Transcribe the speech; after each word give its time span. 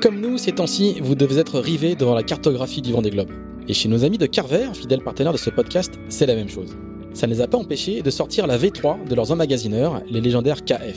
Comme 0.00 0.18
nous, 0.18 0.38
ces 0.38 0.52
temps-ci, 0.52 0.98
vous 1.02 1.14
devez 1.14 1.38
être 1.38 1.60
rivés 1.60 1.94
devant 1.94 2.14
la 2.14 2.22
cartographie 2.22 2.80
du 2.80 2.90
vent 2.90 3.02
des 3.02 3.10
globes. 3.10 3.32
Et 3.68 3.74
chez 3.74 3.86
nos 3.86 4.02
amis 4.02 4.16
de 4.16 4.24
Carver, 4.24 4.68
fidèles 4.72 5.02
partenaires 5.02 5.34
de 5.34 5.38
ce 5.38 5.50
podcast, 5.50 5.92
c'est 6.08 6.24
la 6.24 6.34
même 6.34 6.48
chose. 6.48 6.74
Ça 7.12 7.26
ne 7.26 7.34
les 7.34 7.42
a 7.42 7.46
pas 7.46 7.58
empêchés 7.58 8.00
de 8.00 8.08
sortir 8.08 8.46
la 8.46 8.56
V3 8.56 9.06
de 9.06 9.14
leurs 9.14 9.30
emmagasineurs, 9.30 10.00
les 10.10 10.22
légendaires 10.22 10.64
KF. 10.64 10.96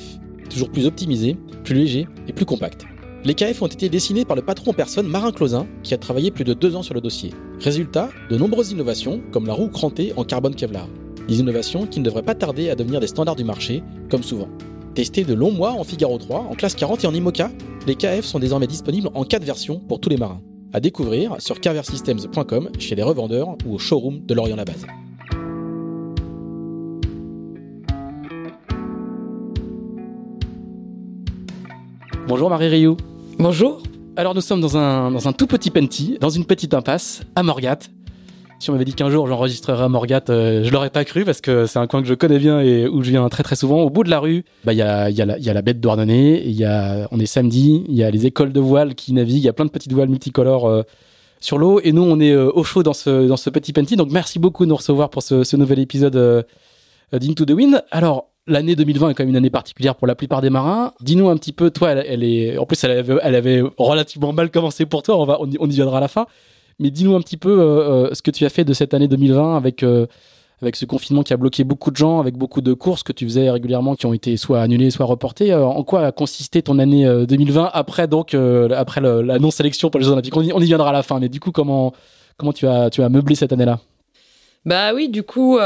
Toujours 0.50 0.72
plus 0.72 0.86
optimisés, 0.86 1.36
plus 1.66 1.76
légers 1.76 2.08
et 2.30 2.32
plus 2.32 2.46
compacts. 2.46 2.86
Les 3.26 3.34
KF 3.34 3.62
ont 3.62 3.68
été 3.68 3.90
dessinés 3.90 4.24
par 4.24 4.38
le 4.38 4.42
patron 4.42 4.72
en 4.72 4.74
personne 4.74 5.08
Marin 5.10 5.34
Closin, 5.34 5.68
qui 5.84 5.94
a 5.94 5.98
travaillé 5.98 6.32
plus 6.32 6.46
de 6.46 6.54
deux 6.54 6.78
ans 6.78 6.84
sur 6.84 6.94
le 6.94 7.02
dossier. 7.02 7.32
Résultat, 7.60 8.10
de 8.30 8.38
nombreuses 8.38 8.72
innovations, 8.72 9.22
comme 9.34 9.48
la 9.48 9.54
roue 9.54 9.68
crantée 9.68 10.14
en 10.16 10.24
carbone 10.24 10.56
Kevlar. 10.56 10.88
Des 11.28 11.42
innovations 11.42 11.88
qui 11.88 12.00
ne 12.00 12.06
devraient 12.06 12.24
pas 12.24 12.36
tarder 12.36 12.70
à 12.70 12.76
devenir 12.76 13.02
des 13.02 13.08
standards 13.08 13.36
du 13.36 13.44
marché, 13.44 13.84
comme 14.10 14.24
souvent. 14.24 14.48
Testés 14.96 15.24
de 15.24 15.34
longs 15.34 15.52
mois 15.52 15.72
en 15.72 15.84
Figaro 15.84 16.20
3, 16.20 16.42
en 16.52 16.54
classe 16.54 16.76
40 16.76 17.04
et 17.04 17.08
en 17.08 17.14
IMOCA, 17.16 17.50
les 17.88 17.96
KF 17.96 18.24
sont 18.24 18.38
désormais 18.38 18.68
disponibles 18.68 19.10
en 19.16 19.24
4 19.24 19.44
versions 19.44 19.80
pour 19.80 20.00
tous 20.00 20.10
les 20.10 20.18
marins. 20.18 20.40
À 20.72 20.80
découvrir 20.80 21.36
sur 21.40 21.60
carversystems.com, 21.60 22.70
chez 22.78 22.94
les 22.94 23.02
revendeurs 23.02 23.58
ou 23.66 23.74
au 23.74 23.80
showroom 23.80 24.24
de 24.24 24.34
Lorient 24.36 24.56
la 24.56 24.66
Base. 24.66 24.86
Bonjour 32.28 32.52
Marie 32.52 32.68
Rioux. 32.68 32.98
Bonjour. 33.40 33.82
Alors 34.16 34.36
nous 34.36 34.42
sommes 34.42 34.62
dans 34.62 34.78
un, 34.78 35.10
dans 35.10 35.28
un 35.28 35.34
tout 35.34 35.48
petit 35.48 35.72
penty, 35.72 36.18
dans 36.22 36.30
une 36.30 36.46
petite 36.46 36.76
impasse, 36.76 37.24
à 37.36 37.42
Morgat, 37.42 37.80
si 38.64 38.70
on 38.70 38.74
m'avait 38.74 38.86
dit 38.86 38.94
qu'un 38.94 39.10
jour 39.10 39.28
j'enregistrerais 39.28 39.84
à 39.84 39.90
Morgat, 39.90 40.24
euh, 40.30 40.64
je 40.64 40.72
l'aurais 40.72 40.90
pas 40.90 41.04
cru 41.04 41.26
parce 41.26 41.42
que 41.42 41.66
c'est 41.66 41.80
un 41.80 41.88
coin 41.88 42.02
que 42.02 42.08
je 42.08 42.14
connais 42.14 42.40
bien 42.40 42.62
et 42.62 42.88
où 42.88 43.04
je 43.04 43.10
viens 43.10 43.28
très 43.28 43.44
très 43.44 43.58
souvent. 43.58 43.82
Au 43.82 43.90
bout 43.90 44.06
de 44.06 44.10
la 44.10 44.20
rue, 44.20 44.46
bah, 44.64 44.72
il 44.72 44.80
y, 44.80 44.82
a, 44.82 45.10
y, 45.10 45.22
a 45.22 45.38
y 45.38 45.50
a 45.50 45.54
la 45.54 45.62
de 45.62 45.74
Douarnenez, 45.74 46.48
y 46.48 46.66
on 47.12 47.20
est 47.20 47.26
samedi, 47.26 47.84
il 47.90 47.96
y 47.96 48.04
a 48.04 48.10
les 48.10 48.26
écoles 48.26 48.54
de 48.54 48.60
voile 48.62 48.96
qui 48.96 49.12
naviguent, 49.12 49.38
il 49.38 49.46
y 49.46 49.50
a 49.50 49.54
plein 49.54 49.66
de 49.66 49.70
petites 49.70 49.92
voiles 49.92 50.08
multicolores 50.08 50.68
euh, 50.68 50.84
sur 51.42 51.58
l'eau 51.58 51.82
et 51.84 51.92
nous 51.92 52.04
on 52.04 52.22
est 52.22 52.32
euh, 52.32 52.50
au 52.54 52.64
chaud 52.64 52.84
dans 52.84 52.94
ce, 52.94 53.50
petit 53.50 53.74
penty. 53.74 53.98
Donc 53.98 54.12
merci 54.12 54.40
beaucoup 54.40 54.64
de 54.64 54.70
nous 54.70 54.78
recevoir 54.78 55.10
pour 55.10 55.24
ce, 55.24 55.56
nouvel 55.58 55.80
épisode 55.80 56.46
d'Into 57.12 57.46
the 57.46 57.52
Wind. 57.52 57.84
Alors 57.92 58.30
L'année 58.46 58.76
2020 58.76 59.12
est 59.12 59.14
quand 59.14 59.24
même 59.24 59.30
une 59.30 59.38
année 59.38 59.50
particulière 59.50 59.96
pour 59.96 60.06
la 60.06 60.16
plupart 60.16 60.42
des 60.42 60.50
marins. 60.50 60.92
Dis-nous 61.00 61.30
un 61.30 61.38
petit 61.38 61.54
peu, 61.54 61.72
toi, 61.72 61.92
elle, 61.92 62.26
est, 62.26 62.58
en 62.58 62.66
plus, 62.66 62.84
elle 62.84 62.92
avait, 62.92 63.16
elle 63.22 63.64
relativement 63.78 64.34
mal 64.34 64.52
commencé 64.52 64.86
pour 64.86 65.02
toi. 65.02 65.40
On 65.40 65.70
y 65.70 65.74
viendra 65.74 66.00
à 66.00 66.02
la 66.02 66.10
fin. 66.10 66.26
Mais 66.80 66.90
dis-nous 66.90 67.16
un 67.16 67.22
petit 67.22 67.38
peu 67.38 67.60
euh, 67.60 67.64
euh, 67.64 68.14
ce 68.14 68.22
que 68.22 68.32
tu 68.32 68.46
as 68.46 68.50
fait 68.50 68.64
de 68.64 68.74
cette 68.74 68.94
année 68.94 69.08
2020 69.08 69.56
avec, 69.56 69.84
euh, 69.84 70.08
avec 70.62 70.76
ce 70.76 70.86
confinement 70.86 71.24
qui 71.24 71.34
a 71.34 71.38
bloqué 71.38 71.64
beaucoup 71.64 71.92
de 71.92 71.96
gens, 71.96 72.20
avec 72.20 72.36
beaucoup 72.36 72.62
de 72.62 72.74
courses 72.74 73.04
que 73.04 73.14
tu 73.14 73.26
faisais 73.26 73.50
régulièrement 73.50 73.96
qui 73.96 74.06
ont 74.06 74.14
été 74.14 74.38
soit 74.38 74.62
annulées, 74.62 74.92
soit 74.92 75.06
reportées. 75.06 75.54
en 75.54 75.84
quoi 75.84 76.06
a 76.06 76.12
consisté 76.12 76.62
ton 76.62 76.80
année 76.80 77.06
2020 77.28 77.70
après 77.74 78.08
donc 78.08 78.34
après 78.34 79.02
la 79.02 79.40
non-sélection 79.40 79.90
pour 79.90 80.00
les 80.00 80.06
Jeux 80.06 80.12
Olympiques? 80.12 80.36
On 80.36 80.62
y, 80.62 80.66
viendra 80.66 80.90
à 80.90 80.94
la 80.94 81.04
fin, 81.04 81.20
mais 81.20 81.30
du 81.30 81.40
coup, 81.40 81.52
comment, 81.52 81.94
comment 82.38 82.54
tu, 82.54 82.68
as, 82.68 82.90
tu 82.90 83.04
as 83.04 83.10
meublé 83.10 83.36
cette 83.36 83.52
année-là? 83.54 83.80
Bah 84.66 84.94
oui, 84.94 85.10
du 85.10 85.24
coup, 85.24 85.58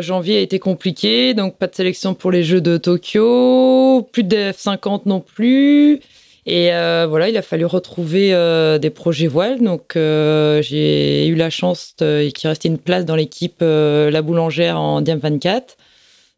janvier 0.00 0.36
a 0.36 0.40
été 0.40 0.58
compliqué, 0.58 1.32
donc 1.32 1.56
pas 1.56 1.66
de 1.66 1.74
sélection 1.74 2.14
pour 2.14 2.30
les 2.30 2.44
Jeux 2.44 2.60
de 2.60 2.76
Tokyo, 2.76 4.06
plus 4.12 4.24
de 4.24 4.36
F50 4.36 5.02
non 5.06 5.20
plus. 5.20 6.00
Et 6.44 6.72
euh, 6.72 7.06
voilà, 7.08 7.28
il 7.28 7.36
a 7.36 7.42
fallu 7.42 7.64
retrouver 7.64 8.34
euh, 8.34 8.78
des 8.78 8.90
projets 8.90 9.28
voiles. 9.28 9.62
Donc, 9.62 9.94
euh, 9.94 10.60
j'ai 10.60 11.26
eu 11.28 11.36
la 11.36 11.50
chance 11.50 11.94
qu'il 11.98 12.48
restait 12.48 12.68
une 12.68 12.78
place 12.78 13.04
dans 13.04 13.16
l'équipe 13.16 13.60
La 13.60 14.22
Boulangère 14.22 14.80
en 14.80 15.00
Diam 15.00 15.18
24. 15.18 15.76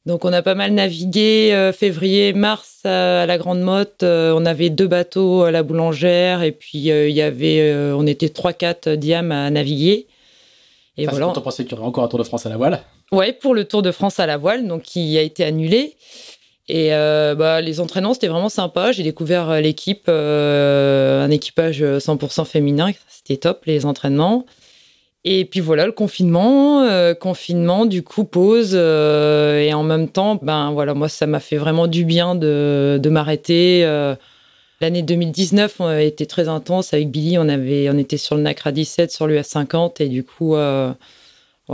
Donc, 0.07 0.27
on 0.27 0.33
a 0.35 0.43
pas 0.43 0.55
mal 0.55 0.73
navigué 0.73 1.71
février, 1.75 2.35
mars 2.35 2.81
à, 2.85 3.25
la 3.25 3.39
Grande 3.39 3.63
Motte. 3.63 4.03
on 4.03 4.45
avait 4.45 4.69
deux 4.69 4.87
bateaux 4.87 5.45
à 5.45 5.51
La 5.51 5.63
Boulangère 5.63 6.43
et 6.43 6.53
puis 6.53 6.79
il 6.79 7.11
y 7.11 7.23
avait, 7.23 7.75
on 7.95 8.07
était 8.07 8.27
3-4 8.27 8.97
Diam 8.97 9.33
à 9.33 9.49
naviguer. 9.49 10.07
Et 10.99 11.07
voilà. 11.07 11.29
On 11.29 11.33
pensait 11.33 11.65
qu'il 11.65 11.73
y 11.73 11.81
aurait 11.81 11.89
encore 11.89 12.05
un 12.05 12.09
Tour 12.09 12.19
de 12.19 12.25
France 12.25 12.45
à 12.45 12.51
la 12.51 12.57
voile? 12.57 12.81
Ouais, 13.11 13.33
pour 13.33 13.55
le 13.55 13.65
Tour 13.65 13.83
de 13.83 13.91
France 13.91 14.21
à 14.21 14.27
la 14.27 14.37
voile, 14.37 14.67
donc 14.67 14.83
qui 14.83 15.17
a 15.19 15.23
été 15.23 15.45
annulé. 15.45 15.97
Et 16.69 16.95
euh, 16.95 17.35
bah, 17.35 17.61
les 17.61 17.81
entraînements, 17.81 18.15
c'était 18.15 18.29
vraiment 18.29 18.49
sympa. 18.49 18.93
J'ai 18.93 19.03
découvert 19.03 19.51
euh, 19.51 19.61
l'équipe, 19.61 20.05
euh, 20.09 21.23
un 21.25 21.31
équipage 21.31 21.83
100% 21.83 22.47
féminin. 22.47 22.91
C'était 23.09 23.37
top, 23.37 23.65
les 23.67 23.85
entraînements. 23.85 24.47
Et 25.27 25.47
puis 25.47 25.61
voilà, 25.61 25.87
le 25.87 25.93
confinement, 25.93 26.87
confinement, 27.19 27.87
du 27.87 28.03
coup, 28.03 28.25
pause. 28.25 28.75
et 28.75 29.73
en 29.73 29.83
même 29.83 30.11
temps, 30.11 30.39
ben 30.43 30.71
voilà, 30.73 30.93
moi, 30.93 31.09
ça 31.09 31.27
m'a 31.27 31.41
fait 31.41 31.57
vraiment 31.57 31.87
du 31.87 32.05
bien 32.05 32.35
de, 32.35 33.01
de 33.03 33.09
m'arrêter. 33.09 33.85
L'année 34.83 35.03
2019 35.03 35.81
a 35.81 36.03
été 36.03 36.27
très 36.27 36.49
intense. 36.49 36.93
Avec 36.93 37.11
Billy, 37.11 37.39
on, 37.39 37.49
avait, 37.49 37.89
on 37.89 37.97
était 37.97 38.19
sur 38.19 38.37
le 38.37 38.43
NACRA 38.43 38.71
17, 38.71 39.11
sur 39.11 39.27
l'US 39.27 39.47
50. 39.47 40.03
Et 40.03 40.09
du 40.09 40.25
coup, 40.25 40.57
on 40.57 40.95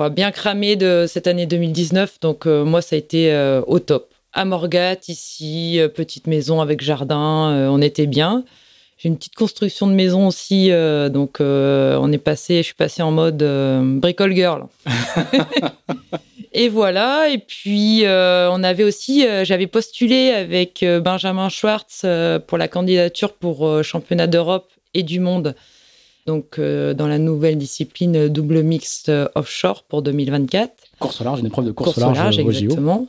a 0.01 0.11
bien 0.11 0.31
cramé 0.31 0.77
de 0.77 1.07
cette 1.09 1.27
année 1.27 1.47
2019. 1.47 2.21
Donc, 2.21 2.47
moi, 2.47 2.83
ça 2.83 2.95
a 2.95 3.01
été 3.01 3.35
au 3.67 3.81
top 3.81 4.11
à 4.33 4.45
Morgat, 4.45 4.97
ici, 5.09 5.81
euh, 5.81 5.89
petite 5.89 6.27
maison 6.27 6.61
avec 6.61 6.81
jardin, 6.81 7.51
euh, 7.51 7.69
on 7.69 7.81
était 7.81 8.07
bien. 8.07 8.45
J'ai 8.99 9.09
une 9.09 9.17
petite 9.17 9.35
construction 9.35 9.87
de 9.87 9.93
maison 9.93 10.27
aussi, 10.27 10.71
euh, 10.71 11.09
donc 11.09 11.39
on 11.41 12.13
est 12.13 12.19
passé, 12.19 12.59
je 12.59 12.63
suis 12.65 12.75
passé 12.75 13.03
en 13.03 13.11
mode 13.11 13.43
bricole 13.99 14.35
girl. 14.35 14.67
et 16.53 16.69
voilà, 16.69 17.31
et 17.31 17.39
puis 17.39 18.03
on 18.05 18.63
avait 18.63 18.85
aussi, 18.85 19.25
j'avais 19.43 19.67
postulé 19.67 20.33
avec 20.33 20.85
Benjamin 21.03 21.49
Schwartz 21.49 22.05
pour 22.47 22.59
la 22.59 22.69
candidature 22.69 23.33
pour 23.33 23.83
championnat 23.83 24.27
d'Europe 24.27 24.71
et 24.93 25.03
du 25.03 25.19
monde, 25.19 25.55
donc 26.27 26.61
dans 26.61 27.07
la 27.07 27.17
nouvelle 27.17 27.57
discipline 27.57 28.29
double 28.29 28.63
mixte 28.63 29.11
offshore 29.35 29.85
pour 29.85 30.03
2024. 30.03 30.75
Course 30.99 31.23
au 31.23 31.25
large, 31.25 31.41
une 31.41 31.47
épreuve 31.47 31.65
de 31.65 31.73
course, 31.73 31.97
au 31.97 32.13
large, 32.13 32.39
exactement. 32.39 33.09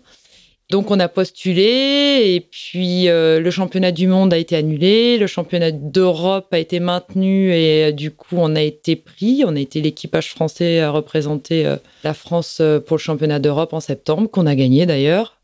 Donc 0.72 0.90
on 0.90 1.02
a 1.02 1.09
postulé 1.09 2.34
et 2.34 2.40
puis 2.40 3.09
euh, 3.09 3.42
le 3.42 3.52
championnat 3.52 3.92
du 3.92 4.08
monde 4.08 4.34
a 4.34 4.38
été 4.38 4.56
annulé, 4.56 5.18
le 5.18 5.28
championnat 5.28 5.72
d'Europe 5.72 6.48
a 6.54 6.59
été 6.59 6.80
maintenu 6.80 7.52
et 7.52 7.88
euh, 7.88 7.92
du 7.92 8.09
coup 8.09 8.38
on 8.38 8.56
a 8.56 8.62
été 8.62 8.96
pris, 8.96 9.44
on 9.46 9.58
a 9.58 9.59
été 9.59 9.82
l'équipage 9.82 10.30
français 10.30 10.80
à 10.80 10.90
représenter 10.90 11.66
euh, 11.66 11.76
la 12.06 12.14
France 12.14 12.62
pour 12.88 12.96
le 12.96 13.02
championnat 13.02 13.40
d'Europe 13.40 13.74
en 13.74 13.82
septembre 13.82 14.30
qu'on 14.32 14.46
a 14.46 14.56
gagné 14.56 14.86
d'ailleurs. 14.86 15.36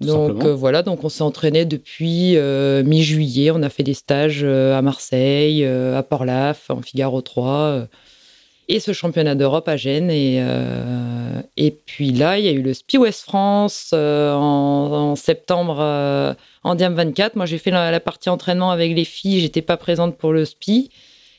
Donc 0.00 0.44
voilà, 0.44 0.82
donc 0.82 1.04
on 1.04 1.08
s'est 1.08 1.22
entraîné 1.22 1.64
depuis 1.64 2.36
mi-juillet, 2.36 3.52
on 3.52 3.62
a 3.62 3.70
fait 3.70 3.84
des 3.84 3.94
stages 3.94 4.42
à 4.42 4.82
Marseille, 4.82 5.64
à 5.64 6.02
Port-Laf, 6.02 6.68
en 6.68 6.82
Figaro 6.82 7.22
3 7.22 7.86
et 8.68 8.80
ce 8.80 8.92
championnat 8.92 9.34
d'Europe 9.34 9.68
à 9.68 9.76
Gênes. 9.76 10.10
Et, 10.10 10.38
euh, 10.40 11.40
et 11.56 11.70
puis 11.70 12.12
là, 12.12 12.38
il 12.38 12.44
y 12.44 12.48
a 12.48 12.52
eu 12.52 12.62
le 12.62 12.74
Spi 12.74 12.98
West 12.98 13.22
France 13.22 13.90
euh, 13.92 14.32
en, 14.34 15.16
septembre 15.16 15.78
euh, 15.80 16.34
en 16.62 16.74
Diam 16.74 16.94
24. 16.94 17.36
Moi, 17.36 17.46
j'ai 17.46 17.58
fait 17.58 17.70
la, 17.70 18.00
partie 18.00 18.30
entraînement 18.30 18.70
avec 18.70 18.94
les 18.94 19.04
filles. 19.04 19.40
J'étais 19.40 19.62
pas 19.62 19.76
présente 19.76 20.16
pour 20.16 20.32
le 20.32 20.44
Spi. 20.44 20.90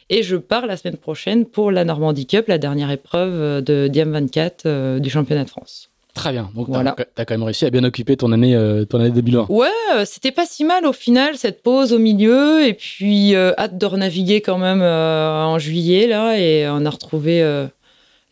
Et 0.09 0.21
je 0.21 0.35
pars 0.35 0.67
la 0.67 0.77
semaine 0.77 0.97
prochaine 0.97 1.45
pour 1.45 1.71
la 1.71 1.83
Normandie 1.83 2.27
Cup, 2.27 2.47
la 2.47 2.59
dernière 2.59 2.91
épreuve 2.91 3.63
de 3.63 3.87
Diam 3.87 4.11
24 4.11 4.99
du 4.99 5.09
championnat 5.09 5.45
de 5.45 5.49
France. 5.49 5.89
Très 6.15 6.31
bien. 6.31 6.49
Donc, 6.55 6.69
voilà. 6.69 6.95
tu 6.97 7.03
as, 7.21 7.25
quand 7.25 7.33
même 7.33 7.43
réussi 7.43 7.65
à 7.65 7.69
bien 7.69 7.83
occuper 7.83 8.15
ton 8.15 8.31
année, 8.31 8.55
euh, 8.55 8.85
ton 8.85 9.01
année 9.01 9.11
2020. 9.11 9.47
Ouais, 9.49 9.67
euh, 9.93 10.05
c'était 10.05 10.31
pas 10.31 10.45
si 10.45 10.63
mal 10.63 10.85
au 10.85 10.93
final, 10.93 11.37
cette 11.37 11.61
pause 11.61 11.91
au 11.91 11.99
milieu. 11.99 12.65
Et 12.65 12.73
puis, 12.73 13.35
euh, 13.35 13.51
hâte 13.57 13.77
de 13.77 13.85
renaviguer 13.85 14.39
quand 14.39 14.57
même 14.57 14.81
en 14.81 15.59
juillet, 15.59 16.07
là. 16.07 16.39
Et 16.39 16.67
on 16.69 16.85
a 16.85 16.89
retrouvé 16.89 17.43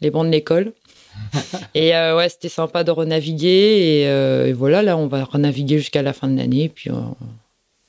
les 0.01 0.09
bancs 0.09 0.25
de 0.25 0.31
l'école. 0.31 0.71
et 1.75 1.91
ouais, 1.91 2.29
c'était 2.29 2.49
sympa 2.49 2.85
de 2.85 2.91
renaviguer. 2.91 4.07
Et, 4.47 4.53
voilà, 4.53 4.81
là, 4.81 4.95
on 4.95 5.07
va 5.07 5.25
renaviguer 5.25 5.77
jusqu'à 5.77 6.01
la 6.01 6.13
fin 6.13 6.29
de 6.29 6.37
l'année. 6.37 6.69
Puis, 6.73 6.89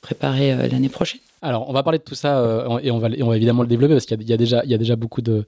préparer 0.01 0.67
l'année 0.69 0.89
prochaine. 0.89 1.21
Alors, 1.41 1.69
on 1.69 1.73
va 1.73 1.83
parler 1.83 1.99
de 1.99 2.03
tout 2.03 2.15
ça 2.15 2.75
et 2.83 2.91
on 2.91 2.99
va, 2.99 3.07
on 3.21 3.27
va 3.27 3.35
évidemment 3.37 3.61
le 3.61 3.69
développer 3.69 3.93
parce 3.93 4.05
qu'il 4.05 4.21
y, 4.23 4.33
a 4.33 4.37
déjà, 4.37 4.61
il 4.65 4.71
y 4.71 4.73
a 4.73 4.77
déjà 4.77 4.97
beaucoup 4.97 5.21
de 5.21 5.45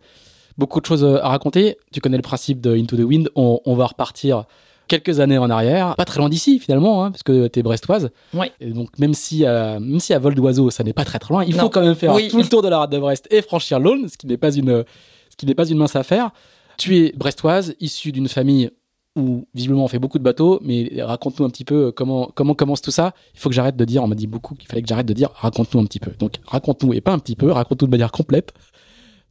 beaucoup 0.57 0.80
de 0.81 0.86
choses 0.86 1.04
euh, 1.04 1.18
à 1.24 1.30
raconter. 1.30 1.77
Tu 1.92 2.01
connais 2.01 2.18
le 2.18 2.24
principe 2.24 2.62
de 2.62 2.75
Into 2.75 2.98
the 2.98 3.01
Wind. 3.01 3.30
On, 3.36 3.75
va 3.75 3.86
repartir 3.88 4.45
quelques 4.88 5.19
années 5.19 5.38
en 5.38 5.50
arrière, 5.50 5.95
pas 5.95 6.06
très 6.06 6.19
loin 6.19 6.30
d'ici 6.30 6.59
finalement, 6.59 7.04
hein, 7.04 7.12
parce 7.12 7.24
que 7.24 7.48
tu 7.48 7.59
es 7.59 7.63
brestoise. 7.63 8.09
Ouais. 8.33 8.51
Et 8.59 8.71
donc 8.71 8.98
même 9.00 9.13
si, 9.13 9.45
euh, 9.45 9.80
même 9.80 10.00
si 10.00 10.13
à 10.13 10.19
vol 10.19 10.33
d'oiseau, 10.33 10.69
ça 10.69 10.83
n'est 10.83 10.94
pas 10.94 11.04
très 11.06 11.19
très 11.19 11.33
loin, 11.33 11.44
il 11.44 11.56
Non. 11.56 11.63
faut 11.63 11.69
quand 11.69 11.81
même 11.81 11.95
faire 11.95 12.13
Oui. 12.13 12.30
tout 12.30 12.38
le 12.38 12.48
tour 12.48 12.62
de 12.62 12.69
la 12.69 12.80
rade 12.80 12.92
de 12.92 12.98
Brest 13.00 13.27
et 13.30 13.42
franchir 13.42 13.80
l'Aulne, 13.80 14.07
ce 14.07 14.18
qui 14.18 14.27
n'est 14.27 14.38
pas 14.38 14.56
une, 14.56 14.86
ce 15.30 15.36
qui 15.36 15.45
n'est 15.45 15.56
pas 15.56 15.68
une 15.68 15.77
mince 15.77 15.95
affaire. 15.95 16.31
Tu 16.77 16.98
es 16.98 17.12
brestoise, 17.15 17.75
issue 17.80 18.12
d'une 18.12 18.27
famille 18.30 18.69
où 19.18 19.48
visiblement 19.56 19.83
on 19.83 19.88
fait 19.88 20.00
beaucoup 20.00 20.19
de 20.19 20.24
bateaux, 20.24 20.60
mais 20.63 20.92
raconte-nous 21.01 21.45
un 21.45 21.50
petit 21.50 21.65
peu 21.65 21.92
comment 21.92 22.30
comment 22.36 22.53
commence 22.53 22.81
tout 22.81 22.92
ça. 22.92 23.13
Il 23.33 23.39
faut 23.39 23.50
que 23.50 23.56
j'arrête 23.56 23.75
de 23.75 23.83
dire, 23.83 24.03
on 24.03 24.07
m'a 24.07 24.15
dit 24.15 24.27
beaucoup 24.27 24.53
qu'il 24.56 24.68
fallait 24.69 24.83
que 24.83 24.88
j'arrête 24.88 25.07
de 25.07 25.13
dire 25.13 25.31
raconte-nous 25.33 25.81
un 25.81 25.86
petit 25.86 26.00
peu. 26.00 26.12
Donc 26.19 26.36
raconte-nous 26.45 26.94
et 26.94 27.01
pas 27.01 27.12
un 27.13 27.19
petit 27.19 27.36
peu, 27.36 27.51
raconte-nous 27.51 27.88
de 27.88 27.92
manière 27.92 28.12
complète. 28.12 28.53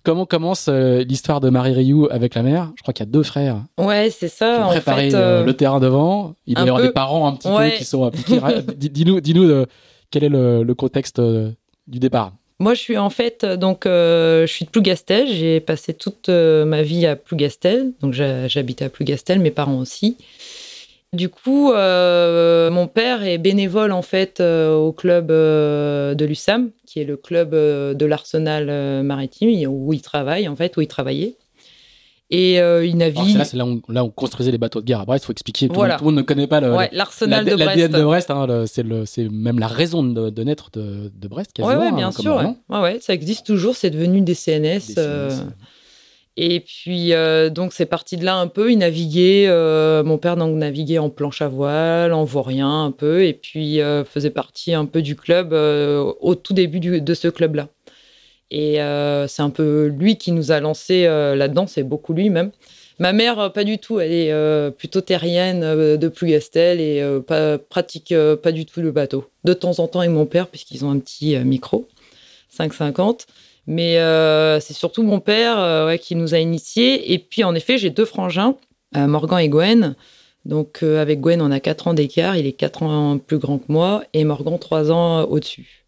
Comment 0.07 0.25
commence 0.25 0.67
euh, 0.69 1.03
l'histoire 1.03 1.41
de 1.41 1.51
Marie 1.51 1.73
Rioux 1.73 2.07
avec 2.13 2.37
la 2.37 2.45
mère? 2.45 2.71
Je 2.77 2.83
crois 2.83 2.95
qu'il 2.95 3.05
y 3.05 3.09
a 3.09 3.11
deux 3.11 3.25
frères 3.25 3.65
Ouais, 3.77 4.09
c'est 4.17 4.29
qui 4.29 4.37
ça. 4.37 4.61
ont 4.61 4.67
En 4.67 4.69
préparé 4.69 5.11
fait, 5.11 5.17
euh, 5.17 5.41
euh, 5.41 5.45
le 5.45 5.53
terrain 5.55 5.81
devant. 5.81 6.37
Il 6.47 6.55
doit 6.55 6.65
y 6.65 6.69
avoir 6.69 6.81
des 6.81 6.93
parents 6.93 7.27
un 7.27 7.33
petit 7.35 7.49
Ouais. 7.49 7.73
peu 7.73 7.77
qui 7.79 7.85
sont 7.85 8.05
impliqués. 8.05 8.39
Dis-nous, 8.77 9.21
dis-nous 9.21 9.65
quel 10.13 10.23
est 10.23 10.29
le, 10.29 10.63
le 10.63 10.75
contexte 10.77 11.21
du 11.21 11.99
départ? 11.99 12.33
Moi, 12.61 12.75
je 12.75 12.81
suis 12.83 12.97
en 12.97 13.11
fait, 13.11 13.45
donc, 13.45 13.85
euh, 13.85 14.47
je 14.47 14.53
suis 14.53 14.65
de 14.65 14.71
Plougastel. 14.71 15.27
J'ai 15.29 15.59
passé 15.59 15.93
toute 15.93 16.29
euh, 16.29 16.65
ma 16.65 16.83
vie 16.83 17.05
à 17.05 17.17
Plougastel. 17.17 17.91
Donc, 18.01 18.15
j'ha- 18.15 18.47
j'habitais 18.47 18.85
à 18.85 18.89
Plougastel, 18.89 19.41
mes 19.41 19.51
parents 19.51 19.79
aussi. 19.81 20.17
Du 21.13 21.29
coup, 21.29 21.73
euh, 21.73 22.71
mon 22.71 22.89
père 22.89 23.23
est 23.23 23.39
bénévole 23.39 23.93
en 23.93 24.03
fait 24.03 24.41
euh, 24.41 24.75
au 24.75 24.93
club 24.93 25.31
euh, 25.31 26.15
de 26.15 26.25
l'USAM, 26.25 26.71
qui 26.87 27.01
est 27.01 27.05
le 27.05 27.17
club 27.17 27.53
de 27.53 28.07
l'Arsenal 28.07 29.03
maritime, 29.03 29.69
où 29.71 29.93
il 29.93 30.03
travaille 30.03 30.49
en 30.49 30.57
fait, 30.57 30.77
où 30.77 30.81
il 30.81 30.89
travaillait. 30.89 31.37
Et 32.29 32.57
il 32.57 32.97
navigue. 32.97 33.37
là, 33.39 33.45
c'est 33.45 33.57
là 33.57 33.65
où, 33.65 33.81
là 33.89 34.03
où 34.03 34.09
on 34.09 34.11
construisait 34.11 34.51
les 34.51 34.59
bateaux 34.59 34.81
de 34.81 34.85
guerre 34.87 35.01
à 35.01 35.05
Brest. 35.05 35.23
Il 35.25 35.27
faut 35.27 35.33
expliquer. 35.33 35.69
Tout, 35.69 35.75
le 35.75 35.79
Voilà. 35.79 35.95
monde- 35.95 35.99
tout 36.01 36.05
le 36.07 36.11
monde 36.11 36.17
ne 36.19 36.23
connaît 36.23 36.47
pas 36.49 36.61
Ouais, 36.61 36.91
l'Arsenal 36.93 37.45
de 37.45 37.55
Brest. 37.55 37.93
de 37.93 38.03
Brest. 38.03 38.31
hein, 38.33 38.65
c'est, 38.67 39.29
même 39.31 39.61
la 39.61 39.69
raison 39.69 40.03
de, 40.03 40.29
de 40.31 40.43
naître 40.43 40.71
de, 40.73 41.13
de 41.15 41.29
Brest. 41.29 41.53
Ouais, 41.61 41.73
hein, 41.73 41.93
bien 41.93 42.11
comme 42.11 42.23
sûr. 42.25 42.55
Ouais. 42.69 42.99
ça 43.01 43.15
existe 43.15 43.47
toujours. 43.47 43.77
C'est 43.77 43.91
devenu 43.91 44.23
des 44.23 44.35
CNS. 44.35 44.89
Des 44.89 44.95
CNS. 44.95 45.45
Et 46.39 46.61
puis, 46.61 47.15
euh, 47.15 47.49
donc, 47.49 47.73
c'est 47.73 47.87
parti 47.87 48.17
de 48.19 48.25
là 48.25 48.37
un 48.37 48.47
peu. 48.47 48.71
Il 48.71 48.79
naviguait, 48.79 49.47
euh, 49.49 50.03
mon 50.05 50.19
père 50.19 50.37
donc, 50.37 50.55
naviguait 50.57 50.99
en 50.99 51.09
planche 51.09 51.41
à 51.41 51.49
voile, 51.49 52.13
en 52.13 52.25
vaurien 52.25 52.85
un 52.85 52.91
peu, 52.91 53.25
et 53.25 53.33
puis 53.33 53.81
euh, 53.81 54.05
faisait 54.05 54.31
partie 54.31 54.75
un 54.75 54.85
peu 54.85 55.01
du 55.01 55.17
club 55.17 55.53
au 55.53 56.35
tout 56.35 56.53
début 56.53 56.81
de 56.81 57.15
ce 57.15 57.29
club-là. 57.29 57.69
Et 58.51 58.75
c'est 59.29 59.43
un 59.43 59.51
peu 59.51 59.87
lui 59.87 60.19
qui 60.19 60.33
nous 60.33 60.53
a 60.53 60.61
lancé 60.61 61.05
là-dedans, 61.05 61.67
c'est 61.67 61.83
beaucoup 61.83 62.13
lui 62.13 62.31
même. 62.31 62.51
Ma 62.99 63.13
mère, 63.13 63.53
pas 63.53 63.65
du 63.65 63.79
tout, 63.79 63.99
elle 64.01 64.13
est 64.13 64.71
plutôt 64.73 65.01
terrienne 65.01 65.97
de 65.97 66.09
Plougastel 66.09 66.81
et 66.81 67.03
pas, 67.27 67.59
pratique 67.59 68.15
pas 68.43 68.53
du 68.53 68.67
tout 68.67 68.81
le 68.81 68.93
bateau. 68.93 69.29
De 69.45 69.53
temps 69.53 69.79
en 69.81 69.89
temps 69.89 70.01
avec 70.01 70.13
mon 70.13 70.27
père, 70.27 70.49
puisqu'ils 70.49 70.85
ont 70.85 70.91
un 70.91 70.99
petit 70.99 71.37
micro, 71.39 71.89
5,50. 72.57 73.27
Mais 73.67 73.99
euh, 73.99 74.61
c'est 74.61 74.75
surtout 74.75 75.03
mon 75.03 75.21
père 75.21 75.59
euh, 75.59 75.97
qui 75.97 76.15
nous 76.15 76.35
a 76.35 76.39
initiés. 76.39 77.13
Et 77.13 77.19
puis, 77.19 77.43
en 77.45 77.55
effet, 77.55 77.79
j'ai 77.79 77.91
deux 77.91 78.05
frangins, 78.05 78.55
euh, 78.97 79.07
Morgan 79.07 79.41
et 79.41 79.49
Gwen. 79.49 79.97
Donc, 80.45 80.81
euh, 80.83 81.03
avec 81.03 81.21
Gwen, 81.21 81.43
on 81.43 81.51
a 81.51 81.59
4 81.59 81.89
ans 81.89 81.95
d'écart. 81.95 82.37
Il 82.37 82.47
est 82.47 82.53
4 82.53 82.83
ans 82.85 83.19
plus 83.19 83.39
grand 83.39 83.59
que 83.59 83.65
moi. 83.69 84.05
Et 84.13 84.25
Morgan, 84.25 84.59
3 84.59 84.93
ans 84.93 85.23
au-dessus. 85.25 85.83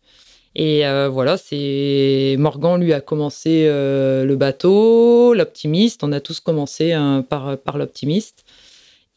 Et 0.56 0.82
voilà, 1.08 1.36
c'est 1.36 2.34
Morgan, 2.36 2.80
lui, 2.80 2.92
a 2.92 3.00
commencé 3.00 3.68
le 3.68 4.34
bateau, 4.34 5.32
l'optimiste. 5.32 6.02
On 6.02 6.10
a 6.10 6.18
tous 6.18 6.40
commencé 6.40 6.90
hein, 6.90 7.24
par, 7.28 7.56
par 7.58 7.78
l'optimiste. 7.78 8.44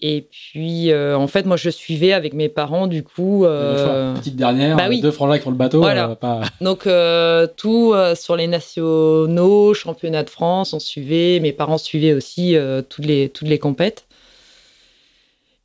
Et 0.04 0.22
puis, 0.32 0.92
euh, 0.92 1.16
en 1.16 1.28
fait, 1.28 1.46
moi, 1.46 1.58
je 1.58 1.70
suivais 1.70 2.12
avec 2.12 2.34
mes 2.34 2.50
parents, 2.50 2.88
du 2.88 3.04
coup. 3.04 3.46
euh, 3.46 4.16
Petite 4.16 4.36
dernière, 4.36 4.76
bah 4.76 4.88
oui. 4.90 5.00
deux 5.00 5.12
frangins 5.12 5.38
qui 5.38 5.44
font 5.44 5.52
le 5.52 5.56
bateau. 5.58 5.80
Voilà. 5.80 6.10
euh, 6.10 6.16
pas... 6.16 6.42
donc 6.60 6.88
euh, 6.88 7.46
tout 7.56 7.94
sur 8.16 8.36
les 8.36 8.48
nationaux, 8.48 9.74
championnats 9.76 10.24
de 10.24 10.30
France, 10.30 10.74
on 10.74 10.80
suivait. 10.80 11.40
Mes 11.40 11.52
parents 11.54 11.78
suivaient 11.78 12.14
aussi 12.14 12.56
toutes 12.90 13.06
les 13.06 13.30
toutes 13.30 13.48
les 13.48 13.60
compètes. 13.60 14.06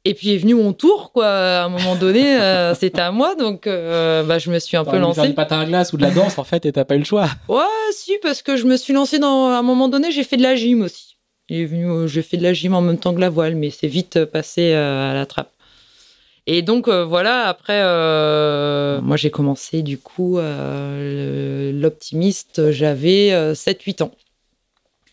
Et 0.05 0.15
puis 0.15 0.33
est 0.35 0.37
venu 0.39 0.55
mon 0.55 0.73
tour, 0.73 1.11
quoi. 1.13 1.27
À 1.27 1.65
un 1.65 1.69
moment 1.69 1.97
donné, 1.97 2.39
c'était 2.79 3.01
à 3.01 3.11
moi, 3.11 3.35
donc 3.37 3.67
bah, 3.67 4.39
je 4.39 4.51
me 4.51 4.59
suis 4.59 4.77
un 4.77 4.85
peu 4.85 4.91
voulu 4.91 5.01
faire 5.03 5.09
lancée. 5.09 5.29
du 5.29 5.35
patin 5.35 5.61
à 5.61 5.65
glace 5.65 5.93
ou 5.95 5.97
de 5.97 6.03
la 6.03 6.11
danse 6.11 6.39
en 6.39 6.45
fait 6.45 6.65
et 6.67 6.73
t'as 6.73 6.85
pas 6.85 6.95
eu 6.95 6.99
le 6.99 7.05
choix. 7.05 7.29
Ouais, 7.49 7.63
si, 7.93 8.13
parce 8.23 8.43
que 8.43 8.57
je 8.57 8.67
me 8.67 8.77
suis 8.77 8.93
lancée 8.93 9.19
dans. 9.19 9.49
À 9.49 9.57
un 9.59 9.63
moment 9.63 9.89
donné, 9.89 10.11
j'ai 10.13 10.25
fait 10.25 10.37
de 10.37 10.43
la 10.43 10.55
gym 10.57 10.83
aussi. 10.83 11.16
Il 11.49 11.59
est 11.59 11.65
venu, 11.67 11.89
euh, 11.89 12.07
j'ai 12.07 12.23
fait 12.23 12.37
de 12.37 12.43
la 12.43 12.53
gym 12.53 12.75
en 12.75 12.81
même 12.81 12.99
temps 12.99 13.15
que 13.15 13.21
la 13.21 13.31
voile, 13.31 13.55
mais 13.55 13.71
c'est 13.71 13.87
vite 13.89 14.25
passé 14.25 14.73
euh, 14.73 15.11
à 15.11 15.15
la 15.15 15.27
trappe. 15.27 15.53
Et 16.47 16.63
donc 16.63 16.87
euh, 16.89 17.05
voilà, 17.05 17.49
après, 17.49 17.81
euh, 17.83 19.01
moi 19.01 19.17
j'ai 19.17 19.31
commencé 19.31 19.83
du 19.83 19.99
coup 19.99 20.39
euh, 20.39 21.73
l'optimiste, 21.73 22.71
j'avais 22.71 23.33
euh, 23.33 23.55
7-8 23.55 24.01
ans. 24.03 24.13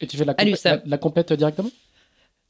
Et 0.02 0.08
tu 0.08 0.18
fais 0.18 0.26
la, 0.26 0.34
compé- 0.34 0.60
la, 0.66 0.82
la 0.86 0.98
compète 0.98 1.34
directement? 1.34 1.70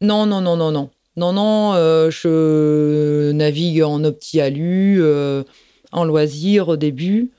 Non, 0.01 0.25
non, 0.25 0.41
non, 0.41 0.57
non, 0.57 0.71
non. 0.71 0.89
Non, 1.15 1.31
non, 1.31 1.73
euh, 1.75 2.09
je 2.09 3.31
navigue 3.31 3.83
en 3.83 4.03
opti-alu, 4.03 4.97
euh, 5.01 5.43
en 5.91 6.03
loisir 6.05 6.69
au 6.69 6.75
début. 6.77 7.31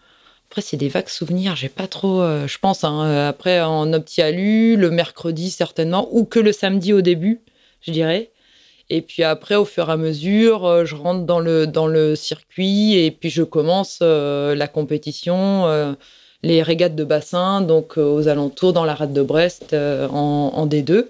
Après, 0.55 0.63
c'est 0.63 0.77
des 0.77 0.89
vagues 0.89 1.09
souvenirs, 1.09 1.57
j'ai 1.57 1.69
pas 1.69 1.89
trop, 1.89 2.21
euh, 2.21 2.47
je 2.47 2.59
pense. 2.61 2.85
hein, 2.85 3.05
euh, 3.07 3.29
après, 3.29 3.61
en 3.61 3.93
opti-alu, 3.93 4.77
le 4.77 4.89
mercredi 4.93 5.51
certainement, 5.51 6.09
ou 6.13 6.25
que 6.25 6.39
le 6.39 6.53
samedi 6.53 6.93
au 6.93 7.01
début, 7.01 7.41
je 7.81 7.91
dirais. 7.91 8.31
Et 8.89 9.01
puis 9.01 9.25
après, 9.25 9.57
au 9.57 9.65
fur 9.65 9.89
et 9.89 9.93
à 9.93 9.97
mesure, 9.97 10.65
euh, 10.65 10.85
je 10.85 10.95
rentre 10.95 11.27
dans 11.27 11.41
le, 11.41 11.67
dans 11.67 11.89
le 11.89 12.15
circuit 12.15 12.95
et 12.95 13.11
puis 13.11 13.31
je 13.31 13.43
commence 13.43 13.99
la 14.01 14.69
compétition, 14.69 15.97
les 16.45 16.63
régates 16.63 16.95
de 16.95 17.03
bassin, 17.03 17.61
donc 17.61 17.97
aux 17.97 18.29
alentours, 18.29 18.73
dans 18.73 18.85
la 18.85 18.95
rade 18.95 19.13
de 19.13 19.23
Brest, 19.23 19.75
en, 19.75 20.53
en 20.55 20.67
D2. 20.69 21.07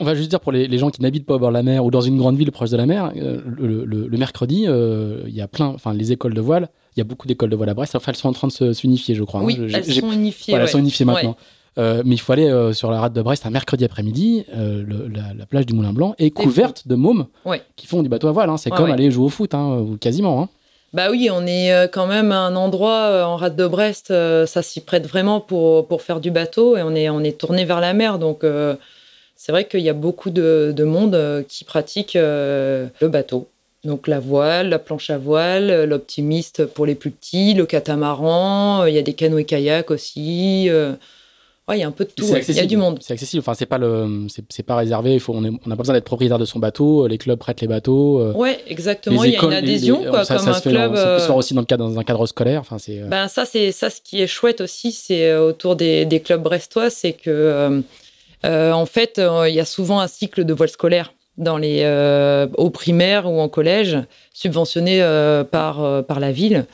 On 0.00 0.04
va 0.04 0.16
juste 0.16 0.30
dire 0.30 0.40
pour 0.40 0.50
les, 0.50 0.66
les 0.66 0.78
gens 0.78 0.90
qui 0.90 1.00
n'habitent 1.00 1.26
pas 1.26 1.34
au 1.34 1.38
bord 1.38 1.50
de 1.50 1.54
la 1.54 1.62
mer 1.62 1.84
ou 1.84 1.92
dans 1.92 2.00
une 2.00 2.18
grande 2.18 2.36
ville 2.36 2.50
proche 2.50 2.70
de 2.70 2.76
la 2.76 2.86
mer, 2.86 3.12
le, 3.14 4.16
mercredi, 4.18 4.64
il 4.64 5.32
y 5.32 5.40
a 5.40 5.46
plein, 5.46 5.66
enfin 5.66 5.94
les 5.94 6.10
écoles 6.10 6.34
de 6.34 6.40
voile, 6.40 6.70
il 6.72 6.79
y 7.00 7.02
a 7.02 7.04
beaucoup 7.04 7.26
d'écoles 7.26 7.50
de 7.50 7.56
voile 7.56 7.68
à 7.70 7.74
Brest. 7.74 7.94
Enfin, 7.96 8.12
elles 8.12 8.16
sont 8.18 8.28
en 8.28 8.32
train 8.32 8.48
de 8.48 8.72
s'unifier, 8.72 9.14
je 9.14 9.24
crois. 9.24 9.40
hein. 9.40 9.44
Oui, 9.44 9.58
elles 9.72 9.84
sont 9.84 10.12
unifiées. 10.12 10.52
voilà, 10.52 10.64
elles 10.64 10.70
sont 10.70 10.78
unifiées 10.78 11.04
Ouais. 11.06 11.12
maintenant. 11.14 11.36
Euh, 11.78 12.02
mais 12.04 12.16
il 12.16 12.18
faut 12.18 12.32
aller 12.32 12.48
euh, 12.48 12.72
sur 12.72 12.90
la 12.90 13.00
rade 13.00 13.12
de 13.12 13.22
Brest 13.22 13.46
un 13.46 13.50
mercredi 13.50 13.84
après-midi. 13.84 14.44
euh, 14.56 14.82
la, 15.14 15.34
la 15.38 15.46
plage 15.46 15.66
du 15.66 15.72
Moulin 15.72 15.92
Blanc 15.92 16.14
est 16.18 16.30
couverte 16.30 16.88
de 16.88 16.94
mômes 16.96 17.26
Ouais. 17.44 17.62
qui 17.76 17.86
font 17.86 18.02
du 18.02 18.08
bateau 18.08 18.26
à 18.28 18.32
voile. 18.32 18.50
hein. 18.50 18.56
C'est 18.56 18.70
Ouais, 18.72 18.76
comme 18.76 18.86
ouais. 18.86 18.92
aller 18.92 19.10
jouer 19.10 19.26
au 19.26 19.28
foot, 19.28 19.54
hein, 19.54 19.78
ou 19.78 19.96
quasiment. 19.96 20.42
hein. 20.42 20.48
Bah 20.92 21.08
oui, 21.12 21.28
on 21.32 21.46
est 21.46 21.88
quand 21.92 22.08
même 22.08 22.32
à 22.32 22.38
un 22.40 22.56
endroit 22.56 23.24
en 23.24 23.36
rade 23.36 23.54
de 23.54 23.66
Brest, 23.68 24.08
ça 24.46 24.62
s'y 24.62 24.80
prête 24.80 25.06
vraiment 25.06 25.40
pour, 25.40 25.86
pour 25.86 26.02
faire 26.02 26.18
du 26.20 26.32
bateau 26.32 26.76
et 26.76 26.82
on 26.82 26.96
est, 26.96 27.08
on 27.08 27.20
est 27.22 27.38
tourné 27.38 27.64
vers 27.64 27.78
la 27.80 27.92
mer. 27.94 28.18
Donc 28.18 28.44
c'est 29.36 29.52
vrai 29.52 29.68
qu'il 29.68 29.80
y 29.82 29.88
a 29.88 29.92
beaucoup 29.94 30.30
de, 30.30 30.72
de 30.76 30.82
monde 30.84 31.44
qui 31.48 31.62
pratique 31.62 32.14
le 32.14 32.88
bateau. 33.02 33.46
Donc 33.84 34.08
la 34.08 34.20
voile, 34.20 34.68
la 34.68 34.78
planche 34.78 35.08
à 35.10 35.16
voile, 35.18 35.70
euh, 35.70 35.86
l'optimiste 35.86 36.66
pour 36.66 36.84
les 36.84 36.94
plus 36.94 37.10
petits, 37.10 37.54
le 37.54 37.64
catamaran, 37.64 38.82
euh, 38.82 38.90
il 38.90 38.94
y 38.94 38.98
a 38.98 39.02
des 39.02 39.14
canoës-kayaks 39.14 39.90
aussi. 39.90 40.66
euh, 40.68 40.92
ouais, 41.66 41.78
il 41.78 41.80
y 41.80 41.82
a 41.82 41.86
un 41.86 41.90
peu 41.90 42.04
de 42.04 42.10
tout. 42.10 42.24
Il 42.24 42.28
y 42.30 42.34
a 42.34 42.36
accessible. 42.36 42.66
du 42.66 42.76
monde. 42.76 42.98
C'est 43.00 43.14
accessible. 43.14 43.40
Enfin, 43.40 43.54
c'est 43.54 43.64
pas 43.64 43.78
le, 43.78 44.26
c'est 44.28 44.44
c'est 44.50 44.62
pas 44.64 44.76
réservé. 44.76 45.14
Il 45.14 45.20
faut, 45.20 45.32
on 45.34 45.40
n'a 45.40 45.50
pas 45.70 45.76
besoin 45.76 45.94
d'être 45.94 46.04
propriétaire 46.04 46.38
de 46.38 46.44
son 46.44 46.58
bateau. 46.58 47.06
Les 47.06 47.16
clubs 47.16 47.38
prêtent 47.38 47.62
les 47.62 47.68
bateaux. 47.68 48.32
Ouais, 48.32 48.60
exactement. 48.66 49.24
Il 49.24 49.32
y 49.32 49.36
a 49.38 49.42
une 49.42 49.52
adhésion, 49.54 50.02
les- 50.04 50.10
quoi, 50.10 50.24
ça, 50.26 50.36
comme 50.36 50.44
ça 50.44 50.50
un 50.50 50.54
se 50.54 50.60
fait 50.62 50.70
club. 50.70 50.94
ça 50.94 51.14
peut 51.14 51.20
se 51.20 51.26
faire 51.26 51.36
aussi 51.36 51.54
dans 51.54 51.62
le 51.62 51.66
cadre, 51.66 51.88
dans 51.88 51.98
un 51.98 52.04
cadre 52.04 52.26
scolaire. 52.26 52.60
Enfin, 52.60 52.76
c'est. 52.78 52.98
Ben 53.08 53.28
ça 53.28 53.46
c'est 53.46 53.72
ça 53.72 53.88
ce 53.88 54.02
qui 54.02 54.20
est 54.20 54.26
chouette 54.26 54.60
aussi 54.60 54.92
c'est 54.92 55.34
autour 55.36 55.74
des, 55.74 56.04
des 56.04 56.20
clubs 56.20 56.42
brestois 56.42 56.90
c'est 56.90 57.14
que 57.14 57.80
euh, 58.44 58.72
en 58.72 58.86
fait 58.86 59.20
il 59.48 59.54
y 59.54 59.60
a 59.60 59.64
souvent 59.64 60.00
un 60.00 60.06
cycle 60.08 60.44
de 60.44 60.52
voile 60.52 60.68
scolaire 60.68 61.14
dans 61.40 61.58
les 61.58 61.80
euh, 61.82 62.46
au 62.56 62.70
primaire 62.70 63.30
ou 63.30 63.40
en 63.40 63.48
collège 63.48 63.98
subventionné 64.32 65.02
euh, 65.02 65.44
par 65.44 65.82
euh, 65.82 66.02
par 66.02 66.20
la 66.20 66.32
ville. 66.32 66.66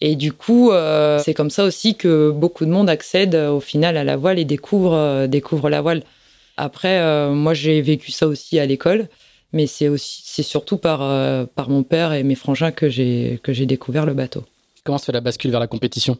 Et 0.00 0.16
du 0.16 0.32
coup 0.32 0.70
euh, 0.70 1.18
c'est 1.18 1.34
comme 1.34 1.50
ça 1.50 1.64
aussi 1.64 1.94
que 1.94 2.30
beaucoup 2.30 2.64
de 2.64 2.70
monde 2.70 2.88
accède 2.88 3.34
au 3.34 3.60
final 3.60 3.96
à 3.96 4.04
la 4.04 4.16
voile 4.16 4.38
et 4.38 4.44
découvre 4.44 5.26
découvre 5.26 5.68
la 5.68 5.80
voile. 5.80 6.02
Après 6.56 7.00
moi 7.30 7.54
j'ai 7.54 7.80
vécu 7.82 8.10
ça 8.10 8.26
aussi 8.26 8.58
à 8.58 8.66
l'école 8.66 9.08
mais 9.52 9.66
c'est 9.66 9.88
aussi 9.88 10.22
c'est 10.24 10.42
surtout 10.42 10.78
par 10.78 11.00
par 11.48 11.68
mon 11.68 11.82
père 11.82 12.12
et 12.12 12.22
mes 12.22 12.34
frangins 12.34 12.70
que 12.70 12.88
j'ai 12.88 13.40
que 13.42 13.52
j'ai 13.52 13.66
découvert 13.66 14.06
le 14.06 14.14
bateau. 14.14 14.44
Comment 14.84 14.98
se 14.98 15.04
fait 15.04 15.12
la 15.12 15.20
bascule 15.20 15.50
vers 15.50 15.60
la 15.60 15.66
compétition? 15.66 16.16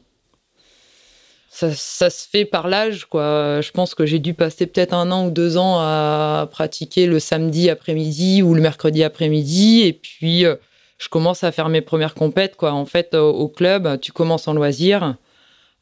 Ça, 1.50 2.10
se 2.10 2.28
fait 2.28 2.44
par 2.44 2.68
l'âge, 2.68 3.06
quoi. 3.06 3.60
Je 3.60 3.70
pense 3.72 3.96
que 3.96 4.06
j'ai 4.06 4.20
dû 4.20 4.34
passer 4.34 4.66
peut-être 4.66 4.94
un 4.94 5.10
an 5.10 5.26
ou 5.26 5.30
deux 5.30 5.56
ans 5.56 5.78
à 5.80 6.48
pratiquer 6.50 7.06
le 7.06 7.18
samedi 7.18 7.68
après-midi 7.68 8.42
ou 8.42 8.54
le 8.54 8.62
mercredi 8.62 9.02
après-midi, 9.02 9.82
et 9.82 9.92
puis 9.92 10.46
euh, 10.46 10.54
je 10.98 11.08
commence 11.08 11.42
à 11.42 11.50
faire 11.50 11.68
mes 11.68 11.80
premières 11.80 12.14
compètes, 12.14 12.56
quoi. 12.56 12.72
En 12.72 12.86
fait, 12.86 13.14
au, 13.14 13.48
club, 13.48 13.98
tu 14.00 14.12
commences 14.12 14.46
en 14.46 14.54
loisir, 14.54 15.16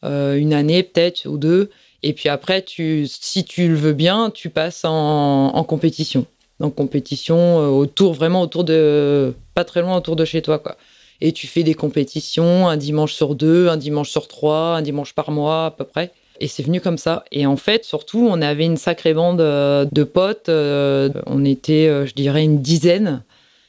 euh, 0.04 0.36
une 0.36 0.54
année 0.54 0.82
peut-être 0.82 1.26
ou 1.26 1.36
deux, 1.36 1.68
et 2.02 2.14
puis 2.14 2.30
après, 2.30 2.62
tu, 2.62 3.06
si 3.06 3.44
tu 3.44 3.68
le 3.68 3.74
veux 3.74 3.92
bien, 3.92 4.30
tu 4.30 4.48
passes 4.48 4.86
en, 4.86 5.48
en 5.54 5.64
compétition. 5.64 6.24
en 6.60 6.70
compétition 6.70 7.58
autour, 7.76 8.14
vraiment 8.14 8.40
autour 8.40 8.64
de, 8.64 9.34
pas 9.54 9.64
très 9.64 9.82
loin 9.82 9.98
autour 9.98 10.16
de 10.16 10.24
chez 10.24 10.40
toi, 10.40 10.58
quoi. 10.58 10.76
Et 11.20 11.32
tu 11.32 11.46
fais 11.46 11.62
des 11.62 11.74
compétitions 11.74 12.68
un 12.68 12.76
dimanche 12.76 13.12
sur 13.12 13.34
deux, 13.34 13.68
un 13.68 13.76
dimanche 13.76 14.10
sur 14.10 14.28
trois, 14.28 14.76
un 14.76 14.82
dimanche 14.82 15.14
par 15.14 15.30
mois 15.30 15.66
à 15.66 15.70
peu 15.70 15.84
près. 15.84 16.12
Et 16.40 16.46
c'est 16.46 16.62
venu 16.62 16.80
comme 16.80 16.98
ça. 16.98 17.24
Et 17.32 17.46
en 17.46 17.56
fait, 17.56 17.84
surtout, 17.84 18.28
on 18.30 18.40
avait 18.40 18.64
une 18.64 18.76
sacrée 18.76 19.14
bande 19.14 19.38
de 19.38 20.04
potes. 20.04 20.48
On 20.48 21.44
était, 21.44 22.06
je 22.06 22.14
dirais, 22.14 22.44
une 22.44 22.62
dizaine. 22.62 23.24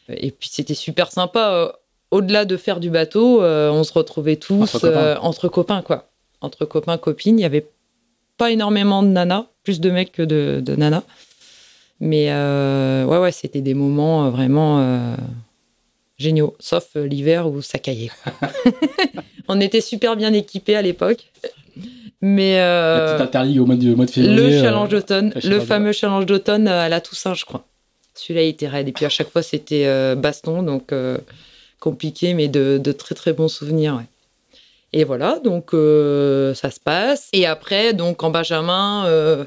Et 0.09 0.29
puis 0.29 0.49
c'était 0.51 0.75
super 0.75 1.11
sympa 1.11 1.73
au-delà 2.11 2.45
de 2.45 2.57
faire 2.57 2.79
du 2.79 2.89
bateau, 2.89 3.43
euh, 3.43 3.69
on 3.69 3.83
se 3.83 3.93
retrouvait 3.93 4.35
tous 4.35 4.83
euh, 4.83 5.15
entre 5.21 5.47
copains. 5.47 5.81
quoi. 5.81 6.09
Entre 6.41 6.65
copains, 6.65 6.97
copines. 6.97 7.35
Il 7.35 7.41
n'y 7.41 7.45
avait 7.45 7.67
pas 8.37 8.51
énormément 8.51 9.03
de 9.03 9.09
nanas, 9.09 9.45
plus 9.63 9.79
de 9.79 9.91
mecs 9.91 10.11
que 10.11 10.23
de, 10.23 10.75
nanas. 10.75 11.03
Mais 11.99 12.27
euh, 12.29 13.05
ouais, 13.05 13.17
ouais, 13.17 13.31
c'était 13.31 13.61
des 13.61 13.73
moments 13.73 14.29
vraiment 14.29 15.15
géniaux. 16.19 16.55
Sauf 16.59 16.89
l'hiver 16.95 17.49
où 17.49 17.61
ça 17.61 17.79
caillait. 17.79 18.11
on 19.47 19.59
était 19.59 19.81
super 19.81 20.15
bien 20.15 20.31
équipés 20.33 20.75
à 20.75 20.81
l'époque. 20.81 21.25
Mais 22.21 22.59
euh, 22.59 23.17
au 23.57 23.65
mois 23.65 23.75
de, 23.75 24.05
février. 24.05 24.35
Le 24.35 24.61
challenge 24.61 24.89
d'automne, 24.89 25.33
le 25.41 25.59
fameux 25.61 25.93
challenge 25.93 26.25
d'automne 26.25 26.67
à 26.67 26.89
la 26.89 26.99
Toussaint, 26.99 27.33
je 27.33 27.45
crois. 27.45 27.65
Celui-là, 28.13 28.43
il 28.43 28.49
était 28.49 28.67
raide. 28.67 28.89
Et 28.89 28.91
puis 28.91 29.05
à 29.05 29.09
chaque 29.09 29.29
fois, 29.29 29.41
c'était 29.41 30.15
baston. 30.15 30.61
Donc, 30.61 30.91
compliqué, 31.79 32.33
mais 32.33 32.47
de, 32.47 32.91
très 32.91 33.15
très 33.15 33.33
bons 33.33 33.47
souvenirs. 33.47 34.03
Et 34.91 35.03
voilà, 35.03 35.39
donc 35.43 35.73
euh, 35.73 36.53
ça 36.53 36.71
se 36.71 36.79
passe. 36.79 37.29
Et 37.31 37.45
après, 37.45 37.93
donc 37.93 38.23
en 38.23 38.31
Benjamin, 38.31 39.05
euh, 39.05 39.45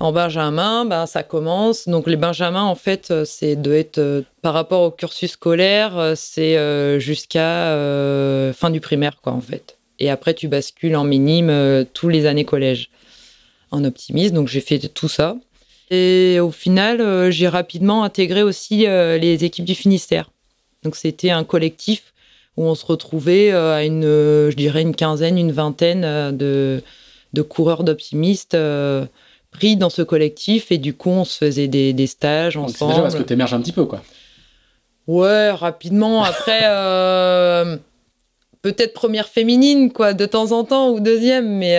en 0.00 0.12
Benjamin, 0.12 0.84
ben, 0.84 1.06
ça 1.06 1.22
commence. 1.22 1.88
Donc 1.88 2.06
les 2.06 2.16
Benjamins, 2.16 2.64
en 2.64 2.74
fait, 2.74 3.12
c'est 3.24 3.56
de 3.56 3.72
être 3.72 3.98
euh, 3.98 4.22
par 4.42 4.54
rapport 4.54 4.82
au 4.82 4.90
cursus 4.90 5.32
scolaire, 5.32 6.14
c'est 6.16 6.58
jusqu'à 6.98 7.74
fin 8.54 8.70
du 8.70 8.80
primaire, 8.80 9.20
quoi, 9.22 9.32
en 9.32 9.40
fait. 9.40 9.78
Et 9.98 10.10
après, 10.10 10.34
tu 10.34 10.48
bascules 10.48 10.96
en 10.96 11.04
minime 11.04 11.84
tous 11.92 12.08
les 12.08 12.26
années 12.26 12.46
collège, 12.46 12.90
en 13.70 13.84
optimiste. 13.84 14.34
Donc 14.34 14.48
j'ai 14.48 14.62
fait 14.62 14.78
tout 14.78 15.08
ça. 15.08 15.36
Et 15.90 16.40
au 16.40 16.50
final, 16.50 17.30
j'ai 17.30 17.48
rapidement 17.48 18.02
intégré 18.02 18.42
aussi 18.42 18.86
les 18.86 19.44
équipes 19.44 19.66
du 19.66 19.74
Finistère. 19.74 20.30
Donc 20.82 20.96
c'était 20.96 21.30
un 21.30 21.44
collectif 21.44 22.14
où 22.56 22.64
on 22.64 22.74
se 22.74 22.84
retrouvait 22.86 23.52
euh, 23.52 23.74
à 23.74 23.84
une, 23.84 24.04
euh, 24.04 24.50
je 24.50 24.56
dirais 24.56 24.82
une 24.82 24.94
quinzaine, 24.94 25.38
une 25.38 25.52
vingtaine 25.52 26.04
euh, 26.04 26.32
de, 26.32 26.82
de 27.32 27.42
coureurs 27.42 27.84
d'optimistes 27.84 28.56
pris 29.50 29.76
dans 29.76 29.90
ce 29.90 30.02
collectif 30.02 30.70
et 30.72 30.78
du 30.78 30.94
coup 30.94 31.10
on 31.10 31.24
se 31.24 31.36
faisait 31.36 31.68
des, 31.68 31.92
des 31.92 32.06
stages 32.06 32.56
ensemble. 32.56 32.76
C'est 32.76 32.86
déjà 32.86 33.02
parce 33.02 33.14
que 33.14 33.22
tu 33.22 33.32
émerges 33.32 33.54
un 33.54 33.60
petit 33.60 33.72
peu 33.72 33.84
quoi. 33.84 34.02
Ouais, 35.06 35.50
rapidement. 35.50 36.22
Après, 36.22 36.60
peut-être 38.62 38.94
première 38.94 39.28
féminine 39.28 39.92
quoi, 39.92 40.14
de 40.14 40.26
temps 40.26 40.52
en 40.52 40.64
temps 40.64 40.90
ou 40.90 41.00
deuxième, 41.00 41.48
mais 41.48 41.78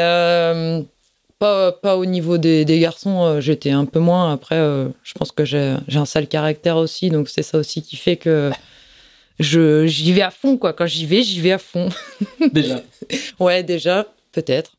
pas, 1.39 1.71
pas 1.71 1.97
au 1.97 2.05
niveau 2.05 2.37
des, 2.37 2.65
des 2.65 2.79
garçons. 2.79 3.39
J'étais 3.39 3.71
un 3.71 3.85
peu 3.85 3.99
moins. 3.99 4.33
Après, 4.33 4.57
je 4.57 5.13
pense 5.13 5.31
que 5.31 5.45
j'ai 5.45 5.77
un 5.93 6.05
sale 6.05 6.27
caractère 6.27 6.77
aussi, 6.77 7.09
donc 7.09 7.29
c'est 7.29 7.43
ça 7.43 7.57
aussi 7.57 7.81
qui 7.81 7.95
fait 7.95 8.17
que 8.17 8.51
j'y 9.39 10.11
vais 10.11 10.21
à 10.21 10.31
fond 10.31 10.57
quoi. 10.57 10.73
Quand 10.73 10.85
j'y 10.85 11.05
vais, 11.05 11.23
j'y 11.23 11.39
vais 11.39 11.53
à 11.53 11.57
fond. 11.57 11.89
Déjà. 12.51 12.81
ouais, 13.39 13.63
déjà, 13.63 14.07
peut-être. 14.31 14.73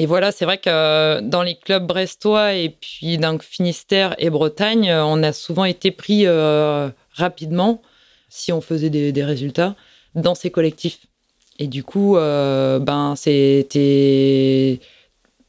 Et 0.00 0.06
voilà, 0.06 0.30
c'est 0.30 0.44
vrai 0.44 0.58
que 0.58 1.20
dans 1.20 1.42
les 1.42 1.56
clubs 1.56 1.86
brestois 1.86 2.54
et 2.54 2.68
puis 2.68 3.18
dans 3.18 3.38
Finistère 3.38 4.14
et 4.18 4.30
Bretagne, 4.30 4.90
on 4.92 5.22
a 5.24 5.32
souvent 5.32 5.64
été 5.64 5.90
pris 5.90 6.22
euh, 6.24 6.88
rapidement, 7.12 7.82
si 8.28 8.52
on 8.52 8.60
faisait 8.60 8.90
des, 8.90 9.24
résultats, 9.24 9.74
dans 10.14 10.36
ces 10.36 10.50
collectifs. 10.50 11.00
Et 11.58 11.66
du 11.66 11.82
coup, 11.82 12.16
euh, 12.16 12.78
ben, 12.78 13.14
c'était 13.16 14.78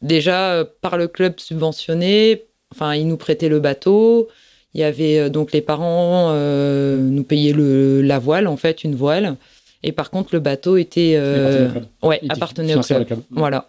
déjà 0.01 0.65
par 0.81 0.97
le 0.97 1.07
club 1.07 1.39
subventionné. 1.39 2.45
Enfin, 2.71 2.95
ils 2.95 3.07
nous 3.07 3.17
prêtaient 3.17 3.49
le 3.49 3.59
bateau. 3.59 4.29
Il 4.73 4.81
y 4.81 4.83
avait 4.83 5.19
euh, 5.19 5.29
donc 5.29 5.51
les 5.51 5.61
parents 5.61 6.29
euh, 6.31 6.97
nous 6.97 7.23
payaient 7.23 7.53
le, 7.53 8.01
la 8.01 8.19
voile, 8.19 8.47
en 8.47 8.57
fait, 8.57 8.83
une 8.83 8.95
voile. 8.95 9.35
Et 9.81 9.91
par 9.91 10.09
contre, 10.11 10.29
le 10.33 10.39
bateau 10.39 10.77
était. 10.77 11.13
Euh, 11.15 11.69
ouais, 12.03 12.21
appartenait 12.29 12.75
au 12.75 12.81
club. 12.81 13.07
Voilà. 13.31 13.67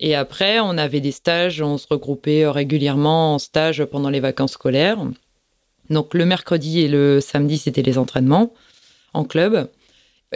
Et 0.00 0.14
après, 0.14 0.60
on 0.60 0.76
avait 0.76 1.00
des 1.00 1.12
stages, 1.12 1.62
on 1.62 1.78
se 1.78 1.86
regroupait 1.88 2.46
régulièrement 2.46 3.34
en 3.34 3.38
stage 3.38 3.84
pendant 3.84 4.10
les 4.10 4.20
vacances 4.20 4.52
scolaires. 4.52 4.98
Donc 5.88 6.12
le 6.14 6.26
mercredi 6.26 6.80
et 6.80 6.88
le 6.88 7.20
samedi, 7.20 7.58
c'était 7.58 7.82
les 7.82 7.96
entraînements 7.96 8.52
en 9.14 9.24
club. 9.24 9.68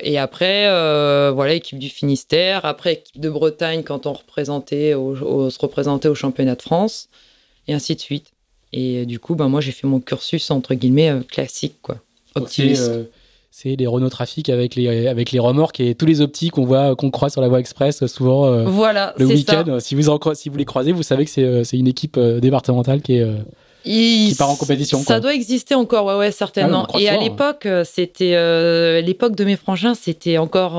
Et 0.00 0.18
après, 0.18 0.64
voilà, 1.32 1.54
équipe 1.54 1.78
du 1.78 1.90
Finistère. 1.90 2.64
Après, 2.64 2.94
équipe 2.94 3.20
de 3.20 3.28
Bretagne 3.28 3.82
quand 3.82 4.06
on 4.06 4.14
représentait 4.14 4.92
se 4.92 5.58
représentait 5.58 6.08
au 6.08 6.14
championnat 6.14 6.54
de 6.54 6.62
France. 6.62 7.08
Et 7.68 7.74
ainsi 7.74 7.94
de 7.94 8.00
suite. 8.00 8.32
Et 8.72 9.02
euh, 9.02 9.04
du 9.04 9.18
coup, 9.18 9.34
ben, 9.34 9.48
moi, 9.48 9.60
j'ai 9.60 9.72
fait 9.72 9.86
mon 9.86 10.00
cursus, 10.00 10.50
entre 10.50 10.74
guillemets, 10.74 11.10
euh, 11.10 11.20
classique, 11.20 11.76
quoi. 11.82 11.98
Optimiste. 12.34 12.88
Euh, 12.88 13.04
c'est 13.50 13.76
les 13.76 13.87
Renault 13.87 14.11
Trafic 14.11 14.49
avec 14.49 14.75
les, 14.75 15.07
avec 15.07 15.33
les 15.33 15.38
remorques 15.38 15.80
et 15.80 15.95
tous 15.95 16.07
les 16.07 16.21
optiques 16.21 16.52
qu'on 16.52 16.64
voit, 16.64 16.95
qu'on 16.97 17.11
croise 17.11 17.33
sur 17.33 17.40
la 17.40 17.49
voie 17.49 17.61
express 17.61 18.07
souvent 18.07 18.64
voilà, 18.64 19.14
le 19.19 19.26
week-end. 19.26 19.78
Si 19.80 19.95
vous, 19.95 20.02
si 20.35 20.49
vous 20.49 20.57
les 20.57 20.64
croisez, 20.64 20.92
vous 20.92 21.02
savez 21.02 21.25
que 21.25 21.64
c'est 21.64 21.76
une 21.78 21.88
équipe 21.88 22.19
départementale 22.19 23.02
qui 23.02 23.16
est. 23.16 23.26
qui 23.83 24.35
part 24.38 24.50
en 24.50 24.57
compétition. 24.57 25.02
Ça 25.02 25.21
doit 25.21 25.35
exister 25.35 25.75
encore, 25.75 26.07
ouais, 26.07 26.16
ouais, 26.16 26.30
certainement. 26.30 26.87
Ah 26.95 27.00
et 27.00 27.09
à 27.09 27.19
l'époque, 27.19 27.66
c'était 27.85 29.02
l'époque 29.02 29.37
de 29.37 29.45
mes 29.45 29.57
frangins, 29.57 29.95
c'était 29.95 30.38
encore 30.38 30.76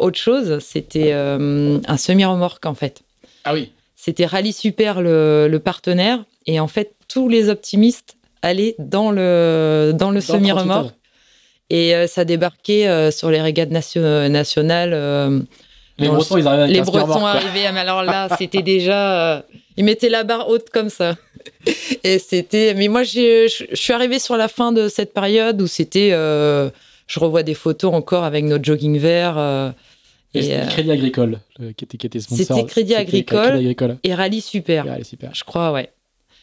autre 0.00 0.18
chose. 0.18 0.58
C'était 0.60 1.12
un 1.12 1.96
semi-remorque 1.96 2.66
en 2.66 2.74
fait. 2.74 3.02
Ah 3.44 3.54
oui. 3.54 3.72
C'était 3.96 4.24
Rallye 4.24 4.54
Super 4.54 5.02
le, 5.02 5.46
le, 5.46 5.58
partenaire, 5.58 6.24
et 6.46 6.58
en 6.58 6.68
fait 6.68 6.94
tous 7.06 7.28
les 7.28 7.50
optimistes 7.50 8.16
allaient 8.40 8.74
dans 8.78 9.10
le, 9.10 9.92
dans 9.94 10.10
le 10.10 10.22
semi-remorque. 10.22 10.94
Et 11.70 11.94
euh, 11.94 12.08
ça 12.08 12.24
débarquait 12.24 12.88
euh, 12.88 13.12
sur 13.12 13.30
les 13.30 13.40
régates 13.40 13.70
nationales. 13.70 14.90
Euh, 14.92 15.40
les 15.98 16.08
Bretons, 16.08 16.36
ils 16.36 16.46
arrivaient 16.46 16.62
avec 16.64 16.74
Les 16.74 16.82
Bretons 16.82 17.24
arrivaient, 17.24 17.70
mais 17.72 17.80
alors 17.80 18.02
là, 18.04 18.28
c'était 18.36 18.62
déjà. 18.62 19.44
ils 19.76 19.84
mettaient 19.84 20.08
la 20.08 20.24
barre 20.24 20.48
haute 20.48 20.70
comme 20.70 20.90
ça. 20.90 21.16
Et 22.04 22.18
c'était. 22.18 22.74
Mais 22.74 22.88
moi, 22.88 23.04
je 23.04 23.46
suis 23.72 23.92
arrivée 23.92 24.18
sur 24.18 24.36
la 24.36 24.48
fin 24.48 24.72
de 24.72 24.88
cette 24.88 25.14
période 25.14 25.62
où 25.62 25.66
c'était. 25.66 26.10
je 26.10 27.20
revois 27.20 27.42
des 27.42 27.54
photos 27.54 27.94
encore 27.94 28.24
avec 28.24 28.44
notre 28.44 28.64
jogging 28.64 28.98
vert. 28.98 29.38
et 30.34 30.42
c'était 30.42 30.66
Crédit 30.68 30.90
Agricole 30.90 31.38
qui, 31.76 31.84
était, 31.84 31.98
qui 31.98 32.06
était 32.06 32.20
sponsor. 32.20 32.56
C'était 32.56 32.68
Crédit 32.68 32.94
Agricole, 32.94 33.98
et 34.02 34.14
Rallye 34.14 34.40
Super. 34.40 34.86
Rallye 34.86 35.04
Super. 35.04 35.30
Je 35.34 35.44
crois, 35.44 35.70
ouais. 35.72 35.90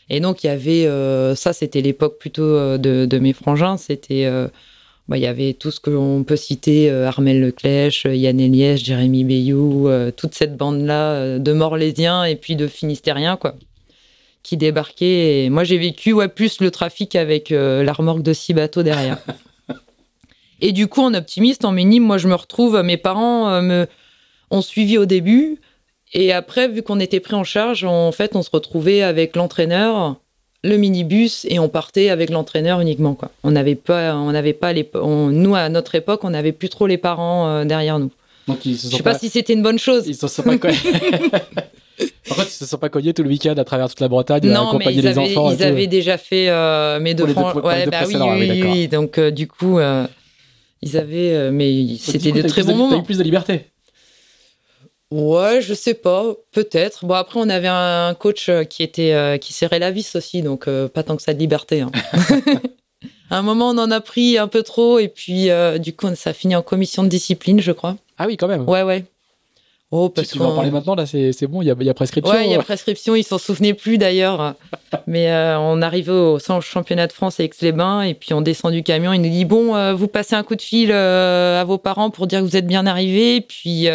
Et 0.09 0.21
donc, 0.21 0.43
il 0.43 0.47
y 0.47 0.49
avait, 0.49 1.35
ça, 1.35 1.51
c'était 1.51 1.81
l'époque 1.81 2.17
plutôt 2.17 2.43
euh, 2.43 2.77
de, 2.77 3.19
mes 3.19 3.33
frangins. 3.33 3.77
C'était, 3.77 4.25
euh, 5.07 5.11
bah, 5.11 5.17
il 5.17 5.23
y 5.23 5.27
avait 5.27 5.53
tout 5.53 5.71
ce 5.71 5.79
que 5.79 5.89
l'on 5.89 6.23
peut 6.23 6.35
citer 6.35 6.89
Armel 6.89 7.41
Leclèche, 7.41 8.05
Yann 8.05 8.39
Eliès, 8.39 8.79
Jérémy 8.79 9.23
Bayou, 9.23 9.89
toute 10.15 10.35
cette 10.35 10.57
bande-là 10.57 11.39
de 11.39 11.53
Morlésiens 11.53 12.23
et 12.23 12.35
puis 12.35 12.55
de 12.55 12.67
Finistériens, 12.67 13.37
quoi, 13.37 13.55
qui 14.43 14.57
débarquaient. 14.57 15.45
Et 15.45 15.49
moi, 15.49 15.63
j'ai 15.63 15.77
vécu, 15.77 16.13
ouais, 16.13 16.27
plus 16.27 16.59
le 16.59 16.71
trafic 16.71 17.15
avec 17.15 17.49
la 17.49 17.93
remorque 17.93 18.21
de 18.21 18.33
six 18.33 18.53
bateaux 18.53 18.83
derrière. 18.83 19.19
et 20.61 20.71
du 20.73 20.87
coup, 20.87 21.01
en 21.01 21.13
optimiste, 21.13 21.63
en 21.63 21.71
minime, 21.71 22.03
moi, 22.03 22.17
je 22.17 22.27
me 22.27 22.35
retrouve, 22.35 22.81
mes 22.81 22.97
parents 22.97 23.61
me 23.61 23.87
ont 24.51 24.61
suivi 24.61 24.97
au 24.97 25.05
début. 25.05 25.59
Et 26.13 26.31
après, 26.31 26.67
vu 26.67 26.83
qu'on 26.83 26.99
était 26.99 27.19
pris 27.19 27.35
en 27.35 27.43
charge, 27.43 27.83
en 27.83 28.11
fait, 28.11 28.35
on 28.35 28.43
se 28.43 28.49
retrouvait 28.51 29.01
avec 29.01 29.35
l'entraîneur, 29.35 30.17
le 30.63 30.77
minibus, 30.77 31.45
et 31.49 31.59
on 31.59 31.69
partait 31.69 32.09
avec 32.09 32.29
l'entraîneur 32.29 32.81
uniquement. 32.81 33.13
Quoi. 33.13 33.31
On 33.43 33.51
n'avait 33.51 33.75
pas, 33.75 34.15
on 34.15 34.31
n'avait 34.31 34.53
pas 34.53 34.73
les, 34.73 34.89
nous 34.95 35.55
à 35.55 35.69
notre 35.69 35.95
époque, 35.95 36.23
on 36.23 36.31
n'avait 36.31 36.51
plus 36.51 36.69
trop 36.69 36.87
les 36.87 36.97
parents 36.97 37.47
euh, 37.47 37.65
derrière 37.65 37.99
nous. 37.99 38.11
Donc, 38.47 38.65
ils 38.65 38.77
se 38.77 38.89
Je 38.89 38.97
sais 38.97 39.03
pas... 39.03 39.17
si 39.17 39.29
c'était 39.29 39.53
une 39.53 39.61
bonne 39.61 39.79
chose. 39.79 40.07
Ils 40.07 40.15
se 40.15 40.27
sont 40.27 40.43
pas 40.43 40.57
cognés. 40.57 40.77
Par 42.27 42.37
contre, 42.37 42.49
ils 42.49 42.51
se 42.51 42.65
sont 42.65 42.77
pas 42.77 42.89
cognés 42.89 43.13
tout 43.13 43.23
le 43.23 43.29
week-end 43.29 43.55
à 43.57 43.63
travers 43.63 43.89
toute 43.89 43.99
la 43.99 44.07
Bretagne, 44.07 44.49
à 44.49 44.61
accompagner 44.61 45.01
les 45.01 45.17
enfants. 45.17 45.51
Ils 45.51 45.63
avaient 45.63 45.87
déjà 45.87 46.17
fait 46.17 46.49
euh, 46.49 46.99
mes 46.99 47.13
deux 47.13 47.27
francs. 47.27 47.55
Ouais, 47.63 47.85
bah 47.87 48.01
oui, 48.07 48.15
oui, 48.15 48.61
oui, 48.63 48.87
Donc, 48.87 49.17
euh, 49.17 49.31
du 49.31 49.47
coup, 49.47 49.79
ils 50.81 50.97
avaient, 50.97 51.51
mais 51.51 51.97
c'était 51.99 52.31
de 52.31 52.41
très 52.47 52.63
bons 52.63 52.75
moments. 52.75 52.89
T'as 52.89 53.01
eu 53.01 53.03
plus 53.03 53.17
de 53.17 53.23
liberté. 53.23 53.65
Ouais, 55.09 55.61
je 55.61 55.73
sais 55.73 55.93
pas, 55.93 56.33
peut-être. 56.51 57.05
Bon 57.05 57.13
après 57.13 57.39
on 57.39 57.49
avait 57.49 57.69
un 57.69 58.13
coach 58.13 58.49
euh, 58.49 58.63
qui 58.65 58.83
était 58.83 59.13
euh, 59.13 59.37
qui 59.37 59.53
serrait 59.53 59.79
la 59.79 59.91
vis 59.91 60.15
aussi, 60.15 60.41
donc 60.41 60.67
euh, 60.67 60.89
pas 60.89 61.03
tant 61.03 61.15
que 61.15 61.21
ça 61.21 61.33
de 61.33 61.39
liberté. 61.39 61.81
Hein. 61.81 61.91
à 63.29 63.37
un 63.37 63.41
moment 63.41 63.69
on 63.69 63.77
en 63.77 63.89
a 63.91 64.01
pris 64.01 64.37
un 64.37 64.47
peu 64.47 64.63
trop 64.63 64.99
et 64.99 65.07
puis 65.07 65.49
du 65.79 65.93
coup 65.95 66.07
ça 66.15 66.31
a 66.31 66.33
fini 66.33 66.55
en 66.55 66.61
commission 66.61 67.03
de 67.03 67.07
discipline, 67.07 67.61
je 67.61 67.71
crois. 67.71 67.95
Ah 68.17 68.25
oui, 68.27 68.35
quand 68.35 68.47
même. 68.47 68.67
Ouais 68.67 68.83
ouais. 68.83 69.05
Oh, 69.89 70.09
Tu, 70.09 70.15
parce 70.15 70.27
tu 70.27 70.37
vas 70.39 70.47
en 70.47 70.55
parler 70.55 70.69
maintenant, 70.69 70.95
là, 70.95 71.05
c'est 71.05 71.47
bon, 71.47 71.61
il 71.61 71.65
y 71.65 71.85
y 71.85 71.89
a 71.89 71.93
prescription. 71.93 72.33
Ouais, 72.35 72.45
il 72.45 72.51
y 72.51 72.55
a 72.55 72.61
prescription, 72.61 73.15
ils 73.15 73.23
s'en 73.23 73.37
souvenaient 73.37 73.73
plus 73.73 73.97
d'ailleurs. 73.97 74.55
Mais 75.07 75.31
euh, 75.31 75.57
on 75.59 75.81
arrivait 75.81 76.11
au 76.11 76.39
sans- 76.39 76.59
championnat 76.59 77.07
de 77.07 77.13
France 77.13 77.39
à 77.39 77.43
Aix-les-Bains 77.43 78.01
et 78.01 78.13
puis 78.13 78.33
on 78.33 78.41
descend 78.41 78.73
du 78.73 78.83
camion. 78.83 79.13
Il 79.13 79.21
nous 79.21 79.29
dit 79.29 79.45
Bon, 79.45 79.77
euh, 79.77 79.93
vous 79.93 80.09
passez 80.09 80.35
un 80.35 80.43
coup 80.43 80.57
de 80.57 80.61
fil 80.61 80.91
euh, 80.91 81.61
à 81.61 81.63
vos 81.63 81.77
parents 81.77 82.09
pour 82.09 82.27
dire 82.27 82.39
que 82.41 82.43
vous 82.45 82.57
êtes 82.57 82.67
bien 82.67 82.85
arrivés. 82.85 83.39
Puis 83.39 83.87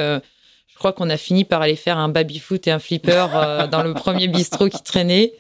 crois 0.82 0.92
qu'on 0.92 1.08
a 1.10 1.16
fini 1.16 1.44
par 1.44 1.62
aller 1.62 1.76
faire 1.76 1.96
un 1.96 2.08
baby-foot 2.08 2.66
et 2.66 2.72
un 2.72 2.80
flipper 2.80 3.26
euh, 3.34 3.66
dans 3.68 3.84
le 3.84 3.94
premier 3.94 4.26
bistrot 4.26 4.68
qui 4.68 4.82
traînait. 4.82 5.32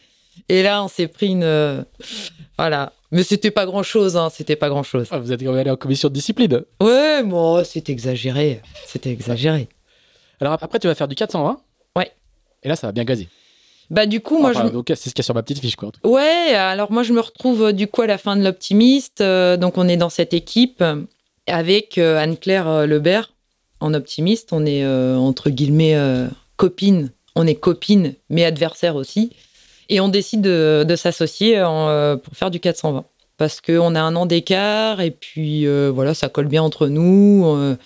Et 0.48 0.62
là, 0.62 0.84
on 0.84 0.88
s'est 0.88 1.08
pris 1.08 1.26
une. 1.30 1.42
euh, 1.42 1.82
voilà. 2.56 2.92
Mais 3.10 3.24
c'était 3.24 3.50
pas 3.50 3.66
grand 3.66 3.82
chose, 3.82 4.16
hein, 4.16 4.30
c'était 4.32 4.54
pas 4.56 4.68
grand 4.68 4.82
chose. 4.84 5.08
Ah, 5.10 5.18
vous 5.18 5.32
êtes 5.32 5.40
quand 5.42 5.50
même 5.50 5.58
allé 5.60 5.70
en 5.70 5.76
commission 5.76 6.08
de 6.08 6.14
discipline. 6.14 6.62
Ouais, 6.80 7.22
bon, 7.24 7.62
c'était 7.64 7.92
exagéré. 7.92 8.62
C'était 8.86 9.10
exagéré. 9.10 9.68
Alors 10.40 10.54
après, 10.60 10.78
tu 10.78 10.86
vas 10.86 10.94
faire 10.94 11.08
du 11.08 11.14
420. 11.16 11.60
Ouais. 11.96 12.10
Et 12.62 12.68
là, 12.68 12.76
ça 12.76 12.86
va 12.86 12.92
bien 12.92 13.04
gazer. 13.04 13.28
Bah, 13.90 14.06
du 14.06 14.20
coup, 14.20 14.38
moi, 14.38 14.50
Enfin, 14.50 14.68
je. 14.68 14.72
donc, 14.72 14.86
c'est 14.88 14.96
ce 14.96 15.04
qu'il 15.10 15.18
y 15.18 15.20
a 15.20 15.24
sur 15.24 15.34
ma 15.34 15.42
petite 15.42 15.58
fiche, 15.60 15.76
quoi. 15.76 15.90
Ouais, 16.04 16.54
alors 16.54 16.90
moi 16.92 17.02
je 17.02 17.12
me 17.12 17.20
retrouve 17.20 17.64
euh, 17.64 17.72
du 17.72 17.88
coup 17.88 18.00
à 18.02 18.06
la 18.06 18.16
fin 18.16 18.36
de 18.36 18.42
l'optimiste. 18.44 19.22
donc 19.22 19.76
on 19.76 19.86
est 19.88 19.98
dans 19.98 20.08
cette 20.08 20.32
équipe 20.32 20.82
avec 21.46 21.98
Anne-Claire 21.98 22.86
Lebert 22.86 23.32
en 23.82 23.94
optimiste. 23.94 24.50
On 24.52 24.64
est 24.64 24.84
euh, 24.84 25.16
entre 25.16 25.50
guillemets 25.50 25.94
euh, 25.96 26.28
copines. 26.56 27.10
On 27.34 27.46
est 27.46 27.54
copines 27.54 28.14
mais 28.30 28.44
adversaires 28.44 28.96
aussi. 28.96 29.30
Et 29.88 30.00
on 30.00 30.08
décide 30.08 30.40
de, 30.40 30.84
de 30.88 30.96
s'associer 30.96 31.58
euh, 31.58 32.16
pour 32.16 32.34
faire 32.34 32.50
du 32.50 32.60
420 32.60 33.04
parce 33.36 33.60
qu'on 33.60 33.94
a 33.94 34.00
un 34.00 34.14
an 34.14 34.26
d'écart 34.26 35.00
et 35.00 35.10
puis 35.10 35.66
euh, 35.66 35.90
voilà 35.92 36.14
ça 36.14 36.28
colle 36.28 36.46
bien 36.46 36.62
entre 36.62 36.86
nous. 36.86 37.76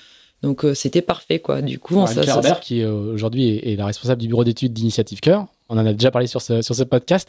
donc 0.42 0.64
c'était 0.74 1.02
parfait 1.02 1.38
quoi. 1.38 1.62
Du 1.62 1.78
coup 1.78 1.96
on 1.96 2.04
Alors, 2.04 2.24
s'associe. 2.24 2.60
Qui 2.60 2.84
aujourd'hui 2.84 3.48
est, 3.48 3.72
est 3.72 3.76
la 3.76 3.86
responsable 3.86 4.20
du 4.20 4.28
bureau 4.28 4.44
d'études 4.44 4.72
d'Initiative 4.72 5.20
Cœur. 5.20 5.46
On 5.68 5.78
en 5.78 5.86
a 5.86 5.92
déjà 5.92 6.10
parlé 6.10 6.26
sur 6.26 6.42
ce, 6.42 6.62
sur 6.62 6.74
ce 6.74 6.82
podcast. 6.84 7.28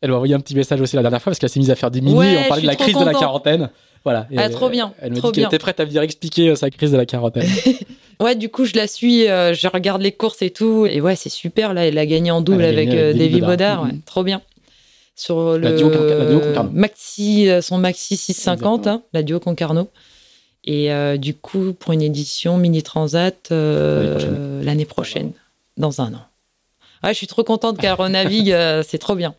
Elle 0.00 0.10
m'a 0.10 0.16
envoyé 0.16 0.34
un 0.34 0.40
petit 0.40 0.54
message 0.56 0.80
aussi 0.80 0.96
la 0.96 1.02
dernière 1.02 1.20
fois 1.20 1.30
parce 1.30 1.38
qu'elle 1.38 1.50
s'est 1.50 1.60
mise 1.60 1.70
à 1.70 1.74
faire 1.76 1.90
des 1.90 2.00
mini 2.00 2.16
Ouais, 2.16 2.38
on 2.44 2.48
parlait 2.48 2.62
de 2.62 2.66
la 2.66 2.76
crise 2.76 2.96
de 2.96 3.04
la 3.04 3.12
quarantaine. 3.12 3.70
Voilà. 4.04 4.26
Et 4.30 4.38
Ah, 4.38 4.44
elle- 4.46 4.50
trop 4.52 4.68
bien, 4.70 4.94
Elle 5.00 5.12
m'a 5.12 5.18
trop 5.18 5.28
dit 5.30 5.36
qu'elle 5.40 5.44
était 5.48 5.58
prête 5.58 5.78
à 5.80 5.84
venir 5.84 6.02
expliquer 6.02 6.48
euh, 6.50 6.54
sa 6.54 6.70
crise 6.70 6.92
de 6.92 6.96
la 6.96 7.06
quarantaine. 7.06 7.46
Ouais, 8.20 8.34
du 8.34 8.50
coup, 8.50 8.66
je 8.66 8.74
la 8.74 8.86
suis, 8.86 9.26
euh, 9.28 9.54
je 9.54 9.66
regarde 9.66 10.02
les 10.02 10.12
courses 10.12 10.42
et 10.42 10.50
tout. 10.50 10.84
Et 10.84 11.00
ouais, 11.00 11.16
c'est 11.16 11.30
super, 11.30 11.72
là, 11.72 11.86
elle 11.86 11.96
a 11.96 12.04
gagné 12.04 12.30
en 12.30 12.42
double 12.42 12.64
avec 12.64 12.90
euh, 12.90 13.10
avec 13.14 13.16
Davy 13.16 13.40
ouais, 13.82 13.92
Mhm. 13.92 14.02
trop 14.04 14.22
bien. 14.24 14.42
Sur 15.16 15.58
La 15.58 15.70
le 15.70 15.76
duo 15.78 15.88
la 15.90 16.26
duo 16.26 16.40
Concarneau. 16.40 16.70
maxi, 16.74 17.48
son 17.62 17.78
maxi 17.78 18.18
650, 18.18 18.80
Exactement. 18.80 18.96
hein, 18.96 19.02
la 19.14 19.22
duo 19.22 19.40
Concarneau. 19.40 19.88
Et 20.64 20.92
euh, 20.92 21.16
du 21.16 21.32
coup, 21.32 21.72
pour 21.72 21.92
une 21.94 22.02
édition 22.02 22.58
mini 22.58 22.82
transat 22.82 23.48
euh, 23.52 24.62
L'année 24.64 24.84
prochaine. 24.84 25.32
dans 25.78 26.02
un 26.02 26.12
an. 26.12 26.20
Ouais, 27.02 27.12
je 27.14 27.18
suis 27.18 27.26
trop 27.26 27.42
contente 27.44 27.78
qu'elle 27.78 27.94
renavigue, 27.94 28.52
euh, 28.52 28.82
c'est 28.86 28.98
trop 28.98 29.14
bien. 29.14 29.34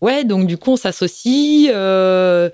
Ouais, 0.00 0.22
donc 0.24 0.46
du 0.46 0.56
coup, 0.56 0.70
on 0.72 0.76
s'associe. 0.76 1.68
euh, 1.74 2.48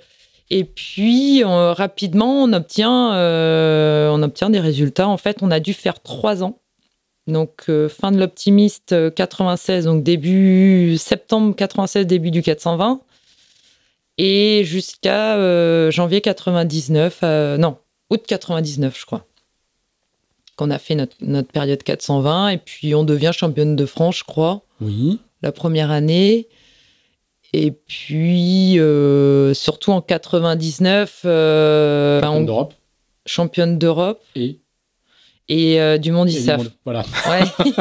et 0.50 0.64
puis, 0.64 1.42
on- 1.44 1.72
rapidement, 1.74 2.42
on 2.44 2.52
obtient, 2.52 3.14
euh, 3.14 4.08
on 4.12 4.22
obtient 4.22 4.50
des 4.50 4.60
résultats. 4.60 5.08
En 5.08 5.16
fait, 5.16 5.38
on 5.42 5.50
a 5.50 5.60
dû 5.60 5.72
faire 5.74 6.00
trois 6.02 6.42
ans. 6.42 6.58
Donc, 7.26 7.64
euh, 7.70 7.88
fin 7.88 8.12
de 8.12 8.18
l'optimiste 8.18 8.92
euh, 8.92 9.10
96, 9.10 9.86
donc 9.86 10.02
début 10.02 10.96
septembre 10.98 11.56
96, 11.56 12.06
début 12.06 12.30
du 12.30 12.42
420. 12.42 13.00
Et 14.18 14.62
jusqu'à 14.64 15.36
euh, 15.36 15.90
janvier 15.90 16.20
99, 16.20 17.20
euh, 17.22 17.56
non, 17.56 17.78
août 18.10 18.22
99, 18.26 18.98
je 19.00 19.06
crois. 19.06 19.24
Qu'on 20.56 20.70
a 20.70 20.78
fait 20.78 20.94
notre, 20.94 21.16
notre 21.20 21.50
période 21.50 21.82
420. 21.82 22.50
Et 22.50 22.58
puis, 22.58 22.94
on 22.94 23.02
devient 23.04 23.32
championne 23.34 23.74
de 23.74 23.86
France, 23.86 24.18
je 24.18 24.24
crois 24.24 24.62
Oui. 24.80 25.18
la 25.42 25.50
première 25.50 25.90
année. 25.90 26.46
Et 27.56 27.70
puis, 27.70 28.80
euh, 28.80 29.54
surtout 29.54 29.92
en 29.92 30.00
99, 30.00 31.20
euh, 31.25 32.20
ben, 32.20 32.26
Championne 32.26 32.42
on- 32.42 32.46
d'Europe 32.46 32.75
championne 33.26 33.78
d'Europe 33.78 34.20
et, 34.37 34.59
et 35.48 35.81
euh, 35.81 35.96
du 35.98 36.11
monde 36.12 36.29
et 36.29 36.33
du 36.33 36.38
ISAF. 36.38 36.59
monde. 36.59 36.72
Voilà. 36.85 37.05
Ouais. 37.31 37.40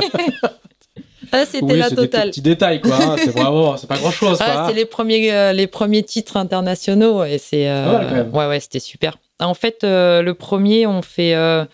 ah, 1.32 1.46
c'était 1.46 1.66
Oui, 1.66 1.78
la 1.80 1.90
totale. 1.90 2.30
petits 2.30 2.42
détails, 2.42 2.80
quoi. 2.82 2.96
hein. 3.02 3.16
C'est 3.18 3.36
bravo, 3.36 3.76
c'est 3.78 3.88
pas 3.88 3.98
grand 3.98 4.12
chose, 4.12 4.38
Ah, 4.42 4.52
quoi. 4.54 4.66
c'est 4.70 4.76
les 4.76 4.86
premiers, 4.86 5.34
euh, 5.34 5.52
les 5.54 5.68
premiers 5.68 6.04
titres 6.04 6.38
internationaux 6.38 7.24
et 7.24 7.40
c'est 7.40 7.68
euh, 7.70 7.86
Pas 7.86 7.92
mal, 7.98 8.08
quand 8.10 8.16
même. 8.16 8.36
ouais 8.36 8.48
ouais 8.48 8.60
c'était 8.60 8.80
super. 8.80 9.18
En 9.40 9.54
fait, 9.56 9.84
euh, 9.84 10.22
le 10.22 10.34
premier, 10.34 10.86
on 10.88 11.02
fait 11.02 11.34
euh, 11.36 11.66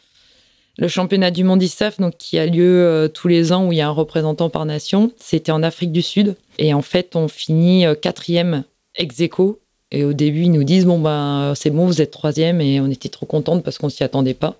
le 0.79 0.87
championnat 0.87 1.29
du 1.29 1.43
monde 1.43 1.61
ISAF, 1.61 1.99
donc 1.99 2.15
qui 2.17 2.39
a 2.39 2.45
lieu 2.45 2.85
euh, 2.85 3.07
tous 3.07 3.27
les 3.27 3.51
ans 3.51 3.67
où 3.67 3.71
il 3.71 3.77
y 3.77 3.81
a 3.81 3.87
un 3.87 3.91
représentant 3.91 4.49
par 4.49 4.65
nation. 4.65 5.11
C'était 5.17 5.51
en 5.51 5.61
Afrique 5.61 5.91
du 5.91 6.01
Sud 6.01 6.35
et 6.57 6.73
en 6.73 6.81
fait, 6.81 7.15
on 7.15 7.27
finit 7.27 7.85
euh, 7.85 7.95
quatrième 7.95 8.63
ex 8.95 9.19
aequo. 9.19 9.59
Et 9.91 10.03
au 10.05 10.13
début, 10.13 10.43
ils 10.43 10.51
nous 10.51 10.63
disent 10.63 10.85
bon 10.85 10.99
ben 10.99 11.53
c'est 11.55 11.69
bon, 11.71 11.85
vous 11.85 12.01
êtes 12.01 12.11
troisième 12.11 12.61
et 12.61 12.79
on 12.79 12.87
était 12.89 13.09
trop 13.09 13.25
contente 13.25 13.63
parce 13.63 13.77
qu'on 13.77 13.89
s'y 13.89 14.03
attendait 14.03 14.33
pas. 14.33 14.55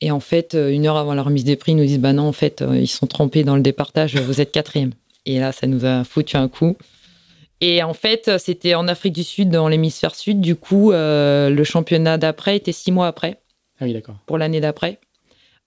Et 0.00 0.10
en 0.10 0.20
fait, 0.20 0.54
euh, 0.54 0.70
une 0.70 0.86
heure 0.86 0.96
avant 0.96 1.14
la 1.14 1.22
remise 1.22 1.44
des 1.44 1.56
prix, 1.56 1.72
ils 1.72 1.76
nous 1.76 1.84
disent 1.84 1.98
bah 1.98 2.12
non, 2.12 2.28
en 2.28 2.32
fait, 2.32 2.64
ils 2.72 2.88
sont 2.88 3.06
trompés 3.06 3.44
dans 3.44 3.56
le 3.56 3.62
départage, 3.62 4.16
vous 4.16 4.40
êtes 4.40 4.52
quatrième. 4.52 4.92
Et 5.26 5.40
là, 5.40 5.52
ça 5.52 5.66
nous 5.66 5.84
a 5.84 6.04
foutu 6.04 6.36
un 6.36 6.48
coup. 6.48 6.76
Et 7.60 7.82
en 7.82 7.92
fait, 7.92 8.30
c'était 8.38 8.74
en 8.74 8.86
Afrique 8.86 9.14
du 9.14 9.24
Sud, 9.24 9.50
dans 9.50 9.68
l'hémisphère 9.68 10.14
sud. 10.14 10.40
Du 10.40 10.54
coup, 10.54 10.92
euh, 10.92 11.50
le 11.50 11.64
championnat 11.64 12.16
d'après 12.16 12.56
était 12.56 12.72
six 12.72 12.92
mois 12.92 13.08
après, 13.08 13.40
Ah 13.80 13.84
oui, 13.84 13.92
d'accord. 13.92 14.14
pour 14.26 14.38
l'année 14.38 14.60
d'après, 14.60 15.00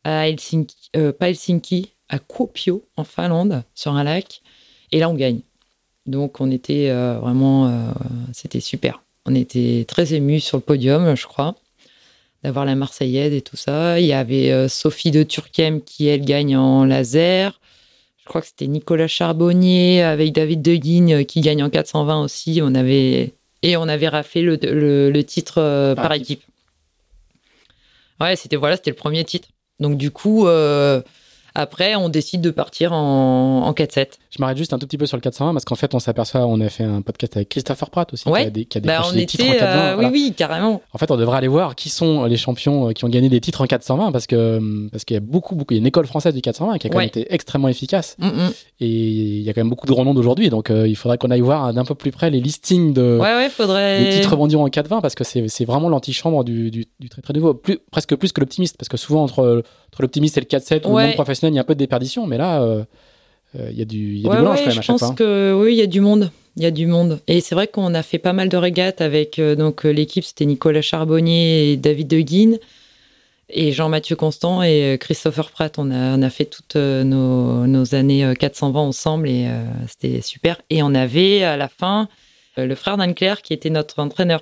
à 0.04 0.28
Helsinki, 0.30 0.90
euh, 0.96 1.12
pas 1.12 1.30
Helsinki, 1.30 1.92
à 2.10 2.20
Kuopio, 2.20 2.84
en 2.98 3.04
Finlande, 3.04 3.64
sur 3.76 3.94
un 3.94 4.04
lac. 4.04 4.42
Et 4.92 5.00
là, 5.00 5.10
on 5.10 5.14
gagne. 5.14 5.40
Donc, 6.06 6.42
on 6.42 6.50
était 6.52 6.90
euh, 6.90 7.20
vraiment, 7.20 7.68
euh, 7.68 7.92
c'était 8.34 8.60
super. 8.60 9.04
On 9.26 9.36
était 9.36 9.86
très 9.88 10.14
émus 10.14 10.40
sur 10.40 10.58
le 10.58 10.64
podium, 10.64 11.16
je 11.16 11.28
crois, 11.28 11.56
d'avoir 12.44 12.66
la 12.66 12.76
Marseillaise 12.76 13.34
et 13.34 13.42
tout 13.42 13.56
ça. 13.58 14.00
Il 14.00 14.06
y 14.08 14.14
avait 14.14 14.68
Sophie 14.68 15.12
de 15.12 15.22
Turquem 15.24 15.82
qui, 15.82 16.08
elle, 16.08 16.26
gagne 16.26 16.58
en 16.58 16.84
laser. 16.86 17.60
Je 18.18 18.26
crois 18.26 18.42
que 18.42 18.48
c'était 18.48 18.68
Nicolas 18.68 19.08
Charbonnier 19.08 20.02
avec 20.02 20.32
David 20.34 20.62
Deguigne 20.62 21.24
qui 21.26 21.42
gagne 21.42 21.64
en 21.64 21.70
420 21.70 22.24
aussi. 22.24 22.60
On 22.64 22.74
avait 22.74 23.34
et 23.62 23.78
on 23.78 23.84
avait 23.88 24.08
raflé 24.08 24.42
le, 24.42 24.58
le- 24.62 25.12
le 25.12 25.24
titre 25.24 25.94
Par 25.96 26.04
par 26.08 26.14
équipe. 26.14 26.42
Ouais, 28.20 28.36
c'était 28.36 28.56
voilà, 28.56 28.76
c'était 28.78 28.92
le 28.92 28.96
premier 28.96 29.24
titre. 29.24 29.50
Donc 29.82 29.98
du 29.98 30.12
coup, 30.12 30.48
euh, 30.48 31.02
après, 31.56 31.96
on 31.96 32.10
décide 32.10 32.42
de 32.42 32.50
partir 32.52 32.94
en, 32.94 33.64
en 33.66 33.72
4-7. 33.74 34.08
Je 34.30 34.38
m'arrête 34.40 34.58
juste 34.58 34.74
un 34.74 34.80
tout 34.80 34.88
petit 34.88 34.98
peu 34.98 35.06
sur 35.06 35.18
le 35.18 35.22
420 35.22 35.54
parce 35.54 35.66
qu'en 35.66 35.76
fait, 35.76 35.94
on 35.94 36.00
s'aperçoit, 36.00 36.46
on 36.48 36.60
a 36.62 36.70
fait 36.70 36.84
un 36.84 37.02
podcast 37.02 37.36
avec 37.36 37.50
Christopher 37.50 37.90
Pratt 37.90 38.12
aussi, 38.14 38.28
Ouais. 38.30 38.42
qui 38.44 38.48
a, 38.48 38.50
des, 38.50 38.66
qui 38.66 38.78
a 38.78 38.82
Bah, 38.82 39.02
on 39.06 39.12
des 39.14 39.26
titres 39.26 39.44
en 39.44 39.48
était, 39.48 39.58
420. 39.60 39.80
euh, 39.82 39.94
voilà. 39.96 40.10
oui, 40.10 40.24
oui, 40.30 40.34
carrément. 40.36 40.82
En 40.94 40.98
fait, 40.98 41.12
on 41.12 41.18
devrait 41.18 41.38
aller 41.38 41.48
voir 41.50 41.76
qui 41.76 41.90
sont 41.90 42.26
les 42.26 42.38
champions 42.38 42.90
euh, 42.90 42.92
qui 42.94 43.04
ont 43.06 43.10
gagné 43.10 43.28
des 43.30 43.42
titres 43.42 43.62
en 43.62 43.68
420 43.68 44.12
parce 44.12 44.28
que 44.28 44.88
parce 44.92 45.04
qu'il 45.06 45.16
y 45.16 45.18
a 45.18 45.22
beaucoup, 45.22 45.56
beaucoup, 45.56 45.74
il 45.74 45.78
y 45.78 45.80
a 45.80 45.82
une 45.82 45.88
école 45.88 46.06
française 46.08 46.34
du 46.34 46.42
420 46.42 46.78
qui 46.78 46.88
a 46.88 46.90
quand 46.90 46.98
même 47.00 47.08
été 47.08 47.34
extrêmement 47.34 47.68
efficace 47.68 48.16
Mm, 48.20 48.28
mm. 48.28 48.52
et 48.80 48.88
il 48.88 49.42
y 49.42 49.50
a 49.50 49.54
quand 49.54 49.62
même 49.62 49.70
beaucoup 49.70 49.86
de 49.88 49.92
grands 49.92 50.06
noms 50.06 50.14
d'aujourd'hui. 50.14 50.50
Donc, 50.50 50.70
euh, 50.70 50.88
il 50.88 50.96
faudrait 50.96 51.18
qu'on 51.18 51.32
aille 51.32 51.42
voir 51.42 51.74
d'un 51.74 51.84
peu 51.86 51.96
plus 51.96 52.12
près 52.12 52.30
les 52.30 52.40
listings 52.40 52.94
de 52.94 53.18
Ouais, 53.20 53.36
ouais, 53.36 53.50
faudrait. 53.50 54.04
des 54.06 54.10
titres 54.12 54.36
mondiaux 54.38 54.62
en 54.62 54.68
420 54.70 55.02
parce 55.02 55.16
que 55.16 55.24
c'est 55.24 55.66
vraiment 55.66 55.90
l'antichambre 55.90 56.44
du, 56.44 56.72
du, 56.72 56.86
du 57.00 57.10
très 57.10 57.22
très 57.22 57.34
plus, 57.64 57.80
presque 57.92 58.16
plus 58.16 58.32
que 58.32 58.40
l'optimiste 58.40 58.78
parce 58.78 58.90
que 58.90 58.98
souvent 58.98 59.24
entre, 59.24 59.64
entre 59.92 60.02
l'optimiste 60.02 60.38
et 60.38 60.42
le 60.42 60.46
4-7 60.46 60.86
ou 60.88 60.94
Ouais. 60.94 61.02
le 61.04 61.08
monde 61.10 61.16
professionnel, 61.16 61.54
il 61.54 61.56
y 61.56 61.60
a 61.60 61.62
un 61.62 61.66
peu 61.66 61.76
de 61.76 61.80
déperdition, 61.80 62.26
mais 62.28 62.38
là, 62.38 62.62
euh, 62.62 62.84
euh, 63.60 63.68
il 63.72 63.78
y 63.78 63.82
a 63.82 63.86
du, 63.86 64.16
y 64.18 64.26
a 64.26 64.30
Ouais, 64.30 64.36
du 64.38 64.42
mélange 64.42 64.58
ouais, 64.60 64.64
quand 64.64 64.66
même 64.68 64.74
je 64.76 64.80
à 64.80 64.82
chaque 64.82 64.94
pense 64.94 65.00
fois. 65.00 65.10
hein. 65.10 65.16
que 65.16 65.62
oui, 65.62 65.74
il 65.74 65.78
y 65.78 65.82
a 65.82 65.88
du 65.88 66.00
monde. 66.02 66.32
Il 66.58 66.64
y 66.64 66.66
a 66.66 66.72
du 66.72 66.86
monde. 66.88 67.22
Et 67.28 67.40
c'est 67.42 67.56
vrai 67.56 67.68
qu'on 67.68 67.94
a 67.94 68.04
fait 68.04 68.18
pas 68.20 68.34
mal 68.34 68.50
de 68.50 68.58
régates 68.58 69.00
avec 69.02 69.40
euh, 69.40 69.56
donc 69.56 69.84
l'équipe, 69.86 70.24
c'était 70.24 70.46
Nicolas 70.46 70.82
Charbonnier 70.82 71.72
et 71.72 71.78
David 71.78 72.08
Deguine 72.08 72.60
et 73.50 73.72
Jean-Mathieu 73.74 74.16
Constant 74.16 74.64
et 74.64 74.98
Christopher 75.00 75.52
Pratt. 75.52 75.78
On 75.78 75.92
a, 75.92 76.18
on 76.18 76.22
a 76.22 76.30
fait 76.30 76.46
toutes 76.46 76.76
nos, 76.76 77.68
nos 77.68 77.96
années 77.96 78.24
euh, 78.26 78.34
420 78.34 78.80
ensemble 78.82 79.28
et 79.30 79.48
euh, 79.48 79.64
c'était 79.88 80.22
super. 80.22 80.62
Et 80.70 80.84
on 80.84 80.94
avait 80.96 81.44
à 81.44 81.58
la 81.58 81.68
fin 81.68 82.08
le 82.58 82.76
frère 82.76 82.98
d'Anne-Claire 82.98 83.42
qui 83.42 83.54
était 83.54 83.70
notre 83.70 84.00
entraîneur 84.00 84.42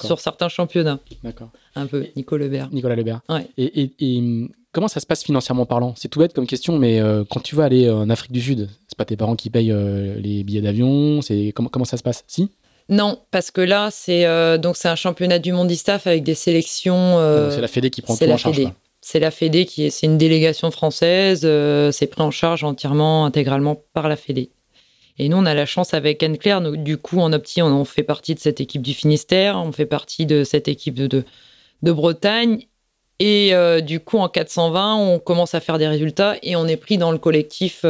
sur 0.00 0.20
certains 0.20 0.48
championnats. 0.48 0.98
d'accord. 1.22 1.48
Un 1.76 1.86
peu, 1.86 2.06
Nico 2.16 2.36
Lebert. 2.36 2.68
Nicolas 2.72 2.96
Lebert. 2.96 3.20
Ouais. 3.28 3.46
Et, 3.58 3.82
et- 3.82 3.90
et, 4.00 4.48
comment 4.72 4.88
ça 4.88 5.00
se 5.00 5.06
passe 5.06 5.22
financièrement 5.24 5.66
parlant? 5.66 5.94
C'est 5.96 6.08
tout 6.08 6.18
bête 6.20 6.32
comme 6.32 6.46
question, 6.46 6.78
mais 6.78 7.00
euh, 7.00 7.24
quand 7.28 7.40
tu 7.40 7.54
vas 7.54 7.64
aller 7.64 7.86
euh, 7.86 7.96
en 7.96 8.10
Afrique 8.10 8.32
du 8.32 8.40
Sud, 8.40 8.68
c'est 8.88 8.96
pas 8.96 9.04
tes 9.04 9.16
parents 9.16 9.36
qui 9.36 9.50
payent 9.50 9.72
euh, 9.72 10.16
les 10.18 10.42
billets 10.44 10.60
d'avion 10.62 11.20
C'est 11.22 11.52
comment, 11.54 11.68
comment 11.68 11.84
ça 11.84 11.96
se 11.96 12.02
passe? 12.02 12.24
Si? 12.26 12.50
Non, 12.88 13.18
parce 13.30 13.50
que 13.50 13.60
là, 13.62 13.88
c'est 13.90 14.26
euh, 14.26 14.58
donc 14.58 14.76
c'est 14.76 14.88
un 14.88 14.96
championnat 14.96 15.38
du 15.38 15.52
monde 15.52 15.70
ISTAF 15.70 16.06
avec 16.06 16.22
des 16.22 16.34
sélections. 16.34 17.16
C'est 17.50 17.60
la 17.60 17.68
Fédé 17.68 17.90
qui 17.90 18.02
prend 18.02 18.16
tout 18.16 18.24
la 18.26 18.34
en 18.34 18.36
charge. 18.36 18.60
C'est 19.00 19.20
la 19.20 19.30
Fédé 19.30 19.66
qui 19.66 19.84
est, 19.84 19.90
c'est 19.90 20.06
une 20.06 20.16
délégation 20.18 20.70
française, 20.70 21.40
c'est 21.92 22.06
pris 22.06 22.22
en 22.22 22.30
charge 22.30 22.64
entièrement, 22.64 23.26
intégralement 23.26 23.76
par 23.92 24.08
la 24.08 24.16
Fédé. 24.16 24.50
Et 25.18 25.28
nous, 25.28 25.36
on 25.36 25.46
a 25.46 25.54
la 25.54 25.66
chance 25.66 25.94
avec 25.94 26.22
Anne-Claire, 26.22 26.60
du 26.60 26.96
coup, 26.96 27.20
en 27.20 27.32
opti, 27.32 27.62
on, 27.62 27.84
fait 27.84 28.02
partie 28.02 28.34
de 28.34 28.40
cette 28.40 28.60
équipe 28.60 28.82
du 28.82 28.94
Finistère, 28.94 29.56
on 29.56 29.70
fait 29.70 29.86
partie 29.86 30.26
de 30.26 30.42
cette 30.42 30.68
équipe 30.68 30.94
de, 30.94 31.24
Bretagne. 31.82 32.66
Et 33.20 33.52
du 33.82 34.00
coup, 34.00 34.18
en 34.18 34.28
420, 34.28 34.96
on 34.96 35.18
commence 35.18 35.54
à 35.54 35.60
faire 35.60 35.78
des 35.78 35.86
résultats 35.86 36.36
et 36.42 36.56
on 36.56 36.66
est 36.66 36.76
pris 36.76 36.98
dans 36.98 37.12
le 37.12 37.18
collectif 37.18 37.84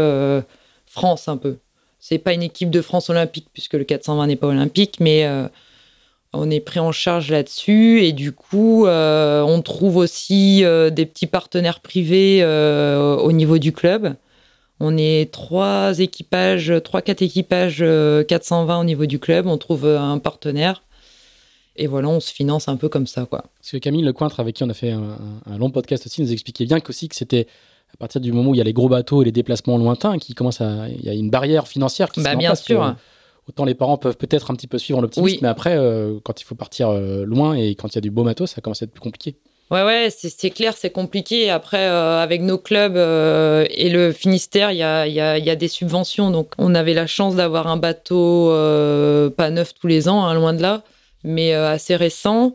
France 0.86 1.28
un 1.28 1.36
peu. 1.36 1.56
C'est 1.98 2.18
pas 2.18 2.34
une 2.34 2.42
équipe 2.42 2.70
de 2.70 2.82
France 2.82 3.08
olympique 3.08 3.48
puisque 3.52 3.74
le 3.74 3.84
420 3.84 4.26
n'est 4.26 4.36
pas 4.36 4.48
olympique, 4.48 4.96
mais 5.00 5.26
on 6.34 6.50
est 6.50 6.60
pris 6.60 6.80
en 6.80 6.92
charge 6.92 7.30
là-dessus 7.30 8.02
et 8.02 8.12
du 8.12 8.32
coup, 8.32 8.86
on 8.86 9.62
trouve 9.62 9.96
aussi 9.96 10.62
des 10.62 11.06
petits 11.06 11.28
partenaires 11.28 11.80
privés 11.80 12.44
au 12.44 13.32
niveau 13.32 13.58
du 13.58 13.72
club. 13.72 14.14
On 14.86 14.98
est 14.98 15.32
trois 15.32 15.98
équipages, 15.98 16.70
trois, 16.84 17.00
quatre 17.00 17.22
équipages 17.22 17.78
420 18.28 18.80
au 18.80 18.84
niveau 18.84 19.06
du 19.06 19.18
club. 19.18 19.46
On 19.46 19.56
trouve 19.56 19.86
un 19.86 20.18
partenaire. 20.18 20.82
Et 21.76 21.86
voilà, 21.86 22.08
on 22.08 22.20
se 22.20 22.30
finance 22.30 22.68
un 22.68 22.76
peu 22.76 22.90
comme 22.90 23.06
ça, 23.06 23.24
quoi. 23.24 23.44
Parce 23.58 23.72
que 23.72 23.78
Camille 23.78 24.02
Lecointre, 24.02 24.40
avec 24.40 24.56
qui 24.56 24.62
on 24.62 24.68
a 24.68 24.74
fait 24.74 24.90
un, 24.90 25.58
long 25.58 25.70
podcast 25.70 26.04
aussi, 26.06 26.20
nous 26.20 26.32
expliquait 26.32 26.66
bien 26.66 26.80
qu'aussi 26.80 27.08
que 27.08 27.16
c'était 27.16 27.46
à 27.94 27.96
partir 27.96 28.20
du 28.20 28.30
moment 28.30 28.50
où 28.50 28.54
il 28.54 28.58
y 28.58 28.60
a 28.60 28.64
les 28.64 28.74
gros 28.74 28.90
bateaux 28.90 29.22
et 29.22 29.24
les 29.24 29.32
déplacements 29.32 29.78
lointains 29.78 30.18
qui 30.18 30.34
commencent 30.34 30.60
à, 30.60 30.88
il 30.90 31.02
y 31.02 31.08
a 31.08 31.14
une 31.14 31.30
barrière 31.30 31.66
financière 31.66 32.10
qui 32.10 32.20
bah, 32.20 32.32
se 32.32 32.36
bien 32.36 32.52
en 32.52 32.54
sûr. 32.54 32.94
autant 33.48 33.64
les 33.64 33.74
parents 33.74 33.96
peuvent 33.96 34.18
peut-être 34.18 34.50
un 34.50 34.54
petit 34.54 34.66
peu 34.66 34.76
suivre 34.76 35.00
l'optimisme, 35.00 35.38
mais 35.40 35.48
après, 35.48 35.76
euh, 35.78 36.18
quand 36.24 36.42
il 36.42 36.44
faut 36.44 36.56
partir 36.56 36.90
euh, 36.90 37.24
loin 37.24 37.54
et 37.54 37.74
quand 37.74 37.88
il 37.88 37.94
y 37.94 37.98
a 37.98 38.02
du 38.02 38.10
beau 38.10 38.24
matos, 38.24 38.50
ça 38.50 38.60
commence 38.60 38.82
à 38.82 38.84
être 38.84 38.92
plus 38.92 39.00
compliqué. 39.00 39.36
Ouais, 39.70 39.82
ouais, 39.82 40.08
c'est 40.10 40.50
clair, 40.50 40.74
c'est 40.76 40.90
compliqué. 40.90 41.50
Après, 41.50 41.88
euh, 41.88 42.22
avec 42.22 42.42
nos 42.42 42.58
clubs 42.58 42.96
euh, 42.96 43.64
et 43.70 43.88
le 43.88 44.12
Finistère, 44.12 44.70
il 44.72 44.76
y 44.76 44.82
a, 44.82 45.06
y, 45.08 45.20
a, 45.20 45.56
des 45.56 45.68
subventions. 45.68 46.30
Donc, 46.30 46.52
on 46.58 46.74
avait 46.74 46.92
la 46.92 47.06
chance 47.06 47.34
d'avoir 47.34 47.66
un 47.66 47.78
bateau 47.78 48.50
euh, 48.50 49.30
pas 49.30 49.50
neuf 49.50 49.72
tous 49.74 49.86
les 49.86 50.08
ans, 50.08 50.26
hein, 50.26 50.34
loin 50.34 50.52
de 50.52 50.60
là, 50.60 50.82
mais 51.24 51.54
assez 51.54 51.96
récent. 51.96 52.54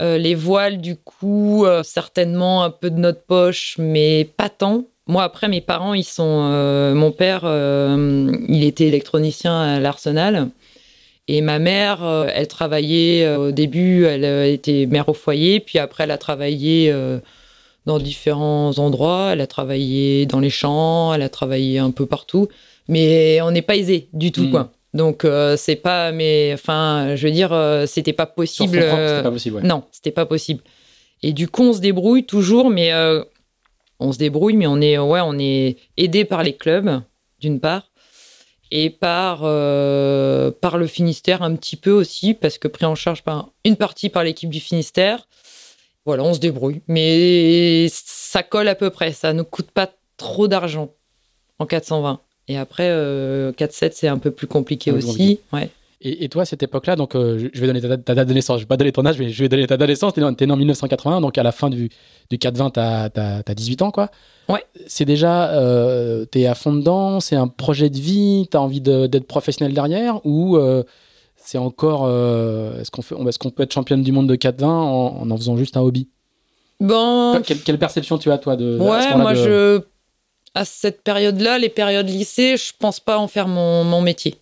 les 0.00 0.34
voiles, 0.34 0.80
du 0.80 0.96
coup, 0.96 1.66
certainement 1.82 2.62
un 2.62 2.70
peu 2.70 2.90
de 2.90 2.98
notre 2.98 3.22
poche, 3.22 3.76
mais 3.78 4.28
pas 4.36 4.50
tant. 4.50 4.84
Moi, 5.06 5.24
après, 5.24 5.48
mes 5.48 5.62
parents, 5.62 5.94
ils 5.94 6.04
sont. 6.04 6.50
mon 6.94 7.10
père, 7.10 7.42
il 7.44 8.64
était 8.64 8.86
électronicien 8.86 9.58
à 9.60 9.80
l'Arsenal. 9.80 10.48
Et 11.32 11.42
ma 11.42 11.60
mère, 11.60 12.02
euh, 12.02 12.26
elle 12.34 12.48
travaillait 12.48 13.24
euh, 13.24 13.38
au 13.38 13.50
début, 13.52 14.04
elle 14.04 14.24
euh, 14.24 14.52
était 14.52 14.86
mère 14.86 15.08
au 15.08 15.14
foyer, 15.14 15.60
puis 15.60 15.78
après 15.78 16.02
elle 16.02 16.10
a 16.10 16.18
travaillé 16.18 16.92
dans 17.86 18.00
différents 18.00 18.76
endroits. 18.80 19.30
Elle 19.32 19.40
a 19.40 19.46
travaillé 19.46 20.26
dans 20.26 20.40
les 20.40 20.50
champs, 20.50 21.14
elle 21.14 21.22
a 21.22 21.28
travaillé 21.28 21.78
un 21.78 21.92
peu 21.92 22.04
partout, 22.04 22.48
mais 22.88 23.40
on 23.42 23.52
n'est 23.52 23.62
pas 23.62 23.76
aisé 23.76 24.08
du 24.12 24.32
tout, 24.32 24.46
hmm. 24.46 24.50
quoi. 24.50 24.72
Donc 24.92 25.24
c'est 25.56 25.76
pas, 25.76 26.10
mais 26.10 26.50
enfin, 26.52 27.14
je 27.14 27.28
veux 27.28 27.32
dire, 27.32 27.56
c'était 27.86 28.12
pas 28.12 28.26
possible. 28.26 28.80
C'était 28.80 29.22
pas 29.22 29.30
possible. 29.30 29.56
Ouais. 29.58 29.62
Non, 29.62 29.84
c'était 29.92 30.10
pas 30.10 30.26
possible. 30.26 30.64
Et 31.22 31.32
du 31.32 31.46
coup, 31.46 31.62
on 31.62 31.72
se 31.72 31.80
débrouille 31.80 32.24
toujours, 32.24 32.70
mais 32.70 32.90
on 34.00 34.10
se 34.10 34.18
débrouille, 34.18 34.56
mais 34.56 34.66
on 34.66 34.80
est, 34.80 34.98
ouais, 34.98 35.20
on 35.22 35.38
est 35.38 35.76
aidé 35.96 36.24
par 36.24 36.42
les 36.42 36.54
clubs, 36.54 37.02
d'une 37.38 37.60
part 37.60 37.89
et 38.70 38.90
par, 38.90 39.40
euh, 39.42 40.50
par 40.50 40.78
le 40.78 40.86
Finistère 40.86 41.42
un 41.42 41.54
petit 41.56 41.76
peu 41.76 41.90
aussi, 41.90 42.34
parce 42.34 42.58
que 42.58 42.68
pris 42.68 42.84
en 42.84 42.94
charge 42.94 43.22
par 43.22 43.50
une 43.64 43.76
partie 43.76 44.08
par 44.08 44.24
l'équipe 44.24 44.50
du 44.50 44.60
Finistère. 44.60 45.26
Voilà, 46.06 46.22
on 46.22 46.34
se 46.34 46.40
débrouille. 46.40 46.80
Mais 46.88 47.88
ça 47.92 48.42
colle 48.42 48.68
à 48.68 48.74
peu 48.74 48.90
près, 48.90 49.12
ça 49.12 49.32
ne 49.32 49.42
coûte 49.42 49.70
pas 49.70 49.90
trop 50.16 50.48
d'argent 50.48 50.92
en 51.58 51.66
420. 51.66 52.20
Et 52.48 52.56
après, 52.56 52.88
euh, 52.90 53.52
4-7, 53.52 53.92
c'est 53.94 54.08
un 54.08 54.18
peu 54.18 54.30
plus 54.30 54.46
compliqué 54.46 54.90
aussi. 54.90 55.40
Ouais. 55.52 55.70
Et, 56.02 56.30
toi, 56.30 56.42
à 56.42 56.44
cette 56.46 56.62
époque-là, 56.62 56.96
donc 56.96 57.14
euh, 57.14 57.50
je 57.52 57.60
vais 57.60 57.66
donner 57.66 57.82
ta, 57.82 58.14
date 58.14 58.26
de 58.26 58.32
naissance, 58.32 58.56
je 58.56 58.62
vais 58.62 58.68
pas 58.68 58.78
donner 58.78 58.92
ton 58.92 59.04
âge, 59.04 59.18
mais 59.18 59.28
je 59.28 59.42
vais 59.42 59.50
donner 59.50 59.66
ta 59.66 59.76
date 59.76 59.86
de 59.86 59.92
naissance. 59.92 60.14
Tu 60.14 60.20
es, 60.20 60.46
né 60.46 60.52
en 60.52 60.56
1980, 60.56 61.20
donc 61.20 61.36
à 61.36 61.42
la 61.42 61.52
fin 61.52 61.68
du, 61.68 61.90
du 62.30 62.38
4-20, 62.38 62.72
tu 62.72 62.80
as, 63.20 63.54
18 63.54 63.82
ans, 63.82 63.90
quoi. 63.90 64.10
Ouais. 64.48 64.64
C'est 64.86 65.04
déjà, 65.04 65.50
euh, 65.50 66.24
tu 66.32 66.40
es 66.40 66.46
à 66.46 66.54
fond 66.54 66.72
dedans, 66.72 67.20
c'est 67.20 67.36
un 67.36 67.48
projet 67.48 67.90
de 67.90 67.98
vie, 67.98 68.48
tu 68.50 68.56
as 68.56 68.62
envie 68.62 68.80
d'être 68.80 69.26
professionnel 69.26 69.74
derrière, 69.74 70.24
ou 70.24 70.56
euh, 70.56 70.84
c'est 71.36 71.58
encore, 71.58 72.08
est-ce 72.08 72.90
qu'on 72.90 73.26
est 73.28 73.38
qu'on 73.38 73.50
peut 73.50 73.64
être 73.64 73.74
championne 73.74 74.02
du 74.02 74.12
monde 74.12 74.26
de 74.26 74.36
4-20 74.36 74.64
en, 74.64 75.30
en, 75.30 75.36
faisant 75.36 75.58
juste 75.58 75.76
un 75.76 75.82
hobby? 75.82 76.08
Bon. 76.80 77.42
Quelle, 77.44 77.78
perception 77.78 78.16
tu 78.16 78.32
as, 78.32 78.38
toi, 78.38 78.56
de. 78.56 78.78
Ouais, 78.78 79.14
moi, 79.16 79.34
je. 79.34 79.82
À 80.54 80.64
cette 80.64 81.02
période-là, 81.02 81.58
les 81.58 81.68
périodes 81.68 82.08
lycée, 82.08 82.56
je 82.56 82.72
pense 82.76 83.00
pas 83.00 83.18
en 83.18 83.28
faire 83.28 83.46
mon, 83.46 83.84
mon 83.84 84.00
métier. 84.00 84.36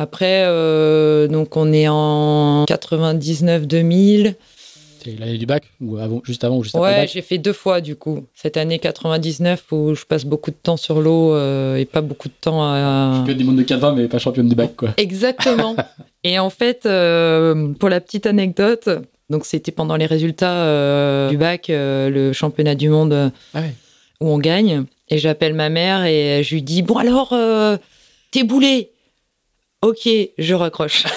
Après, 0.00 0.44
euh, 0.46 1.28
donc 1.28 1.58
on 1.58 1.74
est 1.74 1.86
en 1.86 2.64
99-2000. 2.64 4.34
C'est 5.04 5.20
l'année 5.20 5.36
du 5.36 5.44
bac 5.44 5.64
ou 5.78 5.98
avant, 5.98 6.22
juste 6.24 6.42
avant 6.42 6.56
ou 6.56 6.62
juste 6.62 6.74
après 6.74 7.02
Ouais, 7.02 7.06
j'ai 7.06 7.20
fait 7.20 7.36
deux 7.36 7.52
fois 7.52 7.82
du 7.82 7.96
coup. 7.96 8.24
Cette 8.34 8.56
année 8.56 8.78
99 8.78 9.62
où 9.72 9.94
je 9.94 10.06
passe 10.06 10.24
beaucoup 10.24 10.52
de 10.52 10.56
temps 10.56 10.78
sur 10.78 11.02
l'eau 11.02 11.34
euh, 11.34 11.76
et 11.76 11.84
pas 11.84 12.00
beaucoup 12.00 12.28
de 12.28 12.34
temps 12.40 12.62
à. 12.62 13.16
Championne 13.18 13.36
du 13.36 13.44
monde 13.44 13.56
de 13.56 13.62
4 13.62 13.92
mais 13.92 14.08
pas 14.08 14.18
championne 14.18 14.48
du 14.48 14.54
bac 14.54 14.74
quoi. 14.74 14.94
Exactement. 14.96 15.76
et 16.24 16.38
en 16.38 16.48
fait, 16.48 16.86
euh, 16.86 17.74
pour 17.74 17.90
la 17.90 18.00
petite 18.00 18.24
anecdote, 18.24 18.88
donc 19.28 19.44
c'était 19.44 19.70
pendant 19.70 19.96
les 19.96 20.06
résultats 20.06 21.28
du 21.28 21.36
bac, 21.36 21.66
le 21.68 22.32
championnat 22.32 22.74
du 22.74 22.88
monde 22.88 23.32
ah 23.52 23.60
où 24.22 24.28
on 24.30 24.38
gagne. 24.38 24.84
Et 25.10 25.18
j'appelle 25.18 25.52
ma 25.52 25.68
mère 25.68 26.06
et 26.06 26.42
je 26.42 26.54
lui 26.54 26.62
dis 26.62 26.80
Bon 26.80 26.96
alors, 26.96 27.36
t'es 28.30 28.44
boulé 28.44 28.92
ok, 29.82 30.08
je 30.38 30.54
raccroche. 30.54 31.04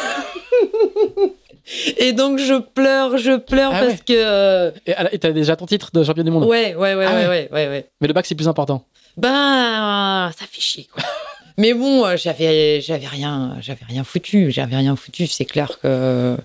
et 1.98 2.14
donc 2.14 2.40
je 2.40 2.60
pleure, 2.60 3.18
je 3.18 3.38
pleure 3.38 3.72
ah 3.74 3.80
parce 3.80 4.02
que. 4.02 4.14
Euh, 4.14 4.72
et 5.12 5.20
t'as 5.20 5.32
déjà 5.32 5.56
ton 5.56 5.66
titre 5.66 5.92
de 5.94 6.04
champion 6.04 6.24
du 6.24 6.32
monde? 6.32 6.46
Ouais, 6.46 6.76
ouais, 6.76 6.96
ouais, 6.96 7.06
ah 7.08 7.16
ouais, 7.16 7.50
ouais, 7.52 7.52
ouais, 7.52 7.88
Mais 8.02 8.08
le 8.08 8.14
bac 8.14 8.26
c'est 8.26 8.36
plus 8.36 8.48
important. 8.48 8.86
Ben, 9.18 10.32
ça 10.38 10.46
fait 10.50 10.62
chier 10.62 10.88
quoi. 10.92 11.04
Mais 11.58 11.74
bon, 11.74 12.04
euh, 12.04 12.18
j'avais, 12.18 12.82
j'avais 12.82 13.06
rien, 13.06 13.58
j'avais 13.62 13.86
rien 13.88 14.04
foutu, 14.04 14.50
j'avais 14.50 14.76
rien 14.76 14.96
foutu. 14.96 15.28
C'est 15.28 15.46
clair 15.46 15.80
que. 15.80 16.38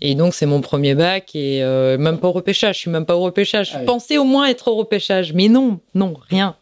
Et 0.00 0.14
donc 0.14 0.34
c'est 0.34 0.44
mon 0.44 0.60
premier 0.60 0.94
bac 0.94 1.34
et 1.34 1.62
euh, 1.62 1.96
même 1.96 2.18
pas 2.18 2.28
au 2.28 2.32
repêchage. 2.32 2.76
Je 2.76 2.80
suis 2.80 2.90
même 2.90 3.06
pas 3.06 3.16
au 3.16 3.22
repêchage. 3.22 3.72
Je 3.72 3.84
pensais 3.84 4.18
au 4.18 4.24
moins 4.24 4.46
être 4.46 4.68
au 4.68 4.74
repêchage, 4.74 5.32
mais 5.32 5.48
non, 5.48 5.80
non, 5.94 6.14
rien 6.28 6.56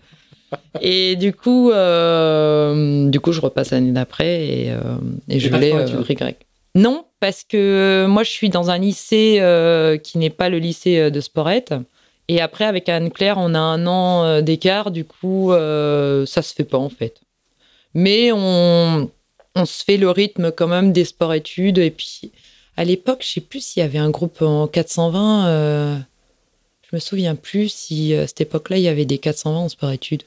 et 0.80 1.16
du 1.16 1.32
coup, 1.32 1.70
euh, 1.70 3.08
du 3.08 3.20
coup, 3.20 3.32
je 3.32 3.40
repasse 3.40 3.70
l'année 3.70 3.92
d'après 3.92 4.46
et, 4.46 4.70
euh, 4.70 4.78
et 5.28 5.38
je 5.38 5.54
l'ai 5.54 5.72
euh, 5.72 6.02
grec. 6.14 6.46
Non, 6.74 7.04
parce 7.20 7.44
que 7.44 8.06
moi, 8.08 8.22
je 8.22 8.30
suis 8.30 8.48
dans 8.48 8.70
un 8.70 8.78
lycée 8.78 9.40
qui 10.02 10.18
n'est 10.18 10.30
pas 10.30 10.48
le 10.48 10.58
lycée 10.58 11.10
de 11.10 11.20
Sporette. 11.20 11.74
Et 12.28 12.40
après, 12.40 12.64
avec 12.64 12.88
Anne-Claire, 12.88 13.36
on 13.38 13.54
a 13.54 13.58
un 13.58 13.86
an 13.86 14.40
d'écart. 14.40 14.90
Du 14.90 15.04
coup, 15.04 15.50
ça 15.52 16.42
se 16.42 16.54
fait 16.54 16.64
pas 16.64 16.78
en 16.78 16.88
fait. 16.88 17.20
Mais 17.94 18.32
on, 18.32 19.10
on 19.54 19.66
se 19.66 19.84
fait 19.84 19.98
le 19.98 20.10
rythme 20.10 20.50
quand 20.50 20.68
même 20.68 20.92
des 20.92 21.04
sports-études. 21.04 21.76
Et 21.76 21.90
puis, 21.90 22.32
à 22.78 22.84
l'époque, 22.84 23.22
je 23.22 23.34
sais 23.34 23.40
plus 23.42 23.62
s'il 23.62 23.82
y 23.82 23.84
avait 23.84 23.98
un 23.98 24.10
groupe 24.10 24.40
en 24.40 24.66
420. 24.66 25.98
je 26.90 26.96
me 26.96 27.00
souviens 27.00 27.34
plus 27.34 27.68
si 27.68 28.14
à 28.14 28.26
cette 28.26 28.40
époque-là, 28.40 28.78
il 28.78 28.84
y 28.84 28.88
avait 28.88 29.04
des 29.04 29.18
420 29.18 29.58
en 29.58 29.68
sport-études. 29.68 30.22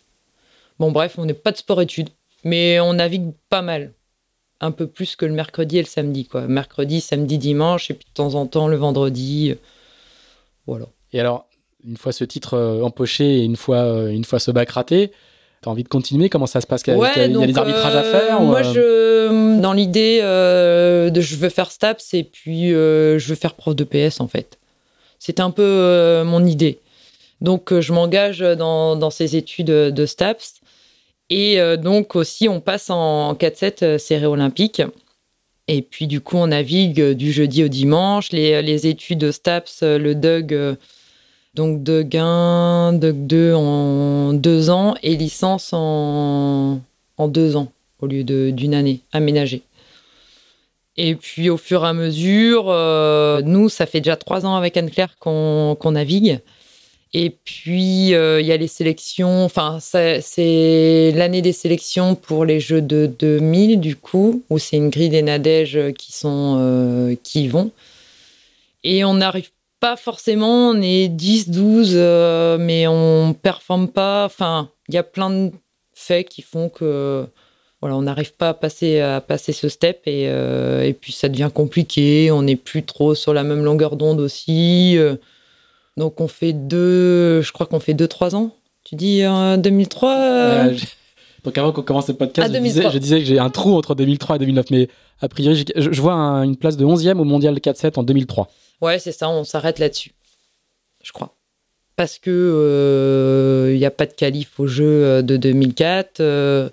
Bon, 0.79 0.91
bref, 0.91 1.15
on 1.17 1.25
n'est 1.25 1.33
pas 1.33 1.51
de 1.51 1.57
sport-études, 1.57 2.09
mais 2.43 2.79
on 2.79 2.93
navigue 2.93 3.31
pas 3.49 3.61
mal. 3.61 3.93
Un 4.61 4.71
peu 4.71 4.87
plus 4.87 5.15
que 5.15 5.25
le 5.25 5.33
mercredi 5.33 5.77
et 5.77 5.81
le 5.81 5.87
samedi, 5.87 6.25
quoi. 6.25 6.47
Mercredi, 6.47 7.01
samedi, 7.01 7.37
dimanche, 7.37 7.91
et 7.91 7.93
puis 7.93 8.05
de 8.05 8.13
temps 8.13 8.35
en 8.35 8.45
temps 8.45 8.67
le 8.67 8.77
vendredi. 8.77 9.51
Euh, 9.51 9.55
voilà. 10.65 10.85
Et 11.11 11.19
alors, 11.19 11.47
une 11.85 11.97
fois 11.97 12.11
ce 12.11 12.23
titre 12.23 12.55
euh, 12.55 12.81
empoché 12.81 13.39
et 13.39 13.43
une 13.43 13.57
fois, 13.57 13.77
euh, 13.77 14.07
une 14.07 14.23
fois 14.23 14.39
ce 14.39 14.51
bac 14.51 14.69
raté, 14.71 15.11
T'as 15.61 15.71
envie 15.71 15.83
de 15.83 15.89
continuer? 15.89 16.29
Comment 16.29 16.45
ça 16.45 16.61
se 16.61 16.67
passe? 16.67 16.83
Il 16.85 16.95
y 16.95 17.03
a, 17.03 17.27
des 17.27 17.57
arbitrages 17.57 17.95
à 17.95 18.03
faire 18.03 18.39
Moi, 18.39 18.61
je, 18.61 19.59
dans 19.59 19.73
l'idée 19.73 20.19
de 20.21 21.21
je 21.21 21.35
veux 21.37 21.49
faire 21.49 21.71
STAPS 21.71 22.13
et 22.13 22.23
puis 22.23 22.69
je 22.69 23.25
veux 23.27 23.35
faire 23.35 23.55
prof 23.55 23.75
de 23.75 23.83
PS 23.83 24.19
en 24.19 24.27
fait. 24.27 24.59
C'était 25.17 25.41
un 25.41 25.49
peu 25.49 26.21
mon 26.23 26.45
idée. 26.45 26.81
Donc, 27.41 27.73
je 27.79 27.93
m'engage 27.93 28.41
dans, 28.41 28.95
dans, 28.95 29.09
ces 29.09 29.37
études 29.37 29.65
de 29.65 30.05
STAPS. 30.05 30.61
Et 31.29 31.59
euh, 31.59 31.77
donc 31.77 32.15
aussi, 32.15 32.47
on 32.47 32.61
passe 32.61 32.89
en 32.89 33.33
4-7 33.33 33.83
euh, 33.83 33.97
série 33.97 34.25
olympique. 34.25 34.81
Et 35.67 35.81
puis 35.81 36.05
du 36.07 36.21
coup, 36.21 36.37
on 36.37 36.47
navigue 36.47 37.01
euh, 37.01 37.13
du 37.15 37.31
jeudi 37.31 37.63
au 37.63 37.67
dimanche. 37.67 38.31
Les, 38.31 38.87
études 38.87 39.19
de 39.19 39.31
STAPS, 39.31 39.81
le 39.81 40.13
DUG, 40.13 40.77
donc 41.55 41.81
DUG 41.83 42.17
1, 42.17 42.93
DUG 42.93 43.25
2 43.25 43.53
en 43.55 44.33
deux 44.33 44.69
ans 44.69 44.95
et 45.01 45.15
licence 45.15 45.71
en, 45.73 46.79
en 47.17 47.27
deux 47.27 47.55
ans 47.55 47.71
au 48.01 48.07
lieu 48.07 48.23
d'une 48.23 48.75
année 48.75 49.01
aménagée. 49.11 49.63
Et 50.97 51.15
puis 51.15 51.49
au 51.49 51.57
fur 51.57 51.83
et 51.83 51.87
à 51.87 51.93
mesure, 51.93 52.65
nous, 53.43 53.69
ça 53.69 53.85
fait 53.85 53.99
déjà 53.99 54.15
trois 54.15 54.45
ans 54.45 54.55
avec 54.55 54.77
Anne-Claire 54.77 55.17
qu'on 55.17 55.91
navigue. 55.91 56.39
Et 57.17 57.29
puis, 57.29 58.13
euh, 58.13 58.41
il 58.41 58.45
y 58.45 58.51
a 58.51 58.57
les 58.57 58.67
sélections. 58.67 59.45
Enfin, 59.45 59.79
c'est 59.79 61.13
l'année 61.15 61.41
des 61.41 61.53
sélections 61.53 62.13
pour 62.13 62.43
les 62.43 62.59
Jeux 62.59 62.81
de 62.81 63.05
2000, 63.05 63.79
du 63.79 63.95
coup, 63.95 64.43
où 64.49 64.59
c'est 64.59 64.75
une 64.75 64.89
grille 64.89 65.07
des 65.07 65.21
Nadèges 65.21 65.79
qui, 65.97 66.11
sont, 66.11 66.57
euh, 66.59 67.15
qui 67.23 67.45
y 67.45 67.47
vont. 67.47 67.71
Et 68.83 69.05
on 69.05 69.13
n'arrive 69.13 69.49
pas 69.79 69.95
forcément, 69.95 70.71
on 70.71 70.81
est 70.81 71.07
10, 71.07 71.51
12, 71.51 71.93
euh, 71.93 72.57
mais 72.59 72.85
on 72.85 73.33
performe 73.33 73.87
pas. 73.87 74.25
Enfin, 74.25 74.69
il 74.89 74.95
y 74.95 74.97
a 74.97 75.03
plein 75.03 75.29
de 75.29 75.51
faits 75.93 76.27
qui 76.27 76.41
font 76.41 76.67
que 76.67 77.25
voilà, 77.79 77.95
on 77.95 78.01
n'arrive 78.01 78.33
pas 78.33 78.49
à 78.49 78.53
passer, 78.53 78.99
à 78.99 79.21
passer 79.21 79.53
ce 79.53 79.69
step 79.69 80.01
euh, 80.07 80.81
et 80.81 80.91
puis 80.91 81.13
ça 81.13 81.29
devient 81.29 81.49
compliqué. 81.53 82.29
On 82.31 82.41
n'est 82.41 82.57
plus 82.57 82.83
trop 82.83 83.15
sur 83.15 83.33
la 83.33 83.43
même 83.43 83.63
longueur 83.63 83.95
d'onde 83.95 84.19
aussi. 84.19 84.97
Donc 85.97 86.19
on 86.21 86.27
fait 86.27 86.53
deux, 86.53 87.41
je 87.41 87.51
crois 87.51 87.65
qu'on 87.65 87.79
fait 87.79 87.93
deux, 87.93 88.07
trois 88.07 88.35
ans. 88.35 88.51
Tu 88.83 88.95
dis 88.95 89.23
euh, 89.23 89.57
2003 89.57 90.15
euh, 90.17 90.69
Euh, 90.69 90.77
Donc 91.43 91.57
avant 91.57 91.71
qu'on 91.71 91.81
commence 91.81 92.07
le 92.07 92.13
podcast, 92.13 92.47
Ah, 92.49 92.53
je, 92.53 92.59
disais, 92.61 92.73
2003. 92.81 92.91
je 92.91 92.97
disais 92.99 93.19
que 93.19 93.25
j'ai 93.25 93.39
un 93.39 93.49
trou 93.49 93.75
entre 93.75 93.95
2003 93.95 94.35
et 94.35 94.39
2009, 94.39 94.65
mais 94.71 94.87
a 95.21 95.27
priori, 95.29 95.55
je, 95.75 95.91
je 95.91 96.01
vois 96.01 96.13
un- 96.13 96.43
une 96.43 96.55
place 96.57 96.77
de 96.77 96.85
11e 96.85 97.19
au 97.19 97.23
mondial 97.23 97.55
4-7 97.59 97.97
en 97.97 98.03
2003. 98.03 98.49
Ouais, 98.81 98.99
c'est 98.99 99.11
ça, 99.11 99.29
on 99.29 99.43
s'arrête 99.43 99.79
là-dessus, 99.79 100.11
je 101.03 101.11
crois. 101.13 101.33
Parce 101.95 102.19
que 102.19 102.29
euh, 102.29 103.71
il 103.73 103.77
n'y 103.79 103.85
a 103.85 103.91
pas 103.91 104.05
de 104.05 104.11
qualif 104.13 104.59
au 104.59 104.67
jeu 104.67 105.23
de 105.23 105.37
2004. 105.37 106.19
euh, 106.19 106.69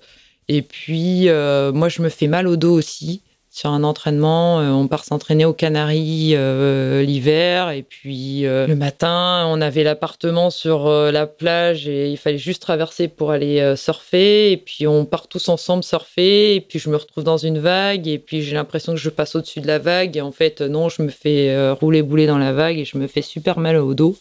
et 0.49 0.63
puis, 0.63 1.27
moi, 1.73 1.89
je 1.89 2.03
me 2.03 2.09
fais 2.09 2.27
mal 2.27 2.47
au 2.49 2.57
dos 2.57 2.73
aussi. 2.75 3.23
Sur 3.55 3.69
un 3.69 3.85
entraînement, 3.85 4.61
euh, 4.61 4.71
on 4.71 4.89
part 4.89 5.05
s'entraîner 5.05 5.45
aux 5.45 5.53
Canaries 5.53 6.33
euh, 6.35 7.03
l'hiver. 7.03 7.69
Et 7.69 7.83
puis, 7.83 8.47
euh, 8.47 8.67
le 8.67 8.75
matin, 8.75 9.45
on 9.47 9.61
avait 9.61 9.85
l'appartement 9.85 10.49
sur 10.49 10.89
la 10.89 11.27
plage 11.27 11.87
et 11.87 12.09
il 12.09 12.17
fallait 12.17 12.39
juste 12.39 12.63
traverser 12.63 13.09
pour 13.09 13.31
aller 13.31 13.75
surfer. 13.77 14.53
Et 14.53 14.57
puis, 14.57 14.87
on 14.87 15.05
part 15.05 15.29
tous 15.29 15.51
ensemble 15.51 15.85
surfer. 15.85 16.55
Et 16.55 16.61
puis, 16.63 16.79
je 16.79 16.89
me 16.89 16.97
retrouve 16.97 17.25
dans 17.25 17.37
une 17.37 17.59
vague. 17.59 18.09
Et 18.09 18.19
puis, 18.19 18.41
j'ai 18.41 18.55
l'impression 18.55 18.95
que 18.95 18.99
je 18.99 19.11
passe 19.11 19.37
au-dessus 19.37 19.61
de 19.61 19.67
la 19.67 19.79
vague. 19.79 20.17
Et 20.17 20.23
en 20.23 20.33
fait, 20.33 20.63
non, 20.63 20.89
je 20.89 21.03
me 21.03 21.11
fais 21.11 21.55
rouler 21.73 22.01
bouler 22.01 22.27
dans 22.27 22.39
la 22.39 22.55
vague 22.55 22.79
et 22.79 22.87
je 22.87 22.97
me 22.97 23.07
fais 23.07 23.21
super 23.21 23.59
mal 23.59 23.77
au 23.77 23.93
dos. 23.93 24.17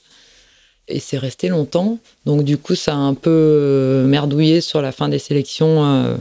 Et 0.90 1.00
c'est 1.00 1.18
resté 1.18 1.48
longtemps. 1.48 2.00
Donc, 2.26 2.44
du 2.44 2.58
coup, 2.58 2.76
ça 2.76 2.92
a 2.92 2.98
un 2.98 3.14
peu 3.14 4.04
merdouillé 4.06 4.60
sur 4.60 4.82
la 4.82 4.92
fin 4.92 5.08
des 5.08 5.20
sélections 5.20 6.20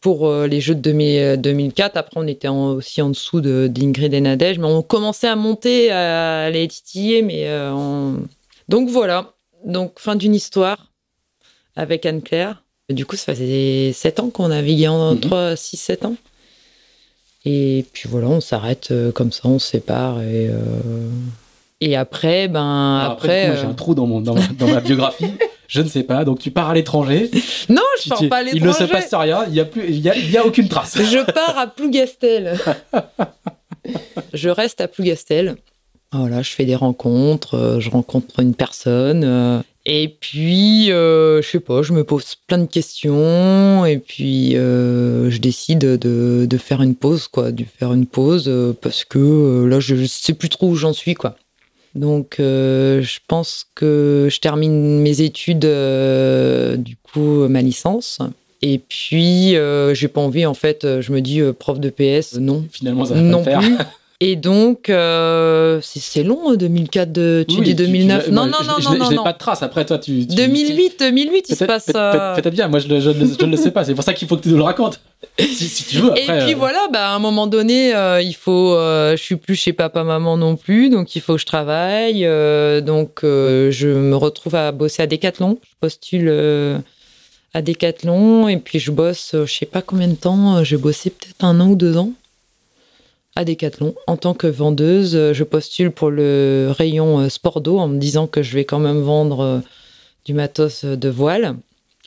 pour 0.00 0.26
euh, 0.28 0.46
les 0.46 0.60
Jeux 0.60 0.74
de 0.74 0.80
2000 0.80 1.40
2004. 1.40 1.96
Après, 1.96 2.14
on 2.16 2.26
était 2.26 2.48
en- 2.48 2.72
aussi 2.72 3.02
en 3.02 3.10
dessous 3.10 3.40
de- 3.40 3.68
d'Ingrid 3.70 4.14
et 4.14 4.20
Nadège, 4.20 4.58
mais 4.58 4.66
on 4.66 4.82
commençait 4.82 5.28
à 5.28 5.36
monter, 5.36 5.90
à 5.90 6.48
les 6.50 6.66
titiller. 6.68 7.22
Mais 7.22 7.48
euh, 7.48 7.72
on- 7.74 8.16
Donc, 8.68 8.88
voilà. 8.88 9.34
Donc, 9.64 9.98
fin 9.98 10.16
d'une 10.16 10.34
histoire 10.34 10.90
avec 11.76 12.06
Anne-Claire. 12.06 12.62
Du 12.88 13.04
coup, 13.06 13.16
ça 13.16 13.34
faisait 13.34 13.92
7 13.92 14.20
ans 14.20 14.30
qu'on 14.30 14.48
naviguait 14.48 14.88
en 14.88 15.14
Mhm. 15.14 15.20
3, 15.20 15.56
6, 15.56 15.76
7 15.76 16.04
ans. 16.04 16.16
Et 17.44 17.86
puis 17.92 18.08
voilà, 18.08 18.28
on 18.28 18.40
s'arrête 18.40 18.88
euh, 18.90 19.12
comme 19.12 19.32
ça, 19.32 19.42
on 19.48 19.58
se 19.58 19.68
sépare. 19.70 20.20
Et, 20.22 20.48
euh, 20.48 21.08
et 21.80 21.96
après, 21.96 22.48
ben, 22.48 22.98
Alors 23.00 23.12
après. 23.12 23.42
du 23.42 23.46
coup, 23.48 23.52
moi, 23.52 23.56
j'ai 23.62 23.66
euh, 23.66 23.70
un 23.70 23.74
trou 23.74 23.94
dans, 23.94 24.06
mon, 24.06 24.20
dans, 24.20 24.34
ma, 24.34 24.46
dans 24.58 24.68
ma 24.68 24.80
biographie. 24.80 25.32
Je 25.70 25.80
ne 25.82 25.88
sais 25.88 26.02
pas. 26.02 26.24
Donc 26.24 26.40
tu 26.40 26.50
pars 26.50 26.68
à 26.70 26.74
l'étranger. 26.74 27.30
Non, 27.68 27.82
je 28.02 28.08
pars 28.08 28.28
pas 28.28 28.36
à 28.38 28.42
il 28.42 28.46
ne 28.62 28.72
se 28.72 28.82
l'étranger. 28.82 28.92
passe 28.92 29.14
rien. 29.14 29.44
Il 29.46 29.52
n'y 29.52 29.60
a, 29.60 29.64
plus- 29.64 29.88
il 29.88 30.00
y 30.00 30.10
a, 30.10 30.16
il 30.16 30.30
y 30.30 30.36
a 30.36 30.44
aucune 30.44 30.68
trace. 30.68 30.98
Je 31.00 31.24
pars 31.32 31.56
à 31.56 31.66
Plougastel. 31.68 32.58
je 34.34 34.48
reste 34.48 34.80
à 34.80 34.88
Plougastel. 34.88 35.56
Voilà, 36.12 36.42
je 36.42 36.50
fais 36.50 36.64
des 36.64 36.74
rencontres, 36.74 37.54
euh, 37.56 37.80
je 37.80 37.88
rencontre 37.88 38.40
une 38.40 38.54
personne. 38.54 39.22
euh, 39.24 39.60
et 39.86 40.08
puis, 40.20 40.90
euh, 40.92 41.40
je 41.40 41.48
sais 41.48 41.60
pas, 41.60 41.82
je 41.82 41.92
me 41.92 42.02
pose 42.04 42.34
plein 42.48 42.58
de 42.58 42.66
questions. 42.66 43.86
Et 43.86 43.98
puis, 43.98 44.56
euh, 44.56 45.30
je 45.30 45.38
décide 45.38 45.78
de, 45.78 46.46
de 46.50 46.56
faire 46.58 46.82
une 46.82 46.96
pause, 46.96 47.28
quoi. 47.28 47.52
De 47.52 47.64
faire 47.64 47.92
une 47.92 48.06
pause 48.06 48.44
euh, 48.48 48.72
parce 48.78 49.04
que 49.04 49.64
là, 49.66 49.78
je, 49.80 49.94
je 49.94 50.04
sais 50.04 50.34
plus 50.34 50.48
trop 50.48 50.68
où 50.68 50.74
j'en 50.74 50.92
suis, 50.92 51.14
quoi. 51.14 51.36
Donc, 51.94 52.36
euh, 52.38 53.02
je 53.02 53.18
pense 53.26 53.66
que 53.74 54.28
je 54.30 54.38
termine 54.40 55.00
mes 55.00 55.22
études, 55.22 55.64
euh, 55.64 56.76
du 56.76 56.96
coup, 56.96 57.48
ma 57.48 57.62
licence. 57.62 58.18
Et 58.62 58.78
puis, 58.78 59.56
euh, 59.56 59.94
j'ai 59.94 60.08
pas 60.08 60.20
envie, 60.20 60.46
en 60.46 60.54
fait, 60.54 60.84
euh, 60.84 61.00
je 61.00 61.12
me 61.12 61.20
dis, 61.20 61.40
euh, 61.40 61.52
prof 61.52 61.80
de 61.80 61.88
PS, 61.90 62.34
euh, 62.36 62.40
non. 62.40 62.64
Finalement, 62.70 63.04
ça 63.06 63.14
va 63.14 63.20
pas 63.20 63.26
Non 63.26 63.38
le 63.38 63.44
faire. 63.44 63.60
plus. 63.60 63.74
Et 64.22 64.36
donc, 64.36 64.90
euh, 64.90 65.80
c'est 65.82 66.22
long, 66.22 66.54
2004, 66.54 67.10
de, 67.10 67.42
tu 67.48 67.56
Oui, 67.56 67.62
dis 67.62 67.74
2009. 67.74 68.26
tu- 68.26 68.32
non, 68.32 68.44
non, 68.44 68.58
je- 68.60 68.66
non, 68.68 68.74
je 68.78 68.84
non, 68.84 68.94
non, 68.98 69.04
Je 69.06 69.10
n'ai 69.12 69.16
non. 69.16 69.24
pas 69.24 69.32
de 69.32 69.38
trace. 69.38 69.62
Après, 69.62 69.86
toi, 69.86 69.96
tu. 69.98 70.26
tu- 70.26 70.34
2008, 70.34 70.96
2008, 71.00 71.46
il 71.48 71.56
se 71.56 71.64
passe. 71.64 71.86
peut-être- 71.86 71.96
euh, 71.96 72.34
peut-être 72.34 72.52
bien. 72.52 72.68
Moi, 72.68 72.80
je, 72.80 73.00
je, 73.00 73.08
ne- 73.10 73.26
je 73.40 73.46
le 73.46 73.56
sais 73.56 73.70
pas. 73.70 73.82
C'est 73.84 73.94
pour 73.94 74.04
ça 74.04 74.12
qu'il 74.12 74.28
faut 74.28 74.36
que 74.36 74.42
tu 74.42 74.50
nous 74.50 74.58
le 74.58 74.62
racontes. 74.62 75.00
Si, 75.38 75.46
si 75.68 75.84
tu 75.84 75.96
veux. 76.02 76.10
Et 76.18 76.22
Après, 76.24 76.44
puis 76.44 76.52
euh, 76.52 76.56
voilà, 76.58 76.80
bah, 76.92 77.08
à 77.12 77.14
un 77.14 77.18
moment 77.18 77.46
donné, 77.46 77.92
il 78.22 78.34
faut. 78.34 78.74
je 78.76 79.16
suis 79.18 79.36
plus 79.36 79.54
chez 79.54 79.72
papa, 79.72 80.04
maman 80.04 80.36
non 80.36 80.56
plus, 80.56 80.90
donc 80.90 81.16
il 81.16 81.22
faut 81.22 81.34
que 81.36 81.40
je 81.40 81.46
travaille. 81.46 82.20
donc 82.84 83.20
je 83.22 83.88
me 83.88 84.16
retrouve 84.16 84.54
à 84.54 84.70
bosser 84.72 85.02
à 85.02 85.06
Decathlon. 85.06 85.58
Je 85.62 85.74
postule 85.80 86.28
à 87.54 87.62
Decathlon 87.62 88.48
et 88.48 88.58
puis 88.58 88.78
je 88.80 88.90
bosse, 88.90 89.30
je 89.34 89.50
sais 89.50 89.64
pas 89.66 89.80
combien 89.80 90.08
de 90.08 90.14
temps. 90.14 90.62
J'ai 90.62 90.76
bossé 90.76 91.08
peut-être 91.08 91.42
un 91.42 91.58
an 91.60 91.68
ou 91.68 91.74
deux 91.76 91.96
ans 91.96 92.12
à 93.36 93.44
Decathlon 93.44 93.94
en 94.06 94.16
tant 94.16 94.34
que 94.34 94.46
vendeuse. 94.46 95.14
euh, 95.14 95.32
Je 95.32 95.44
postule 95.44 95.90
pour 95.90 96.10
le 96.10 96.72
rayon 96.76 97.20
euh, 97.20 97.28
sport 97.28 97.60
d'eau 97.60 97.78
en 97.78 97.88
me 97.88 97.98
disant 97.98 98.26
que 98.26 98.42
je 98.42 98.54
vais 98.54 98.64
quand 98.64 98.78
même 98.80 99.00
vendre 99.00 99.40
euh, 99.40 99.58
du 100.24 100.34
matos 100.34 100.84
de 100.84 101.08
voile. 101.08 101.56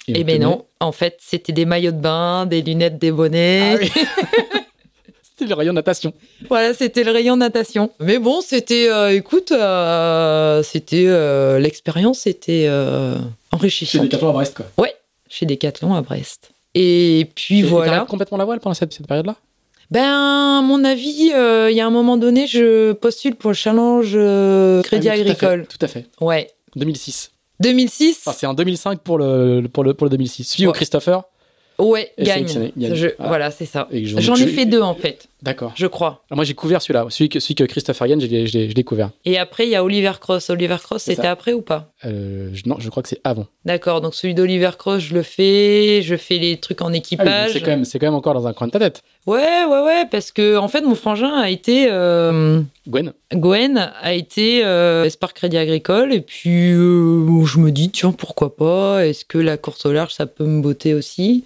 et 0.07 0.13
Eh 0.15 0.21
on 0.21 0.25
ben 0.25 0.38
te 0.38 0.43
non, 0.43 0.65
en 0.79 0.91
fait, 0.91 1.17
c'était 1.21 1.53
des 1.53 1.65
maillots 1.65 1.91
de 1.91 1.97
bain, 1.97 2.45
des 2.45 2.62
lunettes, 2.62 2.99
des 2.99 3.12
bonnets. 3.12 3.75
Ah 3.75 3.77
oui. 3.81 3.91
C'était 5.36 5.49
le 5.49 5.55
rayon 5.55 5.73
natation. 5.73 6.13
Voilà, 6.47 6.75
c'était 6.75 7.03
le 7.03 7.09
rayon 7.12 7.36
natation. 7.36 7.89
Mais 7.99 8.19
bon, 8.19 8.39
c'était, 8.41 8.88
euh, 8.91 9.15
écoute, 9.15 9.51
euh, 9.51 10.62
c'était 10.62 11.05
euh, 11.07 11.57
l'expérience 11.57 12.27
était 12.27 12.65
euh, 12.67 13.15
Chez 13.17 13.23
enrichissante. 13.51 14.03
Decathlon 14.03 14.29
à 14.29 14.33
Brest, 14.33 14.55
quoi. 14.75 14.88
Chez 15.27 15.47
Decathlon 15.47 15.95
à 15.95 16.01
Brest. 16.03 16.51
Et 16.75 17.27
puis 17.33 17.55
Et- 17.55 17.59
et 17.59 17.63
voilà. 17.63 18.05
complètement 18.07 18.38
la 18.38 18.45
voile 18.45 18.59
pendant 18.59 18.75
cette, 18.75 18.93
cette 18.93 19.07
période-là? 19.07 19.36
Ben, 19.93 20.58
à 20.58 20.62
mon 20.63 20.84
avis, 20.84 21.32
euh, 21.36 21.69
il 21.69 21.77
y 21.77 21.82
a 21.82 21.86
un 21.86 21.91
moment 21.91 22.17
donné, 22.17 22.47
je 22.47 22.93
postule 22.93 23.36
pour 23.36 23.51
le 23.51 23.56
challenge 23.56 24.13
euh, 24.15 24.82
Crédit 24.82 25.08
Ah 25.08 25.13
oui, 25.15 25.23
tout 25.23 25.29
à 25.29 25.36
fait, 25.36 25.45
Agricole. 25.45 25.67
Tout 25.67 25.86
à 25.86 25.88
fait. 25.88 26.06
Ouais. 26.19 26.49
2006. 26.75 27.29
2006. 27.60 28.21
Enfin, 28.25 28.36
c'est 28.39 28.47
en 28.47 28.56
2005 28.56 28.99
pour 29.01 29.19
le, 29.19 29.62
pour 29.71 29.84
le, 29.84 29.93
pour 29.93 30.06
le 30.06 30.10
2006. 30.10 30.45
Suivi 30.49 30.65
au 30.65 30.71
Ouais. 30.71 30.75
Christopher. 30.75 31.21
ouais, 31.77 32.12
gagne. 32.17 32.47
sélectionné, 32.47 32.73
gagne. 32.75 32.95
Je- 32.95 33.08
Ah. 33.19 33.27
Voilà, 33.27 33.51
c'est 33.51 33.65
ça. 33.65 33.88
J'en 33.91 34.36
ai 34.36 34.47
fait 34.47 34.65
deux 34.65 34.82
en 34.82 34.95
fait, 34.95 35.27
D'accord. 35.43 35.73
je 35.75 35.86
crois. 35.88 36.23
Alors, 36.29 36.38
Moi, 36.38 36.45
j'ai 36.45 36.53
couvert 36.56 36.82
celui-là. 36.82 37.06
Celui 37.10 37.29
que, 37.29 37.39
celui 37.39 37.56
que 37.56 37.63
Christopher 37.65 38.08
gagne, 38.08 38.21
je 38.21 38.25
l'ai- 38.27 38.47
je 38.47 38.58
l'ai 38.58 38.69
je 38.69 38.75
l'ai 38.75 38.84
couvert. 38.84 39.10
Et 39.25 39.38
après, 39.38 39.65
il 39.67 39.69
y 39.69 39.75
a 39.75 39.84
Oliver 39.84 40.13
Cross. 40.19 40.49
Oliver 40.49 40.77
Cross, 40.82 41.03
c'était 41.03 41.27
après 41.27 41.53
ou 41.53 41.62
pas? 41.62 41.91
Euh, 42.06 42.49
je- 42.53 42.63
non, 42.65 42.77
je 42.79 42.89
crois 42.89 43.03
que 43.03 43.10
c'est 43.10 43.21
avant. 43.23 43.45
D'accord, 43.65 44.01
donc 44.01 44.15
celui 44.15 44.34
d'Oliver 44.34 44.71
Cross, 44.77 45.01
je 45.03 45.13
le 45.13 45.21
fais, 45.21 46.01
je 46.01 46.15
fais 46.15 46.38
les 46.38 46.58
trucs 46.58 46.82
en 46.82 46.88
Ah 46.88 46.91
oui, 46.91 46.97
équipage. 46.97 47.51
c'est 47.53 47.60
quand, 47.60 47.67
même- 47.67 47.86
c'est 47.86 47.99
quand 47.99 48.08
même 48.08 48.15
encore 48.15 48.34
dans 48.34 48.47
un 48.47 48.53
coin 48.53 48.67
de 48.67 48.71
ta 48.71 48.79
tête. 48.79 49.01
ouais, 49.27 49.65
ouais, 49.69 49.82
ouais, 49.84 50.06
parce 50.10 50.32
que 50.32 50.56
en 50.58 50.67
fait, 50.67 50.82
mon 50.82 50.95
frangin 50.95 51.34
a 51.36 51.49
été, 51.49 51.88
euh, 51.89 52.62
Gwen 52.88 53.13
Gwen 53.34 53.91
a 54.01 54.13
été 54.13 54.63
euh, 54.65 55.08
Crédit 55.36 55.58
Agricole, 55.58 56.13
et 56.13 56.21
puis 56.21 56.71
euh, 56.73 57.43
je 57.45 57.60
me 57.60 57.71
dis, 57.71 57.89
tiens, 57.89 58.12
pourquoi 58.12 58.56
pas? 58.56 59.06
Est-ce 59.06 59.25
que 59.25 59.38
la 59.38 59.58
course 59.58 59.86
au 59.86 59.91
large, 59.93 60.13
ça 60.13 60.25
peut 60.25 60.45
me 60.45 60.62
botter 60.62 60.93
aussi? 60.93 61.43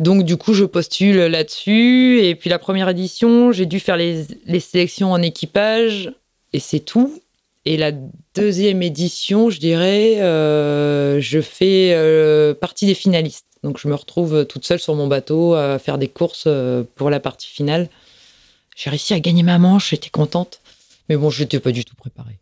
Donc 0.00 0.24
du 0.24 0.38
coup, 0.38 0.54
je 0.54 0.64
postule 0.64 1.18
là-dessus. 1.18 2.20
Et 2.22 2.34
puis 2.34 2.50
la 2.50 2.58
première 2.58 2.88
édition, 2.88 3.52
j'ai 3.52 3.66
dû 3.66 3.78
faire 3.78 3.96
les, 3.96 4.24
sélections 4.58 5.12
en 5.12 5.22
équipage, 5.22 6.12
et 6.54 6.58
c'est 6.58 6.80
tout. 6.80 7.20
Et 7.66 7.76
la 7.76 7.92
deuxième 8.34 8.82
édition, 8.82 9.50
je 9.50 9.60
dirais, 9.60 10.22
euh, 10.22 11.20
je 11.20 11.42
fais 11.42 11.92
euh, 11.92 12.54
partie 12.54 12.86
des 12.86 12.94
finalistes. 12.94 13.44
Donc 13.62 13.78
je 13.78 13.88
me 13.88 13.94
retrouve 13.94 14.46
toute 14.46 14.64
seule 14.64 14.80
sur 14.80 14.94
mon 14.94 15.06
bateau 15.06 15.52
à 15.52 15.78
faire 15.78 15.98
des 15.98 16.08
courses 16.08 16.44
euh, 16.46 16.82
pour 16.94 17.10
la 17.10 17.20
partie 17.20 17.48
finale. 17.48 17.90
J'ai 18.74 18.88
réussi 18.88 19.12
à 19.12 19.20
gagner 19.20 19.42
ma 19.42 19.58
manche, 19.58 19.90
j'étais 19.90 20.08
contente. 20.08 20.60
Mais 21.10 21.16
bon, 21.16 21.28
je 21.28 21.42
n'étais 21.42 21.60
pas 21.60 21.72
du 21.72 21.84
tout 21.84 21.94
préparée. 21.94 22.39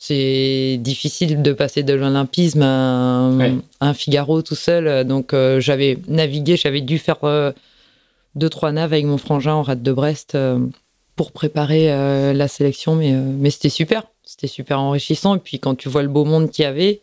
C'est 0.00 0.78
difficile 0.80 1.42
de 1.42 1.52
passer 1.52 1.82
de 1.82 1.92
l'olympisme 1.92 2.62
à 2.62 2.66
un, 2.66 3.36
Ouais. 3.38 3.54
à 3.80 3.88
un 3.88 3.94
Figaro 3.94 4.42
tout 4.42 4.54
seul. 4.54 5.04
Donc 5.04 5.34
euh, 5.34 5.60
j'avais 5.60 5.98
navigué, 6.06 6.56
j'avais 6.56 6.80
dû 6.80 6.98
faire 6.98 7.24
euh, 7.24 7.50
deux, 8.36 8.48
trois 8.48 8.70
naves 8.70 8.92
avec 8.92 9.04
mon 9.06 9.18
frangin 9.18 9.54
en 9.54 9.62
rade 9.62 9.82
de 9.82 9.92
Brest 9.92 10.36
euh, 10.36 10.60
pour 11.16 11.32
préparer 11.32 11.88
la 12.32 12.46
sélection. 12.48 12.94
Mais, 12.94 13.10
mais 13.10 13.50
c'était 13.50 13.68
super. 13.70 14.04
C'était 14.22 14.46
super 14.46 14.78
enrichissant. 14.78 15.34
Et 15.34 15.40
puis 15.40 15.58
quand 15.58 15.74
tu 15.74 15.88
vois 15.88 16.02
le 16.02 16.08
beau 16.08 16.24
monde 16.24 16.50
qu'il 16.52 16.62
y 16.62 16.66
avait, 16.66 17.00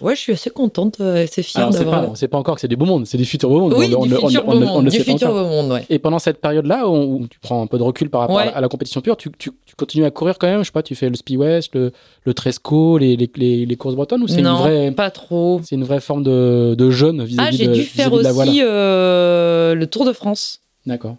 ouais, 0.00 0.14
je 0.16 0.20
suis 0.20 0.32
assez 0.32 0.50
contente, 0.50 1.00
euh, 1.00 1.24
assez 1.24 1.42
fière 1.42 1.68
c'est 1.72 1.78
pas, 1.78 1.84
d'avoir. 1.90 2.10
on 2.10 2.14
sait 2.14 2.28
pas 2.28 2.38
encore 2.38 2.54
que 2.56 2.60
c'est 2.60 2.68
du 2.68 2.76
beau 2.76 2.84
monde, 2.86 3.06
c'est 3.06 3.16
du 3.18 3.24
futur 3.24 3.48
beau 3.48 3.60
monde. 3.60 3.74
Oui, 3.76 3.92
on, 3.96 4.06
du 4.06 4.14
on- 4.14 4.20
futur 4.28 4.42
on- 4.46 4.50
beau 4.52 4.56
on- 4.58 4.62
on 4.62 4.74
monde. 4.74 4.84
ne 4.86 4.90
Du 4.90 5.00
futur 5.00 5.28
beau 5.32 5.44
monde, 5.44 5.72
ouais. 5.72 5.84
Et 5.90 5.98
pendant 5.98 6.18
cette 6.18 6.40
période-là, 6.40 6.88
où, 6.88 7.20
où 7.20 7.26
tu 7.28 7.38
prends 7.40 7.62
un 7.62 7.66
peu 7.66 7.78
de 7.78 7.82
recul 7.82 8.10
par 8.10 8.22
rapport 8.22 8.36
Ouais. 8.36 8.42
à, 8.42 8.46
la, 8.46 8.56
à 8.56 8.60
la 8.60 8.68
compétition 8.68 9.00
pure, 9.00 9.16
tu, 9.16 9.30
tu- 9.38 9.50
tu 9.66 9.74
continues 9.76 10.04
à 10.04 10.10
courir 10.10 10.38
quand 10.38 10.46
même 10.46 10.60
Je 10.60 10.64
sais 10.66 10.72
pas, 10.72 10.82
tu 10.82 10.94
fais 10.94 11.08
le 11.08 11.16
Speed 11.16 11.38
West, 11.38 11.74
le, 11.74 11.92
le 12.24 12.34
Tresco, 12.34 12.98
les, 12.98 13.16
les, 13.16 13.30
les, 13.36 13.66
les 13.66 13.76
courses 13.76 13.94
bretonnes 13.94 14.22
ou 14.22 14.28
c'est 14.28 14.38
une 14.38 14.44
Non, 14.44 14.56
vraie, 14.56 14.90
pas 14.92 15.10
trop. 15.10 15.60
c'est 15.64 15.74
une 15.76 15.84
vraie 15.84 16.00
forme 16.00 16.22
de, 16.22 16.74
de 16.76 16.90
jeune 16.90 17.20
Ah, 17.20 17.24
vis-à-vis 17.24 17.56
j'ai 17.56 17.66
de, 17.68 17.74
dû 17.74 17.82
faire 17.82 18.08
vis-à-vis 18.10 18.18
de 18.18 18.22
la 18.24 18.32
voile 18.32 18.48
aussi 18.48 18.60
euh, 18.62 19.74
le 19.74 19.86
Tour 19.86 20.04
de 20.04 20.12
France. 20.12 20.60
D'accord. 20.86 21.16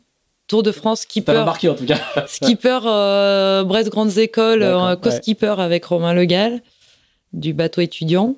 Tour 0.47 0.63
de 0.63 0.71
France 0.71 1.01
Ça 1.01 1.03
skipper. 1.03 1.33
m'a 1.33 1.45
marqué 1.45 1.69
en 1.69 1.75
tout 1.75 1.85
cas. 1.85 1.99
skipper 2.27 2.79
euh, 2.85 3.63
Brest 3.65 3.89
Grandes 3.89 4.17
Écoles, 4.17 4.63
euh, 4.63 4.89
ouais. 4.91 4.97
co-skipper 4.99 5.55
avec 5.59 5.85
Romain 5.85 6.13
Legal 6.13 6.61
du 7.33 7.53
bateau 7.53 7.81
étudiant. 7.81 8.35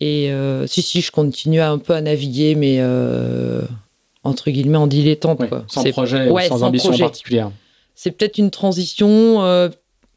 Et 0.00 0.30
euh, 0.30 0.66
si, 0.66 0.82
si, 0.82 1.00
je 1.00 1.10
continue 1.10 1.60
un 1.60 1.78
peu 1.78 1.94
à 1.94 2.00
naviguer, 2.00 2.54
mais 2.54 2.76
euh, 2.80 3.62
entre 4.24 4.50
guillemets 4.50 4.76
en 4.76 4.86
dilettante. 4.86 5.40
Ouais, 5.40 5.48
quoi. 5.48 5.64
sans 5.68 5.84
projet, 5.84 6.28
ouais, 6.28 6.48
sans 6.48 6.58
sans 6.58 6.66
ambition 6.66 6.90
projet. 6.90 7.04
particulière. 7.04 7.50
C'est 7.94 8.10
peut-être 8.10 8.36
une 8.36 8.50
transition, 8.50 9.42
euh, 9.42 9.70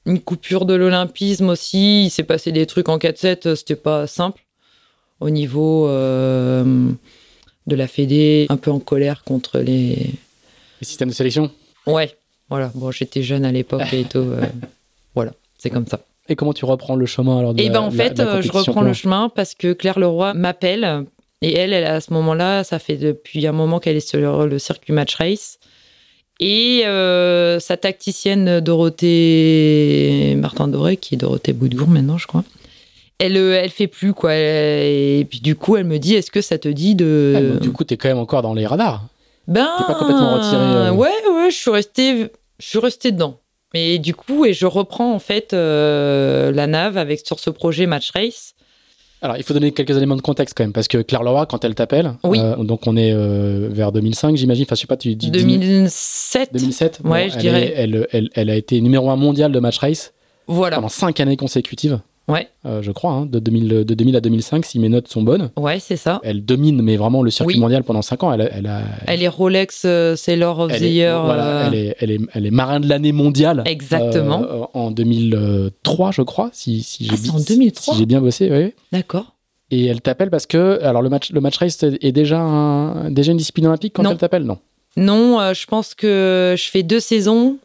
une 0.05 0.19
coupure 0.19 0.65
de 0.65 0.73
l'olympisme 0.73 1.47
aussi. 1.47 2.05
Il 2.05 2.09
s'est 2.09 2.23
passé 2.23 2.51
des 2.51 2.65
trucs 2.65 2.89
en 2.89 2.97
4-7, 2.97 3.47
euh, 3.47 3.55
c'était 3.55 3.77
pas 3.77 4.05
simple. 4.05 4.43
Au 5.21 5.29
niveau 5.29 5.87
de 5.87 6.95
la 7.67 7.87
Fédé, 7.87 8.47
un 8.49 8.55
peu 8.55 8.71
en 8.71 8.79
colère 8.79 9.23
contre 9.25 9.59
les. 9.59 10.13
Les 10.81 10.87
systèmes 10.87 11.09
de 11.09 11.13
sélection? 11.13 11.51
Ouais, 11.85 12.15
voilà. 12.49 12.71
Bon, 12.73 12.89
j'étais 12.89 13.21
jeune 13.21 13.43
à 13.43 13.51
l'époque 13.51 13.91
et 13.91 14.05
tout. 14.05 14.31
voilà, 15.15 15.33
c'est 15.57 15.69
comme 15.69 15.87
ça. 15.87 15.99
Et 16.29 16.35
comment 16.35 16.53
tu 16.53 16.65
reprends 16.65 16.95
le 16.95 17.05
chemin 17.05 17.39
alors 17.39 17.53
de 17.53 17.61
Et 17.61 17.65
la- 17.67 17.73
ben 17.73 17.79
en 17.81 17.85
la- 17.85 17.91
fait, 17.91 18.17
la 18.19 18.25
euh, 18.35 18.41
je 18.41 18.51
reprends 18.51 18.81
le 18.81 18.93
chemin 18.93 19.29
parce 19.33 19.55
que 19.55 19.73
Claire 19.73 19.97
Leroy 19.99 20.33
m'appelle 20.35 21.05
et 21.41 21.53
elle, 21.57 21.73
elle 21.73 21.85
à 21.85 21.99
ce 22.01 22.13
moment-là, 22.13 22.63
ça 22.63 22.79
fait 22.79 22.97
depuis 22.97 23.45
un 23.47 23.51
moment 23.51 23.79
qu'elle 23.79 23.95
est 23.97 24.07
sur 24.07 24.45
le 24.45 24.59
circuit 24.59 24.93
match 24.93 25.15
race. 25.15 25.57
Et 26.41 26.83
euh, 26.85 27.59
sa 27.59 27.75
tacticienne 27.77 28.59
Dorothée 29.29 30.35
Martin 30.37 30.67
Doré, 30.67 30.97
qui 30.97 31.15
est 31.15 31.17
Dorothée 31.17 31.53
Boudour 31.53 31.87
maintenant, 31.87 32.17
je 32.17 32.27
crois. 32.27 32.43
Elle, 33.19 33.35
euh, 33.35 33.59
elle 33.61 33.69
fait 33.69 33.87
plus 33.87 34.13
quoi. 34.13 34.33
Et 34.35 35.25
puis 35.29 35.39
du 35.41 35.55
coup, 35.55 35.75
elle 35.75 35.83
me 35.83 35.97
dit, 35.99 36.15
est-ce 36.15 36.31
que 36.31 36.41
ça 36.41 36.57
te 36.57 36.69
dit 36.69 36.95
de 36.95 37.33
Ah, 37.35 37.41
donc, 37.41 37.59
du 37.59 37.71
coup, 37.71 37.83
t'es 37.83 37.97
quand 37.97 38.07
même 38.07 38.17
encore 38.19 38.41
dans 38.41 38.53
les 38.53 38.65
radars. 38.65 39.05
ben, 39.47 39.67
T'es 39.79 39.83
pas 39.93 39.99
complètement 39.99 40.35
retiré, 40.35 40.55
euh. 40.61 40.91
Ouais, 40.91 41.09
ouais, 41.33 41.51
je 41.51 41.55
suis 41.57 41.71
restée, 41.71 42.27
je 42.59 42.65
suis 42.65 42.79
restée 42.79 43.11
dedans. 43.11 43.39
Mais 43.73 43.99
du 43.99 44.15
coup, 44.15 44.45
et 44.45 44.53
je 44.53 44.65
reprends 44.65 45.13
en 45.13 45.19
fait 45.19 45.53
euh, 45.53 46.51
la 46.51 46.65
nave 46.67 46.97
avec 46.97 47.21
sur 47.25 47.39
ce 47.39 47.49
projet 47.49 47.85
Match 47.85 48.11
Race. 48.15 48.53
Alors, 49.21 49.35
il 49.35 49.43
faut 49.43 49.53
donner 49.53 49.73
quelques 49.73 49.97
éléments 49.97 50.15
de 50.15 50.21
contexte 50.21 50.55
quand 50.57 50.63
même, 50.63 50.71
parce 50.71 50.87
que 50.87 50.97
Claire 50.99 51.23
Leroy, 51.23 51.45
quand 51.45 51.65
elle 51.65 51.75
t'appelle, 51.75 52.13
Oui. 52.23 52.39
euh, 52.39 52.55
donc 52.63 52.87
on 52.87 52.95
est 52.95 53.11
euh, 53.13 53.67
vers 53.69 53.91
2005, 53.91 54.37
j'imagine. 54.37 54.63
Enfin, 54.63 54.75
je 54.75 54.81
sais 54.81 54.87
pas, 54.87 54.95
tu 54.95 55.13
dis 55.15 55.29
2007. 55.29 56.53
2007. 56.53 57.01
Ouais, 57.03 57.29
je 57.29 57.35
elle 57.35 57.41
dirais. 57.41 57.63
est- 57.67 57.73
elle, 57.75 58.07
elle, 58.11 58.29
elle 58.33 58.49
a 58.49 58.55
été 58.55 58.79
numéro 58.79 59.09
un 59.09 59.17
mondial 59.17 59.51
de 59.51 59.59
match 59.59 59.77
race 59.79 60.13
Voilà. 60.47 60.77
pendant 60.77 60.87
cinq 60.89 61.19
années 61.19 61.35
consécutives, 61.35 61.99
Ouais, 62.29 62.47
euh, 62.65 62.81
je 62.81 62.91
crois, 62.91 63.11
hein, 63.11 63.25
de, 63.25 63.39
2000, 63.39 63.67
de 63.85 63.93
2000 63.93 64.15
à 64.15 64.21
2005, 64.21 64.63
si 64.65 64.77
mes 64.79 64.87
notes 64.89 65.07
sont 65.07 65.23
bonnes. 65.23 65.49
ouais, 65.57 65.79
c'est 65.79 65.95
ça. 65.97 66.19
Elle 66.23 66.45
domine, 66.45 66.81
mais 66.81 66.95
vraiment 66.95 67.23
le 67.23 67.31
circuit 67.31 67.55
Oui. 67.55 67.59
mondial 67.59 67.83
pendant 67.83 68.01
cinq 68.01 68.23
ans. 68.23 68.31
Elle, 68.31 68.41
a- 68.41 68.49
elle 68.53 68.67
a, 68.67 68.81
Elle 69.07 69.23
est 69.23 69.27
Rolex 69.27 69.81
euh, 69.85 70.15
Sailor 70.15 70.59
of 70.59 70.71
the 70.71 70.81
est, 70.81 70.91
Year. 70.91 71.25
voilà, 71.25 71.43
euh, 71.47 71.67
elle, 71.67 71.75
est, 71.75 71.95
elle, 71.99 72.11
est, 72.11 72.19
elle 72.33 72.45
est 72.45 72.51
marin 72.51 72.79
de 72.79 72.87
l'année 72.87 73.11
mondiale. 73.11 73.63
Exactement. 73.65 74.43
euh, 74.43 74.61
en 74.73 74.91
2003, 74.91 76.11
je 76.11 76.21
crois, 76.21 76.49
si, 76.53 76.83
si 76.83 77.05
j'ai 77.05 77.11
Ah, 77.13 77.17
c'est 77.17 77.23
bi- 77.23 77.35
en 77.35 77.39
2003? 77.39 77.93
si 77.93 77.99
j'ai 77.99 78.05
bien 78.05 78.21
bossé. 78.21 78.49
oui. 78.51 78.73
D'accord. 78.91 79.35
Et 79.71 79.85
elle 79.85 80.01
t'appelle 80.01 80.29
parce 80.31 80.45
que, 80.47 80.79
alors 80.83 81.01
le 81.01 81.09
match, 81.09 81.31
le 81.31 81.41
match 81.41 81.57
race 81.57 81.83
est 81.83 82.11
déjà, 82.11 82.39
un- 82.39 83.11
déjà 83.11 83.31
une 83.31 83.37
discipline 83.37 83.67
olympique 83.67 83.93
quand 83.95 84.03
Non. 84.03 84.11
elle 84.11 84.17
t'appelle 84.17 84.43
Non? 84.43 84.57
Non, 84.97 85.39
euh, 85.39 85.53
je 85.53 85.65
pense 85.67 85.93
que 85.95 86.55
je 86.57 86.69
fais 86.69 86.81
deux 86.83 86.99
saisons. 86.99 87.57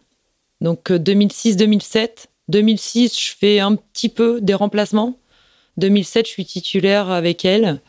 Donc 0.60 0.90
euh, 0.90 0.98
2006-2007. 0.98 2.26
2006, 2.48 3.18
je 3.18 3.32
fais 3.38 3.60
un 3.60 3.74
petit 3.76 4.08
peu 4.08 4.40
des 4.40 4.54
remplacements. 4.54 5.16
2007, 5.76 6.26
je 6.26 6.30
suis 6.32 6.44
titulaire 6.44 7.10
avec 7.10 7.44
elle. 7.44 7.80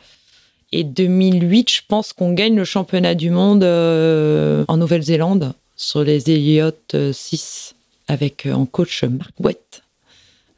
Et 0.72 0.82
2008, 0.84 1.70
je 1.70 1.80
pense 1.86 2.12
qu'on 2.12 2.32
gagne 2.32 2.56
le 2.56 2.64
championnat 2.64 3.14
du 3.14 3.30
monde 3.30 3.62
euh, 3.62 4.64
en 4.68 4.76
Nouvelle-Zélande 4.76 5.52
sur 5.76 6.02
les 6.02 6.30
Elliott 6.30 6.96
6 7.12 7.74
avec 8.08 8.46
euh, 8.46 8.52
en 8.54 8.66
coach 8.66 9.04
Marc 9.04 9.30
Bouette. 9.38 9.82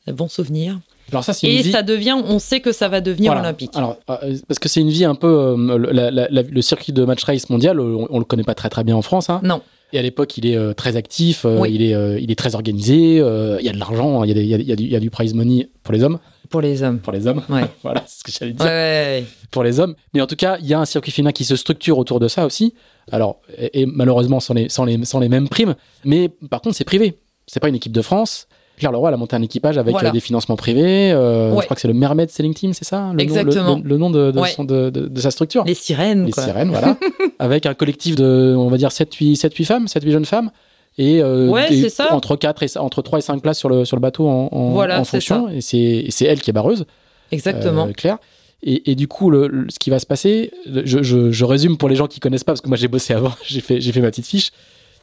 Bon 0.06 0.28
souvenir. 0.28 0.78
Alors 1.10 1.24
ça, 1.24 1.32
Et 1.42 1.62
vie. 1.62 1.70
ça 1.72 1.82
devient, 1.82 2.16
on 2.24 2.38
sait 2.38 2.60
que 2.60 2.72
ça 2.72 2.88
va 2.88 3.00
devenir 3.02 3.32
Voilà. 3.32 3.48
olympique. 3.48 3.72
Alors, 3.74 3.98
euh, 4.10 4.36
parce 4.46 4.58
que 4.58 4.68
c'est 4.68 4.80
une 4.80 4.90
vie 4.90 5.04
un 5.04 5.14
peu. 5.14 5.26
euh, 5.26 5.78
la- 5.92 6.10
la- 6.10 6.28
la- 6.30 6.42
le 6.42 6.62
circuit 6.62 6.92
de 6.92 7.04
match 7.04 7.24
race 7.24 7.48
mondial, 7.50 7.78
euh, 7.78 7.82
on, 7.82 8.06
on 8.10 8.18
le 8.18 8.24
connaît 8.24 8.44
pas 8.44 8.54
très 8.54 8.68
très 8.70 8.84
bien 8.84 8.96
en 8.96 9.02
France. 9.02 9.28
hein. 9.30 9.40
Non, 9.42 9.60
Et 9.92 9.98
à 9.98 10.02
l'époque, 10.02 10.36
il 10.36 10.46
est 10.46 10.56
euh, 10.56 10.74
très 10.74 10.96
actif, 10.96 11.44
euh, 11.44 11.58
Oui. 11.60 11.70
il, 11.72 11.82
est, 11.82 11.94
euh, 11.94 12.18
il 12.20 12.30
est 12.30 12.34
très 12.34 12.54
organisé, 12.54 13.16
il 13.16 13.64
y 13.64 13.68
a 13.68 13.72
de 13.72 13.78
l'argent, 13.78 14.22
il 14.24 14.28
y 14.28 14.30
a, 14.32 14.34
des- 14.34 14.42
il 14.44 14.48
y 14.48 14.54
a- 14.54 14.58
il 14.58 14.88
y 14.88 14.96
a 14.96 15.00
du, 15.00 15.10
prize 15.10 15.32
money 15.34 15.68
pour 15.82 15.92
les 15.94 16.02
hommes. 16.02 16.18
pour 16.50 16.60
les 16.60 16.82
hommes. 16.82 16.98
Pour 16.98 17.12
les 17.12 17.26
hommes. 17.26 17.42
Ouais. 17.48 17.64
voilà, 17.82 18.02
c'est 18.06 18.18
ce 18.20 18.24
que 18.24 18.32
j'allais 18.32 18.52
dire. 18.52 18.64
ouais, 18.64 18.70
ouais. 18.70 19.24
Pour 19.50 19.62
les 19.62 19.80
hommes. 19.80 19.94
Mais 20.14 20.20
en 20.20 20.26
tout 20.26 20.36
cas, 20.36 20.56
il 20.60 20.66
y 20.66 20.74
a 20.74 20.80
un 20.80 20.84
circuit 20.84 21.12
féminin 21.12 21.32
qui 21.32 21.44
se 21.44 21.56
structure 21.56 21.98
autour 21.98 22.20
de 22.20 22.28
ça 22.28 22.44
aussi. 22.46 22.74
Alors, 23.12 23.40
et, 23.56 23.82
et 23.82 23.86
malheureusement, 23.86 24.40
sans 24.40 24.54
les, 24.54 24.68
sans, 24.68 24.84
les, 24.84 25.04
sans 25.04 25.20
les 25.20 25.28
mêmes 25.28 25.48
primes. 25.48 25.74
Mais 26.04 26.28
par 26.50 26.60
contre, 26.60 26.76
c'est 26.76 26.84
privé. 26.84 27.18
C'est 27.46 27.60
pas 27.60 27.68
une 27.68 27.74
équipe 27.76 27.92
de 27.92 28.02
France. 28.02 28.47
Claire 28.78 28.92
Leroy, 28.92 29.08
elle 29.08 29.14
a 29.14 29.16
monté 29.18 29.36
un 29.36 29.42
équipage 29.42 29.76
avec 29.78 29.92
Voilà. 29.92 30.08
euh, 30.08 30.12
des 30.12 30.20
financements 30.20 30.56
privés. 30.56 31.10
euh, 31.12 31.50
Ouais. 31.52 31.58
Je 31.60 31.64
crois 31.64 31.74
que 31.74 31.80
c'est 31.80 31.88
le 31.88 31.94
Mermaid 31.94 32.30
Sailing 32.30 32.54
Team, 32.54 32.72
c'est 32.72 32.84
ça 32.84 32.98
le 33.00 33.06
nom- 33.08 33.12
le- 33.14 33.22
Exactement. 33.22 33.76
le, 33.82 33.88
le 33.88 33.96
nom 33.98 34.10
de, 34.10 34.30
de 34.30 34.38
Ouais. 34.38 34.48
son- 34.50 34.64
de- 34.64 34.90
de- 34.90 35.06
de 35.08 35.20
sa 35.20 35.30
structure. 35.30 35.64
Les 35.64 35.74
sirènes, 35.74 36.26
les 36.26 36.32
quoi. 36.32 36.44
sirènes, 36.44 36.70
voilà, 36.70 36.96
avec 37.38 37.66
un 37.66 37.74
collectif 37.74 38.14
de, 38.16 38.54
on 38.56 38.68
va 38.68 38.76
dire, 38.76 38.90
7-8 38.90 39.36
7-8 39.36 39.64
femmes, 39.64 39.86
7-8 39.88 40.12
jeunes 40.12 40.24
femmes, 40.24 40.50
et, 40.96 41.22
euh, 41.22 41.48
Ouais, 41.48 41.68
des- 41.68 41.88
ça. 41.90 42.12
entre, 42.14 42.36
4 42.36 42.62
et, 42.62 42.78
entre 42.78 43.02
3 43.02 43.18
et 43.18 43.22
5 43.22 43.40
places 43.42 43.58
sur 43.58 43.68
le, 43.68 43.84
sur 43.84 43.96
le 43.96 44.00
bateau 44.00 44.26
en, 44.28 44.48
en, 44.52 44.70
Voilà, 44.70 45.00
en 45.00 45.04
c'est 45.04 45.18
fonction, 45.18 45.48
et 45.48 45.60
c'est 45.60 45.76
et 45.78 46.10
c'est 46.10 46.24
elle 46.24 46.40
qui 46.40 46.50
est 46.50 46.52
barreuse, 46.52 46.86
Exactement. 47.32 47.86
euh, 47.88 47.92
Claire. 47.92 48.18
Et, 48.64 48.90
et 48.90 48.94
du 48.96 49.06
coup, 49.06 49.30
le, 49.30 49.46
le- 49.46 49.66
ce 49.70 49.78
qui 49.78 49.90
va 49.90 50.00
se 50.00 50.06
passer, 50.06 50.50
je, 50.66 51.00
je- 51.02 51.30
je 51.30 51.44
résume 51.44 51.76
pour 51.76 51.88
les 51.88 51.94
gens 51.94 52.08
qui 52.08 52.18
connaissent 52.18 52.42
pas, 52.42 52.52
parce 52.52 52.60
que 52.60 52.68
moi 52.68 52.76
j'ai 52.76 52.88
bossé 52.88 53.14
avant, 53.14 53.30
j'ai 53.46 53.60
fait, 53.60 53.80
j'ai 53.80 53.92
fait 53.92 54.00
ma 54.00 54.10
petite 54.10 54.26
fiche, 54.26 54.50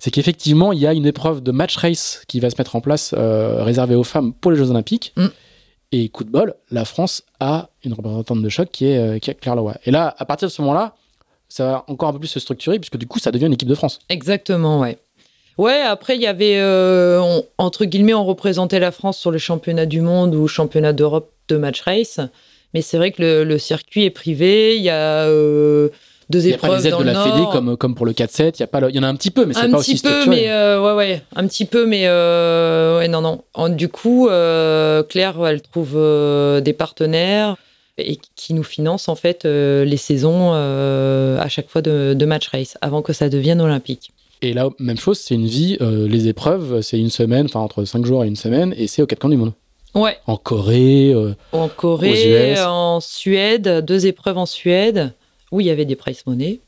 c'est 0.05 0.11
qu'effectivement, 0.11 0.71
il 0.71 0.77
y 0.77 0.85
a 0.85 0.93
une 0.93 1.07
épreuve 1.07 1.41
de 1.41 1.51
match 1.51 1.77
race 1.77 2.21
qui 2.27 2.39
va 2.39 2.51
se 2.51 2.55
mettre 2.59 2.75
en 2.75 2.79
place, 2.79 3.15
euh, 3.17 3.63
réservée 3.63 3.95
aux 3.95 4.03
femmes 4.03 4.33
pour 4.33 4.51
les 4.51 4.57
Jeux 4.57 4.69
Olympiques. 4.69 5.13
Mm. 5.17 5.25
Et 5.93 6.09
coup 6.09 6.23
de 6.23 6.29
bol, 6.29 6.53
la 6.69 6.85
France 6.85 7.23
a 7.39 7.69
une 7.83 7.93
représentante 7.93 8.39
de 8.43 8.49
choc 8.49 8.69
qui 8.71 8.85
est, 8.85 8.99
euh, 8.99 9.17
qui 9.17 9.31
est 9.31 9.33
Claire 9.33 9.55
Leroy. 9.55 9.73
Et 9.83 9.89
là, 9.89 10.13
à 10.19 10.25
partir 10.25 10.47
de 10.47 10.53
ce 10.53 10.61
moment-là, 10.61 10.93
ça 11.49 11.65
va 11.65 11.85
encore 11.87 12.09
un 12.09 12.13
peu 12.13 12.19
plus 12.19 12.27
se 12.27 12.39
structurer, 12.39 12.77
puisque 12.77 12.97
du 12.97 13.07
coup, 13.07 13.17
ça 13.17 13.31
devient 13.31 13.47
une 13.47 13.53
équipe 13.53 13.67
de 13.67 13.73
France. 13.73 13.97
Exactement, 14.09 14.79
ouais. 14.79 14.99
Ouais, 15.57 15.81
après, 15.81 16.15
il 16.15 16.21
y 16.21 16.27
avait, 16.27 16.59
euh, 16.59 17.19
on- 17.19 17.43
entre 17.57 17.85
guillemets, 17.85 18.13
on 18.13 18.25
représentait 18.25 18.79
la 18.79 18.91
France 18.91 19.17
sur 19.17 19.31
le 19.31 19.39
championnat 19.39 19.87
du 19.87 20.01
monde 20.01 20.35
ou 20.35 20.47
championnat 20.47 20.93
d'Europe 20.93 21.31
de 21.47 21.57
match 21.57 21.81
race. 21.81 22.19
Mais 22.75 22.83
c'est 22.83 22.97
vrai 22.97 23.09
que 23.09 23.23
le, 23.23 23.43
le 23.43 23.57
circuit 23.57 24.03
est 24.03 24.11
privé. 24.11 24.75
Il 24.77 24.83
y 24.83 24.91
a 24.91 25.23
euh, 25.23 25.89
deux 26.29 26.39
Il 26.41 26.47
n'y 26.47 26.53
a 26.53 26.57
pas 26.57 26.67
épreuves 26.67 26.79
les 26.81 26.87
aides 26.87 26.91
dans 26.93 26.99
de 26.99 27.03
le 27.05 27.11
la 27.11 27.23
Fédé 27.23 27.45
comme, 27.51 27.77
comme 27.77 27.95
pour 27.95 28.05
le 28.05 28.13
4-7. 28.13 28.53
Il 28.57 28.59
y, 28.61 28.63
a 28.63 28.67
pas 28.67 28.79
le- 28.79 28.89
il 28.89 28.95
y 28.95 28.99
en 28.99 29.03
a 29.03 29.07
un 29.07 29.15
petit 29.15 29.31
peu, 29.31 29.45
mais 29.45 29.53
c'est 29.53 29.59
un 29.61 29.71
pas 29.71 29.77
petit 29.79 29.93
aussi 29.93 30.01
peu, 30.03 30.09
structuré. 30.09 30.35
mais 30.35 30.49
euh, 30.51 30.81
ouais, 30.81 30.93
ouais, 30.93 31.21
un 31.35 31.47
petit 31.47 31.65
peu, 31.65 31.85
mais 31.85 32.03
euh, 32.07 32.97
ouais, 32.99 33.07
non, 33.07 33.21
non. 33.21 33.41
En- 33.53 33.69
du 33.69 33.87
coup, 33.89 34.27
euh, 34.27 35.03
Claire, 35.03 35.35
elle 35.45 35.61
trouve 35.61 35.93
euh, 35.95 36.61
des 36.61 36.73
partenaires 36.73 37.55
et 37.97 38.17
qui 38.35 38.53
nous 38.53 38.63
financent 38.63 39.07
en 39.07 39.15
fait 39.15 39.45
les 39.45 39.97
saisons 39.97 40.51
à 40.53 41.47
chaque 41.47 41.69
fois 41.69 41.81
de, 41.81 42.13
de 42.13 42.25
match 42.25 42.47
race 42.49 42.77
avant 42.81 43.01
que 43.01 43.13
ça 43.13 43.29
devienne 43.29 43.61
olympique. 43.61 44.11
Et 44.41 44.53
là, 44.53 44.67
même 44.79 44.97
chose, 44.97 45.17
c'est 45.17 45.35
une 45.35 45.45
vie. 45.45 45.77
les 45.79 46.27
épreuves, 46.27 46.81
c'est 46.81 46.99
une 46.99 47.09
semaine, 47.09 47.45
enfin 47.45 47.61
entre 47.61 47.85
5 47.85 48.05
jours 48.05 48.23
et 48.25 48.27
une 48.27 48.35
semaine, 48.35 48.73
et 48.77 48.87
c'est 48.87 49.01
aux 49.01 49.05
quatre 49.07 49.19
coins 49.19 49.29
du 49.29 49.37
monde. 49.37 49.53
Ouais. 49.93 50.17
En 50.27 50.35
Corée, 50.35 51.15
En 51.53 51.65
Aux 51.65 51.67
Corée, 51.69 52.51
US. 52.51 52.59
en 52.65 52.99
Suède, 52.99 53.85
deux 53.87 54.07
épreuves 54.07 54.37
en 54.37 54.45
Suède 54.45 55.13
où 55.55 55.61
il 55.61 55.67
y 55.67 55.69
avait 55.69 55.85
des 55.85 55.95
prize 55.95 56.23
money. 56.25 56.59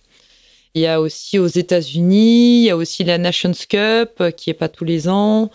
Il 0.74 0.82
y 0.82 0.88
a 0.88 1.02
aussi 1.02 1.40
aux 1.40 1.48
États-Unis, 1.48 2.62
il 2.62 2.66
y 2.66 2.70
a 2.70 2.78
aussi 2.78 3.04
la 3.04 3.18
Nations 3.18 3.52
Cup 3.52 4.12
euh, 4.22 4.32
qui 4.32 4.50
est 4.50 4.54
pas 4.54 4.70
tous 4.70 4.86
les 4.86 5.10
ans. 5.10 5.52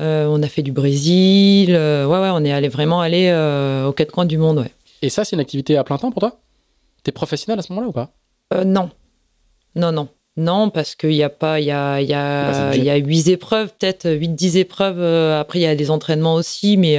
Euh, 0.00 0.26
on 0.28 0.42
a 0.42 0.48
fait 0.48 0.62
du 0.62 0.72
Brésil. 0.72 1.74
euh, 1.74 2.06
ouais, 2.06 2.18
ouais, 2.18 2.30
on 2.32 2.44
est 2.44 2.52
allé 2.52 2.68
vraiment 2.68 3.00
aller 3.00 3.28
euh, 3.28 3.86
aux 3.86 3.92
quatre 3.92 4.10
coins 4.10 4.24
du 4.24 4.38
monde. 4.38 4.58
Ouais. 4.58 4.72
Et 5.02 5.10
ça, 5.10 5.24
c'est 5.24 5.36
une 5.36 5.40
activité 5.40 5.76
à 5.76 5.84
plein 5.84 5.98
temps 5.98 6.10
pour 6.10 6.20
toi? 6.20 6.40
T'es 7.04 7.12
professionnel 7.12 7.58
à 7.58 7.62
ce 7.62 7.72
moment-là 7.72 7.88
ou 7.88 7.92
pas? 7.92 8.12
Non, 8.64 8.90
non, 9.76 9.92
non. 9.92 10.08
Non, 10.36 10.70
parce 10.70 10.94
qu'il 10.94 11.10
n'y 11.10 11.22
a 11.22 11.28
pas, 11.28 11.60
il 11.60 11.66
y 11.66 11.70
a, 11.70 12.00
il 12.00 12.08
y 12.08 12.14
a, 12.14 12.70
budget. 12.70 12.78
il 12.78 12.84
y 12.84 12.90
a 12.90 12.96
huit 12.96 13.28
épreuves, 13.28 13.72
peut-être 13.78 14.10
huit, 14.10 14.34
dix 14.34 14.56
épreuves. 14.56 15.02
après, 15.34 15.58
il 15.58 15.62
y 15.62 15.66
a 15.66 15.74
des 15.74 15.90
entraînements 15.90 16.34
aussi, 16.34 16.76
mais 16.76 16.98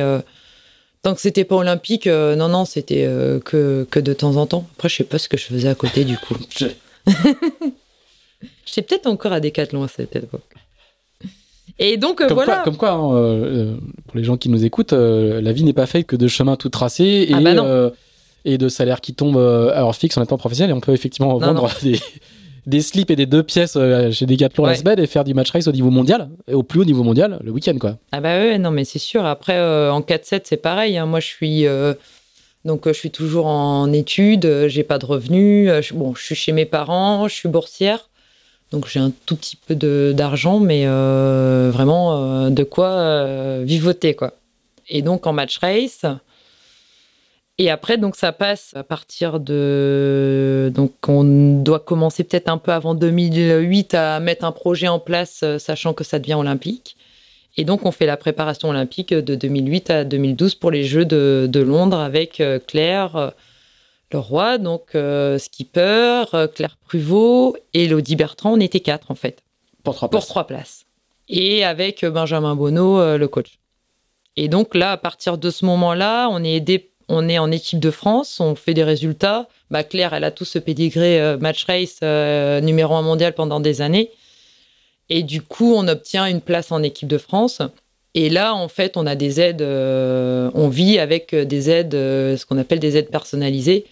tant 1.04 1.14
que 1.14 1.22
c'était 1.22 1.44
pas 1.44 1.56
olympique, 1.58 2.08
euh, 2.08 2.36
non, 2.36 2.48
non, 2.50 2.66
c'était 2.66 3.04
euh, 3.06 3.40
que, 3.40 3.86
que 3.92 4.00
de 4.00 4.14
temps 4.14 4.38
en 4.38 4.46
temps. 4.48 4.66
Après, 4.76 4.90
je 4.90 4.96
sais 4.96 5.04
pas 5.04 5.20
ce 5.20 5.30
que 5.30 5.38
je 5.38 5.44
faisais 5.44 5.68
à 5.70 5.76
côté 5.76 6.04
du 6.06 6.18
coup. 6.18 6.36
Je- 6.58 6.66
J'étais 8.66 8.82
peut-être 8.82 9.08
encore 9.08 9.34
à 9.34 9.40
Décathlon 9.40 9.84
à 9.84 9.88
cette 9.88 10.16
époque. 10.16 10.42
Et 11.80 11.98
donc 11.98 12.22
euh, 12.22 12.28
Comme, 12.28 12.36
voilà. 12.36 12.56
quoi, 12.56 12.64
comme 12.64 12.78
quoi, 12.78 12.92
hein, 12.92 13.78
pour 14.08 14.16
les 14.18 14.24
gens 14.24 14.38
qui 14.38 14.50
nous 14.50 14.64
écoutent, 14.66 14.94
la 14.94 15.52
vie 15.52 15.64
n'est 15.64 15.74
pas 15.74 15.86
faite 15.86 16.08
que 16.08 16.16
de 16.16 16.28
chemins 16.28 16.56
tout 16.56 16.70
tracés 16.70 17.26
et, 17.30 17.34
Ah 17.34 17.42
bah 17.42 17.92
et 18.46 18.58
de 18.58 18.68
salaires 18.68 19.00
qui 19.02 19.14
tombent 19.14 19.38
à 19.38 19.80
heure 19.82 19.96
fixe 19.96 20.18
en 20.18 20.24
étant 20.24 20.38
professionnel. 20.38 20.72
Et 20.72 20.74
on 20.74 20.82
peut 20.82 20.92
effectivement 20.94 21.34
Non, 21.40 21.54
vendre 21.54 21.70
Des, 21.84 22.00
des 22.66 22.82
slips 22.82 23.12
et 23.12 23.16
des 23.16 23.26
deux 23.26 23.44
pièces 23.44 23.76
euh, 23.76 24.12
chez 24.12 24.26
Decathlon 24.26 24.64
la 24.66 24.72
Ouais. 24.72 24.78
semaine 24.78 25.00
et 25.00 25.08
faire 25.08 25.24
du 25.24 25.34
match 25.34 25.52
race 25.52 25.68
au 25.68 25.72
niveau 25.72 25.90
mondial, 25.90 26.30
et 26.48 26.54
au 26.54 26.64
plus 26.64 26.80
haut 26.82 26.86
niveau 26.86 27.04
mondial, 27.04 27.40
le 27.44 27.52
week-end. 27.52 27.78
quoi. 27.80 27.98
Ah 28.12 28.22
bah 28.22 28.38
ouais, 28.40 28.58
non 28.58 28.72
mais 28.72 28.86
c'est 28.86 29.00
sûr. 29.00 29.26
Après 29.26 29.58
euh, 29.58 29.92
en 29.92 30.02
4-7 30.02 30.42
c'est 30.46 30.58
pareil. 30.58 30.98
hein. 30.98 31.06
Moi 31.06 31.20
je 31.20 31.28
suis 31.28 31.68
euh, 31.68 31.94
donc 32.66 32.88
je 32.88 32.94
suis 32.94 33.12
toujours 33.12 33.48
en 33.48 33.92
études. 33.92 34.68
J'ai 34.68 34.84
pas 34.84 34.98
de 35.00 35.06
revenus. 35.06 35.70
je- 35.82 35.94
bon, 35.94 36.16
je 36.16 36.24
suis 36.24 36.36
chez 36.36 36.52
mes 36.54 36.66
parents. 36.66 37.28
Je 37.28 37.34
suis 37.36 37.50
boursière. 37.50 38.10
Donc 38.72 38.88
j'ai 38.88 39.00
un 39.00 39.12
tout 39.26 39.36
petit 39.36 39.56
peu 39.58 39.76
d'argent, 40.14 40.60
mais 40.60 40.86
vraiment 40.88 42.50
de 42.50 42.64
quoi 42.64 43.60
vivoter 43.64 44.14
quoi. 44.16 44.34
Et 44.90 45.02
donc 45.02 45.28
en 45.28 45.34
match 45.34 45.58
race. 45.60 46.06
Et 47.60 47.70
après 47.70 47.98
donc 47.98 48.16
ça 48.16 48.32
passe 48.32 48.72
à 48.76 48.84
partir 48.84 49.40
de 49.40 50.72
donc 50.74 50.94
on 51.08 51.62
doit 51.62 51.80
commencer 51.80 52.24
peut-être 52.24 52.50
un 52.50 52.58
peu 52.58 52.72
avant 52.72 52.96
2008 52.96 53.94
à 53.94 54.20
mettre 54.20 54.44
un 54.44 54.52
projet 54.52 54.88
en 54.88 55.00
place, 55.00 55.44
sachant 55.60 55.94
que 55.94 56.04
ça 56.04 56.18
devient 56.20 56.34
olympique. 56.34 56.98
Et 57.56 57.66
donc 57.66 57.86
on 57.86 57.92
fait 57.92 58.08
la 58.08 58.18
préparation 58.18 58.70
olympique 58.70 59.14
de 59.14 59.36
2008 59.36 59.90
à 59.92 60.04
2012 60.04 60.56
pour 60.56 60.72
les 60.72 60.84
Jeux 60.84 61.06
de, 61.06 61.48
de 61.48 61.60
Londres 61.60 62.00
avec 62.00 62.42
Claire 62.68 63.34
le 64.14 64.20
roi, 64.20 64.58
donc 64.58 64.96
euh, 64.96 65.38
skipper, 65.38 66.24
euh, 66.34 66.48
Claire 66.48 66.78
Pruvot 66.78 67.58
et 67.74 67.86
Elodie 67.86 68.16
Bertrand, 68.16 68.54
on 68.54 68.60
était 68.60 68.80
quatre 68.80 69.12
en 69.12 69.16
fait. 69.16 69.44
Pour 69.84 69.96
trois 69.96 70.10
places. 70.10 70.22
Pour 70.22 70.30
trois 70.30 70.48
places. 70.48 70.86
Et 71.28 71.66
avec 71.66 72.04
euh, 72.04 72.12
Benjamin 72.12 72.56
Bonneau, 72.56 73.18
le 73.18 73.28
coach. 73.28 73.60
Et 74.36 74.48
donc 74.48 74.76
là, 74.76 74.94
à 74.94 74.98
partir 74.98 75.38
de 75.38 75.50
ce 75.50 75.66
moment-là, 75.66 76.28
on 76.30 76.44
est 76.44 76.54
aidé, 76.54 76.92
on 77.10 77.28
est 77.30 77.38
en 77.38 77.52
équipe 77.52 77.80
de 77.80 77.92
France, 77.92 78.40
on 78.40 78.56
fait 78.56 78.74
des 78.74 78.84
résultats. 78.84 79.48
Claire, 79.90 80.14
elle 80.14 80.24
a 80.24 80.32
tout 80.32 80.46
ce 80.46 80.60
pédigré 80.60 81.36
match 81.40 81.66
race 81.66 82.02
numéro 82.62 82.94
un 82.94 83.02
mondial 83.02 83.34
pendant 83.34 83.60
des 83.60 83.82
années. 83.82 84.12
Et 85.10 85.24
du 85.24 85.42
coup, 85.42 85.74
on 85.76 85.88
obtient 85.88 86.28
une 86.28 86.42
place 86.42 86.72
en 86.72 86.84
équipe 86.84 87.08
de 87.08 87.18
France. 87.18 87.62
Et 88.14 88.30
là, 88.30 88.54
en 88.54 88.68
fait, 88.68 88.98
on 88.98 89.08
a 89.08 89.16
des 89.16 89.42
aides, 89.42 89.64
on 89.64 90.70
vit 90.70 91.00
avec 91.00 91.34
des 91.34 91.70
aides, 91.72 91.94
ce 91.94 92.46
qu'on 92.46 92.60
appelle 92.60 92.80
des 92.80 92.98
aides 92.98 93.10
personnalisées 93.10 93.86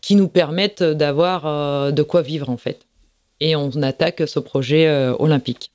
qui 0.00 0.16
nous 0.16 0.28
permettent 0.28 0.82
d'avoir 0.82 1.46
euh, 1.46 1.90
de 1.90 2.02
quoi 2.02 2.22
vivre 2.22 2.50
en 2.50 2.56
fait. 2.56 2.86
Et 3.40 3.56
on 3.56 3.70
attaque 3.82 4.22
ce 4.26 4.38
projet 4.38 4.86
euh, 4.86 5.14
olympique. 5.18 5.70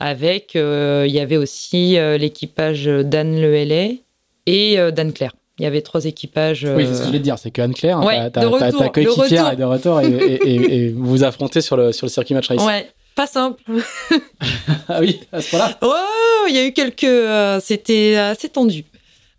Avec, 0.00 0.56
euh, 0.56 1.04
il 1.06 1.14
y 1.14 1.20
avait 1.20 1.36
aussi 1.36 1.96
l'équipage 2.18 2.86
d'Anne 2.86 3.40
Lehellet 3.40 4.00
et 4.46 4.76
d'Anne 4.90 5.12
Claire. 5.12 5.34
Il 5.58 5.64
y 5.64 5.66
avait 5.66 5.82
trois 5.82 6.04
équipages. 6.06 6.64
Oui, 6.64 6.86
c'est 6.86 6.94
ce 6.94 6.98
que 6.98 7.02
je 7.02 7.06
voulais 7.08 7.18
te 7.18 7.24
dire, 7.24 7.38
c'est 7.38 7.50
qu'Anne 7.50 7.74
Claire, 7.74 8.02
ouais, 8.04 8.30
ta, 8.30 8.42
coéquipière 8.88 9.52
est 9.52 9.56
de 9.56 9.64
retour 9.64 10.00
et, 10.00 10.88
vous 10.96 11.04
vous 11.04 11.24
affrontez 11.24 11.60
sur 11.60 11.76
le, 11.76 11.92
sur 11.92 12.06
le 12.06 12.10
circuit 12.10 12.34
match 12.34 12.48
race. 12.48 12.64
Ouais, 12.64 12.90
pas 13.14 13.26
simple. 13.26 13.62
ah 14.88 15.00
oui, 15.00 15.20
à 15.30 15.40
ce 15.40 15.50
point-là 15.50 15.78
Ouais, 15.82 16.48
il 16.48 16.56
y 16.56 16.58
a 16.58 16.64
eu 16.64 16.72
quelques. 16.72 17.62
C'était 17.62 18.16
assez 18.16 18.48
tendu 18.48 18.84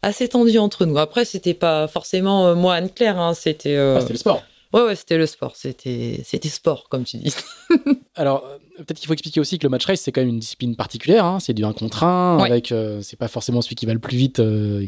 assez 0.04 0.28
tendu 0.28 0.60
entre 0.60 0.86
nous. 0.86 0.98
Après, 1.00 1.26
c'était 1.26 1.56
pas 1.56 1.88
forcément 1.88 2.48
euh, 2.48 2.56
moi, 2.56 2.76
Anne-Claire, 2.76 3.20
hein, 3.20 3.34
c'était. 3.34 3.76
Euh, 3.76 3.96
ah, 3.98 4.02
c'était 4.02 4.14
le 4.14 4.20
sport. 4.20 4.44
Ouais, 4.74 4.82
ouais, 4.82 4.96
c'était 4.96 5.18
le 5.18 5.26
sport. 5.26 5.56
C'était, 5.56 6.22
c'était 6.26 6.50
sport, 6.50 6.90
comme 6.90 7.04
tu 7.04 7.18
dis. 7.18 7.34
Alors, 8.16 8.44
euh, 8.46 8.58
peut-être 8.78 9.00
qu'il 9.00 9.08
faut 9.08 9.14
expliquer 9.14 9.40
aussi 9.40 9.60
que 9.60 9.66
le 9.66 9.70
match 9.70 9.86
race, 9.86 10.02
c'est 10.02 10.12
quand 10.12 10.22
même 10.22 10.30
une 10.30 10.40
discipline 10.40 10.76
particulière. 10.76 11.26
Hein. 11.26 11.40
C'est 11.40 11.54
du 11.54 11.64
1 11.64 11.74
contre 11.74 12.04
1, 12.04 12.40
avec. 12.40 12.74
c'est 13.02 13.18
pas 13.18 13.28
forcément 13.28 13.62
celui 13.62 13.76
qui 13.76 13.86
va 13.86 13.94
le 13.94 14.00
plus 14.00 14.18
vite 14.18 14.42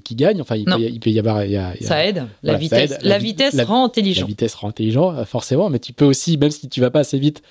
qui 0.03 0.15
gagne. 0.15 0.41
Enfin, 0.41 0.55
il, 0.55 0.65
peut, 0.65 1.09
y 1.09 1.19
avoir. 1.19 1.43
Ça 1.81 2.05
aide. 2.05 2.25
La 2.43 2.55
vitesse, 2.55 2.97
La, 3.01 3.17
vitesse 3.17 3.59
rend 3.61 3.85
intelligent. 3.85 4.21
La 4.21 4.27
vitesse 4.27 4.55
rend 4.55 4.69
intelligent, 4.69 5.23
forcément. 5.25 5.69
Mais 5.69 5.79
tu 5.79 5.93
peux 5.93 6.05
aussi, 6.05 6.37
même 6.37 6.51
si 6.51 6.67
tu 6.67 6.81
vas 6.81 6.89
pas 6.89 6.99
assez 6.99 7.19
vite, 7.19 7.43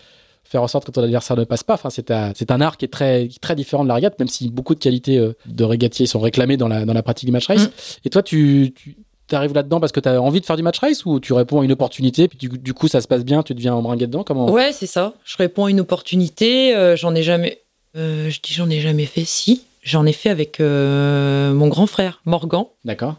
faire 0.45 0.63
en 0.63 0.69
sorte 0.69 0.87
que 0.87 0.93
ton 0.93 1.03
adversaire 1.03 1.37
ne 1.37 1.45
passe 1.45 1.65
pas. 1.65 1.75
Enfin, 1.75 1.91
c'est 1.91 2.11
un, 2.11 2.33
un, 2.49 2.61
art 2.61 2.77
qui 2.77 2.85
est 2.85 2.89
très, 2.89 3.29
très 3.41 3.57
différent 3.57 3.83
de 3.83 3.89
la 3.89 3.95
régate, 3.95 4.19
même 4.19 4.29
si 4.29 4.51
beaucoup 4.51 4.75
de 4.75 4.81
qualités 4.81 5.19
euh, 5.19 5.33
de 5.47 5.65
régatier 5.65 6.07
sont 6.07 6.21
réclamées 6.21 6.57
dans 6.57 6.69
la, 6.69 6.85
dans 6.85 6.93
la 6.93 7.03
pratique 7.03 7.27
du 7.27 7.33
match 7.33 7.47
race. 7.47 7.67
Mm. 7.67 7.71
Et 8.05 8.11
toi, 8.11 8.23
tu, 8.23 8.73
tu 8.77 8.97
arrives 9.33 9.55
là-dedans 9.55 9.81
parce 9.81 9.93
que 9.93 10.01
tu 10.01 10.09
as 10.09 10.21
envie 10.21 10.41
de 10.41 10.47
faire 10.47 10.57
du 10.57 10.63
match 10.63 10.79
race 10.79 11.05
ou 11.05 11.21
tu 11.21 11.33
réponds 11.33 11.61
à 11.61 11.65
une 11.65 11.73
opportunité, 11.73 12.29
puis 12.29 12.39
du, 12.39 12.75
coup, 12.75 12.89
ça 12.89 13.01
se 13.01 13.09
passe 13.09 13.25
bien, 13.25 13.43
tu 13.43 13.55
deviens 13.55 13.75
embringué 13.75 14.07
dedans 14.07 14.25
Comment? 14.25 14.51
Ouais, 14.51 14.73
c'est 14.73 14.87
ça. 14.87 15.15
Je 15.25 15.37
réponds 15.37 15.67
à 15.67 15.71
une 15.71 15.81
opportunité. 15.81 16.75
Euh, 16.75 16.97
j'en 16.97 17.15
ai 17.15 17.23
jamais. 17.23 17.61
Euh, 17.97 18.29
je 18.31 18.41
dis 18.41 18.53
j'en 18.53 18.69
ai 18.69 18.81
jamais 18.81 19.07
fait. 19.07 19.25
Si, 19.25 19.63
j'en 19.83 20.05
ai 20.07 20.13
fait 20.13 20.31
avec 20.31 20.61
mon 20.61 21.69
grand 21.69 21.87
frère, 21.87 22.21
Morgan. 22.25 22.65
D'accord. 22.85 23.17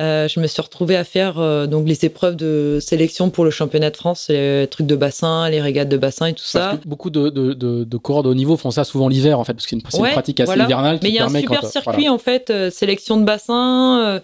Euh, 0.00 0.26
je 0.26 0.40
me 0.40 0.48
suis 0.48 0.60
retrouvée 0.60 0.96
à 0.96 1.04
faire 1.04 1.38
euh, 1.38 1.68
donc 1.68 1.86
les 1.86 2.04
épreuves 2.04 2.34
de 2.34 2.78
sélection 2.80 3.30
pour 3.30 3.44
le 3.44 3.52
championnat 3.52 3.90
de 3.90 3.96
France, 3.96 4.26
les 4.28 4.66
trucs 4.68 4.88
de 4.88 4.96
bassin, 4.96 5.48
les 5.48 5.60
régates 5.60 5.88
de 5.88 5.96
bassin 5.96 6.26
et 6.26 6.32
tout 6.32 6.42
ça. 6.42 6.80
beaucoup 6.84 7.10
de, 7.10 7.28
de, 7.28 7.54
de, 7.54 7.96
coureurs 7.96 8.24
de 8.24 8.28
haut 8.28 8.34
niveau 8.34 8.56
font 8.56 8.72
ça 8.72 8.82
souvent 8.82 9.06
l'hiver 9.06 9.38
en 9.38 9.44
fait, 9.44 9.54
parce 9.54 9.66
que 9.66 9.70
c'est 9.70 9.76
une, 9.76 10.10
pratique 10.10 10.40
assez 10.40 10.58
hivernale. 10.58 10.98
Mais 11.00 11.10
il 11.10 11.14
y 11.14 11.20
a 11.20 11.26
un 11.26 11.28
super 11.28 11.64
circuit 11.64 12.08
en 12.08 12.18
fait, 12.18 12.50
euh, 12.50 12.70
sélection 12.70 13.18
de 13.18 13.24
bassin 13.24 14.20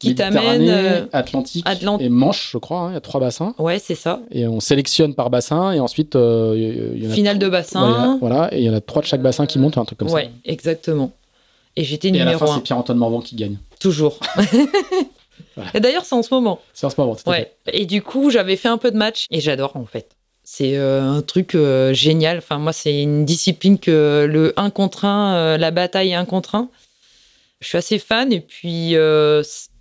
qui 0.00 0.14
t'amène 0.16 1.08
Atlantique, 1.12 1.64
et 2.00 2.08
Manche, 2.08 2.50
je 2.52 2.58
crois. 2.58 2.80
Hein, 2.80 2.90
il 2.90 2.94
y 2.94 2.96
a 2.96 3.00
trois 3.00 3.20
bassins. 3.20 3.54
Ouais, 3.58 3.78
c'est 3.78 3.94
ça. 3.94 4.20
Et 4.32 4.48
on 4.48 4.58
sélectionne 4.58 5.14
par 5.14 5.30
bassin 5.30 5.72
et 5.72 5.78
ensuite 5.78 6.14
il 6.16 6.98
y, 7.02 7.06
a 7.06 7.10
finale 7.10 7.38
de 7.38 7.48
bassin. 7.48 8.18
voilà, 8.20 8.52
et 8.52 8.58
il 8.58 8.64
y 8.64 8.70
en 8.70 8.74
a 8.74 8.80
trois 8.80 9.02
de 9.02 9.06
chaque 9.06 9.22
bassin 9.22 9.46
qui 9.46 9.58
montent, 9.58 9.78
un 9.78 9.84
truc 9.84 9.98
comme 9.98 10.08
ça. 10.08 10.14
Ouais, 10.14 10.30
exactement. 10.44 11.12
Et 11.76 11.84
j'étais 11.84 12.10
numéro 12.10 12.26
Et 12.26 12.28
à 12.28 12.32
la 12.32 12.38
fin, 12.38 12.54
c'est 12.56 12.62
Pierre-Antoine 12.62 12.98
Morvan 12.98 13.20
qui 13.20 13.36
gagne. 13.36 13.56
Toujours. 13.78 14.18
Et 15.74 15.80
d'ailleurs, 15.80 16.04
c'est 16.04 16.14
en 16.14 16.22
ce 16.22 16.32
moment. 16.32 16.60
C'est 16.72 16.86
en 16.86 16.90
ce 16.90 17.00
moment, 17.00 17.16
ouais. 17.26 17.52
Et 17.72 17.86
du 17.86 18.02
coup, 18.02 18.30
j'avais 18.30 18.56
fait 18.56 18.68
un 18.68 18.78
peu 18.78 18.90
de 18.90 18.96
match 18.96 19.26
et 19.30 19.40
j'adore 19.40 19.76
en 19.76 19.86
fait. 19.86 20.16
C'est 20.42 20.76
euh, 20.76 21.02
un 21.02 21.22
truc 21.22 21.54
euh, 21.54 21.92
génial. 21.92 22.38
Enfin, 22.38 22.58
moi, 22.58 22.72
c'est 22.72 23.02
une 23.02 23.24
discipline 23.24 23.78
que 23.78 24.26
le 24.28 24.52
1 24.56 24.70
contre 24.70 25.04
1, 25.04 25.34
euh, 25.34 25.58
la 25.58 25.70
bataille 25.70 26.14
1 26.14 26.24
contre 26.24 26.54
1. 26.54 26.68
Je 27.60 27.68
suis 27.68 27.78
assez 27.78 27.98
fan 27.98 28.32
et 28.32 28.40
puis 28.40 28.94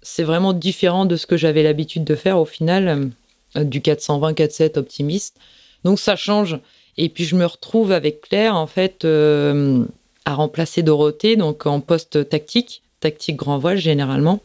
c'est 0.02 0.24
vraiment 0.24 0.54
différent 0.54 1.06
de 1.06 1.16
ce 1.16 1.28
que 1.28 1.38
j'avais 1.38 1.64
l'habitude 1.64 2.04
de 2.04 2.16
faire 2.16 2.40
au 2.40 2.46
final, 2.46 3.10
du 3.56 3.82
420, 3.82 4.34
47 4.34 4.78
optimiste. 4.78 5.38
Donc 5.84 6.00
ça 6.00 6.16
change. 6.16 6.60
Et 6.98 7.10
puis 7.10 7.26
je 7.26 7.36
me 7.36 7.46
retrouve 7.46 7.92
avec 7.92 8.22
Claire 8.22 8.56
en 8.56 8.68
fait 8.68 9.06
à 9.06 10.34
remplacer 10.34 10.84
Dorothée, 10.84 11.36
donc 11.36 11.66
en 11.66 11.80
poste 11.80 12.30
tactique, 12.30 12.84
tactique 13.00 13.36
grand 13.36 13.58
voile 13.58 13.78
généralement. 13.78 14.42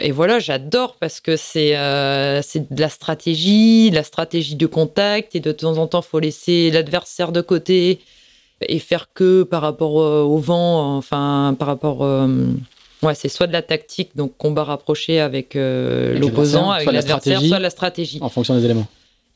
Et 0.00 0.10
voilà, 0.10 0.40
j'adore 0.40 0.96
parce 0.96 1.20
que 1.20 1.36
c'est 1.36 1.76
euh, 1.76 2.42
de 2.56 2.80
la 2.80 2.88
stratégie, 2.88 3.90
la 3.90 4.02
stratégie 4.02 4.56
de 4.56 4.66
contact, 4.66 5.36
et 5.36 5.40
de 5.40 5.52
temps 5.52 5.78
en 5.78 5.86
temps, 5.86 6.02
faut 6.02 6.18
laisser 6.18 6.70
l'adversaire 6.72 7.30
de 7.30 7.40
côté 7.40 8.00
et 8.60 8.78
faire 8.80 9.12
que 9.12 9.44
par 9.44 9.62
rapport 9.62 9.94
au 9.94 10.38
vent, 10.38 10.96
enfin 10.96 11.54
par 11.58 11.68
rapport. 11.68 12.02
Euh, 13.04 13.08
ouais, 13.08 13.14
c'est 13.14 13.28
soit 13.28 13.46
de 13.46 13.52
la 13.52 13.62
tactique, 13.62 14.16
donc 14.16 14.36
combat 14.36 14.64
rapproché 14.64 15.20
avec 15.20 15.56
euh, 15.56 16.18
l'opposant, 16.18 16.70
avec 16.70 16.90
l'adversaire, 16.90 17.40
soit 17.40 17.58
la 17.58 17.70
stratégie. 17.70 18.18
En 18.20 18.28
fonction 18.28 18.56
des 18.56 18.64
éléments. 18.64 18.86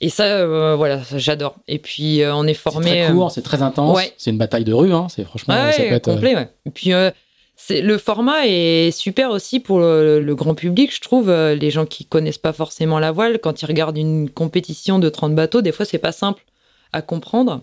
Et 0.01 0.11
ça, 0.11 0.47
voilà, 0.77 1.03
j'adore. 1.17 1.57
Et 1.67 1.79
puis 1.79 2.23
on 2.25 2.47
est 2.47 2.55
formé. 2.55 2.91
C'est 2.91 3.05
très 3.05 3.13
court, 3.13 3.31
c'est 3.33 3.43
très 3.43 3.63
intense. 3.63 3.99
C'est 4.17 4.31
une 4.31 4.39
bataille 4.39 4.65
de 4.65 4.73
rue, 4.73 4.93
hein. 4.93 5.09
C'est 5.11 5.25
franchement. 5.25 5.55
Ouais, 5.55 5.73
ça 5.73 5.83
peut 5.83 5.93
être, 5.93 6.05
complet. 6.05 6.37
Ouais. 6.37 6.49
Et 6.67 6.71
puis 6.71 6.93
le 7.71 7.99
format 7.99 8.47
est 8.47 8.91
super 8.91 9.31
aussi 9.31 9.61
pour 9.61 9.81
le, 9.81 10.35
grand 10.35 10.55
public, 10.55 10.95
je 10.95 11.01
trouve. 11.01 11.29
Euh, 11.29 11.55
les 11.55 11.71
gens 11.71 11.87
qui 11.87 12.05
connaissent 12.05 12.39
pas 12.39 12.53
forcément 12.53 12.99
la 12.99 13.13
voile, 13.13 13.39
quand 13.41 13.63
ils 13.63 13.67
regardent 13.67 13.99
une 13.99 14.31
compétition 14.31 14.99
de 14.99 15.09
30 15.09 15.35
bateaux, 15.35 15.61
des 15.61 15.73
fois 15.73 15.85
c'est 15.85 15.99
pas 15.99 16.13
simple 16.13 16.45
à 16.93 17.03
comprendre. 17.03 17.63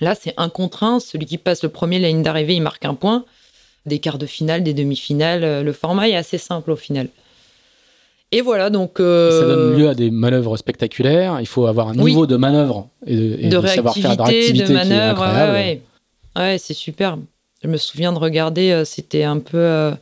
Là, 0.00 0.14
c'est 0.14 0.34
un 0.36 0.50
contre 0.50 0.82
un. 0.82 1.00
Celui 1.00 1.24
qui 1.24 1.38
passe 1.38 1.62
le 1.62 1.70
premier 1.70 1.98
la 1.98 2.08
ligne 2.08 2.22
d'arrivée, 2.22 2.54
il 2.54 2.60
marque 2.60 2.84
un 2.84 2.94
point. 2.94 3.24
Des 3.86 3.98
quarts 4.00 4.18
de 4.18 4.26
finale, 4.26 4.62
des 4.62 4.74
demi-finales, 4.74 5.44
euh, 5.44 5.62
le 5.62 5.72
format 5.72 6.08
est 6.08 6.16
assez 6.16 6.38
simple 6.38 6.70
au 6.72 6.76
final. 6.76 7.08
Et 8.32 8.40
voilà, 8.40 8.70
donc. 8.70 8.98
Euh, 8.98 9.40
ça 9.40 9.46
donne 9.46 9.78
lieu 9.78 9.88
à 9.88 9.94
des 9.94 10.10
manœuvres 10.10 10.56
spectaculaires. 10.56 11.38
Il 11.40 11.46
faut 11.46 11.66
avoir 11.66 11.88
un 11.88 11.94
niveau 11.94 12.26
de 12.26 12.36
manœuvre 12.36 12.88
et 13.06 13.48
de, 13.48 13.66
savoir-faire 13.66 14.16
de 14.16 14.22
réactivité 14.22 14.64
qui 14.64 14.72
est 14.72 14.92
incroyable. 14.92 15.52
ouais, 15.52 15.82
ouais 16.36 16.58
c'est 16.58 16.74
superbe. 16.74 17.22
Je 17.62 17.68
me 17.68 17.76
souviens 17.76 18.12
de 18.12 18.18
regarder, 18.18 18.70
euh, 18.70 18.84
c'était 18.84 19.24
un 19.24 19.38
peu 19.38 19.58
euh, 19.58 19.92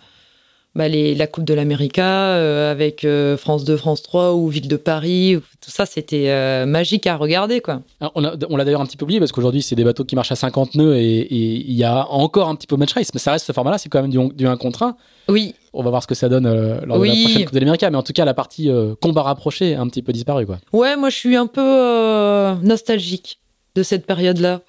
bah, 0.75 0.89
les, 0.89 1.15
la 1.15 1.27
Coupe 1.27 1.45
de 1.45 1.55
l'América 1.55 2.35
euh, 2.35 2.71
avec 2.71 3.07
France 3.39 3.65
2, 3.65 3.77
France 3.77 4.03
3 4.03 4.35
ou 4.35 4.49
Ville 4.49 4.69
de 4.69 4.77
Paris. 4.77 5.39
Tout 5.61 5.71
ça, 5.71 5.87
c'était 5.87 6.65
magique 6.67 7.07
à 7.07 7.17
regarder. 7.17 7.61
Quoi. 7.61 7.83
on 8.15 8.21
l'a 8.21 8.65
d'ailleurs 8.65 8.81
un 8.81 8.87
petit 8.87 8.97
peu 8.97 9.05
oublié 9.05 9.19
parce 9.21 9.33
qu'aujourd'hui, 9.33 9.63
c'est 9.63 9.77
des 9.77 9.85
bateaux 9.85 10.05
qui 10.05 10.15
marchent 10.15 10.33
à 10.33 10.37
50 10.37 10.75
nœuds 10.75 10.97
et 10.97 11.27
il 11.33 11.73
y 11.73 11.85
a 11.85 12.07
encore 12.11 12.49
un 12.49 12.55
petit 12.55 12.67
peu 12.67 12.77
de 12.77 12.81
match 12.81 12.93
race. 12.93 13.13
Mais 13.15 13.21
ça 13.21 13.33
reste 13.33 13.47
ce 13.47 13.53
format-là, 13.53 13.79
c'est 13.79 13.89
quand 13.89 14.03
même 14.03 14.11
du, 14.11 14.19
du 14.35 14.47
1 14.47 14.57
contre 14.57 14.83
1. 14.83 14.97
Oui. 15.29 15.55
On 15.73 15.83
va 15.83 15.91
voir 15.91 16.03
ce 16.03 16.07
que 16.07 16.15
ça 16.15 16.29
donne 16.29 16.45
lors 16.85 16.99
de 17.01 17.05
la 17.05 17.13
prochaine 17.13 17.45
Coupe 17.45 17.55
de 17.55 17.61
l'América. 17.61 17.91
Mais 17.91 17.97
en 17.97 18.03
tout 18.03 18.13
cas, 18.13 18.25
la 18.25 18.35
partie 18.35 18.71
combat 19.01 19.23
rapproché 19.23 19.75
a 19.75 19.81
un 19.81 19.89
petit 19.89 20.03
peu 20.03 20.13
disparu. 20.13 20.47
Quoi. 20.47 20.59
Ouais, 20.73 20.97
moi, 20.97 21.11
je 21.11 21.17
suis 21.17 21.37
un 21.37 21.47
peu 21.47 22.55
nostalgique 22.63 23.39
de 23.75 23.83
cette 23.83 24.07
période-là 24.07 24.61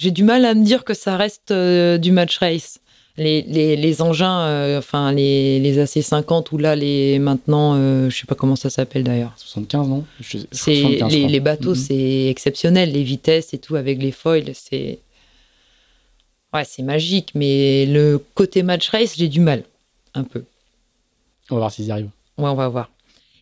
j'ai 0.00 0.10
du 0.10 0.24
mal 0.24 0.46
à 0.46 0.54
me 0.54 0.64
dire 0.64 0.84
que 0.84 0.94
ça 0.94 1.18
reste 1.18 1.50
euh, 1.50 1.98
du 1.98 2.10
match 2.10 2.38
race. 2.38 2.80
Les, 3.16 3.42
les, 3.42 3.76
les 3.76 4.02
engins, 4.02 4.40
euh, 4.40 4.78
enfin 4.78 5.12
les, 5.12 5.58
les 5.58 5.84
AC50 5.84 6.46
ou 6.52 6.58
là 6.58 6.74
les 6.74 7.18
maintenant, 7.18 7.74
euh, 7.74 8.08
je 8.08 8.16
sais 8.16 8.26
pas 8.26 8.34
comment 8.34 8.56
ça 8.56 8.70
s'appelle 8.70 9.04
d'ailleurs. 9.04 9.32
75 9.36 9.88
non? 9.88 10.04
C'est 10.52 10.82
les, 11.10 11.26
les, 11.28 11.40
bateaux, 11.40 11.74
mm-hmm. 11.74 11.86
c'est 11.86 12.26
exceptionnel, 12.28 12.92
les 12.92 13.02
vitesses 13.02 13.52
et 13.52 13.58
tout 13.58 13.76
avec 13.76 14.00
les 14.00 14.12
foils, 14.12 14.52
c'est 14.54 15.00
ouais 16.54 16.64
c'est 16.64 16.82
magique. 16.82 17.32
Mais 17.34 17.84
le 17.86 18.18
côté 18.34 18.62
match 18.62 18.88
race, 18.88 19.16
j'ai 19.16 19.28
du 19.28 19.40
mal 19.40 19.64
un 20.14 20.24
peu. 20.24 20.44
On 21.50 21.56
va 21.56 21.60
voir 21.60 21.72
s'ils 21.72 21.86
y 21.86 21.90
arrivent. 21.90 22.10
Ouais, 22.38 22.48
on 22.48 22.54
va 22.54 22.68
voir. 22.68 22.90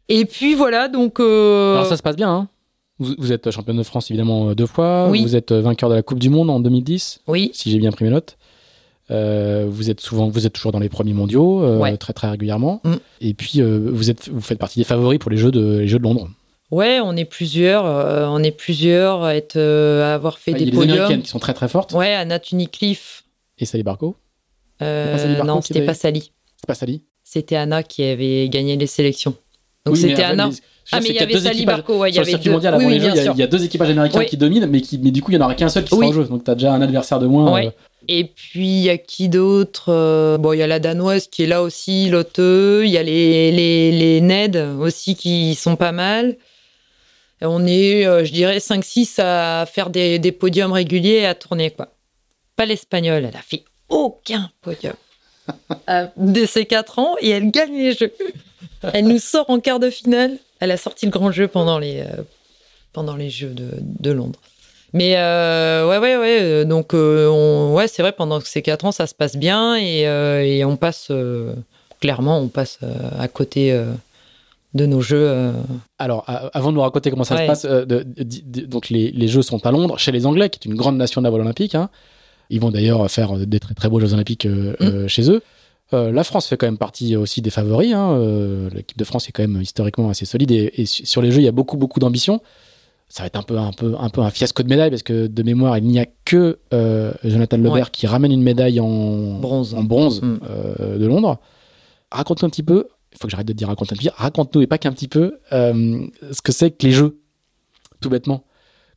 Et 0.08 0.24
puis 0.24 0.54
voilà 0.54 0.88
donc. 0.88 1.20
Alors 1.20 1.86
ça 1.86 1.96
se 1.96 2.02
passe 2.02 2.16
bien. 2.16 2.30
Hein 2.30 2.48
Vous, 2.98 3.14
vous 3.18 3.32
êtes 3.32 3.50
championne 3.50 3.76
de 3.76 3.82
France 3.82 4.10
évidemment 4.10 4.50
euh, 4.50 4.54
deux 4.54 4.66
fois. 4.66 5.08
Oui. 5.08 5.22
Vous 5.22 5.36
êtes 5.36 5.52
euh, 5.52 5.60
vainqueur 5.60 5.90
de 5.90 5.94
la 5.94 6.02
Coupe 6.02 6.18
du 6.18 6.30
Monde 6.30 6.50
en 6.50 6.60
2010, 6.60 7.20
Oui, 7.26 7.50
si 7.52 7.70
j'ai 7.70 7.78
bien 7.78 7.92
pris 7.92 8.04
mes 8.04 8.10
notes. 8.10 8.36
Euh, 9.10 9.66
vous 9.68 9.90
êtes 9.90 10.00
souvent, 10.00 10.28
vous 10.28 10.46
êtes 10.46 10.52
toujours 10.52 10.72
dans 10.72 10.78
les 10.78 10.88
premiers 10.88 11.14
mondiaux, 11.14 11.62
euh, 11.62 11.78
Ouais. 11.78 11.96
très 11.96 12.12
très 12.12 12.28
régulièrement. 12.28 12.80
Mm. 12.84 12.94
Et 13.22 13.34
puis 13.34 13.60
euh, 13.62 13.88
vous 13.92 14.10
êtes, 14.10 14.28
vous 14.28 14.40
faites 14.40 14.58
partie 14.58 14.78
des 14.78 14.84
favoris 14.84 15.18
pour 15.18 15.30
les 15.30 15.38
Jeux 15.38 15.50
de, 15.50 15.78
les 15.78 15.88
Jeux 15.88 15.98
de 15.98 16.02
Londres. 16.04 16.28
ouais, 16.70 17.00
on 17.00 17.16
est 17.16 17.24
plusieurs, 17.24 17.84
on 18.30 18.42
est 18.42 18.50
plusieurs 18.50 19.24
à 19.24 19.34
être, 19.34 19.56
à 19.58 20.14
avoir 20.14 20.38
fait 20.38 20.52
Ah, 20.54 20.58
Il 20.58 20.60
y 20.60 20.62
a 20.62 20.64
des 20.66 20.70
les 20.72 20.76
podiums. 20.76 20.96
américaines 20.96 21.22
qui 21.22 21.28
sont 21.30 21.38
très 21.38 21.54
très 21.54 21.68
fortes. 21.68 21.92
Ouais, 21.94 22.12
Anna 22.14 22.38
Tunicliffe. 22.38 23.24
Et 23.58 23.64
Sally 23.64 23.82
Barco. 23.82 24.14
Pas 24.78 25.16
Sally 25.18 25.34
Barco 25.36 25.46
non, 25.46 25.60
c'était 25.62 25.78
avait- 25.78 25.86
pas 25.86 25.94
Sally. 25.94 26.30
C'est 26.56 26.66
pas 26.66 26.74
Sally. 26.74 27.02
C'était 27.24 27.56
Anna 27.56 27.82
qui 27.82 28.04
avait 28.04 28.48
gagné 28.48 28.76
les 28.76 28.86
sélections. 28.86 29.34
Donc 29.86 29.94
Oui, 29.94 30.00
c'était 30.02 30.22
Anna. 30.22 30.50
Ah, 30.92 31.00
mais 31.00 31.08
il 31.10 31.14
y 31.16 31.18
avait 31.18 31.38
Sally 31.38 31.64
Barco. 31.66 31.98
Ouais, 31.98 32.10
il 32.10 32.14
y 32.16 32.18
avait 32.18 32.34
deux. 32.38 32.50
mondial, 32.50 32.74
oui, 32.78 32.96
il 32.96 33.02
y, 33.02 33.06
a, 33.08 33.32
y 33.44 33.48
deux 33.48 33.62
équipages 33.64 33.90
américains 33.90 34.20
Oui. 34.20 34.26
qui 34.26 34.36
dominent, 34.38 34.66
mais, 34.66 34.80
qui, 34.80 34.96
mais 34.98 35.10
du 35.10 35.20
coup, 35.22 35.30
il 35.32 35.36
n'y 35.36 35.42
en 35.42 35.44
aura 35.46 35.54
qu'un 35.54 35.68
seul 35.68 35.84
qui 35.84 35.90
sera 35.94 36.06
en 36.06 36.12
jeu. 36.12 36.24
Donc, 36.24 36.44
tu 36.44 36.50
as 36.50 36.54
déjà 36.54 36.72
un 36.72 36.80
adversaire 36.80 37.18
de 37.18 37.26
moins. 37.26 37.62
Euh, 37.62 37.70
Et 38.08 38.24
puis, 38.24 38.66
il 38.66 38.82
y 38.84 38.90
a 38.90 38.96
qui 38.98 39.28
d'autre 39.28 39.90
Euh, 39.92 40.38
Bon, 40.38 40.52
il 40.54 40.58
y 40.58 40.62
a 40.62 40.66
la 40.66 40.78
Danoise 40.78 41.28
qui 41.28 41.42
est 41.44 41.46
là 41.46 41.62
aussi, 41.62 42.08
Lotte. 42.08 42.38
Il 42.38 42.88
y 42.88 42.96
a 42.96 43.02
les, 43.02 43.52
les, 43.52 43.92
les 43.92 44.20
Ned 44.20 44.56
aussi 44.56 45.14
qui 45.14 45.54
sont 45.54 45.76
pas 45.76 45.92
mal. 45.92 46.36
Et 47.40 47.46
on 47.46 47.64
est, 47.66 48.06
euh, 48.06 48.24
je 48.24 48.32
dirais, 48.32 48.58
5-6 48.58 49.20
à 49.20 49.66
faire 49.66 49.90
des, 49.90 50.18
des 50.18 50.32
podiums 50.32 50.72
réguliers 50.72 51.18
et 51.20 51.26
à 51.26 51.34
tourner, 51.34 51.70
quoi. 51.70 51.94
Pas 52.56 52.66
l'Espagnole, 52.66 53.24
elle 53.26 53.36
a 53.36 53.42
fait 53.42 53.64
aucun 53.88 54.50
podium. 54.62 54.94
Euh, 55.88 56.06
Dès 56.18 56.46
ses 56.46 56.66
4 56.66 56.98
ans, 56.98 57.14
et 57.22 57.30
elle 57.30 57.50
gagne 57.50 57.72
les 57.72 57.94
jeux. 57.94 58.12
Elle 58.92 59.06
nous 59.06 59.18
sort 59.18 59.48
en 59.48 59.60
quart 59.60 59.80
de 59.80 59.88
finale. 59.88 60.36
Elle 60.60 60.70
a 60.70 60.76
sorti 60.76 61.06
le 61.06 61.10
grand 61.10 61.32
jeu 61.32 61.48
pendant 61.48 61.78
les, 61.78 62.00
euh, 62.00 62.22
pendant 62.92 63.16
les 63.16 63.30
Jeux 63.30 63.54
de, 63.54 63.70
de 63.80 64.10
Londres. 64.10 64.40
Mais 64.94 65.14
euh, 65.16 65.88
ouais, 65.88 65.98
ouais, 65.98 66.16
ouais. 66.16 66.38
euh, 66.40 66.64
Donc, 66.64 66.94
euh, 66.94 67.28
on, 67.28 67.74
ouais, 67.74 67.88
c'est 67.88 68.02
vrai, 68.02 68.12
pendant 68.12 68.40
ces 68.40 68.62
quatre 68.62 68.84
ans, 68.84 68.92
ça 68.92 69.06
se 69.06 69.14
passe 69.14 69.36
bien 69.36 69.76
et, 69.76 70.06
euh, 70.06 70.42
et 70.42 70.64
on 70.64 70.76
passe, 70.76 71.10
clairement, 72.00 72.38
on 72.40 72.48
passe 72.48 72.78
à 73.18 73.28
côté 73.28 73.78
de 74.74 74.86
nos 74.86 75.00
jeux. 75.00 75.26
euh. 75.28 75.52
Alors, 75.98 76.24
avant 76.54 76.70
de 76.70 76.74
nous 76.76 76.80
raconter 76.82 77.10
comment 77.10 77.24
ça 77.24 77.36
se 77.36 77.46
passe, 77.46 77.64
euh, 77.64 77.84
de- 77.84 78.02
de- 78.02 78.24
de- 78.24 78.66
donc 78.66 78.88
les, 78.90 79.10
les 79.10 79.28
Jeux 79.28 79.42
sont 79.42 79.64
à 79.66 79.70
Londres, 79.70 79.98
chez 79.98 80.12
les 80.12 80.26
Anglais, 80.26 80.48
qui 80.50 80.58
est 80.66 80.70
une 80.70 80.76
grande 80.76 80.96
nation 80.96 81.20
de 81.20 81.24
la 81.24 81.30
voile 81.30 81.42
olympique. 81.42 81.74
hein. 81.74 81.88
Ils 82.50 82.60
vont 82.60 82.70
d'ailleurs 82.70 83.10
faire 83.10 83.34
des 83.36 83.60
très 83.60 83.74
très 83.74 83.88
beaux 83.90 84.00
Jeux 84.00 84.14
olympiques 84.14 84.46
euh, 84.46 84.72
Mm. 84.80 84.84
euh, 84.84 85.08
chez 85.08 85.30
eux. 85.30 85.42
La 85.92 86.22
France 86.22 86.46
fait 86.48 86.58
quand 86.58 86.66
même 86.66 86.76
partie 86.76 87.16
aussi 87.16 87.40
des 87.40 87.48
favoris. 87.48 87.94
hein. 87.94 88.68
L'équipe 88.74 88.98
de 88.98 89.04
France 89.04 89.26
est 89.28 89.32
quand 89.32 89.42
même 89.42 89.60
historiquement 89.62 90.10
assez 90.10 90.26
solide 90.26 90.50
et, 90.50 90.70
et 90.76 90.84
su- 90.84 91.06
sur 91.06 91.22
les 91.22 91.30
Jeux, 91.30 91.40
il 91.40 91.44
y 91.44 91.48
a 91.48 91.52
beaucoup 91.52 91.78
beaucoup 91.78 91.98
d'ambition. 91.98 92.42
Ça 93.10 93.22
va 93.22 93.26
être 93.28 93.36
un 93.38 93.42
peu 93.42 93.56
un 93.56 93.72
peu 93.72 93.94
un 93.98 94.10
peu 94.10 94.20
un 94.20 94.30
fiasco 94.30 94.62
de 94.62 94.68
médaille 94.68 94.90
parce 94.90 95.02
que 95.02 95.26
de 95.28 95.42
mémoire, 95.42 95.78
il 95.78 95.84
n'y 95.84 95.98
a 95.98 96.06
que 96.26 96.58
euh, 96.74 97.12
Jonathan 97.24 97.56
Lebert 97.56 97.72
Ouais. 97.72 97.82
qui 97.90 98.06
ramène 98.06 98.32
une 98.32 98.42
médaille 98.42 98.80
en 98.80 99.38
Bronze. 99.38 99.74
en 99.74 99.82
bronze 99.82 100.20
Mm. 100.22 100.38
euh, 100.48 100.98
de 100.98 101.06
Londres. 101.06 101.38
Raconte-nous 102.10 102.46
un 102.46 102.50
petit 102.50 102.62
peu. 102.62 102.86
Il 103.12 103.18
faut 103.18 103.26
que 103.26 103.30
j'arrête 103.30 103.46
de 103.48 103.52
te 103.54 103.56
dire 103.58 103.68
raconte 103.68 103.92
un 103.92 103.96
petit 103.96 104.08
peu. 104.08 104.14
Raconte-nous 104.16 104.60
et 104.60 104.66
pas 104.66 104.76
qu'un 104.78 104.92
petit 104.92 105.08
peu 105.08 105.38
euh, 105.52 106.06
ce 106.32 106.42
que 106.42 106.52
c'est 106.52 106.70
que 106.70 106.86
les 106.86 106.92
jeux, 106.92 107.18
tout 108.02 108.10
bêtement. 108.10 108.44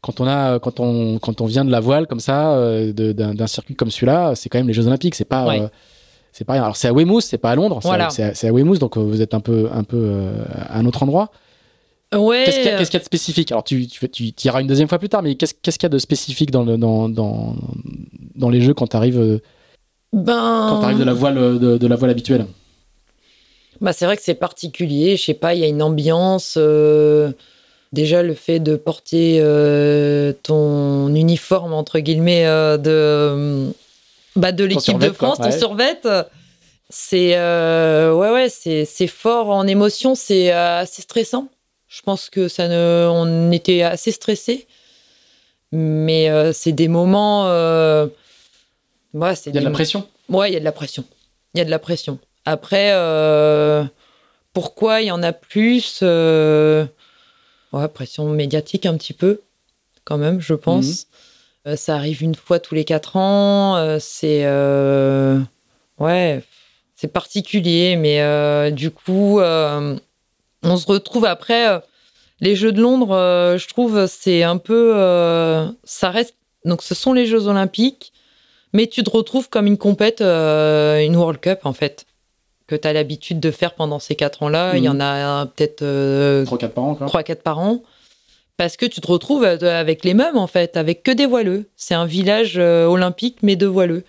Quand 0.02 0.20
on 0.20 0.28
a, 0.28 0.60
quand 0.60 0.80
on, 0.82 1.18
quand 1.20 1.40
on 1.42 1.46
vient 1.46 1.64
de 1.64 1.72
la 1.72 1.80
voile 1.80 2.08
comme 2.08 2.20
ça, 2.20 2.58
d'un 2.92 3.48
circuit 3.48 3.76
comme 3.76 3.92
celui-là, 3.92 4.34
c'est 4.36 4.50
quand 4.50 4.58
même 4.58 4.68
les 4.68 4.74
Jeux 4.74 4.88
Olympiques. 4.88 5.16
C'est 5.16 5.26
pas, 5.26 5.48
Ouais. 5.48 5.62
c'est 6.34 6.44
pas 6.44 6.54
rien. 6.54 6.64
Alors 6.64 6.76
c'est 6.76 6.88
à 6.88 6.94
Weymouth, 6.94 7.22
c'est 7.22 7.38
pas 7.38 7.52
à 7.52 7.56
Londres. 7.56 7.80
c'est 7.82 7.88
à- 7.88 7.92
Voilà. 7.92 8.10
C'est 8.10 8.48
à, 8.48 8.52
Weymouth, 8.52 8.80
donc 8.80 8.98
vous 8.98 9.22
êtes 9.22 9.34
un 9.36 9.40
peu, 9.42 9.70
un 9.72 9.84
peu 9.84 9.98
euh, 9.98 10.44
à 10.68 10.80
un 10.80 10.86
autre 10.86 11.04
endroit. 11.04 11.32
Ouais. 12.14 12.44
Qu'est-ce 12.46 12.58
qu'il 12.58 12.66
y, 12.66 12.70
a- 12.70 12.82
y 12.82 13.00
de 13.00 13.04
spécifique? 13.04 13.52
Alors 13.52 13.64
tu, 13.64 13.88
tu, 13.88 14.10
tu 14.10 14.34
tu 14.34 14.48
iras 14.48 14.62
une 14.62 14.68
deuxième 14.68 14.90
fois 14.90 15.00
plus 15.00 15.10
tard, 15.10 15.24
mais 15.24 15.36
qu'est-ce 15.36 15.54
qu'il 15.54 15.84
y 15.84 15.86
a 15.86 15.90
de 15.90 15.98
spécifique 15.98 16.52
dans, 16.52 16.64
le, 16.64 16.78
dans, 16.78 17.08
dans, 17.08 17.56
dans 18.36 18.50
les 18.50 18.62
jeux 18.62 18.74
quand 18.74 18.88
tu 18.88 18.98
arrives, 18.98 19.40
ben, 20.12 20.68
quand 20.70 20.80
t'arrives 20.82 21.00
de 21.00 21.06
la 21.06 21.14
voile, 21.14 21.60
de, 21.60 21.78
de 21.78 21.88
la 21.88 21.96
voile 21.96 22.12
habituelle? 22.12 22.46
Bah, 23.80 23.94
c'est 23.94 24.06
vrai 24.06 24.18
que 24.18 24.24
c'est 24.24 24.36
particulier. 24.36 25.16
Je 25.16 25.24
sais 25.24 25.34
pas, 25.34 25.56
il 25.56 25.62
y 25.62 25.64
a 25.64 25.68
une 25.68 25.82
ambiance. 25.82 26.56
euh, 26.58 27.32
déjà, 27.94 28.24
le 28.24 28.34
fait 28.34 28.60
de 28.60 28.76
porter 28.76 29.38
euh, 29.40 30.34
ton 30.44 31.16
uniforme, 31.16 31.74
entre 31.74 32.00
guillemets, 32.00 32.46
euh, 32.46 32.78
de, 32.78 33.72
bah, 34.36 34.52
de 34.52 34.66
l'équipe 34.66 35.00
de 35.00 35.12
France, 35.12 35.38
quoi, 35.38 35.48
ton 35.48 35.52
ouais. 35.52 35.58
survêt, 35.58 36.00
c'est 36.90 37.38
euh, 37.38 38.14
ouais, 38.14 38.32
ouais, 38.32 38.50
c'est 38.50 39.08
fort 39.08 39.50
en 39.50 39.66
émotion. 39.66 40.14
C'est 40.14 40.54
euh, 40.54 40.80
assez 40.82 41.02
stressant. 41.02 41.48
Je 41.92 42.02
pense 42.04 42.30
que 42.30 42.48
ça 42.48 42.70
ne, 42.70 43.06
on 43.12 43.52
était 43.52 43.82
assez 43.82 44.12
stressés. 44.14 44.66
Mais 45.74 46.30
euh, 46.30 46.54
c'est 46.54 46.72
des 46.72 46.88
moments. 46.88 47.48
euh, 47.48 48.08
ouais, 49.14 49.36
c'est 49.36 49.50
Il 49.50 49.56
y 49.56 49.58
a 49.58 49.62
de 49.62 49.66
la 49.66 49.72
pression 49.72 50.08
Ouais, 50.30 50.50
il 50.50 50.54
y 50.54 50.56
a 50.56 50.62
de 50.62 50.66
la 50.66 50.72
pression. 50.72 51.04
Il 51.54 51.58
y 51.58 51.62
a 51.62 51.66
de 51.66 51.70
la 51.70 51.80
pression. 51.80 52.18
Après, 52.46 52.92
euh, 52.94 53.84
pourquoi 54.54 55.02
il 55.02 55.08
y 55.08 55.12
en 55.12 55.22
a 55.22 55.34
plus 55.34 56.02
Ouais, 56.02 56.88
pression 57.94 58.30
médiatique 58.30 58.86
un 58.86 58.96
petit 58.96 59.14
peu, 59.14 59.42
quand 60.06 60.18
même, 60.18 60.40
je 60.40 60.54
pense. 60.54 61.08
Euh, 61.68 61.76
ça 61.76 61.96
arrive 61.96 62.24
une 62.24 62.36
fois 62.36 62.60
tous 62.60 62.74
les 62.74 62.86
quatre 62.86 63.18
ans. 63.18 63.98
c'est. 64.00 64.46
ouais, 66.00 66.42
c'est 66.96 67.12
particulier, 67.12 67.98
mais 67.98 68.72
du 68.72 68.92
coup, 68.92 69.42
on 70.64 70.78
se 70.78 70.86
retrouve 70.88 71.26
après. 71.26 71.68
euh, 71.70 71.80
les 72.40 72.56
Jeux 72.56 72.72
de 72.72 72.82
Londres, 72.82 73.12
euh, 73.12 73.58
je 73.58 73.68
trouve, 73.68 74.08
c'est 74.08 74.42
un 74.44 74.58
peu. 74.58 74.94
euh, 74.96 75.68
ça 75.84 76.10
reste. 76.10 76.36
Donc, 76.66 76.82
ce 76.82 76.96
sont 76.96 77.14
les 77.14 77.26
Jeux 77.26 77.48
Olympiques. 77.48 78.14
Mais 78.74 78.88
tu 78.88 79.04
te 79.04 79.10
retrouves 79.10 79.50
comme 79.50 79.68
une 79.68 79.78
compète, 79.78 80.22
euh, 80.22 81.00
une 81.06 81.16
World 81.18 81.42
Cup 81.42 81.60
en 81.66 81.74
fait, 81.74 82.06
que 82.68 82.76
tu 82.76 82.88
as 82.88 82.94
l'habitude 82.94 83.40
de 83.42 83.52
faire 83.52 83.74
pendant 83.76 84.00
ces 84.00 84.16
quatre 84.16 84.44
ans-là. 84.44 84.78
Il 84.78 84.84
y 84.86 84.88
en 84.90 85.00
a 85.02 85.42
euh, 85.42 85.46
peut-être 85.46 85.82
euh, 85.82 86.46
3-4 86.46 86.70
par 86.70 86.84
an, 86.86 86.96
quoi. 86.96 87.08
3-4 87.08 87.36
par 87.42 87.60
an. 87.60 87.84
Parce 88.56 88.78
que 88.78 88.86
tu 88.86 89.02
te 89.02 89.08
retrouves 89.08 89.44
euh, 89.44 89.58
avec 89.80 90.06
les 90.06 90.14
mêmes 90.14 90.38
en 90.38 90.48
fait, 90.48 90.78
avec 90.78 91.04
que 91.04 91.12
des 91.12 91.26
voileux. 91.26 91.70
C'est 91.76 91.96
un 91.96 92.06
village 92.06 92.54
euh, 92.58 92.86
olympique 92.86 93.40
mais 93.42 93.58
de 93.58 93.66
voileux. 93.68 94.04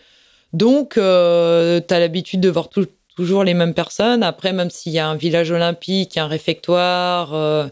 Donc 0.53 0.93
tu 0.95 1.01
as 1.01 1.81
l'habitude 1.99 2.41
de 2.41 2.49
voir 2.49 2.69
tou- 2.69 2.87
toujours 3.17 3.45
les 3.45 3.55
mêmes 3.55 3.75
personnes. 3.75 4.23
Après, 4.23 4.53
même 4.53 4.71
s'il 4.71 4.93
y 4.93 4.99
a 4.99 5.09
un 5.09 5.17
village 5.17 5.51
olympique, 5.51 6.17
un 6.17 6.27
réfectoire, 6.27 7.71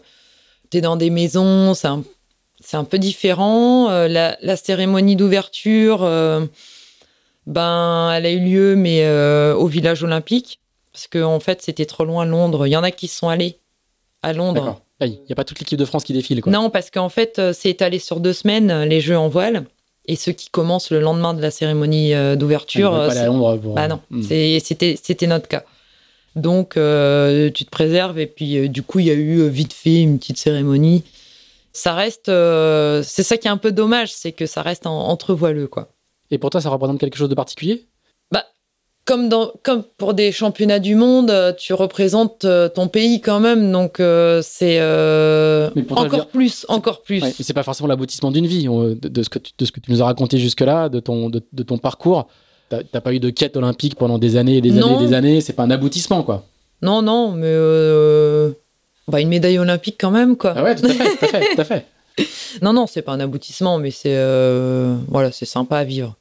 tu 0.71 0.77
es 0.77 0.81
dans 0.81 0.95
des 0.95 1.09
maisons, 1.09 1.73
c'est 1.73 2.77
un, 2.77 2.83
peu 2.83 2.97
différent. 2.97 3.89
Euh, 3.89 4.07
la, 4.07 4.37
la 4.41 4.55
cérémonie 4.55 5.15
d'ouverture, 5.15 6.03
euh, 6.03 6.45
ben, 7.45 8.11
elle 8.13 8.25
a 8.25 8.31
eu 8.31 8.39
lieu, 8.39 8.75
mais 8.75 9.03
euh, 9.03 9.53
au 9.53 9.67
village 9.67 10.03
olympique. 10.03 10.59
Parce 10.93 11.07
qu'en 11.07 11.35
en 11.35 11.39
fait, 11.39 11.61
c'était 11.61 11.85
trop 11.85 12.05
loin 12.05 12.25
Londres. 12.25 12.67
Il 12.67 12.71
y 12.71 12.77
en 12.77 12.83
a 12.83 12.91
qui 12.91 13.07
sont 13.07 13.29
allés 13.29 13.59
à 14.21 14.33
Londres. 14.33 14.81
Il 15.01 15.09
n'y 15.09 15.31
a 15.31 15.35
pas 15.35 15.43
toute 15.43 15.59
l'équipe 15.59 15.79
de 15.79 15.85
France 15.85 16.03
qui 16.03 16.13
défile, 16.13 16.41
quoi. 16.41 16.51
Non, 16.51 16.69
parce 16.69 16.91
qu'en 16.91 17.09
fait, 17.09 17.39
euh, 17.39 17.53
c'est 17.53 17.69
étalé 17.69 17.97
sur 17.97 18.19
deux 18.19 18.33
semaines, 18.33 18.69
euh, 18.69 18.85
les 18.85 19.01
Jeux 19.01 19.17
en 19.17 19.29
voile. 19.29 19.65
Et 20.11 20.15
ceux 20.17 20.33
qui 20.33 20.49
commencent 20.49 20.91
le 20.91 20.99
lendemain 20.99 21.33
de 21.33 21.41
la 21.41 21.51
cérémonie 21.51 22.13
euh, 22.13 22.33
Ah, 22.33 22.35
d'ouverture, 22.35 22.93
euh, 22.93 23.07
pas 23.07 23.13
c'est- 23.13 23.25
Londres 23.27 23.57
pour- 23.61 23.75
bah 23.75 23.87
non, 23.87 24.01
c'est- 24.27 24.59
c'était 24.59 24.97
c'était 25.01 25.25
notre 25.27 25.47
cas. 25.47 25.63
Donc, 26.35 26.75
euh, 26.75 27.49
tu 27.49 27.63
te 27.65 27.69
préserves. 27.69 28.19
Et 28.19 28.25
puis, 28.27 28.57
euh, 28.57 28.67
du 28.67 28.83
coup, 28.83 28.99
il 28.99 29.05
y 29.05 29.09
a 29.11 29.13
eu 29.13 29.39
euh, 29.39 29.47
vite 29.47 29.71
fait 29.73 30.01
une 30.01 30.19
petite 30.19 30.37
cérémonie. 30.37 31.03
Ça 31.73 31.93
reste. 31.93 32.25
c'est 32.27 33.23
ça 33.23 33.37
qui 33.37 33.47
est 33.47 33.51
un 33.51 33.57
peu 33.57 33.71
dommage, 33.71 34.11
c'est 34.13 34.33
que 34.33 34.45
ça 34.45 34.61
reste 34.61 34.85
en- 34.85 35.07
entre 35.07 35.33
voileux, 35.33 35.67
quoi. 35.67 35.93
Et 36.29 36.37
pour 36.37 36.49
toi, 36.49 36.59
ça 36.59 36.69
représente 36.69 36.99
quelque 36.99 37.17
chose 37.17 37.29
de 37.29 37.35
particulier? 37.35 37.85
Comme, 39.03 39.29
dans, 39.29 39.51
comme 39.63 39.83
pour 39.97 40.13
des 40.13 40.31
championnats 40.31 40.77
du 40.79 40.93
monde, 40.93 41.31
euh, 41.31 41.51
tu 41.57 41.73
représentes 41.73 42.45
euh, 42.45 42.69
ton 42.69 42.87
pays 42.87 43.19
quand 43.19 43.39
même. 43.39 43.71
Donc, 43.71 43.99
euh, 43.99 44.41
c'est 44.43 44.77
euh, 44.79 45.69
encore 45.89 46.07
dire, 46.09 46.27
plus, 46.27 46.65
encore 46.69 47.01
plus. 47.01 47.21
Ouais, 47.23 47.33
c'est 47.37 47.53
pas 47.53 47.63
forcément 47.63 47.87
l'aboutissement 47.87 48.29
d'une 48.31 48.45
vie, 48.45 48.65
de, 48.65 48.93
de 49.07 49.23
ce 49.23 49.29
que 49.29 49.39
tu, 49.39 49.53
de 49.57 49.65
ce 49.65 49.71
que 49.71 49.79
tu 49.79 49.91
nous 49.91 50.01
as 50.03 50.05
raconté 50.05 50.37
jusque-là, 50.37 50.87
de 50.87 50.99
ton, 50.99 51.29
de, 51.29 51.41
de 51.51 51.63
ton 51.63 51.77
parcours. 51.79 52.27
T'as 52.69 53.01
pas 53.01 53.11
eu 53.11 53.19
de 53.19 53.29
quête 53.31 53.57
olympique 53.57 53.95
pendant 53.95 54.17
des 54.17 54.37
années 54.37 54.57
et 54.57 54.61
des 54.61 54.69
Non. 54.71 54.95
années 54.95 55.03
et 55.03 55.07
des 55.07 55.13
années, 55.13 55.41
c'est 55.41 55.53
pas 55.53 55.63
un 55.63 55.71
aboutissement, 55.71 56.23
quoi. 56.23 56.45
Non, 56.81 57.01
non, 57.01 57.31
mais 57.31 57.47
euh, 57.47 58.51
bah, 59.09 59.19
une 59.19 59.27
médaille 59.29 59.59
olympique 59.59 59.97
quand 59.99 60.11
même, 60.11 60.37
quoi. 60.37 60.53
Ah 60.55 60.63
ouais, 60.63 60.75
tout 60.75 60.85
à 60.85 60.89
fait, 60.89 61.17
tout 61.17 61.25
à 61.25 61.27
fait, 61.27 61.55
tout 61.55 61.61
à 61.61 61.65
fait. 61.65 61.85
Non, 62.61 62.73
non, 62.73 62.87
c'est 62.87 63.01
pas 63.01 63.13
un 63.13 63.19
aboutissement, 63.21 63.77
mais 63.79 63.89
c'est 63.89 64.15
voilà, 65.07 65.31
c'est 65.31 65.45
sympa 65.45 65.77
à 65.79 65.83
vivre. 65.85 66.15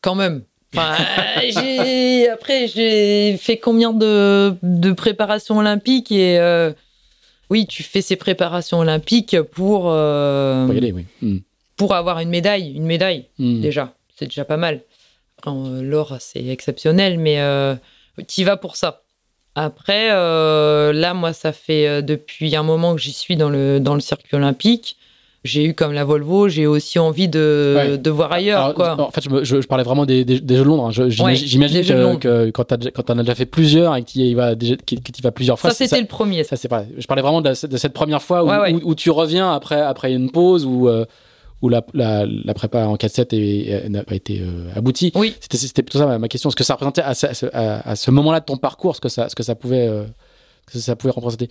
Quand 0.00 0.14
même. 0.14 0.42
Enfin, 0.74 0.94
euh, 1.18 1.50
j'ai- 1.50 2.28
après, 2.28 2.68
j'ai 2.68 3.36
fait 3.38 3.56
combien 3.58 3.92
de, 3.92 4.54
de 4.62 4.92
préparations 4.92 5.58
olympiques 5.58 6.12
et 6.12 6.38
euh, 6.38 6.72
oui, 7.50 7.66
tu 7.66 7.82
fais 7.82 8.02
ces 8.02 8.16
préparations 8.16 8.78
olympiques 8.78 9.40
pour 9.42 9.84
euh, 9.90 10.68
y 10.72 10.76
aller, 10.76 10.92
oui. 10.92 11.06
Hmm. 11.22 11.38
pour 11.76 11.94
avoir 11.94 12.20
une 12.20 12.28
médaille, 12.30 12.72
une 12.74 12.84
médaille 12.86 13.26
Hmm. 13.38 13.60
déjà, 13.60 13.94
c'est 14.16 14.26
déjà 14.26 14.44
pas 14.44 14.56
mal. 14.56 14.82
L'or, 15.46 16.16
c'est 16.20 16.44
exceptionnel, 16.46 17.18
mais 17.18 17.40
euh, 17.40 17.74
tu 18.28 18.44
vas 18.44 18.56
pour 18.58 18.76
ça. 18.76 19.02
Après, 19.56 20.08
là, 20.08 21.14
moi, 21.14 21.32
ça 21.32 21.52
fait 21.52 22.02
depuis 22.02 22.54
un 22.54 22.62
moment 22.62 22.94
que 22.94 23.00
j'y 23.00 23.12
suis 23.12 23.36
dans 23.36 23.48
le, 23.50 23.80
dans 23.80 23.94
le 23.94 24.00
circuit 24.00 24.36
olympique. 24.36 24.96
J'ai 25.44 25.64
eu 25.64 25.74
comme 25.74 25.92
la 25.92 26.04
Volvo, 26.04 26.48
j'ai 26.48 26.66
aussi 26.66 26.98
envie 26.98 27.28
de, 27.28 27.74
Ouais. 27.76 27.98
de 27.98 28.10
voir 28.10 28.30
ailleurs. 28.32 28.60
Alors, 28.62 28.74
quoi. 28.74 29.00
En 29.00 29.10
fait, 29.10 29.22
je, 29.24 29.30
me- 29.30 29.42
je- 29.44 29.60
je 29.62 29.66
parlais 29.66 29.84
vraiment 29.84 30.04
des, 30.04 30.24
des- 30.24 30.38
des 30.40 30.56
jeux 30.56 30.62
de 30.64 30.66
Londres. 30.68 30.86
hein. 30.88 30.90
J'imagine 31.08 31.78
Ouais, 31.78 31.84
que, 31.84 31.92
Londres. 31.94 32.20
que 32.20 32.50
quand 32.50 32.64
tu 32.78 32.92
t'en 32.92 33.18
as 33.18 33.22
déjà 33.22 33.34
fait 33.34 33.46
plusieurs 33.46 33.96
et 33.96 34.02
que 34.02 34.10
tu 34.10 34.18
y 34.18 34.34
vas, 34.34 34.54
déjà- 34.54 34.76
que 34.76 34.96
que 34.96 35.12
tu 35.12 35.18
y 35.18 35.22
vas 35.22 35.30
plusieurs 35.32 35.58
fois, 35.58 35.70
ça, 35.70 35.76
c'était 35.76 36.00
le 36.00 36.06
premier. 36.06 36.44
Ça, 36.44 36.56
c'est 36.56 36.68
pas. 36.68 36.84
Je 36.98 37.06
parlais 37.06 37.22
vraiment 37.22 37.40
de, 37.40 37.48
la- 37.48 37.68
de 37.68 37.76
cette 37.78 37.92
première 37.94 38.20
fois 38.22 38.44
où, 38.44 38.48
Ouais, 38.50 38.72
où- 38.74 38.90
où 38.90 38.94
tu 38.94 39.10
reviens 39.10 39.52
après, 39.52 39.80
après 39.80 40.12
une 40.12 40.30
pause 40.30 40.66
où, 40.66 40.88
euh, 40.88 41.06
où 41.62 41.68
la, 41.68 41.82
la, 41.94 42.26
la 42.26 42.54
prépa 42.54 42.84
en 42.86 42.96
4-7 42.96 43.32
est- 43.32 43.68
est- 43.68 43.88
n'a 43.88 44.02
pas 44.02 44.14
été 44.14 44.40
euh, 44.40 44.68
aboutie. 44.76 45.10
Oui. 45.14 45.34
C'était, 45.50 45.82
plutôt 45.82 45.98
ça 45.98 46.06
ma, 46.06 46.18
ma 46.18 46.28
question. 46.28 46.50
Ce 46.50 46.56
que 46.56 46.64
ça 46.64 46.74
représentait 46.74 47.02
à, 47.02 47.14
ce- 47.14 47.26
à 47.26 47.34
ce- 47.34 47.46
à- 47.52 47.88
à 47.90 47.96
ce 47.96 48.10
moment-là 48.10 48.40
de 48.40 48.44
ton 48.46 48.56
parcours, 48.58 48.94
ce 48.96 49.00
que 49.00 49.08
ça, 49.08 49.28
ce 49.30 49.34
que 49.34 49.42
ça 49.42 49.54
pouvait, 49.54 49.86
euh, 49.88 50.04
ce 50.68 50.74
que 50.74 50.78
ça 50.78 50.96
pouvait 50.96 51.12
représenter? 51.12 51.48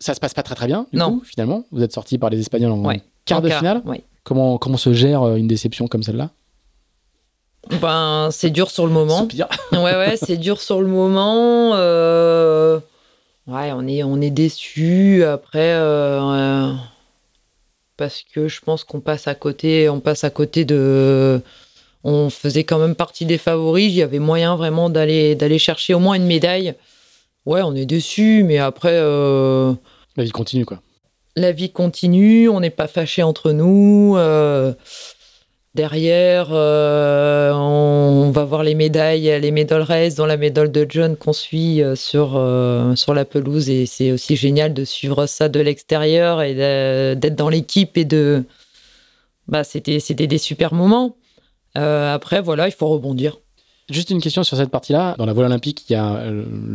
Ça 0.00 0.14
se 0.14 0.20
passe 0.20 0.34
pas 0.34 0.42
très 0.42 0.54
très 0.56 0.66
bien, 0.66 0.86
du 0.92 0.98
Non. 0.98 1.18
coup, 1.18 1.24
finalement. 1.24 1.64
Vous 1.70 1.82
êtes 1.82 1.92
sorti 1.92 2.18
par 2.18 2.30
les 2.30 2.40
Espagnols 2.40 2.72
en 2.72 2.84
Ouais. 2.84 3.02
quart 3.26 3.40
de 3.42 3.48
finale. 3.50 3.82
ouais. 3.84 4.02
Comment, 4.24 4.58
comment 4.58 4.76
se 4.76 4.92
gère 4.92 5.22
euh, 5.22 5.36
une 5.36 5.46
déception 5.48 5.86
comme 5.88 6.02
celle-là? 6.02 6.30
Ben, 7.80 8.28
c'est 8.32 8.50
dur 8.50 8.70
sur 8.70 8.86
le 8.86 8.92
moment. 8.92 9.18
Soupir. 9.18 9.48
ouais, 9.72 9.78
ouais, 9.78 10.16
c'est 10.16 10.36
dur 10.36 10.60
sur 10.60 10.80
le 10.80 10.86
moment. 10.88 11.72
euh, 11.74 12.80
Ouais, 13.46 13.72
on 13.72 13.86
est, 13.86 14.02
on 14.02 14.20
est 14.20 14.30
déçu. 14.30 15.24
Après, 15.24 15.72
euh, 15.74 16.20
euh, 16.20 16.72
parce 17.96 18.22
que 18.32 18.48
je 18.48 18.60
pense 18.60 18.84
qu'on 18.84 19.00
passe 19.00 19.28
à 19.28 19.34
côté, 19.34 19.88
on 19.88 20.00
passe 20.00 20.24
à 20.24 20.30
côté 20.30 20.64
de. 20.64 21.40
On 22.02 22.30
faisait 22.30 22.64
quand 22.64 22.78
même 22.78 22.94
partie 22.94 23.26
des 23.26 23.38
favoris. 23.38 23.86
Il 23.86 23.94
y 23.96 24.02
avait 24.02 24.18
moyen 24.20 24.56
vraiment 24.56 24.88
d'aller, 24.88 25.34
d'aller 25.34 25.58
chercher 25.58 25.92
au 25.94 25.98
moins 25.98 26.14
une 26.14 26.24
médaille. 26.26 26.74
Ouais, 27.44 27.60
on 27.62 27.74
est 27.74 27.86
déçu, 27.86 28.42
mais 28.44 28.58
après, 28.58 28.92
euh, 28.94 29.72
La 30.16 30.24
vie 30.24 30.30
continue, 30.30 30.64
quoi. 30.64 30.80
la 31.36 31.52
vie 31.52 31.70
continue. 31.72 32.48
On 32.48 32.60
n'est 32.60 32.70
pas 32.70 32.88
fâchés 32.88 33.22
entre 33.22 33.52
nous. 33.52 34.14
euh, 34.16 34.72
Derrière, 35.76 36.48
euh, 36.50 37.52
on 37.52 38.32
va 38.32 38.44
voir 38.44 38.64
les 38.64 38.74
médailles, 38.74 39.38
les 39.40 39.50
medal 39.52 39.82
race, 39.82 40.16
dont 40.16 40.26
la 40.26 40.36
médaille 40.36 40.68
de 40.68 40.84
John 40.88 41.14
qu'on 41.16 41.32
suit 41.32 41.80
euh, 41.80 41.94
sur, 41.94 42.32
euh, 42.34 42.96
sur 42.96 43.14
la 43.14 43.24
pelouse. 43.24 43.70
Et 43.70 43.86
c'est 43.86 44.10
aussi 44.10 44.34
génial 44.34 44.74
de 44.74 44.84
suivre 44.84 45.26
ça 45.26 45.48
de 45.48 45.60
l'extérieur 45.60 46.42
et 46.42 46.54
d'être 47.14 47.36
dans 47.36 47.48
l'équipe. 47.48 47.96
et 47.96 48.04
de 48.04 48.44
bah, 49.46 49.62
C'était 49.62 50.00
des 50.26 50.38
super 50.38 50.74
moments. 50.74 51.16
Après, 51.76 52.42
voilà, 52.42 52.66
il 52.66 52.72
faut 52.72 52.88
rebondir. 52.88 53.38
Juste 53.88 54.10
une 54.10 54.20
question 54.20 54.42
sur 54.42 54.56
cette 54.56 54.70
partie-là. 54.70 55.14
Dans 55.18 55.26
la 55.26 55.32
voile 55.32 55.46
olympique, 55.46 55.88
il 55.88 55.92
y 55.92 55.96
a, 55.96 56.24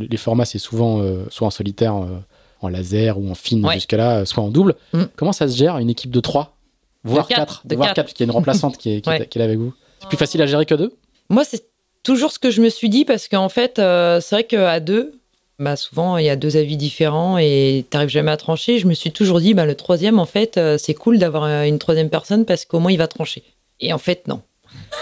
les 0.09 0.17
formats, 0.17 0.45
c'est 0.45 0.57
souvent 0.59 1.01
euh, 1.01 1.25
soit 1.29 1.47
en 1.47 1.51
solitaire, 1.51 1.95
euh, 1.97 2.17
en 2.61 2.67
laser 2.69 3.17
ou 3.19 3.29
en 3.29 3.35
fine 3.35 3.65
Ouais. 3.65 3.75
jusque-là, 3.75 4.19
euh, 4.19 4.25
soit 4.25 4.43
en 4.43 4.49
double. 4.49 4.75
Mm. 4.93 5.03
Comment 5.15 5.31
ça 5.33 5.47
se 5.47 5.55
gère 5.55 5.77
une 5.77 5.89
équipe 5.89 6.11
de 6.11 6.19
3 6.19 6.55
voire 7.03 7.27
quatre, 7.27 7.61
4 7.63 7.67
de 7.67 7.75
voire 7.75 7.87
quatre. 7.89 7.95
4 7.97 8.05
parce 8.05 8.13
qu'il 8.13 8.25
y 8.25 8.29
a 8.29 8.31
une 8.31 8.35
remplaçante 8.37 8.77
qui 8.77 8.95
est, 8.95 9.01
qui 9.01 9.09
est- 9.09 9.13
Ouais. 9.19 9.27
qui 9.27 9.37
est 9.37 9.39
là 9.39 9.45
avec 9.45 9.59
vous. 9.59 9.73
C'est 9.99 10.07
plus 10.07 10.17
facile 10.17 10.41
à 10.41 10.45
gérer 10.47 10.65
que 10.65 10.75
deux? 10.75 10.93
Moi, 11.29 11.43
c'est 11.43 11.65
toujours 12.03 12.31
ce 12.31 12.39
que 12.39 12.49
je 12.51 12.61
me 12.61 12.69
suis 12.69 12.89
dit 12.89 13.05
parce 13.05 13.27
qu'en 13.27 13.49
fait, 13.49 13.79
euh, 13.79 14.19
c'est 14.21 14.35
vrai 14.35 14.43
qu'à 14.43 14.79
deux, 14.79 15.19
bah, 15.59 15.75
souvent, 15.75 16.17
il 16.17 16.25
y 16.25 16.29
a 16.29 16.35
deux 16.35 16.57
avis 16.57 16.77
différents 16.77 17.37
et 17.37 17.85
t'arrives 17.89 18.09
jamais 18.09 18.31
à 18.31 18.37
trancher. 18.37 18.77
Je 18.79 18.87
me 18.87 18.93
suis 18.93 19.11
toujours 19.11 19.39
dit, 19.39 19.53
bah, 19.53 19.65
le 19.65 19.75
troisième, 19.75 20.19
en 20.19 20.25
fait, 20.25 20.57
euh, 20.57 20.77
c'est 20.77 20.93
cool 20.93 21.17
d'avoir 21.19 21.45
une 21.63 21.79
troisième 21.79 22.09
personne 22.09 22.45
parce 22.45 22.65
qu'au 22.65 22.79
moins, 22.79 22.91
il 22.91 22.97
va 22.97 23.07
trancher. 23.07 23.43
Et 23.79 23.93
en 23.93 23.97
fait, 23.97 24.27
non. 24.27 24.41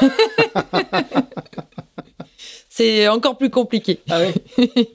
c'est 2.76 3.08
encore 3.08 3.38
plus 3.38 3.50
compliqué. 3.52 4.00
Ah 4.10 4.20
oui 4.58 4.68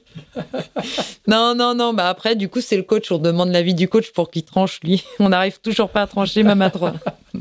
Non, 1.27 1.55
non, 1.55 1.73
non. 1.75 1.93
Bah 1.93 2.09
après, 2.09 2.35
du 2.35 2.49
coup, 2.49 2.59
c'est 2.61 2.75
le 2.77 2.83
coach. 2.83 3.11
On 3.11 3.19
demande 3.19 3.49
l'avis 3.51 3.73
du 3.73 3.87
coach 3.87 4.11
pour 4.11 4.29
qu'il 4.29 4.43
tranche, 4.43 4.79
lui. 4.83 5.03
On 5.19 5.29
n'arrive 5.29 5.59
toujours 5.61 5.89
pas 5.89 6.01
à 6.01 6.07
trancher, 6.07 6.43
même 6.43 6.61
à 6.61 6.69
trois. 6.71 6.93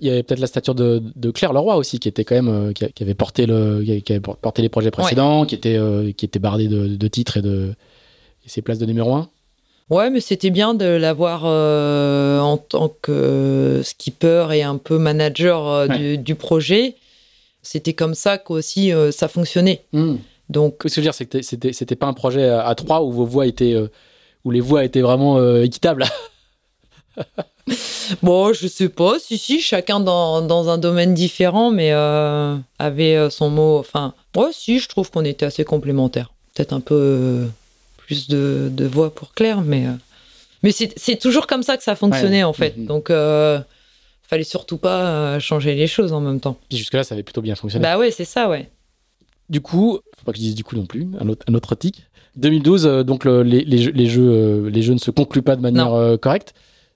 Il 0.00 0.08
y 0.08 0.10
avait 0.10 0.22
peut-être 0.22 0.40
la 0.40 0.46
stature 0.46 0.74
de, 0.74 1.02
de 1.16 1.30
Claire 1.30 1.52
Leroy 1.52 1.76
aussi, 1.76 1.98
qui 1.98 2.08
était 2.08 2.24
quand 2.24 2.34
même, 2.34 2.48
euh, 2.48 2.72
qui, 2.72 3.02
avait 3.02 3.14
porté 3.14 3.46
le, 3.46 3.82
qui 4.00 4.12
avait- 4.12 4.20
porté 4.20 4.60
les 4.60 4.68
projets 4.68 4.90
précédents, 4.90 5.46
qui 5.46 5.54
était, 5.54 5.76
euh, 5.76 6.12
qui 6.12 6.24
était 6.26 6.38
bardé 6.40 6.66
de, 6.68 6.86
de 6.88 7.08
titres 7.08 7.36
et 7.38 7.42
de 7.42 7.74
et 8.44 8.48
ses 8.50 8.60
places 8.60 8.78
de 8.78 8.84
numéro 8.86 9.14
1. 9.14 9.28
Ouais, 9.90 10.10
mais 10.10 10.20
c'était 10.20 10.50
bien 10.50 10.74
de 10.74 10.84
l'avoir 10.84 11.42
euh, 11.44 12.38
en 12.40 12.56
tant 12.58 12.90
que 13.00 13.80
skipper 13.84 14.48
et 14.52 14.62
un 14.62 14.76
peu 14.76 14.98
manager 14.98 15.66
euh, 15.68 15.86
Ouais. 15.86 15.98
du, 15.98 16.18
du 16.18 16.34
projet. 16.34 16.96
C'était 17.64 17.94
comme 17.94 18.14
ça 18.14 18.38
qu'aussi 18.38 18.92
euh, 18.92 19.10
ça 19.10 19.26
fonctionnait. 19.26 19.84
Donc, 20.48 20.76
Ce 20.82 20.88
que 20.88 20.88
je 20.90 20.94
veux 20.96 21.02
dire, 21.02 21.14
c'est 21.14 21.26
que 21.26 21.42
c'était, 21.42 21.72
c'était 21.72 21.96
pas 21.96 22.06
un 22.06 22.12
projet 22.12 22.48
à, 22.48 22.66
à 22.66 22.74
trois 22.76 23.02
où 23.02 23.10
vos 23.10 23.24
voix 23.24 23.46
étaient, 23.46 23.74
euh, 23.74 23.88
où 24.44 24.50
les 24.52 24.60
voix 24.60 24.84
étaient 24.84 25.00
vraiment 25.00 25.38
euh, 25.38 25.62
équitables. 25.62 26.04
bon, 28.22 28.52
je 28.52 28.66
sais 28.68 28.88
pas, 28.88 29.18
si, 29.18 29.38
si, 29.38 29.60
chacun 29.60 30.00
dans, 30.00 30.42
dans 30.42 30.68
un 30.68 30.78
domaine 30.78 31.14
différent, 31.14 31.70
mais 31.70 31.92
euh, 31.92 32.56
avait 32.78 33.30
son 33.30 33.50
mot. 33.50 33.78
Enfin, 33.78 34.14
ouais, 34.36 34.50
si, 34.52 34.78
je 34.78 34.88
trouve 34.88 35.10
qu'on 35.10 35.24
était 35.24 35.46
assez 35.46 35.64
complémentaires. 35.64 36.30
Peut-être 36.54 36.72
un 36.72 36.80
peu 36.80 36.94
euh, 36.94 37.46
plus 37.96 38.28
de, 38.28 38.68
de 38.70 38.84
voix 38.86 39.14
pour 39.14 39.32
Claire, 39.32 39.62
mais, 39.62 39.86
euh, 39.86 39.92
mais 40.62 40.72
c'est, 40.72 40.92
c'est 40.96 41.16
toujours 41.16 41.46
comme 41.46 41.62
ça 41.62 41.76
que 41.76 41.82
ça 41.82 41.96
fonctionnait 41.96 42.38
Ouais. 42.38 42.44
en 42.44 42.52
fait. 42.52 42.76
Mhm. 42.76 42.86
Donc, 42.86 43.10
euh, 43.10 43.60
fallait 44.28 44.44
surtout 44.44 44.78
pas 44.78 45.06
euh, 45.06 45.40
changer 45.40 45.74
les 45.74 45.86
choses 45.86 46.12
en 46.12 46.20
même 46.20 46.40
temps. 46.40 46.56
Puis 46.68 46.78
jusque-là, 46.78 47.04
ça 47.04 47.14
avait 47.14 47.22
plutôt 47.22 47.42
bien 47.42 47.54
fonctionné. 47.54 47.82
Bah 47.82 47.98
ouais, 47.98 48.10
c'est 48.10 48.24
ça, 48.24 48.48
ouais. 48.48 48.70
Du 49.50 49.60
coup, 49.60 49.98
faut 50.16 50.24
pas 50.24 50.32
que 50.32 50.38
je 50.38 50.42
dise 50.42 50.54
du 50.54 50.64
coup 50.64 50.74
non 50.76 50.86
plus, 50.86 51.06
un 51.20 51.28
autre, 51.28 51.44
un 51.48 51.54
autre 51.54 51.74
tic. 51.74 52.04
2012, 52.36 52.86
euh, 52.86 53.02
donc 53.04 53.24
le- 53.24 53.42
les, 53.42 53.62
les 53.64 53.78
jeux, 53.78 53.92
les, 53.92 54.06
jeux, 54.06 54.28
euh, 54.28 54.70
les 54.70 54.82
jeux 54.82 54.94
ne 54.94 54.98
se 54.98 55.10
concluent 55.10 55.42
pas 55.42 55.54
de 55.56 55.60
manière 55.60 55.92
euh, 55.92 56.16
correcte. 56.16 56.54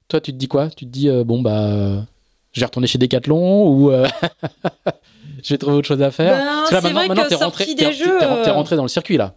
Toi, 0.08 0.20
tu 0.20 0.32
te 0.32 0.36
dis 0.38 0.48
quoi? 0.48 0.68
Tu 0.70 0.86
te 0.86 0.90
dis, 0.90 1.08
bon, 1.26 1.42
bah, 1.42 2.06
je 2.52 2.60
vais 2.60 2.66
retourner 2.66 2.86
chez 2.86 2.96
Decathlon 2.98 3.68
ou 3.68 3.90
je 5.44 5.54
vais 5.54 5.58
trouver 5.58 5.76
autre 5.76 5.86
chose 5.86 6.00
à 6.02 6.10
faire? 6.10 6.32
Ben, 6.32 6.64
Parce 6.70 6.82
que 6.82 7.14
là, 7.14 7.26
t'es 7.28 7.34
rentré, 7.34 7.66
des 7.66 7.74
t'es- 7.74 7.92
jeux, 7.92 8.22
euh, 8.22 8.52
rentré 8.52 8.76
dans 8.76 8.82
le 8.82 8.88
circuit 8.88 9.16
là. 9.18 9.34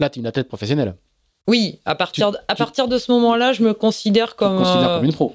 Là, 0.00 0.08
t'es 0.10 0.20
une 0.20 0.26
athlète 0.26 0.46
professionnelle. 0.48 0.94
Oui, 1.48 1.80
à 1.84 1.94
partir, 1.96 2.30
de, 2.30 2.36
à 2.46 2.54
tu- 2.54 2.58
partir 2.58 2.86
de 2.88 2.98
ce 2.98 3.10
moment-là, 3.10 3.52
je 3.52 3.62
me 3.64 3.74
considère 3.74 4.28
Tu 4.28 4.34
te 4.34 4.38
comme. 4.38 4.58
considères 4.58 4.96
comme 4.96 5.04
une 5.04 5.12
pro. 5.12 5.34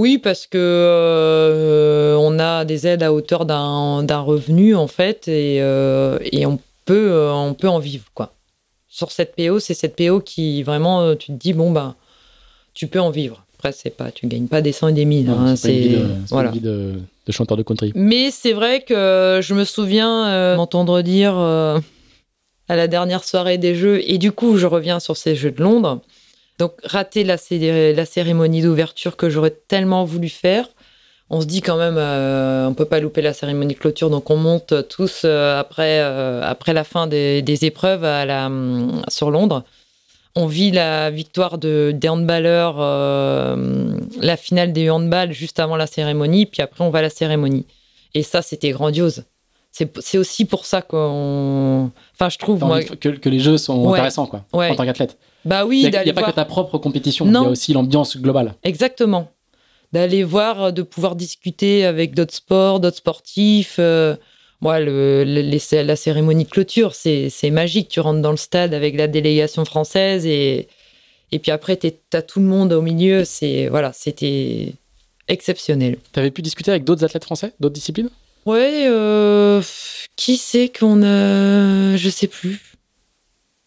Oui, 0.00 0.16
parce 0.16 0.46
que 0.46 0.56
euh, 0.56 2.16
on 2.16 2.38
a 2.38 2.64
des 2.64 2.86
aides 2.86 3.02
à 3.02 3.12
hauteur 3.12 3.44
d'un 3.44 4.20
revenu 4.20 4.74
en 4.74 4.86
fait, 4.86 5.28
et, 5.28 5.58
euh, 5.60 6.18
et 6.32 6.46
on 6.46 6.58
peut 6.86 7.10
euh, 7.10 7.30
on 7.34 7.52
peut 7.52 7.68
en 7.68 7.80
vivre 7.80 8.06
quoi. 8.14 8.32
Sur 8.88 9.12
cette 9.12 9.36
PO, 9.36 9.60
c'est 9.60 9.74
cette 9.74 9.96
PO 9.96 10.20
qui 10.20 10.62
vraiment 10.62 11.14
tu 11.16 11.26
te 11.26 11.32
dis 11.32 11.52
bon 11.52 11.70
ben 11.70 11.96
tu 12.72 12.86
peux 12.86 12.98
en 12.98 13.10
vivre. 13.10 13.44
Après 13.58 13.72
c'est 13.72 13.90
pas 13.90 14.10
tu 14.10 14.26
gagnes 14.26 14.46
pas 14.46 14.62
des 14.62 14.72
cents 14.72 14.88
et 14.88 14.94
des 14.94 15.04
mille. 15.04 15.28
Hein, 15.28 15.54
c'est 15.54 15.98
voilà. 16.30 16.50
de, 16.50 16.94
de 17.26 17.32
chanteur 17.32 17.58
de 17.58 17.62
country. 17.62 17.92
Mais 17.94 18.30
c'est 18.30 18.54
vrai 18.54 18.80
que 18.80 19.40
je 19.42 19.52
me 19.52 19.64
souviens 19.64 20.56
m'entendre 20.56 21.02
dire 21.02 21.34
à 21.34 22.76
la 22.76 22.88
dernière 22.88 23.24
soirée 23.24 23.58
des 23.58 23.74
Jeux, 23.74 24.00
et 24.08 24.16
du 24.16 24.32
coup 24.32 24.56
je 24.56 24.64
reviens 24.66 24.98
sur 24.98 25.18
ces 25.18 25.36
Jeux 25.36 25.50
de 25.50 25.62
Londres, 25.62 26.00
donc 26.60 26.72
rater 26.84 27.24
la, 27.24 27.36
cé- 27.38 27.92
la 27.94 28.04
cérémonie 28.06 28.60
d'ouverture 28.62 29.16
que 29.16 29.28
j'aurais 29.30 29.56
tellement 29.66 30.04
voulu 30.04 30.28
faire. 30.28 30.68
On 31.30 31.40
se 31.40 31.46
dit 31.46 31.60
quand 31.62 31.76
même, 31.78 31.96
euh, 31.96 32.66
on 32.68 32.74
peut 32.74 32.84
pas 32.84 33.00
louper 33.00 33.22
la 33.22 33.32
cérémonie 33.32 33.74
de 33.74 33.78
clôture, 33.78 34.10
donc 34.10 34.28
on 34.30 34.36
monte 34.36 34.74
tous 34.88 35.22
euh, 35.24 35.58
après, 35.58 36.00
euh, 36.00 36.42
après 36.44 36.72
la 36.72 36.84
fin 36.84 37.06
des, 37.06 37.40
des 37.40 37.64
épreuves 37.64 38.04
à 38.04 38.24
la, 38.26 38.46
hum, 38.46 39.00
sur 39.08 39.30
Londres. 39.30 39.62
On 40.36 40.46
vit 40.46 40.70
la 40.70 41.10
victoire 41.10 41.58
de, 41.58 41.92
des 41.94 42.08
handballeurs, 42.08 42.76
euh, 42.78 43.96
la 44.20 44.36
finale 44.36 44.72
des 44.72 44.90
handballs 44.90 45.32
juste 45.32 45.58
avant 45.60 45.76
la 45.76 45.86
cérémonie, 45.86 46.46
puis 46.46 46.62
après 46.62 46.84
on 46.84 46.90
va 46.90 46.98
à 47.00 47.02
la 47.02 47.10
cérémonie. 47.10 47.66
Et 48.14 48.22
ça, 48.22 48.42
c'était 48.42 48.70
grandiose. 48.70 49.24
C'est 49.72 50.18
aussi 50.18 50.44
pour 50.44 50.66
ça 50.66 50.82
qu'on. 50.82 51.90
Enfin, 52.14 52.28
je 52.28 52.38
trouve, 52.38 52.64
moi. 52.64 52.82
que, 52.82 53.08
que 53.08 53.28
les 53.28 53.38
jeux 53.38 53.56
sont 53.56 53.78
Ouais. 53.84 53.92
intéressants, 53.92 54.26
quoi, 54.26 54.44
Ouais. 54.52 54.68
en 54.70 54.74
tant 54.74 54.84
qu'athlète. 54.84 55.16
Bah 55.44 55.62
Il 55.64 55.68
oui, 55.68 55.76
n'y 55.80 55.86
a, 55.86 55.88
il 55.88 55.92
y 55.92 55.92
d'aller 55.92 56.10
a 56.10 56.14
pas 56.14 56.30
que 56.30 56.34
ta 56.36 56.44
propre 56.44 56.78
compétition, 56.78 57.26
il 57.26 57.32
y 57.32 57.36
a 57.36 57.42
aussi 57.48 57.72
l'ambiance 57.72 58.16
globale. 58.16 58.54
Exactement. 58.62 59.30
D'aller 59.92 60.22
voir, 60.22 60.72
de 60.72 60.82
pouvoir 60.82 61.16
discuter 61.16 61.84
avec 61.84 62.14
d'autres 62.14 62.34
sports, 62.34 62.78
d'autres 62.80 62.98
sportifs. 62.98 63.76
euh, 63.78 64.14
moi, 64.60 64.78
le, 64.78 65.24
le- 65.24 65.40
les- 65.40 65.82
la 65.82 65.96
cérémonie 65.96 66.44
de 66.44 66.50
clôture, 66.50 66.94
c'est 66.94 67.30
magique. 67.50 67.88
Tu 67.88 68.00
rentres 68.00 68.20
dans 68.20 68.30
le 68.30 68.36
stade 68.36 68.74
avec 68.74 68.94
la 68.96 69.08
délégation 69.08 69.64
française 69.64 70.26
et, 70.26 70.68
et 71.32 71.38
puis 71.38 71.50
après, 71.50 71.76
tu 71.78 71.90
as 72.12 72.22
tout 72.22 72.40
le 72.40 72.46
monde 72.46 72.72
au 72.72 72.82
milieu. 72.82 73.24
C'est 73.24 73.68
voilà, 73.68 73.92
C'était 73.94 74.74
exceptionnel. 75.28 75.96
T'avais 76.12 76.30
pu 76.30 76.42
discuter 76.42 76.70
avec 76.70 76.84
d'autres 76.84 77.04
athlètes 77.04 77.24
français, 77.24 77.52
d'autres 77.60 77.74
disciplines? 77.74 78.10
Ouais, 78.46 78.86
euh, 78.88 79.62
qui 80.16 80.36
c'est 80.36 80.68
qu'on 80.68 81.02
a. 81.02 81.96
Je 81.96 82.08
sais 82.10 82.26
plus. 82.26 82.60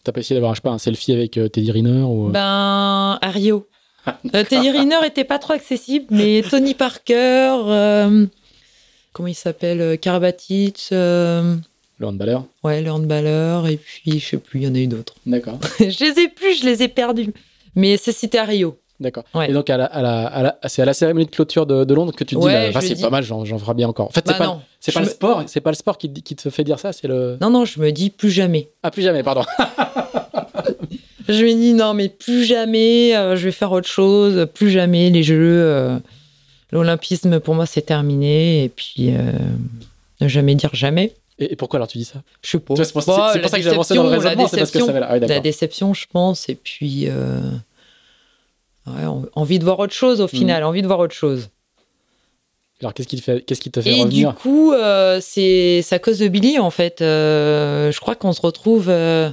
T'as 0.04 0.12
pas 0.12 0.20
essayé 0.20 0.36
d'avoir, 0.36 0.54
je 0.54 0.58
sais 0.60 0.62
pas, 0.62 0.70
un 0.70 0.78
selfie 0.78 1.12
avec 1.12 1.38
euh, 1.38 1.48
Teddy 1.48 1.72
Riner 1.72 2.02
ou... 2.02 2.28
euh, 2.28 2.30
Ben, 2.30 3.18
à 3.20 3.30
Rio. 3.30 3.66
Euh, 4.34 4.44
Teddy 4.44 4.70
Riner 4.70 4.98
était 5.06 5.24
pas 5.24 5.38
trop 5.38 5.54
accessible, 5.54 6.04
mais 6.10 6.42
Tony 6.50 6.74
Parker, 6.74 7.56
euh, 7.66 8.26
comment 9.14 9.28
il 9.28 9.34
s'appelle 9.34 9.98
Karabatic, 9.98 10.88
euh, 10.92 11.56
le 11.98 12.06
handballeur 12.06 12.44
ouais, 12.64 12.82
le 12.82 12.90
handballeur, 12.90 13.66
et 13.66 13.78
puis 13.78 14.18
je 14.20 14.26
sais 14.26 14.36
plus, 14.36 14.60
il 14.60 14.66
y 14.66 14.68
en 14.70 14.74
a 14.74 14.78
eu 14.78 14.86
d'autres. 14.88 15.14
D'accord. 15.26 15.58
je 15.80 15.84
les 16.04 16.20
ai 16.20 16.28
plus, 16.28 16.60
je 16.60 16.66
les 16.66 16.82
ai 16.82 16.88
perdus. 16.88 17.32
Mais 17.76 17.96
ça, 17.96 18.12
c'était 18.12 18.38
à 18.38 18.44
Rio. 18.44 18.78
D'accord. 19.00 19.24
Ouais. 19.34 19.50
Et 19.50 19.52
donc, 19.52 19.68
à 19.70 19.76
la, 19.76 19.86
à 19.86 20.02
la, 20.02 20.26
à 20.26 20.42
la- 20.42 20.58
c'est 20.66 20.80
à 20.82 20.84
la 20.84 20.94
cérémonie 20.94 21.26
de 21.26 21.30
clôture 21.30 21.66
de, 21.66 21.82
de 21.84 21.94
Londres 21.94 22.12
que 22.12 22.22
tu 22.22 22.36
te 22.36 22.40
dis, 22.40 22.46
bah, 22.46 22.70
bah, 22.72 22.80
c'est 22.80 22.94
dis- 22.94 23.02
pas 23.02 23.10
mal, 23.10 23.24
j'en, 23.24 23.44
ferai 23.58 23.74
bien 23.74 23.88
encore. 23.88 24.06
En 24.06 24.10
fait, 24.10 24.22
c'est 24.24 24.38
Bah 24.38 24.38
pas, 24.38 24.60
c'est 24.78 24.92
pas 24.92 25.00
le 25.00 25.06
sport, 25.06 25.42
c'est 25.46 25.60
pas 25.60 25.70
le 25.70 25.76
sport 25.76 25.98
qui, 25.98 26.12
te- 26.12 26.20
qui 26.20 26.36
te 26.36 26.48
fait 26.50 26.62
dire 26.62 26.78
ça, 26.78 26.92
c'est 26.92 27.08
le. 27.08 27.36
Non, 27.40 27.50
non, 27.50 27.64
je 27.64 27.80
me 27.80 27.90
dis 27.90 28.10
plus 28.10 28.30
jamais. 28.30 28.70
Ah, 28.84 28.90
plus 28.92 29.02
jamais, 29.02 29.22
pardon. 29.24 29.42
Je 31.28 31.44
me 31.44 31.52
dis 31.54 31.72
non, 31.74 31.94
mais 31.94 32.08
plus 32.08 32.44
jamais, 32.44 33.16
euh, 33.16 33.36
je 33.36 33.44
vais 33.46 33.52
faire 33.52 33.72
autre 33.72 33.88
chose, 33.88 34.46
plus 34.54 34.70
jamais 34.70 35.10
les 35.10 35.22
jeux. 35.22 35.36
euh, 35.62 35.98
L'olympisme, 36.72 37.38
pour 37.40 37.54
moi, 37.54 37.66
c'est 37.66 37.82
terminé. 37.82 38.64
Et 38.64 38.68
puis, 38.68 39.14
euh, 39.14 39.32
ne 40.20 40.28
jamais 40.28 40.54
dire 40.54 40.70
jamais. 40.74 41.14
Et, 41.38 41.52
et 41.52 41.56
pourquoi 41.56 41.78
alors 41.78 41.88
tu 41.88 41.98
dis 41.98 42.04
ça? 42.04 42.22
Je 42.42 42.50
sais 42.50 42.58
pas. 42.58 42.74
Tu 42.74 42.78
vois, 42.80 42.84
C'est 42.84 42.92
pour, 42.92 43.04
Bah, 43.06 43.30
c'est 43.32 43.38
pour 43.38 43.44
la 43.44 43.48
ça 43.48 43.56
que 43.58 43.62
j'ai 43.64 43.70
avancé 43.70 43.94
dans 43.94 44.02
le 44.02 44.08
déception, 44.08 44.28
raisonnement, 44.28 44.48
c'est 44.48 44.56
parce 44.58 44.70
que 44.70 44.78
ça 44.80 44.84
déception. 44.86 44.92
va 44.94 45.00
là. 45.00 45.06
Ah, 45.10 45.14
oui, 45.14 45.20
La 45.20 45.26
d'accord. 45.28 45.42
déception, 45.42 45.94
je 45.94 46.04
pense. 46.12 46.48
Et 46.48 46.54
puis, 46.56 47.04
euh, 47.08 47.40
ouais, 48.86 49.04
en- 49.06 49.24
envie 49.34 49.58
de 49.58 49.64
voir 49.64 49.78
autre 49.78 49.94
chose 49.94 50.20
au 50.20 50.28
final, 50.28 50.64
envie 50.64 50.82
de 50.82 50.86
voir 50.86 50.98
autre 50.98 51.14
chose. 51.14 51.48
Alors, 52.80 52.92
qu'est-ce 52.92 53.08
qui 53.08 53.16
te 53.16 53.22
fait, 53.22 53.40
qu'est-ce 53.44 53.60
qui 53.60 53.70
fait 53.70 53.88
Et 53.88 54.00
revenir? 54.00 54.30
du 54.30 54.34
coup, 54.36 54.72
euh, 54.72 55.18
c'est 55.22 55.80
c'est 55.82 55.94
à 55.94 55.98
cause 55.98 56.18
de 56.18 56.28
Billy, 56.28 56.58
en 56.58 56.70
fait. 56.70 57.00
Euh, 57.02 57.92
je 57.92 58.00
crois 58.00 58.14
qu'on 58.16 58.32
se 58.32 58.40
retrouve 58.42 58.88
euh, 58.90 59.30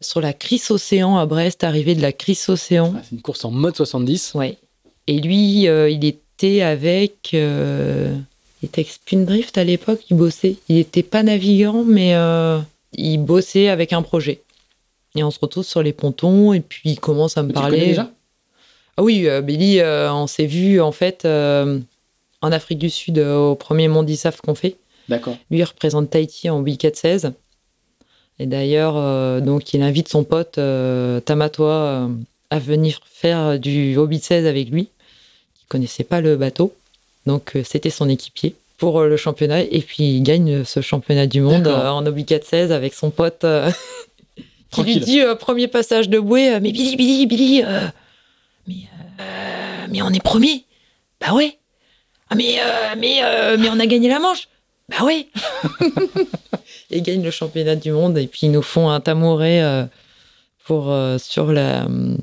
sur 0.00 0.20
la 0.20 0.32
Cris 0.32 0.62
Océan 0.70 1.16
à 1.18 1.26
Brest, 1.26 1.64
arrivée 1.64 1.94
de 1.94 2.02
la 2.02 2.12
Cris 2.12 2.38
Océan. 2.48 2.94
Ah, 2.96 3.00
C'est 3.02 3.14
une 3.14 3.22
course 3.22 3.44
en 3.44 3.50
mode 3.50 3.76
70. 3.76 4.32
Ouais. 4.34 4.56
Et 5.06 5.20
lui, 5.20 5.68
euh, 5.68 5.90
il 5.90 6.04
était 6.04 6.62
avec. 6.62 7.30
euh, 7.34 8.16
il 8.62 8.66
était 8.66 8.80
avec 8.82 8.92
Spindrift 8.92 9.56
à 9.58 9.64
l'époque, 9.64 10.00
il 10.10 10.16
bossait. 10.16 10.56
Il 10.68 10.76
n'était 10.76 11.02
pas 11.02 11.22
navigant, 11.22 11.82
mais 11.84 12.14
euh, 12.14 12.58
il 12.92 13.18
bossait 13.18 13.68
avec 13.68 13.92
un 13.92 14.02
projet. 14.02 14.42
Et 15.16 15.24
on 15.24 15.30
se 15.30 15.38
retrouve 15.40 15.64
sur 15.64 15.82
les 15.82 15.92
pontons, 15.92 16.52
et 16.52 16.60
puis 16.60 16.82
il 16.90 17.00
commence 17.00 17.36
à 17.36 17.42
me 17.42 17.48
tu 17.48 17.54
le 17.54 17.60
parler. 17.60 17.86
déjà? 17.86 18.10
Ah 18.96 19.02
oui, 19.02 19.26
Billy, 19.42 19.80
on 19.82 20.26
s'est 20.26 20.46
vu 20.46 20.80
en 20.80 20.92
fait 20.92 21.24
en 21.24 22.52
Afrique 22.52 22.78
du 22.78 22.90
Sud 22.90 23.18
au 23.18 23.54
premier 23.54 23.88
Mondisaf 23.88 24.40
qu'on 24.42 24.54
fait. 24.54 24.76
D'accord. 25.08 25.36
Lui, 25.50 25.58
il 25.60 25.64
représente 25.64 26.10
Tahiti 26.10 26.50
en 26.50 26.60
Wicket 26.60 26.94
16. 26.94 27.32
Et 28.40 28.46
d'ailleurs, 28.46 28.94
euh, 28.96 29.40
donc, 29.40 29.74
il 29.74 29.82
invite 29.82 30.08
son 30.08 30.24
pote 30.24 30.56
euh, 30.56 31.20
Tamatoa 31.20 31.72
euh, 31.74 32.08
à 32.48 32.58
venir 32.58 33.00
faire 33.04 33.58
du 33.58 33.98
Hobbit 33.98 34.20
16 34.20 34.46
avec 34.46 34.70
lui. 34.70 34.88
Il 35.62 35.66
connaissait 35.68 36.04
pas 36.04 36.22
le 36.22 36.36
bateau. 36.36 36.74
Donc, 37.26 37.52
c'était 37.64 37.90
son 37.90 38.08
équipier 38.08 38.54
pour 38.78 39.02
le 39.02 39.16
championnat. 39.18 39.60
Et 39.60 39.82
puis, 39.82 40.16
il 40.16 40.22
gagne 40.22 40.64
ce 40.64 40.80
championnat 40.80 41.26
du 41.26 41.42
monde 41.42 41.68
en 41.68 42.04
Hobbit 42.06 42.26
16 42.42 42.72
avec 42.72 42.94
son 42.94 43.10
pote 43.10 43.44
qui 44.70 44.82
lui 44.84 45.00
dit, 45.00 45.20
premier 45.38 45.68
passage 45.68 46.08
de 46.08 46.18
bouée, 46.18 46.58
mais 46.60 46.72
Billy, 46.72 46.96
Billy, 46.96 47.26
Billy, 47.26 47.62
mais, 48.66 48.74
euh, 49.20 49.86
mais 49.90 50.00
on 50.00 50.08
est 50.08 50.24
premier. 50.24 50.64
Bah 51.20 51.34
ouais. 51.34 51.58
Ah, 52.30 52.36
mais, 52.36 52.58
mais, 52.96 53.20
mais 53.58 53.68
on 53.68 53.78
a 53.78 53.86
gagné 53.86 54.08
la 54.08 54.18
manche. 54.18 54.48
Bah 54.88 55.04
ouais. 55.04 55.26
et 56.90 57.00
gagnent 57.02 57.22
le 57.22 57.30
championnat 57.30 57.76
du 57.76 57.92
monde. 57.92 58.18
Et 58.18 58.26
puis 58.26 58.40
ils 58.44 58.50
nous 58.52 58.62
font 58.62 58.88
un 58.90 59.00
tamouré 59.00 59.62
euh, 59.62 59.84
pour, 60.66 60.90
euh, 60.90 61.18
sur 61.18 61.52
la. 61.52 61.84
hum, 61.86 62.18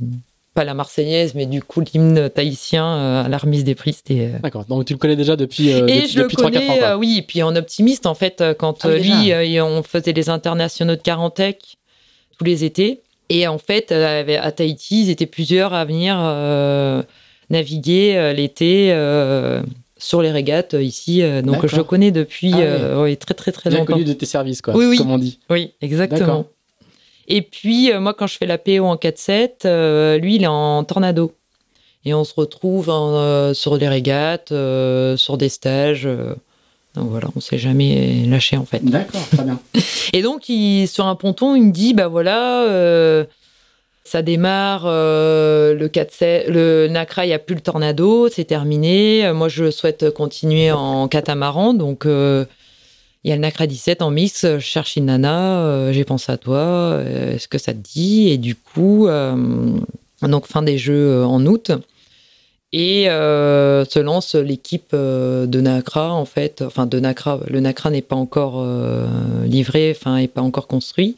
Pas 0.53 0.63
la 0.63 0.74
Marseillaise, 0.74 1.34
mais 1.36 1.45
du 1.45 1.61
coup 1.61 1.82
l'hymne 1.82 2.30
tahitien 2.30 2.86
euh, 2.86 3.24
à 3.26 3.30
la 3.30 3.38
remise 3.38 3.63
des 3.63 3.76
prix. 3.76 3.93
C'était. 3.93 4.32
euh, 4.34 4.39
D'accord. 4.41 4.65
Donc, 4.65 4.86
tu 4.86 4.93
le 4.93 4.99
connais 4.99 5.15
déjà 5.15 5.36
depuis, 5.36 5.70
et 5.70 5.82
depuis, 5.82 6.07
je 6.07 6.18
le 6.18 6.24
depuis 6.24 6.38
3-4 6.38 6.39
ans. 6.39 6.51
connais, 6.51 6.65
quoi. 6.80 6.88
euh, 6.89 6.95
oui, 6.97 7.15
et 7.20 7.22
puis 7.22 7.43
en 7.43 7.55
optimiste, 7.55 8.05
en 8.05 8.15
fait, 8.15 8.43
quand 8.57 8.84
Ah 8.86 8.89
lui, 8.89 9.30
et 9.30 9.61
on 9.61 9.84
faisait 9.84 10.13
les 10.13 10.30
internationaux 10.30 10.95
de 10.95 11.01
Carantec 11.01 11.78
tous 12.38 12.43
les 12.45 12.63
étés. 12.63 13.01
Et 13.30 13.45
en 13.47 13.57
fait, 13.57 13.91
à 13.91 14.51
Tahiti, 14.51 15.03
ils 15.03 15.09
étaient 15.09 15.26
plusieurs 15.26 15.74
à 15.74 15.84
venir 15.86 16.15
euh, 16.20 17.03
naviguer 17.49 18.34
l'été 18.36 18.89
euh, 18.93 19.61
sur 19.99 20.21
les 20.21 20.31
régates 20.31 20.73
euh, 20.73 20.81
ici. 20.83 21.21
euh, 21.21 21.41
donc 21.41 21.65
je 21.67 21.75
le 21.75 21.83
connais 21.83 22.11
depuis 22.11 22.51
Ah 22.53 22.57
oui. 22.57 22.63
euh, 22.65 23.03
oui, 23.03 23.17
très 23.17 23.33
très 23.33 23.51
très 23.51 23.69
Bien 23.69 23.79
longtemps. 23.79 23.93
connu 23.93 24.05
de 24.05 24.13
tes 24.13 24.25
services, 24.25 24.61
quoi. 24.61 24.75
Oui, 24.75 24.85
oui. 24.85 24.97
Comme 24.97 25.11
on 25.11 25.17
dit. 25.17 25.39
Oui, 25.49 25.73
exactement. 25.81 26.45
Et 27.27 27.41
puis, 27.41 27.91
moi, 27.99 28.13
quand 28.13 28.27
je 28.27 28.37
fais 28.37 28.45
la 28.45 28.57
PO 28.57 28.85
en 28.85 28.95
4-7, 28.95 29.49
euh, 29.65 30.17
lui, 30.17 30.35
il 30.35 30.43
est 30.43 30.47
en 30.47 30.83
tornado. 30.85 31.33
Et 32.05 32.13
on 32.13 32.23
se 32.23 32.33
retrouve 32.33 32.89
en, 32.89 33.15
euh, 33.17 33.53
sur 33.53 33.75
les 33.75 33.89
régates, 33.89 34.53
sur 35.17 35.37
des 35.37 35.49
stages. 35.49 36.07
donc 36.95 37.09
voilà, 37.09 37.27
on 37.35 37.41
s'est 37.41 37.57
jamais 37.57 38.23
lâché, 38.27 38.55
en 38.55 38.63
fait. 38.65 38.83
D'accord, 38.85 39.27
très 39.29 39.43
bien. 39.43 39.59
Et 40.13 40.21
donc, 40.21 40.47
il, 40.47 40.87
sur 40.87 41.05
un 41.05 41.15
ponton, 41.15 41.53
il 41.55 41.63
me 41.63 41.71
dit, 41.71 41.93
bah 41.93 42.07
voilà, 42.07 42.63
ça 44.08 44.22
démarre, 44.22 44.84
euh, 44.86 45.74
le 45.74 45.89
4 45.89 46.47
le 46.47 46.88
Nacra, 46.88 47.26
il 47.26 47.30
n'y 47.30 47.34
a 47.34 47.39
plus 47.39 47.55
le 47.55 47.62
tornado, 47.62 48.30
c'est 48.30 48.45
terminé. 48.45 49.26
Euh, 49.26 49.34
Moi, 49.34 49.49
je 49.49 49.70
souhaite 49.70 50.12
continuer 50.12 50.72
en 50.72 51.10
catamaran, 51.10 51.74
donc 51.74 52.05
euh, 52.05 52.45
il 53.24 53.30
y 53.30 53.34
a 53.34 53.36
le 53.36 53.41
Nacra 53.41 53.68
17 53.68 54.01
en 54.01 54.10
mix, 54.10 54.45
je 54.45 54.60
cherche 54.60 54.95
une 54.95 55.05
nana, 55.05 55.91
j'ai 55.91 56.05
pensé 56.05 56.32
à 56.32 56.38
toi, 56.38 57.01
est-ce 57.05 57.49
que 57.49 57.58
ça 57.58 57.74
te 57.74 57.80
dit? 57.80 58.30
Et 58.30 58.38
du 58.38 58.55
coup, 58.55 59.10
donc 60.22 60.47
fin 60.47 60.62
des 60.62 60.78
jeux 60.78 61.26
en 61.26 61.45
août. 61.45 61.72
Et 62.72 63.05
se 63.05 63.99
lance 63.99 64.36
l'équipe 64.36 64.93
de 64.93 65.62
Nacra, 65.62 66.14
en 66.14 66.26
fait. 66.26 66.62
Enfin, 66.62 66.86
de 66.86 66.99
Nacra. 66.99 67.41
Le 67.47 67.60
Nacra 67.60 67.89
n'est 67.89 68.01
pas 68.01 68.16
encore 68.16 68.66
livré, 69.43 69.93
enfin, 69.97 70.18
n'est 70.18 70.30
pas 70.30 70.41
encore 70.41 70.68
construit. 70.68 71.18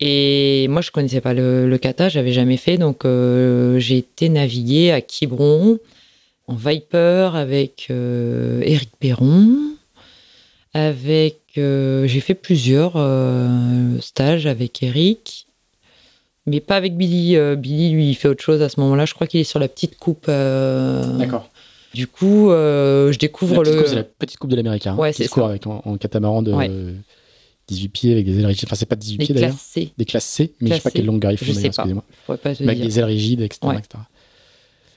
Et 0.00 0.66
moi, 0.68 0.80
je 0.80 0.90
connaissais 0.90 1.20
pas 1.20 1.34
le, 1.34 1.68
le 1.68 1.78
kata, 1.78 2.08
j'avais 2.08 2.32
jamais 2.32 2.56
fait. 2.56 2.78
Donc, 2.78 3.04
euh, 3.04 3.78
j'ai 3.78 3.98
été 3.98 4.28
naviguer 4.30 4.92
à 4.92 5.00
Quiberon, 5.02 5.78
en 6.46 6.54
Viper, 6.54 7.30
avec 7.34 7.88
euh, 7.90 8.62
Eric 8.64 8.90
Perron. 8.98 9.48
Avec, 10.72 11.40
euh, 11.58 12.06
j'ai 12.06 12.20
fait 12.20 12.34
plusieurs 12.34 12.92
euh, 12.96 13.98
stages 14.00 14.46
avec 14.46 14.82
Eric, 14.82 15.46
mais 16.46 16.60
pas 16.60 16.76
avec 16.76 16.96
Billy. 16.96 17.36
Billy, 17.56 17.90
lui, 17.90 18.08
il 18.10 18.14
fait 18.14 18.28
autre 18.28 18.42
chose 18.42 18.62
à 18.62 18.68
ce 18.68 18.80
moment-là. 18.80 19.04
Je 19.04 19.14
crois 19.14 19.26
qu'il 19.26 19.40
est 19.40 19.44
sur 19.44 19.58
la 19.58 19.68
petite 19.68 19.98
coupe. 19.98 20.28
D'accord. 20.28 21.50
Du 21.92 22.06
coup, 22.06 22.50
je 22.50 23.18
découvre 23.18 23.64
La 23.64 23.70
le. 23.70 23.76
coupe, 23.78 23.86
c'est 23.88 23.94
la 23.96 24.04
petite 24.04 24.38
coupe 24.38 24.50
de 24.50 24.56
l'américain. 24.56 24.94
Ouais, 24.96 25.12
qui 25.12 25.24
c'est 25.24 25.28
ça. 25.28 25.44
avec 25.44 25.66
en, 25.66 25.82
en 25.84 25.96
catamaran 25.96 26.40
de 26.42 26.52
Ouais. 26.52 26.70
18 27.70 27.88
pieds 27.88 28.12
avec 28.12 28.26
des 28.26 28.38
ailes 28.38 28.46
rigides. 28.46 28.64
Enfin, 28.66 28.76
c'est 28.76 28.86
pas 28.86 28.96
18 28.96 29.18
les 29.18 29.24
pieds 29.24 29.34
d'ailleurs. 29.34 29.50
classes 29.50 29.60
C. 29.62 29.92
Des 29.96 30.04
classes 30.04 30.24
C, 30.24 30.52
mais 30.60 30.70
je 30.70 30.74
sais 30.74 30.80
pas 30.80 30.90
quelle 30.90 31.06
longueur 31.06 31.32
ils 31.32 31.38
font 31.38 31.46
Je 31.46 31.52
sais 31.52 31.70
pas. 31.70 31.84
excusez-moi. 31.84 32.04
Avec 32.44 32.80
des 32.80 32.98
ailes 32.98 33.04
rigides, 33.06 33.40
etc. 33.40 33.60
Ouais. 33.64 33.78
etc. 33.78 34.02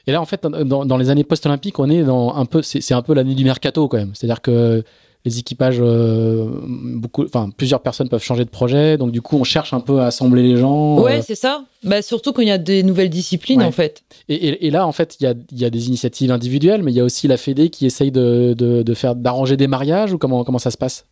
Et 0.06 0.12
là, 0.12 0.22
en 0.22 0.26
fait, 0.26 0.44
dans, 0.46 0.86
dans 0.86 0.98
les 0.98 1.10
années 1.10 1.24
post-olympiques, 1.24 1.80
on 1.80 1.90
est 1.90 2.04
dans 2.04 2.36
un 2.36 2.46
peu, 2.46 2.62
c'est 2.62 2.94
un 2.94 3.02
peu 3.02 3.14
l'année 3.14 3.36
du 3.36 3.46
mercato 3.46 3.88
quand 3.88 3.98
même. 3.98 4.12
C'est-à-dire 4.14 4.42
que 4.42 4.84
les 5.26 5.40
équipages, 5.40 5.78
euh, 5.80 6.50
beaucoup, 6.66 7.24
enfin, 7.24 7.50
plusieurs 7.56 7.82
personnes 7.82 8.10
peuvent 8.10 8.22
changer 8.22 8.44
de 8.44 8.50
projet, 8.50 8.98
donc 8.98 9.12
du 9.14 9.22
coup, 9.22 9.38
on 9.38 9.46
cherche 9.46 9.74
un 9.74 9.80
peu 9.80 10.02
à 10.02 10.08
assembler 10.08 10.44
les 10.44 10.58
gens. 10.58 11.00
Ouais, 11.00 11.20
euh, 11.20 11.24
c'est 11.26 11.36
ça. 11.36 11.64
Bah, 11.86 12.02
surtout 12.02 12.34
quand 12.34 12.42
il 12.42 12.50
y 12.50 12.52
a 12.52 12.58
des 12.58 12.84
nouvelles 12.84 13.10
disciplines, 13.10 13.60
Ouais. 13.60 13.66
en 13.66 13.72
fait. 13.72 14.04
et, 14.28 14.36
et- 14.36 14.68
et 14.68 14.70
là, 14.70 14.86
en 14.86 14.92
fait, 14.92 15.16
il 15.22 15.24
y 15.24 15.28
a, 15.28 15.34
il 15.54 15.58
y 15.62 15.64
a 15.64 15.70
des 15.70 15.88
initiatives 15.88 16.30
individuelles, 16.30 16.84
mais 16.84 16.92
il 16.92 16.96
y 16.96 17.00
a 17.00 17.06
aussi 17.06 17.30
la 17.30 17.38
Fédé 17.38 17.70
qui 17.70 17.86
essaye 17.86 18.12
de, 18.12 18.54
de, 18.58 18.84
de 18.84 18.94
faire 18.94 19.16
d'arranger 19.16 19.56
des 19.56 19.68
mariages 19.68 20.12
ou 20.12 20.18
comment 20.18 20.44
comment 20.44 20.60
ça 20.60 20.72
se 20.72 20.78
passe? 20.78 21.06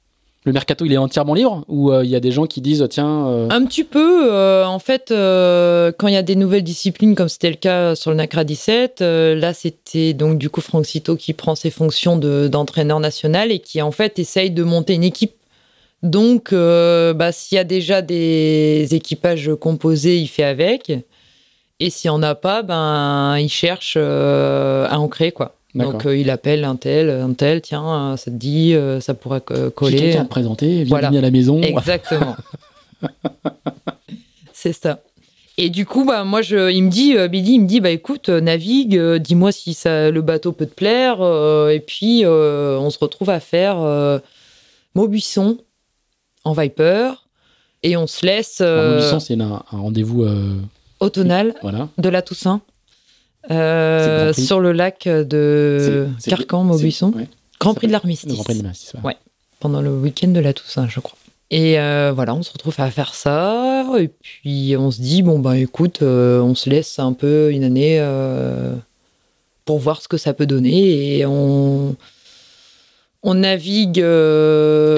Le 0.43 0.51
mercato, 0.53 0.85
il 0.85 0.91
est 0.93 0.97
entièrement 0.97 1.35
libre 1.35 1.63
ou 1.67 1.91
euh, 1.91 2.03
il 2.03 2.09
y 2.09 2.15
a 2.15 2.19
des 2.19 2.31
gens 2.31 2.47
qui 2.47 2.61
disent 2.61 2.83
tiens, 2.89 3.27
euh, 3.27 3.47
Un 3.51 3.63
petit 3.63 3.83
peu. 3.83 4.31
euh, 4.33 4.65
en 4.65 4.79
fait, 4.79 5.09
quand 5.09 6.07
il 6.07 6.13
y 6.13 6.17
a 6.17 6.23
des 6.23 6.35
nouvelles 6.35 6.63
disciplines, 6.63 7.13
comme 7.13 7.29
c'était 7.29 7.51
le 7.51 7.57
cas 7.57 7.93
sur 7.95 8.09
le 8.09 8.17
NACRA 8.17 8.43
17, 8.43 9.01
euh, 9.01 9.35
là, 9.35 9.53
c'était 9.53 10.13
donc 10.13 10.39
du 10.39 10.49
coup 10.49 10.61
Franck 10.61 10.87
Cito 10.87 11.15
qui 11.15 11.33
prend 11.33 11.53
ses 11.53 11.69
fonctions 11.69 12.17
de- 12.17 12.47
d'entraîneur 12.47 12.99
national 12.99 13.51
et 13.51 13.59
qui, 13.59 13.83
en 13.83 13.91
fait, 13.91 14.17
essaye 14.17 14.49
de 14.49 14.63
monter 14.63 14.95
une 14.95 15.03
équipe. 15.03 15.33
Donc, 16.01 16.51
bah, 16.51 17.31
s'il 17.31 17.57
y 17.57 17.59
a 17.59 17.63
déjà 17.63 18.01
des 18.01 18.87
équipages 18.91 19.51
composés, 19.59 20.17
il 20.17 20.25
fait 20.27 20.41
avec. 20.43 20.91
Et 21.79 21.89
s'il 21.91 22.09
n'y 22.09 22.15
en 22.17 22.23
a 22.23 22.33
pas, 22.33 22.63
ben, 22.63 23.37
il 23.37 23.49
cherche 23.49 23.97
à 23.97 24.97
en 24.99 25.07
créer, 25.07 25.31
quoi. 25.31 25.53
Donc, 25.73 26.05
euh, 26.05 26.17
il 26.17 26.29
appelle 26.29 26.63
un 26.65 26.75
tel, 26.75 27.09
un 27.09 27.33
tel, 27.33 27.61
tiens, 27.61 28.11
euh, 28.13 28.17
ça 28.17 28.25
te 28.31 28.35
dit, 28.35 28.73
euh, 28.75 28.99
ça 28.99 29.13
pourrait 29.13 29.41
co- 29.41 29.55
j'ai 29.55 29.71
coller. 29.71 29.97
quelqu'un 29.97 30.21
à 30.21 30.25
te 30.25 30.29
présenter, 30.29 30.83
viens 30.83 30.85
Voilà. 30.99 31.07
à 31.07 31.21
la 31.21 31.31
maison. 31.31 31.61
Exactement. 31.61 32.35
c'est 34.53 34.73
ça. 34.73 34.99
Et 35.57 35.69
du 35.69 35.85
coup, 35.85 36.05
bah, 36.05 36.23
moi, 36.23 36.41
je, 36.41 36.71
il 36.71 36.83
me 36.83 36.89
dit, 36.89 37.15
euh, 37.15 37.27
Billy, 37.27 37.53
il 37.53 37.61
me 37.61 37.67
dit, 37.67 37.79
bah, 37.81 37.89
écoute, 37.91 38.29
navigue, 38.29 38.99
dis-moi 39.17 39.51
si 39.51 39.73
ça, 39.73 40.09
le 40.09 40.21
bateau 40.21 40.51
peut 40.51 40.65
te 40.65 40.73
plaire. 40.73 41.17
et 41.69 41.79
puis, 41.79 42.23
on 42.25 42.89
se 42.89 42.99
retrouve 42.99 43.29
à 43.29 43.39
faire 43.39 43.77
Maubuisson 44.95 45.57
en 46.43 46.53
Viper. 46.53 47.11
Et 47.83 47.97
on 47.97 48.07
se 48.07 48.25
laisse 48.25 48.61
Maubuisson, 48.61 49.19
c'est 49.19 49.39
un, 49.39 49.63
un 49.71 49.77
rendez-vous, 49.77 50.25
automnal 50.99 51.55
voilà. 51.61 51.89
de 51.97 52.09
la 52.09 52.21
Toussaint. 52.21 52.61
Euh, 53.49 54.33
sur 54.33 54.59
le 54.59 54.71
lac 54.71 55.07
de 55.07 56.07
Carcan, 56.27 56.63
Maubuisson. 56.63 57.11
ouais, 57.15 57.27
Grand 57.59 57.73
Prix 57.73 57.87
de 57.87 57.91
l'armistice. 57.91 58.33
Grand 58.33 58.43
Prix 58.43 58.57
de 58.57 58.63
l'Armistice. 58.63 58.93
Ouais. 59.03 59.17
Pendant 59.59 59.81
le 59.81 59.91
week-end 59.91 60.27
de 60.29 60.39
la 60.39 60.53
Toussaint, 60.53 60.87
je 60.87 60.99
crois. 60.99 61.17
Et 61.49 61.79
euh, 61.79 62.11
voilà, 62.15 62.33
on 62.33 62.43
se 62.43 62.51
retrouve 62.53 62.75
à 62.77 62.89
faire 62.91 63.13
ça. 63.13 63.85
Et 63.99 64.07
puis 64.07 64.75
on 64.77 64.89
se 64.91 65.01
dit, 65.01 65.21
bon, 65.21 65.39
bah 65.39 65.57
écoute, 65.57 66.01
euh, 66.01 66.39
on 66.41 66.55
se 66.55 66.69
laisse 66.69 66.97
un 66.99 67.13
peu 67.13 67.51
une 67.51 67.63
année 67.63 67.99
pour 69.65 69.79
voir 69.79 70.01
ce 70.01 70.07
que 70.07 70.17
ça 70.17 70.33
peut 70.33 70.45
donner. 70.45 71.17
Et 71.17 71.25
on, 71.25 71.95
on 73.23 73.33
navigue. 73.33 73.97
Et 73.97 74.01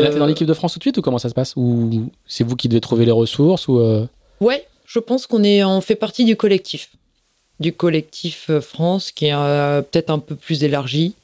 là, 0.01 0.09
t'es 0.11 0.19
dans 0.19 0.25
l'équipe 0.25 0.47
de 0.47 0.53
France 0.53 0.73
tout 0.73 0.79
de 0.79 0.83
suite 0.83 0.97
ou 0.97 1.01
comment 1.01 1.17
ça 1.17 1.29
se 1.29 1.33
passe? 1.33 1.53
Ou 1.55 2.09
c'est 2.27 2.43
vous 2.43 2.55
qui 2.55 2.67
devez 2.69 2.81
trouver 2.81 3.05
les 3.05 3.11
ressources 3.11 3.67
ou 3.67 3.81
Ouais, 4.39 4.65
je 4.85 4.99
pense 4.99 5.25
qu'on 5.27 5.43
est, 5.43 5.63
on 5.63 5.81
fait 5.81 5.95
partie 5.95 6.23
du 6.25 6.35
collectif. 6.35 6.91
Du 7.59 7.73
collectif 7.73 8.49
euh, 8.49 8.61
France 8.61 9.11
qui 9.11 9.27
est 9.27 9.33
euh, 9.33 9.81
peut-être 9.81 10.09
un 10.09 10.19
peu 10.19 10.35
plus 10.35 10.63
élargi. 10.63 11.15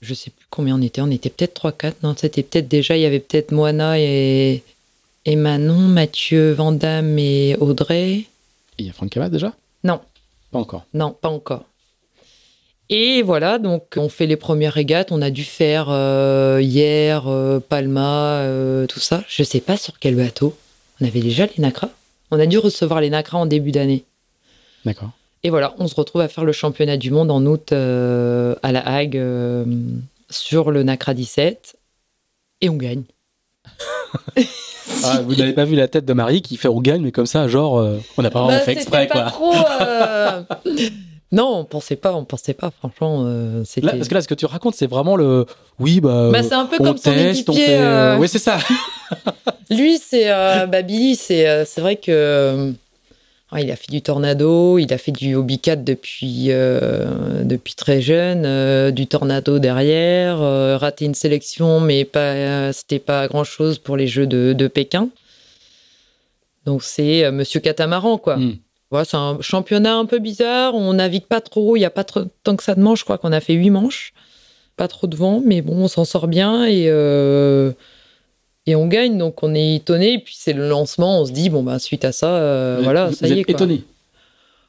Je 0.00 0.14
sais 0.14 0.30
plus 0.30 0.46
combien 0.50 0.76
on 0.76 0.82
était. 0.82 1.00
On 1.00 1.10
était 1.10 1.30
peut-être 1.30 1.68
3-4. 1.68 1.94
Non, 2.02 2.14
c'était 2.16 2.42
peut-être 2.42 2.68
déjà, 2.68 2.96
il 2.96 3.00
y 3.00 3.06
avait 3.06 3.20
peut-être 3.20 3.52
Moana 3.52 3.98
et, 3.98 4.62
et 5.24 5.36
Manon, 5.36 5.78
Mathieu, 5.78 6.52
Vandamme 6.52 7.18
et 7.18 7.56
Audrey. 7.56 8.24
Il 8.78 8.86
y 8.86 8.90
a 8.90 8.92
Franck 8.92 9.10
Cabas 9.10 9.30
déjà? 9.30 9.54
Non. 9.82 10.00
Pas 10.50 10.58
encore. 10.58 10.84
Non, 10.92 11.16
pas 11.18 11.30
encore. 11.30 11.64
Et 12.90 13.22
voilà, 13.22 13.58
donc 13.58 13.94
on 13.96 14.08
fait 14.08 14.26
les 14.26 14.36
premières 14.36 14.74
régates. 14.74 15.10
On 15.10 15.22
a 15.22 15.30
dû 15.30 15.44
faire 15.44 15.86
euh, 15.88 16.60
hier, 16.62 17.28
euh, 17.28 17.58
Palma, 17.60 18.40
euh, 18.40 18.86
tout 18.86 19.00
ça. 19.00 19.24
Je 19.26 19.42
sais 19.42 19.60
pas 19.60 19.76
sur 19.76 19.98
quel 19.98 20.16
bateau. 20.16 20.56
On 21.00 21.06
avait 21.06 21.20
déjà 21.20 21.46
les 21.46 21.54
Nacras? 21.58 21.90
On 22.30 22.38
a 22.38 22.46
dû 22.46 22.58
recevoir 22.58 23.00
les 23.00 23.10
Nacras 23.10 23.38
en 23.38 23.46
début 23.46 23.72
d'année. 23.72 24.04
D'accord. 24.84 25.10
Et 25.44 25.50
voilà, 25.50 25.74
on 25.78 25.86
se 25.88 25.94
retrouve 25.94 26.22
à 26.22 26.28
faire 26.28 26.44
le 26.44 26.52
championnat 26.52 26.96
du 26.96 27.10
monde 27.10 27.30
en 27.30 27.44
août 27.44 27.70
euh, 27.72 28.54
à 28.62 28.72
La 28.72 28.80
Hague 28.88 29.16
euh, 29.18 29.64
sur 30.30 30.70
le 30.70 30.82
Nacra 30.82 31.12
17. 31.14 31.76
Et 32.62 32.68
on 32.70 32.76
gagne. 32.76 33.02
Ah, 35.04 35.20
vous 35.22 35.34
n'avez 35.34 35.52
pas 35.52 35.64
vu 35.64 35.76
la 35.76 35.88
tête 35.88 36.04
de 36.06 36.12
Marie 36.12 36.40
qui 36.40 36.56
fait 36.56 36.68
on 36.68 36.80
gagne, 36.80 37.02
mais 37.02 37.12
comme 37.12 37.26
ça, 37.26 37.46
genre, 37.48 37.78
euh, 37.78 37.98
on 38.16 38.22
n'a 38.22 38.30
pas 38.30 38.40
vraiment 38.42 38.56
Bah, 38.58 38.64
fait 38.64 38.72
exprès, 38.72 39.06
pas 39.06 39.12
quoi. 39.14 39.24
trop, 39.30 39.54
euh, 39.80 40.42
non, 41.32 41.58
on 41.58 41.64
pensait 41.64 41.96
pas, 41.96 42.14
on 42.14 42.24
pensait 42.24 42.54
pas, 42.54 42.70
franchement. 42.70 43.24
euh. 43.26 43.64
Là, 43.82 43.92
parce 43.92 44.08
que 44.08 44.14
là, 44.14 44.22
ce 44.22 44.28
que 44.28 44.34
tu 44.34 44.46
racontes, 44.46 44.74
c'est 44.76 44.86
vraiment 44.86 45.16
le. 45.16 45.44
Oui, 45.78 46.00
bah. 46.00 46.30
Bah, 46.32 46.42
c'est 46.42 46.54
un 46.54 46.64
peu 46.66 46.76
on 46.80 46.84
comme 46.84 46.96
son 46.96 47.12
teste, 47.12 47.48
on 47.48 47.52
équipier, 47.52 47.66
fait. 47.66 47.78
euh, 47.82 48.16
Oui, 48.18 48.28
c'est 48.28 48.38
ça. 48.38 48.58
Lui, 49.70 49.98
c'est 49.98 50.30
euh, 50.30 50.66
bah, 50.66 50.82
Billy, 50.82 51.16
c'est 51.16 51.46
euh, 51.48 51.64
c'est 51.66 51.80
vrai 51.80 51.96
que 51.96 52.10
euh, 52.10 52.72
ouais, 53.54 53.62
il 53.62 53.70
a 53.70 53.76
fait 53.76 53.90
du 53.90 54.02
tornado, 54.02 54.78
il 54.78 54.92
a 54.92 54.98
fait 54.98 55.12
du 55.12 55.34
hobby 55.34 55.58
4 55.58 55.84
depuis 55.84 56.46
euh, 56.48 57.44
depuis 57.44 57.74
très 57.74 58.02
jeune, 58.02 58.44
euh, 58.44 58.90
du 58.90 59.06
tornado 59.06 59.58
derrière, 59.58 60.42
euh, 60.42 60.76
raté 60.76 61.04
une 61.04 61.14
sélection, 61.14 61.80
mais 61.80 62.04
pas 62.04 62.72
c'était 62.72 62.98
pas 62.98 63.28
grand 63.28 63.44
chose 63.44 63.78
pour 63.78 63.96
les 63.96 64.06
Jeux 64.06 64.26
de, 64.26 64.52
de 64.52 64.66
Pékin. 64.68 65.08
Donc 66.66 66.82
c'est 66.82 67.30
Monsieur 67.30 67.60
Catamaran 67.60 68.18
quoi. 68.18 68.38
Voilà, 68.90 69.04
c'est 69.04 69.16
un 69.16 69.38
championnat 69.40 69.96
un 69.96 70.06
peu 70.06 70.18
bizarre. 70.18 70.74
On 70.74 70.92
navigue 70.92 71.26
pas 71.26 71.40
trop. 71.40 71.76
Il 71.76 71.80
y 71.80 71.84
a 71.84 71.90
pas 71.90 72.04
trop, 72.04 72.22
tant 72.42 72.54
que 72.54 72.62
ça 72.62 72.74
de 72.74 72.80
manches. 72.80 73.00
Je 73.00 73.04
crois 73.04 73.18
qu'on 73.18 73.32
a 73.32 73.40
fait 73.40 73.54
huit 73.54 73.70
manches. 73.70 74.12
Pas 74.76 74.88
trop 74.88 75.06
de 75.06 75.16
vent, 75.16 75.42
mais 75.44 75.62
bon, 75.62 75.76
on 75.76 75.88
s'en 75.88 76.04
sort 76.04 76.28
bien 76.28 76.64
et 76.64 76.88
et 78.66 78.76
on 78.76 78.86
gagne. 78.86 79.18
Donc 79.18 79.42
on 79.42 79.54
est 79.54 79.76
étonné. 79.76 80.14
Et 80.14 80.18
puis 80.18 80.34
c'est 80.38 80.52
le 80.52 80.68
lancement. 80.68 81.20
On 81.20 81.26
se 81.26 81.32
dit 81.32 81.50
bon 81.50 81.62
bah 81.62 81.78
suite 81.78 82.04
à 82.04 82.12
ça, 82.12 82.28
euh, 82.28 82.80
voilà, 82.82 83.06
vous 83.08 83.14
ça 83.14 83.28
y 83.28 83.40
est. 83.40 83.44
Quoi. 83.44 83.52
étonné. 83.54 83.82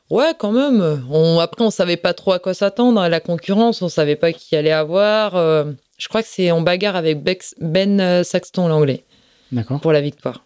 Ouais, 0.10 0.34
quand 0.38 0.52
même. 0.52 1.04
On, 1.10 1.39
après, 1.39 1.64
on 1.64 1.72
savait 1.72 1.98
pas 1.98 2.14
trop 2.14 2.34
à 2.34 2.39
quoi 2.39 2.54
s'attendre. 2.54 3.02
À 3.02 3.10
la 3.10 3.20
concurrence, 3.20 3.82
on 3.82 3.89
savait 3.89 4.16
pas 4.16 4.34
qui 4.34 4.56
allait 4.56 4.72
avoir. 4.72 5.36
Euh, 5.36 5.66
je 5.98 6.08
crois 6.08 6.22
que 6.22 6.28
c'est 6.30 6.52
en 6.52 6.62
bagarre 6.62 6.96
avec 6.96 7.24
Ben 7.60 8.00
euh, 8.00 8.24
Saxton, 8.24 8.68
l'anglais, 8.68 9.04
D'accord. 9.52 9.80
pour 9.80 9.91
la 9.93 10.02
victoire. 10.02 10.46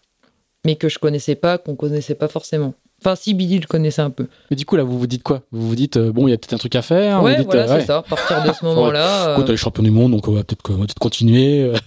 Mais 0.64 0.76
que 0.76 0.88
je 0.88 0.98
connaissais 0.98 1.34
pas, 1.34 1.58
qu'on 1.58 1.74
connaissait 1.74 2.14
pas 2.14 2.28
forcément. 2.28 2.74
Enfin, 3.02 3.16
si 3.16 3.32
Billy 3.32 3.58
le 3.58 3.66
connaissait 3.66 4.02
un 4.02 4.10
peu. 4.10 4.26
Mais 4.50 4.56
du 4.56 4.66
coup, 4.66 4.76
là, 4.76 4.82
vous 4.82 4.98
vous 4.98 5.06
dites 5.06 5.22
quoi? 5.22 5.42
Vous 5.52 5.66
vous 5.68 5.74
dites, 5.74 5.96
euh, 5.96 6.12
bon, 6.12 6.28
il 6.28 6.32
y 6.32 6.34
a 6.34 6.36
peut-être 6.36 6.52
un 6.52 6.58
truc 6.58 6.76
à 6.76 6.82
faire. 6.82 7.22
ouais, 7.22 7.32
vous 7.32 7.42
dites, 7.42 7.46
voilà, 7.46 7.72
euh, 7.72 7.80
c'est 7.80 7.86
ça. 7.86 7.98
À 7.98 8.02
partir 8.02 8.42
de 8.44 8.52
ce 8.52 8.64
moment-là, 8.66 9.32
Écoute, 9.32 9.48
euh, 9.48 9.52
les 9.52 9.56
champions 9.56 9.82
du 9.82 9.90
monde, 9.90 10.12
donc 10.12 10.28
on 10.28 10.32
va 10.32 10.44
peut-être 10.44 10.60
on 10.70 10.74
va 10.74 10.80
peut-être 10.80 10.98
continuer. 10.98 11.72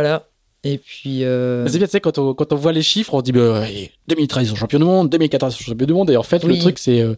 voilà. 0.00 0.24
Et 0.64 0.78
puis, 0.78 1.24
euh, 1.24 1.66
C'est 1.68 1.78
bien, 1.78 1.86
tu 1.86 1.92
sais, 1.92 2.00
quand 2.00 2.18
on, 2.18 2.34
quand 2.34 2.52
on 2.52 2.56
voit 2.56 2.72
les 2.72 2.82
chiffres, 2.82 3.14
on 3.14 3.18
se 3.18 3.24
dit, 3.24 3.32
bah, 3.32 3.60
ouais, 3.60 3.90
2013, 4.08 4.46
ils 4.46 4.50
sont 4.50 4.56
champions 4.56 4.78
du 4.80 4.84
monde, 4.84 5.08
2014, 5.10 5.54
ils 5.54 5.56
sont 5.64 5.70
champions 5.70 5.86
du 5.86 5.92
monde. 5.94 6.10
Et 6.10 6.16
en 6.16 6.22
fait, 6.24 6.42
le 6.44 6.58
truc, 6.58 6.78
c'est. 6.78 7.00
euh, 7.02 7.14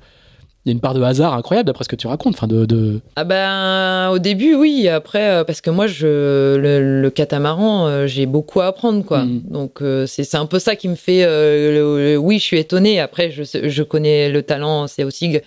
Il 0.67 0.69
y 0.69 0.71
a 0.71 0.73
une 0.73 0.81
part 0.81 0.93
de 0.93 1.01
hasard 1.03 1.33
incroyable, 1.33 1.67
d'après 1.69 1.85
ce 1.85 1.89
que 1.89 1.97
tu 1.97 2.07
racontes. 2.09 2.35
Enfin, 2.35 2.47
de, 2.47 2.67
de... 2.67 3.01
ah 3.17 3.25
ben, 3.25 4.11
au 4.11 4.19
début, 4.19 4.55
oui. 4.55 4.87
Après, 4.89 5.31
euh, 5.31 5.45
parce 5.45 5.63
que 5.63 5.71
moi, 5.71 5.87
je, 5.87 6.57
le, 6.57 7.01
le 7.01 7.11
catamaran, 7.11 7.87
euh, 7.87 8.07
j'ai 8.07 8.27
beaucoup 8.27 8.61
à 8.61 8.67
apprendre, 8.67 9.03
quoi. 9.03 9.25
Mhm. 9.25 9.43
Donc, 9.49 9.81
c'est 10.07 10.35
un 10.35 10.47
peu 10.47 10.59
ça 10.59 10.77
qui 10.77 10.89
me 10.89 10.97
fait. 10.97 11.25
euh, 11.25 11.73
le- 11.73 12.13
le- 12.13 12.17
oui, 12.19 12.39
je 12.39 12.45
suis 12.45 12.59
étonnée. 12.59 13.01
Après, 13.01 13.31
je, 13.31 13.83
connais 13.83 14.29
le 14.29 14.43
talent. 14.43 14.89
C'est 14.89 15.05
aussi, 15.05 15.39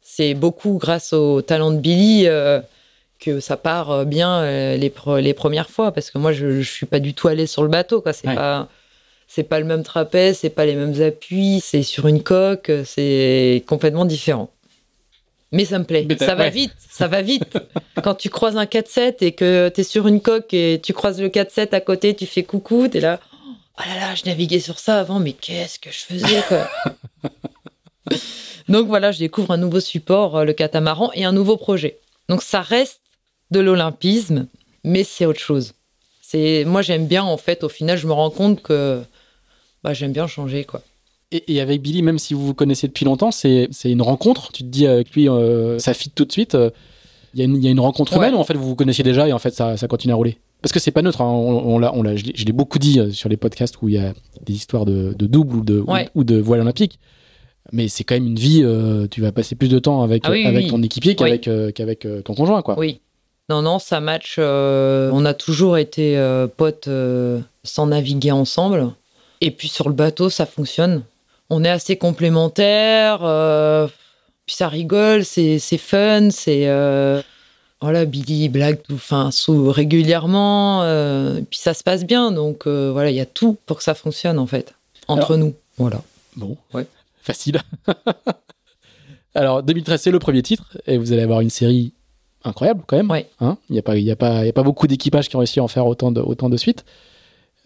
c'est 0.00 0.34
beaucoup 0.34 0.78
grâce 0.80 1.12
au 1.12 1.42
talent 1.42 1.70
de 1.70 1.78
Billy 1.78 2.24
euh, 2.26 2.60
que 3.26 3.40
ça 3.40 3.56
part 3.56 3.90
euh, 3.90 4.04
bien 4.04 4.40
euh, 4.40 4.76
les, 4.76 4.90
pre- 4.90 5.20
les 5.20 5.34
premières 5.34 5.68
fois. 5.70 5.92
Parce 5.92 6.10
que 6.10 6.18
moi, 6.18 6.32
je, 6.32 6.60
je 6.62 6.70
suis 6.70 6.86
pas 6.86 7.00
du 7.00 7.12
tout 7.14 7.28
allée 7.28 7.46
sur 7.46 7.62
le 7.62 7.68
bateau, 7.68 8.00
quoi. 8.00 8.12
C'est 8.12 8.28
Ouais. 8.28 8.34
pas. 8.34 8.68
C'est 9.28 9.42
pas 9.42 9.58
le 9.58 9.64
même 9.66 9.82
trapèze, 9.82 10.38
c'est 10.38 10.50
pas 10.50 10.64
les 10.66 10.76
mêmes 10.76 11.02
appuis, 11.02 11.60
c'est 11.60 11.82
sur 11.82 12.06
une 12.06 12.22
coque, 12.22 12.70
c'est 12.84 13.64
complètement 13.66 14.04
différent. 14.04 14.50
Mais 15.50 15.64
ça 15.64 15.80
me 15.80 15.84
plaît. 15.84 16.06
Ça 16.20 16.36
va 16.36 16.44
ouais. 16.44 16.50
vite, 16.50 16.74
ça 16.88 17.08
va 17.08 17.22
vite. 17.22 17.58
Quand 18.04 18.14
tu 18.14 18.30
croises 18.30 18.56
un 18.56 18.66
4-7 18.66 19.16
et 19.22 19.32
que 19.32 19.68
tu 19.74 19.80
es 19.80 19.84
sur 19.84 20.06
une 20.06 20.20
coque 20.20 20.54
et 20.54 20.80
tu 20.80 20.92
croises 20.92 21.20
le 21.20 21.28
4-7 21.28 21.74
à 21.74 21.80
côté, 21.80 22.14
tu 22.14 22.24
fais 22.24 22.44
coucou, 22.44 22.86
tu 22.86 22.98
es 22.98 23.00
là. 23.00 23.18
Oh 23.78 23.82
là 23.92 24.00
là, 24.00 24.14
je 24.14 24.24
naviguais 24.26 24.60
sur 24.60 24.78
ça 24.78 25.00
avant, 25.00 25.18
mais 25.18 25.32
qu'est-ce 25.32 25.80
que 25.80 25.90
je 25.90 25.98
faisais, 25.98 26.42
quoi. 26.46 26.68
Donc 28.68 28.86
voilà, 28.86 29.10
je 29.12 29.18
découvre 29.18 29.50
un 29.52 29.56
nouveau 29.56 29.80
support, 29.80 30.36
euh, 30.38 30.44
le 30.44 30.52
catamaran, 30.52 31.10
et 31.14 31.24
un 31.24 31.32
nouveau 31.32 31.56
projet. 31.56 31.98
Donc 32.28 32.42
ça 32.42 32.60
reste 32.60 33.00
de 33.50 33.60
l'olympisme, 33.60 34.46
mais 34.84 35.04
c'est 35.04 35.26
autre 35.26 35.40
chose. 35.40 35.72
C'est 36.22 36.64
Moi, 36.66 36.82
j'aime 36.82 37.06
bien, 37.06 37.22
en 37.24 37.36
fait, 37.36 37.62
au 37.64 37.68
final, 37.68 37.96
je 37.98 38.06
me 38.06 38.12
rends 38.12 38.30
compte 38.30 38.62
que 38.62 39.00
bah, 39.84 39.92
j'aime 39.92 40.12
bien 40.12 40.26
changer, 40.26 40.64
quoi. 40.64 40.82
Et, 41.32 41.54
et 41.54 41.60
avec 41.60 41.82
Billy, 41.82 42.02
même 42.02 42.18
si 42.18 42.34
vous 42.34 42.44
vous 42.46 42.54
connaissez 42.54 42.86
depuis 42.86 43.04
longtemps, 43.04 43.30
c'est 43.30 43.68
une 43.84 44.02
rencontre. 44.02 44.52
Tu 44.52 44.62
te 44.62 44.68
dis 44.68 44.86
avec 44.86 45.10
lui, 45.12 45.28
euh, 45.28 45.78
ça 45.78 45.92
fit 45.94 46.10
tout 46.10 46.24
de 46.24 46.32
suite. 46.32 46.54
euh, 46.54 46.70
Il 47.34 47.40
y, 47.40 47.42
a 47.42 47.44
une- 47.44 47.56
il 47.56 47.64
y 47.64 47.68
a 47.68 47.70
une 47.70 47.80
rencontre 47.80 48.12
Ouais. 48.12 48.18
humaine 48.18 48.34
ou 48.34 48.38
en 48.38 48.44
fait 48.44 48.54
vous 48.54 48.66
vous 48.66 48.76
connaissiez 48.76 49.04
déjà 49.04 49.28
et 49.28 49.32
en 49.34 49.38
fait 49.38 49.50
ça, 49.52 49.76
ça 49.76 49.88
continue 49.88 50.12
à 50.12 50.16
rouler 50.16 50.38
Parce 50.62 50.72
que 50.72 50.78
c'est 50.80 50.90
pas 50.92 51.02
neutre. 51.02 51.20
hein, 51.20 51.26
on, 51.28 51.74
on 51.74 51.78
l'a- 51.78 51.92
on 51.94 52.02
je 52.16 52.44
l'ai- 52.46 52.52
beaucoup 52.52 52.78
dit 52.78 52.98
euh, 52.98 53.10
sur 53.10 53.28
les 53.28 53.36
podcasts 53.36 53.74
où 53.82 53.88
il 53.90 53.96
y 53.96 53.98
a 53.98 54.14
des 54.46 54.54
histoires 54.54 54.86
de, 54.86 55.12
de 55.18 55.26
double 55.26 55.56
ou 55.56 55.60
de, 55.64 55.80
ou- 55.80 55.92
Ouais. 55.92 56.08
ou, 56.14 56.24
de 56.24 56.38
voile 56.38 56.60
olympique. 56.60 56.98
Mais 57.72 57.88
c'est 57.88 58.04
quand 58.04 58.14
même 58.14 58.26
une 58.26 58.38
vie. 58.38 58.62
euh, 58.62 59.06
tu 59.10 59.20
vas 59.20 59.32
passer 59.32 59.54
plus 59.54 59.68
de 59.68 59.78
temps 59.78 60.00
avec, 60.02 60.22
Ah 60.24 60.30
oui, 60.30 60.42
oui, 60.42 60.46
avec 60.46 60.64
oui. 60.64 60.70
ton 60.70 60.82
équipier 60.82 61.10
Oui. 61.10 61.16
qu'avec 61.16 61.46
euh, 61.48 61.70
euh, 62.06 62.22
ton 62.22 62.34
conjoint. 62.34 62.62
Quoi. 62.62 62.78
Oui. 62.78 63.00
Non, 63.48 63.62
non, 63.62 63.78
ça 63.78 64.00
match. 64.00 64.36
euh, 64.38 65.10
on 65.12 65.24
a 65.24 65.34
toujours 65.34 65.78
été 65.78 66.18
euh, 66.18 66.46
potes 66.48 66.88
euh, 66.88 67.40
sans 67.64 67.86
naviguer 67.86 68.32
ensemble. 68.32 68.90
Et 69.40 69.50
puis 69.50 69.68
sur 69.68 69.88
le 69.88 69.94
bateau, 69.94 70.30
ça 70.30 70.46
fonctionne. 70.46 71.02
On 71.50 71.62
est 71.64 71.68
assez 71.68 71.96
complémentaires. 71.96 73.20
euh, 73.22 73.86
puis 74.46 74.56
ça 74.56 74.68
rigole, 74.68 75.24
c'est 75.24 75.58
fun, 75.78 76.30
c'est. 76.30 76.66
voilà, 77.80 78.04
Billy 78.04 78.44
il 78.44 78.48
blague 78.48 78.80
tout, 78.82 78.94
enfin, 78.94 79.30
sous, 79.30 79.70
régulièrement. 79.70 80.80
puis 81.50 81.58
ça 81.58 81.74
se 81.74 81.82
passe 81.84 82.04
bien. 82.04 82.32
Donc 82.32 82.66
voilà, 82.66 83.10
il 83.10 83.16
y 83.16 83.20
a 83.20 83.26
tout 83.26 83.56
pour 83.66 83.76
que 83.78 83.82
ça 83.84 83.94
fonctionne 83.94 84.38
en 84.38 84.46
fait. 84.46 84.74
Entre 85.08 85.36
nous. 85.36 85.54
Voilà. 85.78 86.02
Bon, 86.36 86.56
Ouais. 86.74 86.86
facile. 87.22 87.60
Alors 89.34 89.62
2013 89.62 90.00
c'est 90.00 90.10
le 90.10 90.18
premier 90.18 90.42
titre 90.42 90.78
et 90.86 90.96
vous 90.98 91.12
allez 91.12 91.22
avoir 91.22 91.40
une 91.40 91.50
série 91.50 91.92
incroyable 92.46 92.82
quand 92.86 92.96
même. 92.96 93.10
Ouais. 93.10 93.26
Hein 93.40 93.58
Il 93.68 93.74
n'y 93.74 93.78
a, 93.78 93.82
pas- 93.82 93.96
il 93.96 94.04
y 94.04 94.10
a, 94.10 94.16
pas- 94.16 94.42
il 94.42 94.46
y 94.46 94.50
a 94.50 94.52
pas 94.52 94.62
beaucoup 94.62 94.86
d'équipages 94.86 95.28
qui 95.28 95.36
ont 95.36 95.40
réussi 95.40 95.60
à 95.60 95.62
en 95.64 95.68
faire 95.68 95.86
autant 95.86 96.12
de, 96.12 96.20
autant 96.20 96.48
de 96.48 96.56
suite. 96.56 96.84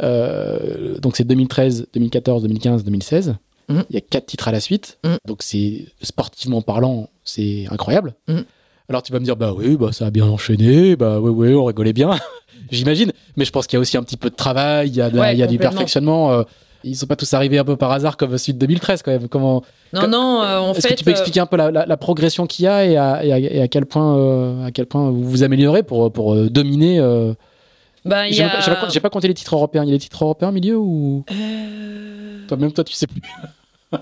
Euh, 0.02 0.98
donc 0.98 1.16
c'est 1.16 1.24
2013, 1.24 1.88
2014, 1.92 2.42
2015, 2.42 2.84
2016. 2.84 3.34
Mhm. 3.68 3.84
Il 3.90 3.94
y 3.94 3.98
a 3.98 4.00
quatre 4.00 4.26
titres 4.26 4.48
à 4.48 4.52
la 4.52 4.60
suite. 4.60 4.98
Mhm. 5.04 5.16
Donc 5.26 5.42
c'est 5.42 5.86
sportivement 6.02 6.62
parlant, 6.62 7.08
c'est 7.24 7.66
incroyable. 7.70 8.14
Mhm. 8.28 8.44
Alors 8.88 9.02
tu 9.02 9.12
vas 9.12 9.20
me 9.20 9.24
dire 9.24 9.36
bah 9.36 9.52
oui, 9.54 9.76
bah 9.76 9.92
ça 9.92 10.06
a 10.06 10.10
bien 10.10 10.26
enchaîné, 10.26 10.96
bah 10.96 11.20
oui 11.20 11.30
oui, 11.30 11.54
on 11.54 11.64
rigolait 11.64 11.92
bien. 11.92 12.18
J'imagine, 12.70 13.12
mais 13.36 13.44
je 13.44 13.50
pense 13.52 13.66
qu'il 13.66 13.76
y 13.76 13.78
a 13.78 13.80
aussi 13.80 13.96
un 13.96 14.02
petit 14.02 14.16
peu 14.16 14.30
de 14.30 14.34
travail, 14.34 14.88
il 14.88 14.96
y 14.96 15.00
a, 15.00 15.10
de 15.10 15.16
la- 15.16 15.22
Ouais, 15.22 15.34
il 15.34 15.38
y 15.38 15.42
a 15.42 15.46
du 15.46 15.58
perfectionnement. 15.58 16.32
euh, 16.32 16.42
ils 16.84 16.96
sont 16.96 17.06
pas 17.06 17.16
tous 17.16 17.32
arrivés 17.34 17.58
un 17.58 17.64
peu 17.64 17.76
par 17.76 17.90
hasard 17.92 18.16
comme 18.16 18.30
de 18.32 18.52
2013 18.52 19.02
quand 19.02 19.10
même. 19.10 19.28
Comment 19.28 19.62
Non, 19.92 20.08
non, 20.08 20.42
euh, 20.42 20.58
en 20.58 20.72
Est-ce 20.74 20.86
que 20.88 20.94
tu 20.94 21.04
peux 21.04 21.10
expliquer 21.10 21.40
un 21.40 21.46
peu 21.46 21.56
la, 21.56 21.70
la- 21.70 21.86
la 21.86 21.96
progression 21.96 22.46
qu'il 22.46 22.64
y 22.64 22.68
a 22.68 22.84
et 22.84 22.96
à, 22.96 23.24
et 23.24 23.32
à- 23.32 23.38
et 23.38 23.60
à 23.60 23.68
quel 23.68 23.86
point 23.86 24.16
euh, 24.18 24.66
à 24.66 24.70
quel 24.70 24.86
point 24.86 25.10
vous 25.10 25.22
vous 25.28 25.42
améliorez 25.42 25.82
pour 25.82 26.12
pour 26.12 26.34
euh, 26.34 26.48
dominer 26.48 26.98
ben, 28.04 28.26
J'ai 28.30 28.44
a- 28.44 29.00
pas, 29.00 29.10
compté 29.10 29.28
les 29.28 29.34
titres 29.34 29.54
européens. 29.54 29.84
Il 29.84 29.88
y 29.88 29.90
a 29.90 29.94
les 29.94 29.98
titres 29.98 30.22
européens 30.24 30.48
au 30.48 30.52
milieu 30.52 30.76
ou 30.78 31.24
toi 32.48 32.56
même 32.56 32.72
toi 32.72 32.84
tu 32.84 32.94
sais 32.94 33.06
plus. 33.06 33.20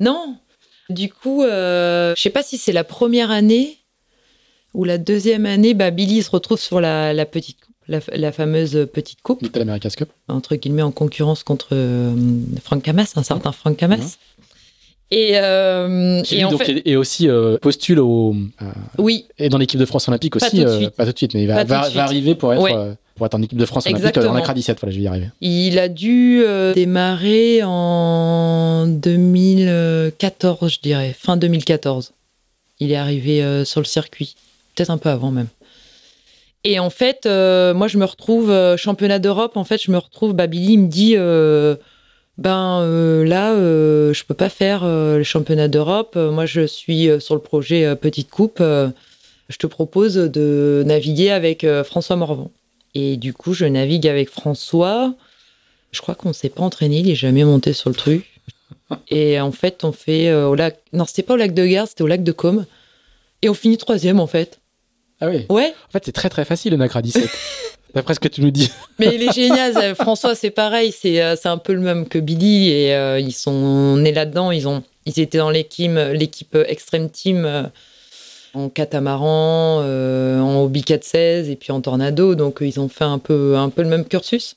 Non. 0.00 0.36
Du 0.88 1.08
coup, 1.12 1.42
je 1.44 2.14
sais 2.16 2.30
pas 2.30 2.42
si 2.42 2.56
c'est 2.58 2.72
la 2.72 2.84
première 2.84 3.30
année 3.30 3.76
ou 4.74 4.84
la 4.84 4.98
deuxième 4.98 5.46
année, 5.46 5.74
bah, 5.74 5.90
Billy 5.90 6.22
se 6.22 6.30
retrouve 6.30 6.58
sur 6.58 6.80
la, 6.80 7.12
la 7.12 7.26
petite 7.26 7.58
la, 7.90 8.00
la 8.14 8.32
fameuse 8.32 8.86
petite 8.92 9.20
coupe, 9.22 9.42
Little 9.42 9.60
America's 9.62 9.96
Cup. 9.96 10.08
entre 10.28 10.56
guillemets 10.56 10.80
en 10.82 10.92
concurrence 10.92 11.42
contre 11.42 11.68
euh, 11.72 12.14
Franck 12.62 12.82
Camas, 12.84 13.12
un 13.16 13.22
certain 13.22 13.52
Franck 13.52 13.76
Camas. 13.76 13.96
Mhm. 13.98 14.08
Et, 15.12 15.32
euh, 15.34 16.22
Qui, 16.22 16.36
et 16.36 16.38
lui, 16.38 16.44
en 16.44 16.50
donc, 16.52 16.62
fait, 16.62 16.70
et, 16.70 16.90
et 16.92 16.96
aussi 16.96 17.28
euh, 17.28 17.58
postule 17.58 17.98
au, 17.98 18.32
euh, 18.62 18.64
oui, 18.98 19.26
et 19.38 19.48
dans 19.48 19.58
l'équipe 19.58 19.80
de 19.80 19.84
France 19.84 20.06
olympique 20.06 20.38
Pas 20.38 20.46
aussi. 20.46 20.58
tout 20.58 20.62
de 20.62 20.68
euh, 20.68 20.78
suite. 20.78 20.90
pas 20.90 21.04
tout 21.04 21.10
de 21.12 21.18
suite, 21.18 21.34
mais 21.34 21.42
il 21.42 21.48
va, 21.48 21.56
arriver 22.00 22.36
pour 22.36 22.52
être, 22.54 22.62
Ouais. 22.62 22.72
euh, 22.76 22.94
pour 23.16 23.26
être 23.26 23.34
en 23.34 23.42
équipe 23.42 23.58
de 23.58 23.66
France 23.66 23.86
olympique 23.88 24.14
dans 24.14 24.32
la 24.32 24.54
17 24.54 24.78
Voilà, 24.78 24.92
je 24.92 24.98
vais 24.98 25.04
y 25.04 25.08
arriver. 25.08 25.26
il 25.40 25.80
a 25.80 25.88
dû 25.88 26.42
euh, 26.46 26.72
démarrer 26.74 27.60
en 27.64 28.86
2014, 28.86 30.72
je 30.72 30.80
dirais, 30.80 31.14
fin 31.18 31.36
2014. 31.36 32.12
Il 32.78 32.92
est 32.92 32.96
arrivé 32.96 33.42
euh, 33.42 33.64
sur 33.64 33.80
le 33.80 33.86
circuit, 33.86 34.36
peut-être 34.76 34.90
un 34.90 34.98
peu 34.98 35.08
avant 35.08 35.30
même. 35.32 35.48
Et 36.64 36.78
en 36.78 36.90
fait, 36.90 37.24
euh, 37.24 37.72
moi, 37.72 37.88
je 37.88 37.96
me 37.96 38.04
retrouve 38.04 38.50
euh, 38.50 38.76
championnat 38.76 39.18
d'Europe. 39.18 39.56
En 39.56 39.64
fait, 39.64 39.82
je 39.82 39.90
me 39.90 39.98
retrouve. 39.98 40.34
Bah, 40.34 40.46
Billy 40.46 40.76
me 40.76 40.88
dit, 40.88 41.14
euh, 41.16 41.76
ben 42.36 42.84
là, 43.24 43.54
je 43.54 44.24
peux 44.24 44.34
pas 44.34 44.48
faire 44.48 44.84
le 44.84 45.22
championnat 45.22 45.68
d'Europe. 45.68 46.16
Moi, 46.16 46.46
je 46.46 46.66
suis 46.66 47.08
sur 47.20 47.34
le 47.34 47.40
projet 47.40 47.94
Petite 47.96 48.30
Coupe. 48.30 48.60
Je 48.60 49.56
te 49.58 49.66
propose 49.66 50.14
de 50.14 50.82
naviguer 50.86 51.30
avec 51.30 51.66
François 51.84 52.16
Morvan. 52.16 52.50
Et 52.94 53.18
du 53.18 53.34
coup, 53.34 53.52
je 53.52 53.66
navigue 53.66 54.08
avec 54.08 54.30
François. 54.30 55.14
Je 55.92 56.00
crois 56.00 56.14
qu'on 56.14 56.32
s'est 56.32 56.48
pas 56.48 56.62
entraîné. 56.62 57.00
Il 57.00 57.10
est 57.10 57.14
jamais 57.14 57.44
monté 57.44 57.74
sur 57.74 57.90
le 57.90 57.96
truc. 57.96 58.40
Et 59.08 59.38
en 59.38 59.52
fait, 59.52 59.84
on 59.84 59.92
fait 59.92 60.32
au 60.32 60.54
lac. 60.54 60.78
Non, 60.94 61.04
c'était 61.04 61.22
pas 61.22 61.34
au 61.34 61.36
lac 61.36 61.52
de 61.52 61.66
Garde, 61.66 61.88
c'était 61.88 62.02
au 62.02 62.06
lac 62.06 62.22
de 62.22 62.32
Côme. 62.32 62.64
Et 63.42 63.50
on 63.50 63.54
finit 63.54 63.76
troisième 63.76 64.18
en 64.18 64.26
fait. 64.26 64.60
Ah 65.20 65.28
oui. 65.28 65.46
Ouais. 65.48 65.74
En 65.88 65.90
fait, 65.92 66.02
c'est 66.04 66.12
très 66.12 66.28
très 66.28 66.44
facile 66.44 66.72
le 66.72 66.76
NACRA 66.78 67.02
17. 67.02 67.28
D'après 67.94 68.14
ce 68.14 68.20
que 68.20 68.28
tu 68.28 68.40
nous 68.40 68.50
dis. 68.52 68.70
Mais 68.98 69.14
il 69.14 69.22
est 69.22 69.32
génial. 69.32 69.94
François, 69.96 70.34
c'est 70.34 70.50
pareil. 70.50 70.92
C'est 70.92 71.20
euh, 71.22 71.34
c'est 71.34 71.48
un 71.48 71.58
peu 71.58 71.72
le 71.72 71.80
même 71.80 72.08
que 72.08 72.18
Billy. 72.18 72.70
Et 72.70 72.94
euh, 72.94 73.18
ils 73.18 73.32
sont 73.32 73.96
nés 73.96 74.12
là-dedans. 74.12 74.52
Ils, 74.52 74.68
ont, 74.68 74.84
ils 75.06 75.18
étaient 75.18 75.38
dans 75.38 75.50
l'équipe 75.50 75.98
l'équipe 76.12 76.56
Extreme 76.68 77.10
Team 77.10 77.44
euh, 77.44 77.64
en 78.54 78.68
catamaran, 78.68 79.80
euh, 79.82 80.40
en 80.40 80.62
hobby 80.62 80.82
416 80.82 81.50
et 81.50 81.56
puis 81.56 81.72
en 81.72 81.80
tornado. 81.80 82.34
Donc, 82.34 82.62
euh, 82.62 82.66
ils 82.66 82.80
ont 82.80 82.88
fait 82.88 83.04
un 83.04 83.18
peu, 83.18 83.56
un 83.56 83.70
peu 83.70 83.82
le 83.82 83.88
même 83.88 84.04
cursus. 84.04 84.56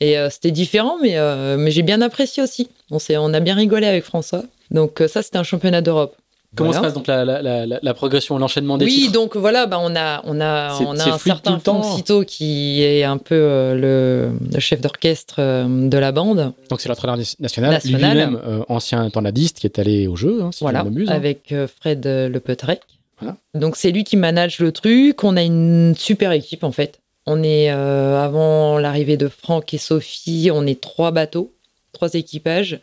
Et 0.00 0.18
euh, 0.18 0.30
c'était 0.30 0.50
différent, 0.50 0.96
mais, 1.02 1.16
euh, 1.16 1.56
mais 1.58 1.70
j'ai 1.70 1.82
bien 1.82 2.00
apprécié 2.00 2.42
aussi. 2.42 2.68
On, 2.90 2.98
on 3.10 3.34
a 3.34 3.40
bien 3.40 3.54
rigolé 3.54 3.86
avec 3.86 4.04
François. 4.04 4.42
Donc, 4.70 5.00
euh, 5.00 5.08
ça, 5.08 5.22
c'était 5.22 5.36
un 5.36 5.42
championnat 5.42 5.82
d'Europe. 5.82 6.16
Comment 6.56 6.70
Voilà. 6.72 6.80
se 6.80 6.86
passe 6.88 6.94
donc 6.94 7.06
la, 7.06 7.24
la, 7.24 7.42
la, 7.42 7.64
la- 7.64 7.78
la 7.80 7.94
progression, 7.94 8.36
l'enchaînement 8.36 8.76
des 8.76 8.84
Oui, 8.84 8.92
titres 8.92 9.12
donc 9.12 9.36
voilà, 9.36 9.66
bah 9.66 9.78
on 9.80 9.94
a, 9.94 10.20
on 10.24 10.40
a, 10.40 10.76
on 10.82 10.98
a 10.98 11.12
un 11.12 11.18
certain 11.18 11.54
le 11.54 11.60
temps. 11.60 11.80
Franck 11.80 11.96
Cito 11.98 12.24
qui 12.24 12.82
est 12.82 13.04
un 13.04 13.18
peu 13.18 13.36
euh, 13.36 13.74
le, 13.74 14.52
le 14.52 14.58
chef 14.60 14.80
d'orchestre 14.80 15.36
euh, 15.38 15.88
de 15.88 15.96
la 15.98 16.10
bande. 16.10 16.52
Donc 16.68 16.80
c'est 16.80 16.88
l'entraîneur 16.88 17.16
na- 17.16 17.22
national, 17.38 17.70
National. 17.70 18.10
lui-même 18.16 18.40
euh, 18.44 18.62
ancien 18.68 19.08
tornadiste 19.10 19.60
qui 19.60 19.66
est 19.68 19.78
allé 19.78 20.08
au 20.08 20.16
jeu, 20.16 20.42
hein, 20.42 20.50
si 20.52 20.64
voilà, 20.64 20.84
je 20.92 21.02
hein. 21.02 21.06
avec 21.08 21.52
euh, 21.52 21.68
Fred 21.68 22.04
Le 22.04 22.38
Petrec. 22.40 22.80
Voilà. 23.20 23.36
Donc 23.54 23.76
c'est 23.76 23.92
lui 23.92 24.02
qui 24.02 24.16
manage 24.16 24.58
le 24.58 24.72
truc. 24.72 25.22
On 25.22 25.36
a 25.36 25.42
une 25.42 25.94
super 25.96 26.32
équipe 26.32 26.64
en 26.64 26.72
fait. 26.72 26.98
On 27.26 27.44
est 27.44 27.70
euh, 27.70 28.20
avant 28.20 28.78
l'arrivée 28.78 29.16
de 29.18 29.28
Franck 29.28 29.72
et 29.72 29.78
Sophie, 29.78 30.50
on 30.52 30.66
est 30.66 30.80
trois 30.80 31.12
bateaux, 31.12 31.52
trois 31.92 32.14
équipages. 32.14 32.80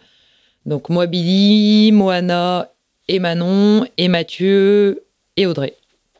Donc 0.66 0.88
moi, 0.90 1.06
Billy, 1.08 1.92
Moana 1.92 2.70
et 3.08 3.20
Manon 3.20 3.86
et 3.98 4.08
Mathieu 4.08 5.04
et 5.38 5.46
Audrey. 5.46 5.76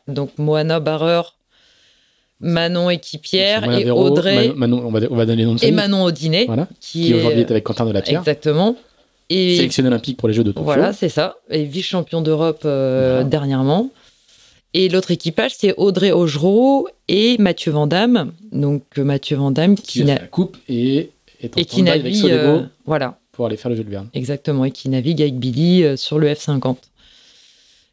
Donc 0.06 0.30
Moana 0.38 0.80
barreur, 0.80 1.36
Manon 2.40 2.88
équipière 2.90 3.62
Moana 3.62 3.80
et 3.80 3.84
Véro, 3.84 4.06
Audrey 4.06 4.48
Manon- 4.48 4.54
Manon- 4.56 4.82
on, 4.86 4.90
va, 4.90 5.00
on 5.10 5.16
va 5.16 5.26
donner 5.26 5.38
les 5.38 5.44
noms 5.44 5.54
de 5.56 5.64
et. 5.64 5.70
Manon 5.72 6.04
Audinet 6.04 6.46
Voilà, 6.46 6.68
qui, 6.80 7.06
qui 7.06 7.14
aujourd'hui 7.14 7.40
est 7.40 7.50
avec 7.50 7.64
Quentin 7.64 7.84
de 7.86 7.92
la 7.92 8.00
Pierre, 8.02 8.20
exactement 8.20 8.76
et 9.30 9.56
sélectionné 9.56 9.88
olympique 9.88 10.16
pour 10.16 10.28
les 10.28 10.34
Jeux 10.34 10.44
de 10.44 10.52
Tokyo. 10.52 10.64
voilà, 10.64 10.92
c'est 10.94 11.10
ça. 11.10 11.36
Et 11.50 11.64
vice-champion 11.64 12.22
d'Europe 12.22 12.62
euh, 12.64 13.10
Voilà. 13.16 13.24
dernièrement. 13.24 13.90
Et 14.72 14.88
l'autre 14.88 15.10
équipage, 15.10 15.52
c'est 15.54 15.74
Audrey 15.76 16.12
Augereau 16.12 16.88
et 17.08 17.36
Mathieu 17.38 17.72
Vandamme. 17.72 18.32
Donc 18.52 18.84
euh, 18.96 19.04
Mathieu 19.04 19.36
Vandamme 19.36 19.74
qui 19.74 19.82
qui, 19.82 20.02
a 20.02 20.04
na- 20.06 20.14
fait 20.14 20.20
la 20.22 20.26
coupe 20.28 20.56
et 20.68 21.10
est 21.42 21.54
en 21.56 21.60
et 21.60 21.64
qui 21.66 21.82
navigue. 21.82 22.24
Euh, 22.30 22.62
voilà, 22.86 23.18
pour 23.38 23.46
aller 23.46 23.56
faire 23.56 23.70
le 23.70 23.76
de 23.76 23.88
Verne. 23.88 24.08
exactement. 24.14 24.64
Et 24.64 24.72
qui 24.72 24.88
navigue 24.88 25.22
avec 25.22 25.38
Billy 25.38 25.84
euh, 25.84 25.96
sur 25.96 26.18
le 26.18 26.28
F50. 26.28 26.76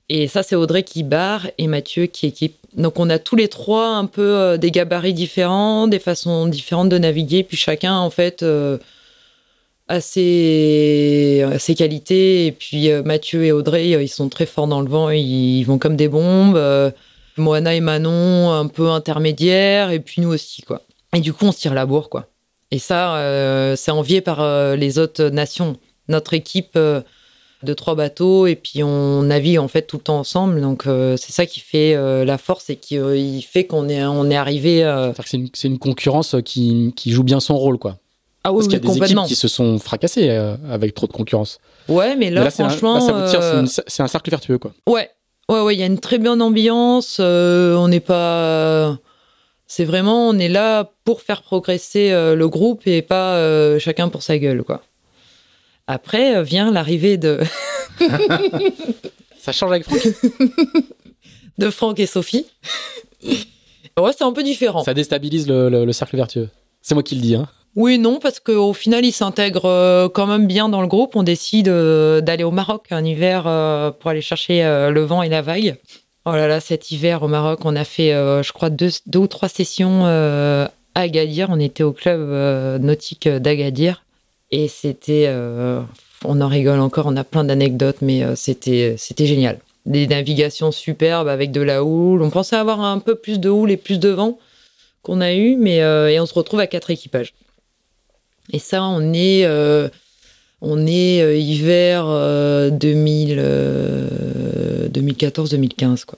Et 0.10 0.28
ça, 0.28 0.41
c'est 0.41 0.56
Audrey 0.56 0.82
qui 0.82 1.04
barre 1.04 1.48
et 1.60 1.68
Mathieu 1.68 2.08
qui 2.08 2.26
équipe. 2.26 2.56
Donc 2.74 3.00
on 3.00 3.12
a 3.12 3.20
tous 3.20 3.36
les 3.36 3.48
trois 3.48 3.89
un 3.89 4.08
peu 4.08 4.24
euh, 4.24 4.58
des 4.58 4.72
gabarits 4.72 5.14
différents, 5.14 5.88
des 5.88 6.00
façons 6.00 6.48
différentes 6.48 6.89
de 6.89 6.98
naviguer. 6.98 7.43
Puis 7.43 7.58
chacun, 7.58 7.96
en 7.96 8.10
fait, 8.10 8.41
euh, 8.41 8.80
a 9.88 10.02
ses, 10.02 11.46
ses 11.60 11.76
qualités. 11.76 12.48
Et 12.48 12.52
puis 12.52 12.89
euh, 12.89 13.04
Mathieu 13.04 13.46
et 13.46 13.52
Audrey, 13.52 13.93
euh, 13.93 14.02
ils 14.02 14.10
sont 14.10 14.30
très 14.30 14.48
forts 14.48 14.68
dans 14.68 14.82
le 14.82 14.89
vent. 14.89 15.12
Ils, 15.12 15.64
vont 15.64 15.78
comme 15.78 15.96
des 15.96 16.08
bombes. 16.08 16.58
Euh, 16.58 16.89
Moana 17.38 17.76
et 17.76 17.82
Manon, 17.82 18.52
un 18.52 18.66
peu 18.66 18.89
intermédiaires. 18.89 19.91
Et 19.91 20.00
puis 20.00 20.24
nous 20.24 20.30
aussi, 20.30 20.64
quoi. 20.64 20.82
Et 21.14 21.22
du 21.22 21.34
coup, 21.34 21.46
on 21.46 21.52
se 21.52 21.60
tire 21.60 21.76
la 21.76 21.86
bourre, 21.86 22.10
quoi. 22.10 22.28
Et 22.76 22.80
ça, 22.80 23.16
euh, 23.16 23.78
c'est 23.78 23.92
envié 23.92 24.20
par 24.20 24.42
euh, 24.42 24.76
les 24.76 25.00
autres 25.00 25.30
nations. 25.30 25.78
Notre 26.10 26.34
équipe 26.34 26.74
euh, 26.76 27.00
de 27.64 27.74
trois 27.74 27.96
bateaux 27.96 28.48
et 28.48 28.56
puis 28.58 28.84
on 28.84 29.24
navigue 29.24 29.60
en 29.60 29.70
fait 29.70 29.84
tout 29.84 29.96
le 29.96 30.02
temps 30.02 30.20
ensemble. 30.20 30.60
Donc 30.60 30.84
c'est 30.84 31.32
ça 31.32 31.46
qui 31.46 31.62
fait 31.62 31.96
la 32.26 32.38
force 32.38 32.70
et 32.70 32.76
qui 32.76 32.96
il 32.96 33.42
fait 33.42 33.64
qu'on 33.64 33.88
est 33.88 34.04
on 34.06 34.30
est 34.30 34.36
arrivé. 34.36 34.80
C'est-à-dire 34.82 35.24
que 35.24 35.58
c'est 35.58 35.68
une, 35.68 35.80
concurrence 35.80 36.36
qui, 36.44 36.94
qui 36.96 37.12
joue 37.12 37.24
bien 37.24 37.40
son 37.40 37.56
rôle, 37.56 37.80
quoi. 37.80 37.98
Ah 38.44 38.52
oui, 38.52 38.58
Parce 38.58 38.68
qu'il 38.68 38.74
y 38.74 38.92
a 38.92 38.94
des 38.94 39.14
équipes 39.14 39.26
qui 39.26 39.36
se 39.36 39.48
sont 39.48 39.80
fracassées 39.80 40.30
avec 40.70 40.94
trop 40.94 41.08
de 41.08 41.14
concurrence. 41.14 41.60
Ouais, 41.88 42.16
mais 42.18 42.30
là, 42.30 42.42
Mais 42.42 42.46
là, 42.46 42.52
c'est 42.52 42.62
un- 42.62 42.70
franchement, 42.70 43.00
c'est 43.00 43.84
c'est 43.88 44.04
un 44.04 44.08
cercle 44.08 44.30
vertueux, 44.30 44.60
quoi. 44.60 44.74
ouais, 44.88 45.10
ouais, 45.50 45.62
ouais, 45.62 45.76
il 45.76 45.80
y 45.80 45.84
a 45.84 45.88
une 45.88 46.00
très 46.00 46.20
bonne 46.20 46.42
ambiance. 46.42 47.20
on 47.20 47.88
n'est 47.88 48.02
pas. 48.02 49.00
C'est 49.68 49.86
vraiment, 49.86 50.30
on 50.30 50.38
est 50.38 50.49
là 50.49 50.91
pour 51.05 51.22
faire 51.22 51.41
progresser 51.41 52.11
euh, 52.11 52.36
le 52.36 52.47
groupe 52.47 52.86
et 52.86 53.01
pas 53.01 53.36
euh, 53.38 53.80
chacun 53.80 54.09
pour 54.09 54.22
sa 54.22 54.38
gueule, 54.38 54.63
quoi. 54.63 54.82
Après 55.88 56.36
euh, 56.36 56.43
vient 56.43 56.72
l'arrivée 56.72 57.18
de, 57.18 57.39
Ça 59.39 59.51
change 59.51 59.72
avec 59.72 59.84
Franck. 59.86 60.01
de 61.57 61.70
Franck 61.70 61.99
et 61.99 62.05
Sophie. 62.05 62.45
ouais, 63.24 64.11
c'est 64.18 64.24
un 64.24 64.34
peu 64.34 64.43
différent. 64.43 64.84
Ça 64.84 64.93
déstabilise 64.93 65.47
le, 65.47 65.70
le- 65.70 65.86
le 65.86 65.93
cercle 65.93 66.16
vertueux. 66.16 66.49
C'est 66.82 66.93
moi 66.93 67.03
qui 67.03 67.16
le 67.16 67.22
dis, 67.22 67.36
hein. 67.36 67.47
Oui, 67.76 67.97
non, 67.97 68.20
parce 68.20 68.39
qu'au 68.39 68.72
final, 68.74 69.03
ils 69.03 69.11
s'intègrent 69.11 70.07
quand 70.13 70.28
même 70.28 70.47
bien 70.47 70.70
dans 70.70 70.82
le 70.82 70.88
groupe. 70.88 71.16
On 71.18 71.24
décide 71.24 71.68
d'aller 71.68 72.45
au 72.45 72.51
Maroc 72.51 72.86
un 72.91 73.03
hiver 73.03 73.43
pour 73.99 74.11
aller 74.11 74.22
chercher 74.22 74.61
le 74.63 75.01
vent 75.01 75.22
et 75.22 75.28
la 75.28 75.41
vague. 75.41 75.76
Oh 76.28 76.32
là 76.32 76.48
là, 76.48 76.60
cet 76.60 76.90
hiver 76.90 77.22
au 77.22 77.28
Maroc, 77.28 77.60
on 77.66 77.76
a 77.76 77.84
fait, 77.84 78.12
euh, 78.12 78.42
je 78.42 78.52
crois, 78.52 78.72
deux, 78.72 78.90
ou 79.16 79.28
trois 79.28 79.48
sessions 79.48 80.08
euh, 80.08 80.66
à 80.96 81.02
Agadir. 81.02 81.50
On 81.52 81.60
était 81.60 81.84
au 81.84 81.94
club 81.94 82.20
euh, 82.20 82.80
nautique 82.80 83.28
d'Agadir. 83.28 84.04
Et 84.50 84.68
c'était. 84.68 85.32
on 86.24 86.42
en 86.42 86.48
rigole 86.48 86.80
encore, 86.80 87.06
on 87.08 87.18
a 87.18 87.24
plein 87.24 87.44
d'anecdotes, 87.44 87.98
mais 88.02 88.24
c'était 88.36 88.96
c'était 88.98 89.26
génial. 89.26 89.60
Des 89.86 90.08
navigations 90.08 90.72
superbes 90.72 91.28
avec 91.28 91.52
de 91.52 91.62
la 91.62 91.84
houle. 91.84 92.22
On 92.22 92.30
pensait 92.30 92.56
avoir 92.56 92.80
un 92.82 93.00
peu 93.00 93.16
plus 93.16 93.40
de 93.40 93.50
houle 93.50 93.72
et 93.72 93.78
plus 93.78 94.00
de 94.00 94.10
vent 94.10 94.40
qu'on 95.02 95.20
a 95.20 95.34
eu, 95.34 95.58
mais 95.58 95.78
et 95.78 96.20
on 96.20 96.26
se 96.26 96.34
retrouve 96.34 96.60
à 96.60 96.68
quatre 96.68 96.92
équipages. 96.92 97.34
Et 98.54 98.60
ça, 98.60 98.84
on 98.84 99.14
est, 99.14 99.46
on 100.68 100.88
est 100.88 101.22
euh, 101.22 101.38
hiver 101.38 102.05
euh, 102.07 102.72
2000, 102.72 103.38
euh, 103.39 104.89
2014-2015, 104.89 106.05
quoi. 106.05 106.18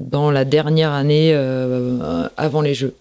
Dans 0.00 0.30
la 0.30 0.44
dernière 0.44 0.92
année 0.92 1.30
euh, 1.32 2.28
avant 2.36 2.60
les 2.60 2.74
Jeux. 2.74 2.94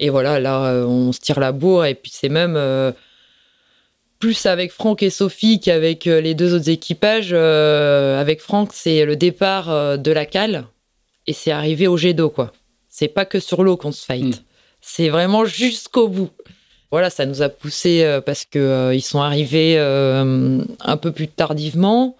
Et 0.00 0.10
voilà, 0.10 0.40
là, 0.40 0.64
euh, 0.66 0.84
on 0.84 1.12
se 1.12 1.20
tire 1.20 1.38
la 1.40 1.52
bourre. 1.52 1.86
Et 1.86 1.94
puis, 1.94 2.10
c'est 2.12 2.28
même 2.28 2.56
euh, 2.56 2.90
plus 4.18 4.46
avec 4.46 4.72
Franck 4.72 5.02
et 5.02 5.10
Sophie 5.10 5.60
qu'avec 5.60 6.06
euh, 6.06 6.20
les 6.20 6.34
deux 6.34 6.54
autres 6.54 6.68
équipages. 6.68 7.30
Euh, 7.32 8.20
avec 8.20 8.40
Franck, 8.40 8.70
c'est 8.74 9.04
le 9.04 9.16
départ 9.16 9.70
euh, 9.70 9.96
de 9.96 10.10
la 10.10 10.26
cale. 10.26 10.66
Et 11.26 11.32
c'est 11.32 11.52
arrivé 11.52 11.86
au 11.86 11.96
jet 11.96 12.14
d'eau, 12.14 12.30
quoi. 12.30 12.52
C'est 12.88 13.08
pas 13.08 13.24
que 13.24 13.38
sur 13.38 13.62
l'eau 13.62 13.76
qu'on 13.76 13.92
se 13.92 14.04
fight. 14.04 14.24
Mm. 14.24 14.44
C'est 14.80 15.08
vraiment 15.08 15.44
jusqu'au 15.44 16.08
bout 16.08 16.30
voilà, 16.90 17.08
ça 17.08 17.24
nous 17.24 17.42
a 17.42 17.48
poussé 17.48 18.02
euh, 18.02 18.20
parce 18.20 18.44
que 18.44 18.58
euh, 18.58 18.94
ils 18.94 19.02
sont 19.02 19.20
arrivés 19.20 19.76
euh, 19.78 20.62
un 20.80 20.96
peu 20.96 21.12
plus 21.12 21.28
tardivement, 21.28 22.16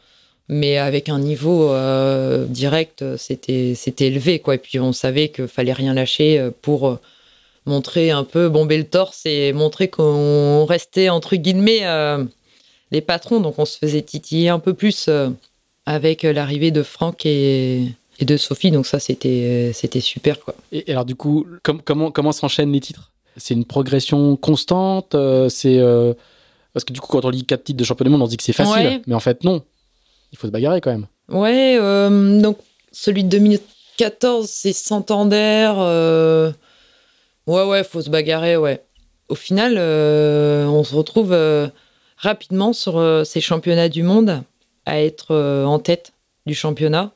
mais 0.48 0.78
avec 0.78 1.08
un 1.08 1.18
niveau 1.18 1.72
direct, 2.48 3.04
c'était 3.16 3.76
élevé 4.00 4.40
quoi. 4.40 4.56
Et 4.56 4.58
puis 4.58 4.80
on 4.80 4.92
savait 4.92 5.28
qu'il 5.28 5.46
fallait 5.46 5.72
rien 5.72 5.94
lâcher 5.94 6.50
pour 6.60 6.98
montrer 7.66 8.10
un 8.10 8.24
peu 8.24 8.48
bomber 8.48 8.76
le 8.76 8.84
torse 8.84 9.26
et 9.26 9.52
montrer 9.52 9.88
qu'on 9.88 10.64
restait 10.64 11.08
entre 11.08 11.36
guillemets 11.36 11.82
les 12.90 13.00
patrons. 13.00 13.38
Donc 13.38 13.60
on 13.60 13.64
se 13.64 13.78
faisait 13.78 14.02
titiller 14.02 14.48
un 14.48 14.58
peu 14.58 14.74
plus 14.74 15.08
avec 15.86 16.24
l'arrivée 16.24 16.72
de 16.72 16.82
Franck 16.82 17.26
et, 17.26 17.94
de 18.20 18.36
Sophie. 18.36 18.72
Donc 18.72 18.88
ça, 18.88 18.98
c'était 18.98 19.72
super 20.00 20.40
quoi. 20.40 20.56
Et 20.72 20.90
alors 20.90 21.04
du 21.04 21.14
coup, 21.14 21.46
comment 21.62 22.32
s'enchaînent 22.32 22.72
les 22.72 22.80
titres? 22.80 23.12
C'est 23.36 23.54
une 23.54 23.64
progression 23.64 24.36
constante. 24.36 25.16
c'est 25.48 25.80
parce 26.72 26.84
que 26.84 26.92
du 26.92 27.00
coup, 27.00 27.08
quand 27.08 27.24
on 27.24 27.30
lit 27.30 27.44
quatre 27.44 27.64
titres 27.64 27.78
de 27.78 27.84
champion 27.84 28.04
du 28.04 28.10
monde, 28.10 28.22
on 28.22 28.26
se 28.26 28.30
dit 28.30 28.36
que 28.36 28.42
c'est 28.42 28.52
facile, 28.52 29.02
mais 29.06 29.14
en 29.14 29.20
fait 29.20 29.44
non. 29.44 29.62
Il 30.32 30.38
faut 30.38 30.46
se 30.46 30.52
bagarrer 30.52 30.80
quand 30.80 30.90
même. 30.90 31.06
Ouais, 31.28 31.76
donc 32.40 32.58
celui 32.92 33.24
de 33.24 33.28
2014, 33.28 34.48
c'est 34.48 34.72
Santander. 34.72 35.72
Euh... 35.76 36.52
Ouais, 37.46 37.64
ouais, 37.64 37.82
faut 37.82 38.00
se 38.00 38.10
bagarrer, 38.10 38.56
ouais. 38.56 38.84
Au 39.28 39.34
final, 39.34 39.74
euh, 39.78 40.66
on 40.66 40.84
se 40.84 40.94
retrouve 40.94 41.32
euh, 41.32 41.68
rapidement 42.16 42.72
sur 42.72 42.98
euh, 42.98 43.24
ces 43.24 43.40
championnats 43.40 43.88
du 43.88 44.02
monde 44.02 44.42
à 44.86 45.00
être 45.00 45.34
en 45.64 45.78
tête 45.78 46.12
du 46.46 46.54
championnat. 46.54 47.12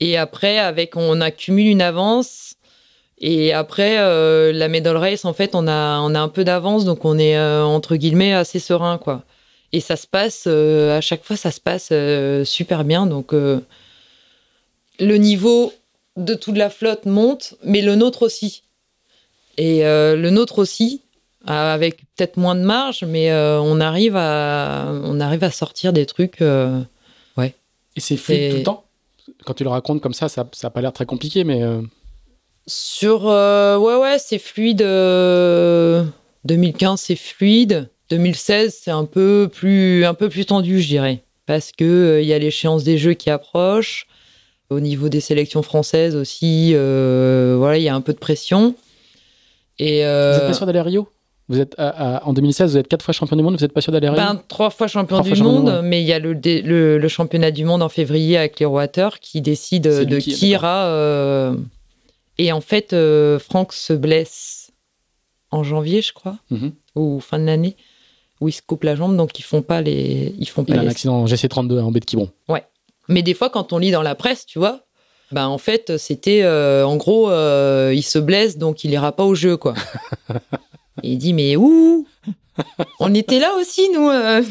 Et 0.00 0.16
après, 0.16 0.58
avec, 0.58 0.96
on 0.96 1.20
accumule 1.20 1.66
une 1.66 1.82
avance. 1.82 2.54
Et 3.20 3.52
après, 3.52 3.96
la 4.52 4.68
medal 4.68 4.96
race, 4.96 5.24
en 5.24 5.32
fait, 5.32 5.54
on 5.54 5.66
a, 5.66 5.98
on 6.00 6.14
a 6.14 6.20
un 6.20 6.28
peu 6.28 6.44
d'avance, 6.44 6.84
donc 6.84 7.04
on 7.04 7.18
est 7.18 7.38
entre 7.38 7.96
guillemets 7.96 8.32
assez 8.32 8.60
serein, 8.60 8.98
quoi. 8.98 9.24
Et 9.72 9.80
ça 9.80 9.96
se 9.96 10.06
passe, 10.06 10.46
à 10.46 11.00
chaque 11.00 11.24
fois, 11.24 11.36
ça 11.36 11.50
se 11.50 11.60
passe 11.60 11.92
super 12.48 12.84
bien. 12.84 13.06
Donc, 13.06 13.32
le 13.32 15.16
niveau 15.16 15.72
de 16.16 16.34
toute 16.34 16.56
la 16.56 16.70
flotte 16.70 17.06
monte, 17.06 17.54
mais 17.64 17.80
le 17.80 17.94
nôtre 17.94 18.22
aussi. 18.22 18.62
Et 19.56 19.84
euh, 19.84 20.16
le 20.16 20.30
nôtre 20.30 20.58
aussi, 20.58 21.02
avec 21.46 21.98
peut-être 22.16 22.36
moins 22.36 22.54
de 22.54 22.60
marge, 22.60 23.04
mais 23.04 23.30
euh, 23.30 23.60
on, 23.60 23.80
arrive 23.80 24.16
à, 24.16 24.88
on 25.04 25.20
arrive 25.20 25.44
à 25.44 25.50
sortir 25.50 25.92
des 25.92 26.06
trucs. 26.06 26.42
Euh, 26.42 26.80
ouais. 27.36 27.54
Et 27.96 28.00
c'est 28.00 28.16
fluide 28.16 28.50
tout 28.50 28.56
le 28.58 28.62
temps? 28.64 28.84
Quand 29.44 29.54
tu 29.54 29.64
le 29.64 29.70
racontes 29.70 30.00
comme 30.00 30.14
ça, 30.14 30.28
ça 30.28 30.48
n'a 30.62 30.70
pas 30.70 30.80
l'air 30.80 30.92
très 30.92 31.06
compliqué, 31.06 31.44
mais. 31.44 31.62
Sur. 32.68 33.24
ouais, 33.24 33.96
ouais, 33.96 34.16
c'est 34.18 34.38
fluide. 34.38 34.82
2015, 36.44 37.00
c'est 37.00 37.16
fluide. 37.16 37.88
2016, 38.10 38.78
c'est 38.82 38.90
un 38.90 39.04
peu 39.04 39.50
plus, 39.52 40.04
un 40.04 40.14
peu 40.14 40.28
plus 40.28 40.46
tendu, 40.46 40.80
je 40.80 40.88
dirais. 40.88 41.22
Parce 41.46 41.72
qu'il 41.72 42.18
il 42.20 42.26
y 42.26 42.32
a 42.32 42.38
l'échéance 42.38 42.84
des 42.84 42.98
jeux 42.98 43.14
qui 43.14 43.30
approche. 43.30 44.06
Au 44.70 44.80
niveau 44.80 45.08
des 45.08 45.20
sélections 45.20 45.62
françaises 45.62 46.14
aussi, 46.14 46.72
euh, 46.74 47.56
voilà, 47.58 47.78
il 47.78 47.82
y 47.82 47.88
a 47.88 47.94
un 47.94 48.02
peu 48.02 48.12
de 48.12 48.18
pression. 48.18 48.74
Et 49.78 50.04
euh, 50.04 50.32
Vous 50.32 50.38
êtes 50.40 50.46
pas 50.48 50.52
sûr 50.52 50.66
d'aller 50.66 50.78
à 50.78 50.82
Rio? 50.82 51.08
Vous 51.48 51.58
êtes 51.58 51.74
en 51.78 52.34
2016, 52.34 52.72
vous 52.72 52.76
êtes 52.76 52.88
quatre 52.88 53.02
fois 53.02 53.14
champion 53.14 53.34
du 53.34 53.42
monde, 53.42 53.54
vous 53.54 53.62
n'êtes 53.62 53.72
pas 53.72 53.80
sûr 53.80 53.90
d'aller 53.92 54.08
à 54.08 54.12
Rio? 54.12 54.20
Ben, 54.20 54.42
Trois 54.48 54.68
fois 54.68 54.86
champion 54.86 55.22
du 55.22 55.42
monde, 55.42 55.80
mais 55.82 56.02
il 56.02 56.06
y 56.06 56.12
a 56.12 56.18
le, 56.18 56.34
le, 56.34 57.08
championnat 57.08 57.50
du 57.50 57.64
monde 57.64 57.82
en 57.82 57.88
février 57.88 58.36
avec 58.36 58.56
Clearwater 58.56 59.18
qui 59.20 59.40
décide 59.40 59.84
de 59.84 60.18
qui, 60.18 60.48
ira. 60.48 61.54
Et 62.38 62.52
en 62.52 62.60
fait, 62.60 62.92
euh, 62.92 63.38
Franck 63.38 63.72
se 63.72 63.92
blesse 63.92 64.70
en 65.50 65.64
janvier, 65.64 66.02
je 66.02 66.12
crois, 66.12 66.38
mhm. 66.50 66.72
ou 66.94 67.20
fin 67.20 67.38
de 67.38 67.44
l'année, 67.44 67.76
où 68.40 68.48
il 68.48 68.52
se 68.52 68.62
coupe 68.62 68.84
la 68.84 68.94
jambe, 68.94 69.16
donc 69.16 69.38
ils 69.38 69.42
font 69.42 69.62
pas 69.62 69.82
les. 69.82 70.34
Il 70.38 70.48
a 70.48 70.62
les... 70.74 70.86
un 70.86 70.90
accident 70.90 71.24
GC32 71.24 71.78
hein, 71.78 71.84
en 71.84 71.90
baie 71.90 72.00
de 72.00 72.04
Quiberon. 72.04 72.30
Ouais. 72.48 72.64
Mais 73.08 73.22
des 73.22 73.34
fois, 73.34 73.50
quand 73.50 73.72
on 73.72 73.78
lit 73.78 73.90
dans 73.90 74.02
la 74.02 74.14
presse, 74.14 74.46
tu 74.46 74.58
vois, 74.58 74.84
bah 75.32 75.48
en 75.48 75.58
fait, 75.58 75.96
c'était 75.98 76.42
euh, 76.42 76.86
en 76.86 76.96
gros, 76.96 77.30
euh, 77.30 77.92
il 77.94 78.02
se 78.02 78.18
blesse, 78.18 78.58
donc 78.58 78.84
il 78.84 78.92
ira 78.92 79.12
pas 79.12 79.24
au 79.24 79.34
jeu, 79.34 79.56
quoi. 79.56 79.74
Et 81.02 81.12
il 81.12 81.18
dit, 81.18 81.32
mais 81.32 81.56
ouh 81.56 82.06
On 82.98 83.14
était 83.14 83.38
là 83.38 83.54
aussi, 83.58 83.88
nous 83.94 84.08
euh. 84.08 84.42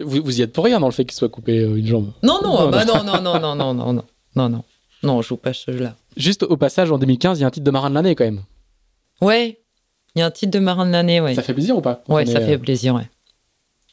vous, 0.00 0.22
vous, 0.22 0.38
y 0.38 0.42
êtes 0.42 0.52
pour 0.52 0.64
rien 0.64 0.80
dans 0.80 0.88
le 0.88 0.92
fait 0.92 1.04
qu'il 1.04 1.14
soit 1.14 1.28
coupé 1.28 1.62
une 1.62 1.86
jambe. 1.86 2.12
Bah, 2.70 2.84
non, 2.84 3.02
non, 3.04 3.20
non, 3.22 3.40
non, 3.40 3.54
non, 3.54 3.54
non, 3.54 3.74
non, 3.74 3.92
non, 3.92 4.04
non, 4.36 4.48
non 4.48 4.64
non, 5.04 5.22
je 5.22 5.28
joue 5.28 5.36
pas 5.36 5.52
ce 5.52 5.70
jeu-là. 5.70 5.94
Juste 6.16 6.42
au 6.42 6.56
passage, 6.56 6.90
en 6.90 6.98
2015, 6.98 7.38
il 7.38 7.42
y 7.42 7.44
a 7.44 7.46
un 7.46 7.50
titre 7.50 7.64
de 7.64 7.70
marin 7.70 7.90
de 7.90 7.94
l'année 7.94 8.14
quand 8.14 8.24
même. 8.24 8.42
Ouais, 9.20 9.60
il 10.14 10.20
y 10.20 10.22
a 10.22 10.26
un 10.26 10.30
titre 10.30 10.52
de 10.52 10.58
marin 10.58 10.86
de 10.86 10.92
l'année, 10.92 11.20
ouais. 11.20 11.34
Ça 11.34 11.42
fait 11.42 11.54
plaisir 11.54 11.76
ou 11.76 11.80
pas 11.80 12.02
Ouais, 12.08 12.26
ça 12.26 12.40
fait 12.40 12.58
plaisir, 12.58 12.94
ouais. 12.94 13.08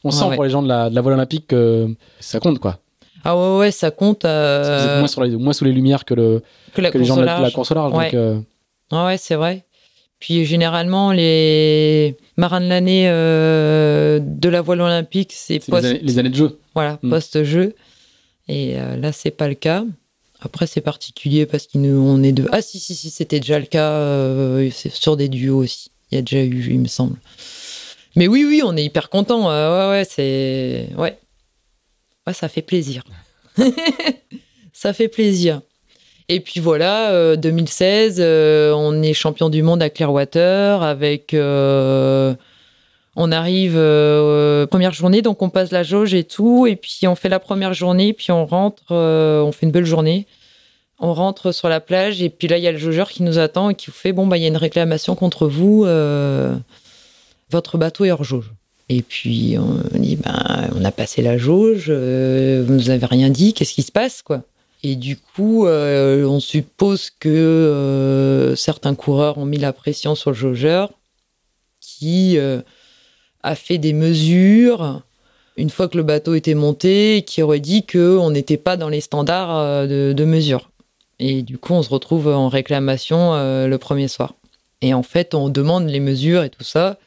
On 0.03 0.11
sent 0.11 0.25
pour 0.33 0.43
les 0.43 0.49
gens 0.49 0.63
de 0.63 0.67
la, 0.67 0.89
de 0.89 0.95
la 0.95 1.01
voile 1.01 1.15
olympique 1.15 1.47
que 1.47 1.93
ça 2.19 2.39
compte, 2.39 2.59
quoi. 2.59 2.79
Ah 3.23 3.37
ouais, 3.37 3.59
ouais, 3.59 3.71
ça 3.71 3.91
compte. 3.91 4.25
Euh... 4.25 4.99
Moins, 4.99 5.07
sur 5.07 5.27
moins 5.39 5.53
sous 5.53 5.65
les 5.65 5.73
lumières 5.73 6.05
que, 6.05 6.15
le, 6.15 6.41
que, 6.73 6.81
la 6.81 6.89
que 6.89 6.97
les 6.97 7.05
gens 7.05 7.17
de 7.17 7.21
la 7.21 7.51
course 7.51 7.71
au 7.71 7.75
large. 7.75 7.93
Ouais. 7.93 8.05
Donc, 8.05 8.13
euh... 8.15 8.39
ah 8.91 9.05
ouais, 9.05 9.17
c'est 9.17 9.35
vrai. 9.35 9.63
Puis 10.19 10.45
généralement, 10.45 11.11
les 11.11 12.15
marins 12.37 12.61
de 12.61 12.67
l'année 12.67 13.09
euh, 13.09 14.19
de 14.21 14.49
la 14.49 14.61
voile 14.61 14.81
olympique, 14.81 15.33
c'est 15.33 15.59
post... 15.65 15.83
les, 15.83 15.99
les, 15.99 16.19
années 16.19 16.29
de 16.29 16.35
jeu. 16.35 16.59
Voilà, 16.73 16.99
mm. 17.01 17.09
post-jeu. 17.09 17.75
Et 18.47 18.79
euh, 18.79 18.97
là, 18.97 19.11
c'est 19.11 19.31
pas 19.31 19.47
le 19.47 19.55
cas. 19.55 19.83
Après, 20.41 20.65
c'est 20.65 20.81
particulier 20.81 21.45
parce 21.45 21.67
qu'on 21.67 22.23
est 22.23 22.31
deux. 22.31 22.47
Ah, 22.51 22.61
si, 22.61 22.79
si, 22.79 22.95
si, 22.95 23.11
c'était 23.11 23.39
déjà 23.39 23.59
le 23.59 23.67
cas 23.67 23.91
euh, 23.91 24.69
sur 24.71 25.15
des 25.15 25.29
duos 25.29 25.59
aussi. 25.59 25.91
Il 26.11 26.15
y 26.15 26.17
a 26.17 26.21
déjà 26.21 26.43
eu, 26.43 26.67
il 26.71 26.79
me 26.79 26.87
semble. 26.87 27.17
Mais 28.15 28.27
oui, 28.27 28.43
oui, 28.43 28.61
on 28.65 28.75
est 28.75 28.83
hyper 28.83 29.09
content. 29.09 29.49
ouais, 29.49 29.89
ouais, 29.89 30.05
c'est. 30.09 30.89
Ouais, 30.97 31.17
ça 32.33 32.49
fait 32.49 32.61
plaisir. 32.61 33.03
ça 34.73 34.93
fait 34.93 35.07
plaisir. 35.07 35.61
Et 36.27 36.39
puis 36.39 36.59
voilà, 36.59 37.35
2016, 37.35 38.19
euh, 38.19 38.23
euh, 38.23 38.73
on 38.73 39.01
est 39.03 39.13
champion 39.13 39.49
du 39.49 39.63
monde 39.63 39.83
à 39.83 39.89
Clearwater 39.89 40.81
avec. 40.81 41.35
Euh, 43.17 43.21
on 43.23 43.31
arrive 43.31 43.73
première 44.69 44.93
journée, 44.93 45.21
donc 45.21 45.41
on 45.41 45.49
passe 45.49 45.71
la 45.71 45.83
jauge 45.83 46.13
et 46.13 46.23
tout, 46.23 46.67
et 46.67 46.75
puis 46.75 47.07
on 47.07 47.15
fait 47.15 47.29
la 47.29 47.39
première 47.39 47.73
journée, 47.73 48.13
puis 48.13 48.31
on 48.31 48.45
rentre, 48.45 48.93
on 48.93 49.51
fait 49.51 49.65
une 49.65 49.71
belle 49.71 49.85
journée. 49.85 50.27
On 51.03 51.13
rentre 51.13 51.51
sur 51.51 51.67
la 51.67 51.79
plage 51.79 52.21
et 52.21 52.29
puis 52.29 52.47
là 52.47 52.57
il 52.57 52.63
y 52.63 52.67
a 52.67 52.71
le 52.71 52.77
jaugeur 52.77 53.09
qui 53.09 53.23
nous 53.23 53.39
attend 53.39 53.71
et 53.71 53.75
qui 53.75 53.87
vous 53.87 53.95
fait 53.95 54.13
bon 54.13 54.27
bah 54.27 54.37
il 54.37 54.41
y 54.41 54.45
a 54.45 54.49
une 54.49 54.57
réclamation 54.57 55.15
contre 55.15 55.47
vous, 55.47 55.83
votre 57.49 57.77
bateau 57.77 58.05
est 58.05 58.11
hors 58.11 58.23
jauge. 58.23 58.51
Et 58.91 59.03
puis 59.03 59.55
on 59.57 59.97
dit 59.97 60.17
ben 60.17 60.69
on 60.75 60.83
a 60.83 60.91
passé 60.91 61.21
la 61.21 61.37
jauge, 61.37 61.85
euh, 61.87 62.61
vous 62.67 62.73
nous 62.73 62.89
avez 62.89 63.05
rien 63.05 63.29
dit, 63.29 63.53
qu'est-ce 63.53 63.73
qui 63.73 63.83
se 63.83 63.91
passe 63.91 64.21
quoi? 64.21 64.43
Et 64.83 64.97
du 64.97 65.15
coup 65.15 65.65
euh, 65.65 66.25
on 66.25 66.41
suppose 66.41 67.09
que 67.09 67.29
euh, 67.29 68.53
certains 68.57 68.93
coureurs 68.93 69.37
ont 69.37 69.45
mis 69.45 69.59
la 69.59 69.71
pression 69.71 70.13
sur 70.13 70.31
le 70.31 70.35
jaugeur 70.35 70.91
qui 71.79 72.37
a 73.43 73.55
fait 73.55 73.77
des 73.77 73.93
mesures 73.93 75.01
une 75.57 75.69
fois 75.69 75.87
que 75.87 75.97
le 75.97 76.03
bateau 76.03 76.33
était 76.33 76.55
monté 76.55 77.23
qui 77.27 77.41
aurait 77.41 77.59
dit 77.59 77.85
que 77.85 78.17
on 78.17 78.31
n'était 78.31 78.57
pas 78.57 78.77
dans 78.77 78.89
les 78.89 79.01
standards 79.01 79.87
de, 79.87 80.13
de 80.13 80.25
mesure. 80.25 80.69
Et 81.19 81.41
du 81.41 81.57
coup 81.57 81.73
on 81.73 81.83
se 81.83 81.89
retrouve 81.89 82.27
en 82.27 82.49
réclamation 82.49 83.33
le 83.33 83.75
premier 83.77 84.07
soir. 84.07 84.33
Et 84.81 84.93
en 84.93 85.03
fait 85.03 85.35
on 85.35 85.49
demande 85.49 85.89
les 85.89 85.99
mesures 85.99 86.43
et 86.43 86.49
tout 86.49 86.63
ça. 86.63 86.97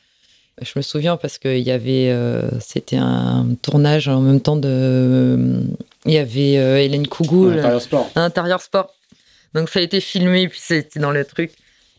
Je 0.63 0.73
me 0.77 0.83
souviens 0.83 1.17
parce 1.17 1.39
qu'il 1.39 1.59
y 1.59 1.73
avait, 1.73 2.11
euh, 2.11 2.43
c'était 2.61 2.97
un 2.97 3.47
tournage 3.61 4.07
en 4.07 4.21
même 4.21 4.41
temps 4.41 4.57
de, 4.57 5.65
il 6.07 6.13
y 6.13 6.19
avait 6.19 6.59
euh, 6.59 6.81
Hélène 6.81 7.09
Kougou, 7.09 7.49
intérieur 7.49 7.83
sport. 7.83 8.11
intérieur 8.15 8.63
sport. 8.63 8.95
Donc 9.53 9.69
ça 9.69 9.81
a 9.81 9.83
été 9.83 10.01
filmé 10.01 10.49
puis 10.49 10.61
c'était 10.63 11.01
dans 11.01 11.11
le 11.11 11.25
truc. 11.25 11.53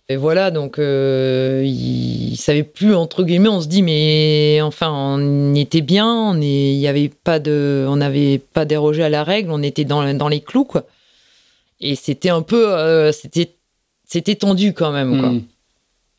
Et 0.08 0.18
voilà, 0.18 0.52
donc 0.52 0.78
euh, 0.78 1.64
il, 1.66 2.38
savait 2.38 2.64
plus 2.64 2.94
entre 2.94 3.24
guillemets. 3.24 3.50
On 3.50 3.62
se 3.62 3.68
dit 3.68 3.82
mais 3.82 4.60
enfin 4.62 4.92
on 4.92 5.56
était 5.56 5.82
bien, 5.82 6.08
on 6.08 6.40
est, 6.42 6.74
il 6.74 6.80
y 6.80 6.88
avait 6.88 7.10
pas 7.10 7.40
de, 7.40 7.86
on 7.90 7.96
n'avait 7.96 8.38
pas 8.38 8.66
dérogé 8.66 9.04
à 9.04 9.10
la 9.10 9.24
règle, 9.24 9.50
on 9.52 9.64
était 9.64 9.86
dans 9.86 10.14
dans 10.14 10.28
les 10.28 10.42
clous 10.42 10.66
quoi. 10.66 10.86
Et 11.80 11.96
c'était 11.96 12.30
un 12.30 12.44
peu, 12.44 12.72
euh, 12.72 13.12
c'était 13.12 13.56
c'était 14.08 14.36
tendu 14.36 14.74
quand 14.74 14.92
même 14.92 15.20
quoi. 15.20 15.30
Hmm 15.32 15.42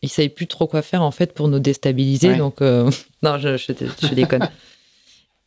il 0.02 0.08
savait 0.08 0.28
plus 0.28 0.46
trop 0.46 0.66
quoi 0.66 0.82
faire 0.82 1.02
en 1.02 1.10
fait 1.10 1.32
pour 1.32 1.48
nous 1.48 1.58
déstabiliser. 1.58 2.36
Donc 2.36 2.62
euh, 2.62 2.90
non, 3.22 3.38
je, 3.38 3.56
je, 3.56 4.14
déconne. 4.14 4.48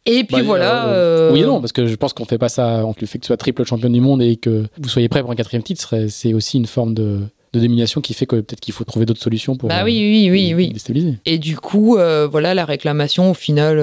Et 0.06 0.24
puis 0.24 0.38
bah, 0.38 0.44
voilà. 0.44 0.88
Euh, 0.90 1.32
oui 1.32 1.42
et 1.42 1.46
non, 1.46 1.60
parce 1.60 1.72
que 1.72 1.88
je 1.88 1.96
pense 1.96 2.14
qu'on 2.14 2.26
fait 2.26 2.38
pas 2.38 2.50
ça. 2.50 2.86
On 2.86 2.94
le 3.00 3.08
fait 3.08 3.18
que 3.18 3.24
tu 3.24 3.28
sois 3.28 3.38
triple 3.38 3.64
champion 3.64 3.90
du 3.90 4.02
monde 4.02 4.22
et 4.22 4.36
que 4.36 4.66
vous 4.78 4.90
soyez 4.90 5.10
prêt 5.10 5.22
pour 5.22 5.32
un 5.32 5.36
quatrième 5.36 5.64
titre, 5.64 6.08
c'est 6.10 6.34
aussi 6.34 6.58
une 6.58 6.68
forme 6.68 6.94
de, 6.94 7.22
de 7.54 7.60
domination 7.60 8.02
qui 8.02 8.14
fait 8.14 8.26
que 8.26 8.36
peut-être 8.38 8.60
qu'il 8.60 8.74
faut 8.74 8.84
trouver 8.84 9.06
d'autres 9.06 9.22
solutions 9.22 9.56
pour 9.56 9.70
bah, 9.70 9.84
oui, 9.84 9.98
oui, 10.00 10.30
oui, 10.32 10.54
oui. 10.54 10.74
déstabiliser. 10.74 11.18
Et 11.26 11.38
du 11.38 11.58
coup, 11.58 11.98
euh, 11.98 12.28
voilà, 12.28 12.54
la 12.54 12.66
réclamation, 12.66 13.32
au 13.32 13.34
final, 13.34 13.78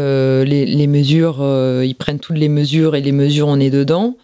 les, 0.44 0.66
les, 0.66 0.86
mesures, 0.86 1.38
ils 1.82 1.94
prennent 1.94 2.20
toutes 2.20 2.38
les 2.38 2.48
mesures 2.48 2.94
et 2.94 3.00
les 3.00 3.12
mesures, 3.12 3.48
on 3.48 3.58
est 3.58 3.70
dedans. 3.70 4.16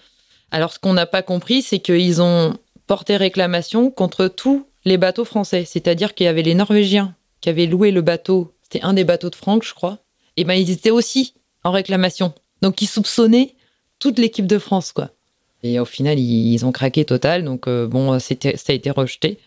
Alors, 0.50 0.72
ce 0.72 0.78
qu'on 0.78 0.92
n'a 0.92 1.06
pas 1.06 1.22
compris, 1.22 1.62
c'est 1.62 1.78
qu'ils 1.78 2.20
ont 2.22 2.54
porté 2.86 3.16
réclamation 3.16 3.90
contre 3.90 4.28
tout 4.28 4.66
les 4.84 4.98
bateaux 4.98 5.24
français. 5.24 5.64
C'est-à-dire 5.64 6.14
qu'il 6.14 6.26
y 6.26 6.28
avait 6.28 6.42
les 6.42 6.54
Norvégiens 6.54 7.14
qui 7.40 7.48
avaient 7.48 7.66
loué 7.66 7.90
le 7.90 8.02
bateau. 8.02 8.54
C'était 8.62 8.82
un 8.82 8.94
des 8.94 9.04
bateaux 9.04 9.30
de 9.30 9.34
Franck, 9.34 9.64
je 9.64 9.74
crois. 9.74 9.98
Et 10.36 10.44
ben 10.44 10.54
ils 10.54 10.70
étaient 10.70 10.90
aussi 10.90 11.34
en 11.64 11.70
réclamation. 11.70 12.32
Donc 12.62 12.82
ils 12.82 12.86
soupçonnaient 12.86 13.54
toute 13.98 14.18
l'équipe 14.18 14.46
de 14.46 14.58
France, 14.58 14.92
quoi. 14.92 15.10
Et 15.62 15.78
au 15.78 15.84
final, 15.84 16.18
ils, 16.18 16.64
ont 16.64 16.72
craqué 16.72 17.04
total. 17.04 17.44
Donc 17.44 17.68
euh, 17.68 17.86
bon, 17.86 18.18
ça 18.18 18.34
a 18.34 18.72
été 18.72 18.90
rejeté. 18.90 19.38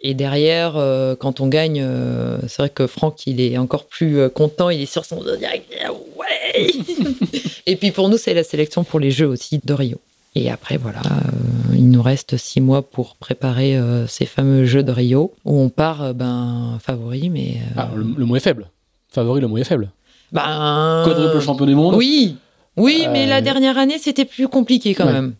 Et 0.00 0.14
derrière, 0.14 0.76
euh, 0.76 1.16
quand 1.16 1.40
on 1.40 1.48
gagne, 1.48 1.80
euh, 1.82 2.38
c'est 2.46 2.58
vrai 2.62 2.70
que 2.70 2.86
Franck, 2.86 3.26
il 3.26 3.40
est 3.40 3.58
encore 3.58 3.84
plus 3.86 4.28
content. 4.30 4.70
Il 4.70 4.80
est 4.80 4.86
sur 4.86 5.04
son. 5.04 5.18
Ouais. 5.18 6.66
Et 7.66 7.76
puis 7.76 7.90
pour 7.90 8.08
nous, 8.08 8.16
c'est 8.16 8.34
la 8.34 8.44
sélection 8.44 8.84
pour 8.84 9.00
les 9.00 9.10
Jeux 9.10 9.26
aussi 9.26 9.60
de 9.62 9.72
Rio. 9.72 9.98
Et 10.34 10.50
après, 10.50 10.76
voilà, 10.76 11.00
euh, 11.00 11.74
il 11.74 11.90
nous 11.90 12.02
reste 12.02 12.36
six 12.36 12.60
mois 12.60 12.82
pour 12.82 13.16
préparer 13.16 13.76
euh, 13.76 14.06
ces 14.06 14.24
fameux 14.26 14.64
Jeux 14.66 14.82
de 14.84 14.92
Rio, 14.92 15.32
où 15.44 15.58
on 15.60 15.68
part, 15.68 16.02
euh, 16.02 16.12
ben, 16.12 16.78
favori, 16.80 17.28
mais... 17.28 17.56
euh, 17.56 17.74
Ah, 17.76 17.90
le, 17.96 18.04
le 18.16 18.24
mot 18.24 18.36
est 18.36 18.40
faible. 18.40 18.68
Favori, 19.10 19.40
le 19.40 19.48
mot 19.48 19.58
est 19.58 19.64
faible. 19.64 19.90
ben, 20.30 21.02
Quadruple 21.04 21.40
champion 21.40 21.66
du 21.66 21.74
monde. 21.74 21.94
Oui, 21.96 22.36
oui, 22.78 23.06
mais 23.12 23.24
Euh, 23.26 23.30
la 23.30 23.40
dernière 23.40 23.76
année, 23.78 23.98
c'était 23.98 24.24
plus 24.24 24.48
compliqué 24.48 24.94
quand 24.94 25.06
Ouais. 25.06 25.12
même. 25.12 25.34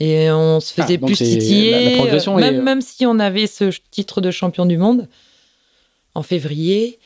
Et 0.00 0.30
on 0.30 0.60
se 0.60 0.72
faisait 0.72 0.94
Ah, 0.94 0.96
donc 0.98 1.08
plus 1.08 1.16
titiller. 1.16 1.70
la- 1.72 1.90
la 1.90 1.96
progression 1.96 2.36
euh, 2.38 2.40
est- 2.40 2.52
même, 2.52 2.80
si 2.80 3.04
on 3.06 3.18
avait 3.18 3.46
ce 3.48 3.70
titre 3.90 4.20
de 4.20 4.30
champion 4.30 4.64
du 4.66 4.76
monde 4.78 5.08
en 6.14 6.22
février, 6.22 6.98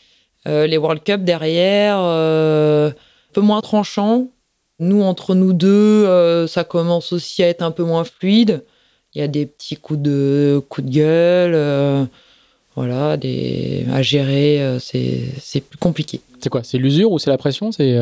euh, 0.47 0.67
les 0.67 0.77
World 0.77 1.03
Cup 1.03 1.25
derrière, 1.25 1.97
euh, 2.01 2.91
un 2.91 3.33
peu 3.33 3.41
moins 3.41 3.61
tranchant. 3.63 4.29
Nous, 4.79 5.03
entre 5.03 5.35
nous 5.35 5.53
deux, 5.53 5.69
euh, 6.07 6.47
ça 6.47 6.65
commence 6.65 7.13
aussi 7.13 7.43
à 7.43 7.49
être 7.49 7.63
un 7.63 7.71
peu 7.71 7.85
moins 7.85 8.05
fluide. 8.05 8.63
Il 9.15 9.21
y 9.21 9.25
a 9.25 9.29
des 9.29 9.47
petits 9.47 9.77
coups 9.77 10.01
de, 10.01 10.63
coups 10.69 10.87
de 10.89 10.93
gueule, 10.93 12.09
voilà, 12.75 13.17
des, 13.19 13.87
à 13.93 14.03
gérer, 14.03 14.79
c'est 14.81 15.61
plus 15.61 15.79
compliqué. 15.79 16.21
C'est 16.41 16.49
quoi 16.49 16.63
C'est 16.65 16.79
l'usure 16.79 17.13
ou 17.13 17.19
c'est 17.19 17.31
la 17.31 17.39
pression 17.39 17.73
C'est 17.73 17.95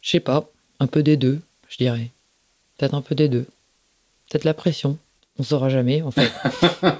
Je 0.00 0.10
sais 0.10 0.20
pas, 0.20 0.48
un 0.80 0.86
peu 0.86 1.02
des 1.02 1.16
deux, 1.16 1.40
je 1.68 1.76
dirais. 1.78 2.10
Peut-être 2.78 2.94
un 2.94 3.00
peu 3.02 3.14
des 3.14 3.28
deux. 3.28 3.46
Peut-être 4.30 4.44
la 4.44 4.54
pression. 4.54 4.98
On 5.38 5.42
saura 5.42 5.68
jamais, 5.68 6.02
en 6.02 6.10
fait. 6.10 6.30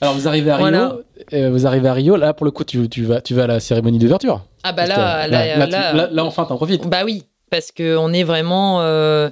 Alors 0.00 0.14
vous 0.14 0.26
arrivez 0.26 0.50
à 0.50 0.56
Rio. 0.56 0.68
Voilà. 0.68 0.96
euh, 1.34 1.50
vous 1.50 1.66
arrivez 1.66 1.88
à 1.88 1.92
Rio. 1.92 2.16
Là 2.16 2.32
pour 2.32 2.44
le 2.46 2.50
coup, 2.50 2.64
tu, 2.64 2.88
tu 2.88 3.04
vas, 3.04 3.20
tu 3.20 3.34
vas 3.34 3.44
à 3.44 3.46
la 3.46 3.60
cérémonie 3.60 3.98
d'ouverture. 3.98 4.44
Ah 4.62 4.72
bah 4.72 4.86
là, 4.86 5.26
là, 5.28 5.56
là, 5.56 5.66
là, 5.66 5.90
tu- 5.90 5.96
là- 5.96 6.08
là, 6.10 6.24
enfin, 6.24 6.44
t'en 6.44 6.56
profites. 6.56 6.86
bah 6.88 7.02
oui, 7.04 7.24
parce 7.50 7.70
que 7.70 7.96
on 7.96 8.12
est 8.12 8.24
vraiment, 8.24 8.80
euh, 8.82 9.30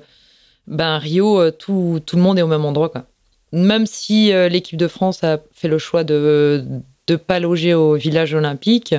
ben 0.66 0.98
Rio, 0.98 1.40
euh, 1.40 1.51
tout, 1.51 2.01
tout 2.05 2.16
le 2.16 2.22
monde 2.22 2.39
est 2.39 2.43
au 2.43 2.47
même 2.47 2.64
endroit, 2.64 2.89
quoi. 2.90 3.05
Même 3.52 3.86
si 3.86 4.32
euh, 4.32 4.48
l'équipe 4.51 4.76
de 4.78 4.89
France 4.89 5.24
a 5.24 5.39
fait 5.52 5.68
le 5.68 5.78
choix 5.78 6.05
de 6.05 6.64
de 7.06 7.16
pas 7.16 7.40
loger 7.40 7.72
au 7.72 7.94
village 7.94 8.35
olympique, 8.35 8.94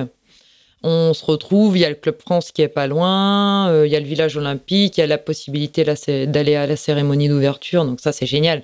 on 0.82 1.12
se 1.14 1.24
retrouve. 1.24 1.76
Il 1.76 1.80
y 1.80 1.84
a 1.84 1.88
le 1.88 1.94
club 1.94 2.18
France 2.20 2.52
qui 2.52 2.62
est 2.62 2.68
pas 2.68 2.86
loin, 2.86 3.68
euh, 3.70 3.86
il 3.86 3.92
y 3.92 3.96
a 3.96 4.00
le 4.00 4.06
village 4.06 4.36
olympique, 4.36 4.96
il 4.96 5.00
y 5.00 5.04
a 5.04 5.06
la 5.06 5.18
possibilité 5.18 5.84
d'aller 6.26 6.54
à 6.56 6.66
la 6.66 6.76
cérémonie 6.76 7.28
d'ouverture, 7.28 7.84
donc 7.84 8.00
ça 8.00 8.12
c'est 8.12 8.26
génial. 8.26 8.62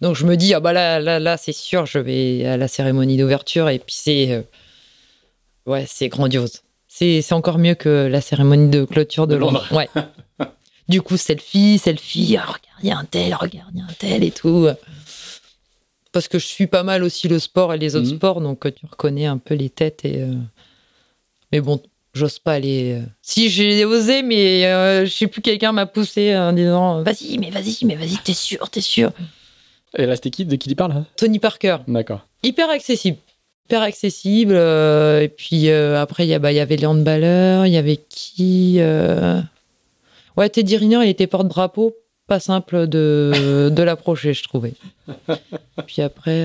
Donc 0.00 0.16
je 0.16 0.24
me 0.26 0.36
dis 0.36 0.52
ah 0.54 0.60
bah 0.60 0.72
là 0.72 0.98
là 0.98 1.20
là 1.20 1.36
c'est 1.36 1.52
sûr 1.52 1.86
je 1.86 1.98
vais 2.00 2.44
à 2.44 2.56
la 2.56 2.66
cérémonie 2.66 3.16
d'ouverture 3.16 3.68
et 3.68 3.78
puis 3.78 3.94
c'est 3.96 4.32
euh, 4.32 4.42
ouais 5.66 5.84
c'est 5.86 6.08
grandiose. 6.08 6.62
C'est 6.88 7.22
c'est 7.22 7.34
encore 7.34 7.58
mieux 7.58 7.74
que 7.74 8.08
la 8.10 8.20
cérémonie 8.20 8.68
de 8.68 8.84
clôture 8.84 9.26
de 9.28 9.34
De 9.34 9.38
Londres. 9.40 9.64
Londres. 9.70 9.86
Ouais. 9.94 10.46
du 10.88 11.02
coup 11.02 11.16
selfie 11.16 11.78
selfie 11.78 12.36
ah, 12.36 12.46
regardez 12.82 12.90
un 13.00 13.04
tel 13.04 13.34
regardez 13.34 13.80
un 13.80 13.92
tel 13.98 14.24
et 14.24 14.30
tout. 14.32 14.66
Parce 16.12 16.28
que 16.28 16.38
je 16.38 16.46
suis 16.46 16.66
pas 16.66 16.82
mal 16.82 17.04
aussi 17.04 17.28
le 17.28 17.38
sport 17.38 17.72
et 17.72 17.78
les 17.78 17.96
autres 17.96 18.08
Mhm. 18.10 18.16
sports 18.16 18.40
donc 18.40 18.66
euh, 18.66 18.70
tu 18.72 18.84
reconnais 18.86 19.26
un 19.26 19.38
peu 19.38 19.54
les 19.54 19.70
têtes 19.70 20.04
et 20.04 20.22
euh, 20.22 20.34
mais 21.52 21.60
bon 21.60 21.80
j'ose 22.14 22.38
pas 22.38 22.52
aller. 22.54 22.98
euh, 23.00 23.04
Si 23.22 23.48
j'ai 23.48 23.84
osé 23.84 24.22
mais 24.22 24.66
euh, 24.66 25.06
je 25.06 25.10
sais 25.10 25.26
plus 25.26 25.40
quelqu'un 25.42 25.72
m'a 25.72 25.86
poussé 25.86 26.36
en 26.36 26.52
disant 26.52 27.02
vas-y 27.02 27.38
mais 27.38 27.50
vas-y 27.50 27.78
mais 27.84 27.94
vas-y 27.94 28.16
t'es 28.24 28.34
sûr 28.34 28.68
t'es 28.70 28.80
sûr. 28.80 29.12
Et 29.96 30.06
là, 30.06 30.16
c'était 30.16 30.30
qui 30.30 30.44
De 30.46 30.56
qui 30.56 30.68
tu 30.70 30.74
parles 30.74 30.94
là? 30.94 31.04
Tony 31.16 31.38
Parker 31.38 31.76
D'accord. 31.86 32.26
hyper 32.42 32.70
accessible. 32.70 33.18
Hyper 33.66 33.82
accessible. 33.82 34.54
euh, 34.56 35.20
et 35.20 35.28
puis 35.28 35.68
euh, 35.68 36.00
après, 36.00 36.26
il 36.26 36.32
y, 36.32 36.38
bah, 36.38 36.50
il 36.50 36.56
y 36.56 36.60
avait 36.60 36.76
les 36.76 36.86
handballeurs, 36.86 37.66
il 37.66 37.72
y 37.72 37.76
avait 37.76 38.00
qui 38.08 38.78
Ouais, 40.38 40.48
Teddy 40.48 40.76
Riner, 40.78 41.00
il 41.04 41.10
était 41.10 41.26
porte-drapeau. 41.26 41.94
Pas 42.26 42.40
simple 42.40 42.86
de, 42.86 43.70
de 43.70 43.82
l'approcher, 43.82 44.32
je 44.32 44.42
trouvais. 44.44 44.72
Puis 45.86 46.00
après, 46.00 46.42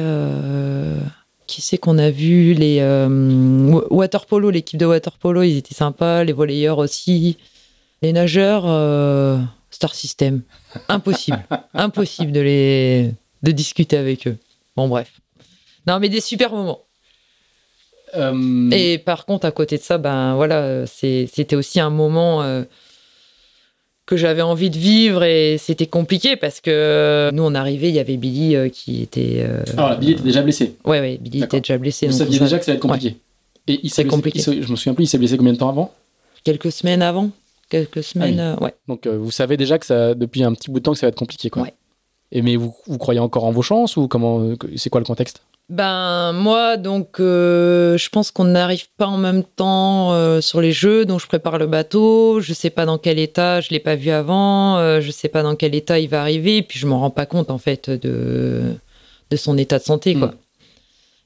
qui 1.47 1.61
c'est 1.61 1.77
qu'on 1.77 1.97
a 1.97 2.09
vu 2.11 2.53
Les 2.53 2.77
euh, 2.81 3.07
wa- 3.71 3.85
waterpolo, 3.89 4.49
l'équipe 4.49 4.79
de 4.79 4.85
waterpolo, 4.85 5.41
ils 5.43 5.57
étaient 5.57 5.73
sympas. 5.75 6.23
Les 6.23 6.33
volleyeurs 6.33 6.77
aussi. 6.77 7.37
Les 8.01 8.13
nageurs, 8.13 8.63
euh, 8.67 9.39
Star 9.71 9.95
System. 9.95 10.41
Impossible. 10.89 11.43
Impossible 11.73 12.31
de 12.31 12.41
les 12.41 13.11
de 13.43 13.51
discuter 13.51 13.97
avec 13.97 14.27
eux. 14.27 14.37
Bon, 14.75 14.87
bref. 14.87 15.11
Non, 15.87 15.99
mais 15.99 16.09
des 16.09 16.21
super 16.21 16.51
moments. 16.51 16.81
Euh, 18.15 18.69
Et 18.71 18.97
par 18.99 19.25
contre, 19.25 19.45
à 19.45 19.51
côté 19.51 19.77
de 19.77 19.81
ça, 19.83 19.97
ben 19.97 20.35
voilà, 20.35 20.85
c'était 20.87 21.55
aussi 21.55 21.79
un 21.79 21.89
moment 21.89 22.41
que 24.07 24.17
j'avais 24.17 24.41
envie 24.41 24.71
de 24.71 24.77
vivre 24.77 25.23
et 25.23 25.57
c'était 25.59 25.85
compliqué 25.85 26.35
parce 26.37 26.61
que 26.61 26.71
euh, 26.71 27.29
nous, 27.31 27.43
on 27.43 27.53
arrivait, 27.53 27.89
il 27.89 27.95
y 27.95 27.99
avait 27.99 28.17
Billy 28.17 28.55
euh, 28.55 28.69
qui 28.69 29.03
était. 29.03 29.45
euh, 29.45 29.63
la 29.77 29.95
Billy 29.95 30.13
était 30.13 30.23
déjà 30.23 30.41
blessé. 30.41 30.75
Ouais, 30.85 30.99
ouais, 31.01 31.17
Billy 31.21 31.43
était 31.43 31.59
déjà 31.59 31.77
blessé. 31.77 32.07
Vous 32.07 32.13
saviez 32.13 32.39
déjà 32.39 32.57
que 32.57 32.65
ça 32.65 32.71
allait 32.71 32.77
être 32.77 32.81
compliqué. 32.81 33.17
Et 33.67 33.81
il 33.83 33.89
s'est 33.91 34.05
compliqué. 34.05 34.39
il 34.39 34.63
je 34.63 34.71
me 34.71 34.77
souviens 34.77 34.93
plus, 34.93 35.03
il 35.03 35.07
s'est 35.07 35.17
blessé 35.17 35.37
combien 35.37 35.53
de 35.53 35.57
temps 35.57 35.69
avant? 35.69 35.93
Quelques 36.43 36.71
semaines 36.71 37.01
avant. 37.01 37.29
Quelques 37.69 38.01
semaines, 38.01 38.39
euh, 38.39 38.55
ouais. 38.61 38.73
Donc 38.87 39.05
euh, 39.05 39.17
vous 39.17 39.29
savez 39.31 39.57
déjà 39.57 39.77
que 39.77 39.85
ça, 39.85 40.13
depuis 40.13 40.41
un 40.41 40.53
petit 40.53 40.71
bout 40.71 40.79
de 40.79 40.83
temps, 40.85 40.93
que 40.93 40.99
ça 40.99 41.05
va 41.07 41.09
être 41.09 41.17
compliqué, 41.17 41.49
quoi. 41.49 41.63
Ouais. 41.63 41.73
Et 42.31 42.41
mais 42.41 42.55
vous, 42.55 42.75
vous 42.87 42.97
croyez 42.97 43.19
encore 43.19 43.45
en 43.45 43.51
vos 43.51 43.61
chances 43.61 43.97
ou 43.97 44.07
comment 44.07 44.41
C'est 44.75 44.89
quoi 44.89 44.99
le 44.99 45.05
contexte? 45.05 45.41
Ben 45.69 46.31
moi 46.31 46.77
donc 46.77 47.19
euh, 47.19 47.97
je 47.97 48.09
pense 48.09 48.31
qu'on 48.31 48.45
n'arrive 48.45 48.87
pas 48.95 49.07
en 49.07 49.17
même 49.17 49.43
temps 49.43 50.13
euh, 50.13 50.39
sur 50.39 50.61
les 50.61 50.71
jeux. 50.71 51.05
Donc 51.05 51.19
je 51.19 51.27
prépare 51.27 51.57
le 51.57 51.67
bateau. 51.67 52.39
Je 52.39 52.53
sais 52.53 52.69
pas 52.69 52.85
dans 52.85 52.97
quel 52.97 53.19
état 53.19 53.59
je 53.59 53.71
l'ai 53.71 53.79
pas 53.79 53.95
vu 53.95 54.09
avant. 54.09 54.77
Euh, 54.77 55.01
je 55.01 55.11
sais 55.11 55.27
pas 55.27 55.43
dans 55.43 55.55
quel 55.55 55.75
état 55.75 55.99
il 55.99 56.07
va 56.07 56.21
arriver. 56.21 56.57
Et 56.57 56.61
puis 56.63 56.79
je 56.79 56.87
m'en 56.87 56.99
rends 56.99 57.09
pas 57.09 57.25
compte 57.25 57.51
en 57.51 57.57
fait 57.57 57.89
de 57.89 58.75
de 59.29 59.35
son 59.35 59.57
état 59.57 59.77
de 59.77 59.83
santé 59.83 60.15
quoi. 60.15 60.27
Mm. 60.27 60.35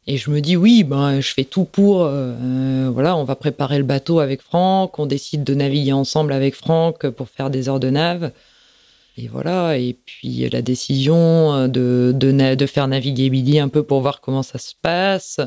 et 0.07 0.18
je 0.18 0.32
me 0.32 0.41
dis 0.41 0.57
oui 0.57 0.84
ben 0.84 1.22
je 1.22 1.32
fais 1.34 1.44
tout 1.44 1.65
pour 1.65 2.02
euh, 2.02 2.90
voilà 2.91 3.15
on 3.15 3.23
va 3.23 3.36
préparer 3.36 3.78
le 3.78 3.84
bateau 3.84 4.19
avec 4.19 4.41
Franck. 4.41 4.98
On 4.98 5.06
décide 5.06 5.44
de 5.44 5.53
naviguer 5.53 5.94
ensemble 5.94 6.34
avec 6.34 6.56
Franck 6.56 7.07
pour 7.10 7.30
faire 7.30 7.52
des 7.52 7.69
heures 7.69 7.80
de 7.80 7.91
nave 7.91 8.32
et 9.22 9.27
voilà, 9.27 9.77
et 9.77 9.93
puis 10.06 10.49
la 10.49 10.61
décision 10.61 11.53
euh, 11.53 11.68
de, 11.68 12.11
de, 12.14 12.65
faire 12.65 12.88
naviguer 12.88 13.30
Billy 13.30 13.60
un 13.60 13.69
peu 13.69 13.84
pour 13.84 14.02
voir 14.02 14.22
comment 14.22 14.43
ça 14.43 14.57
se 14.57 14.73
passe. 14.81 15.39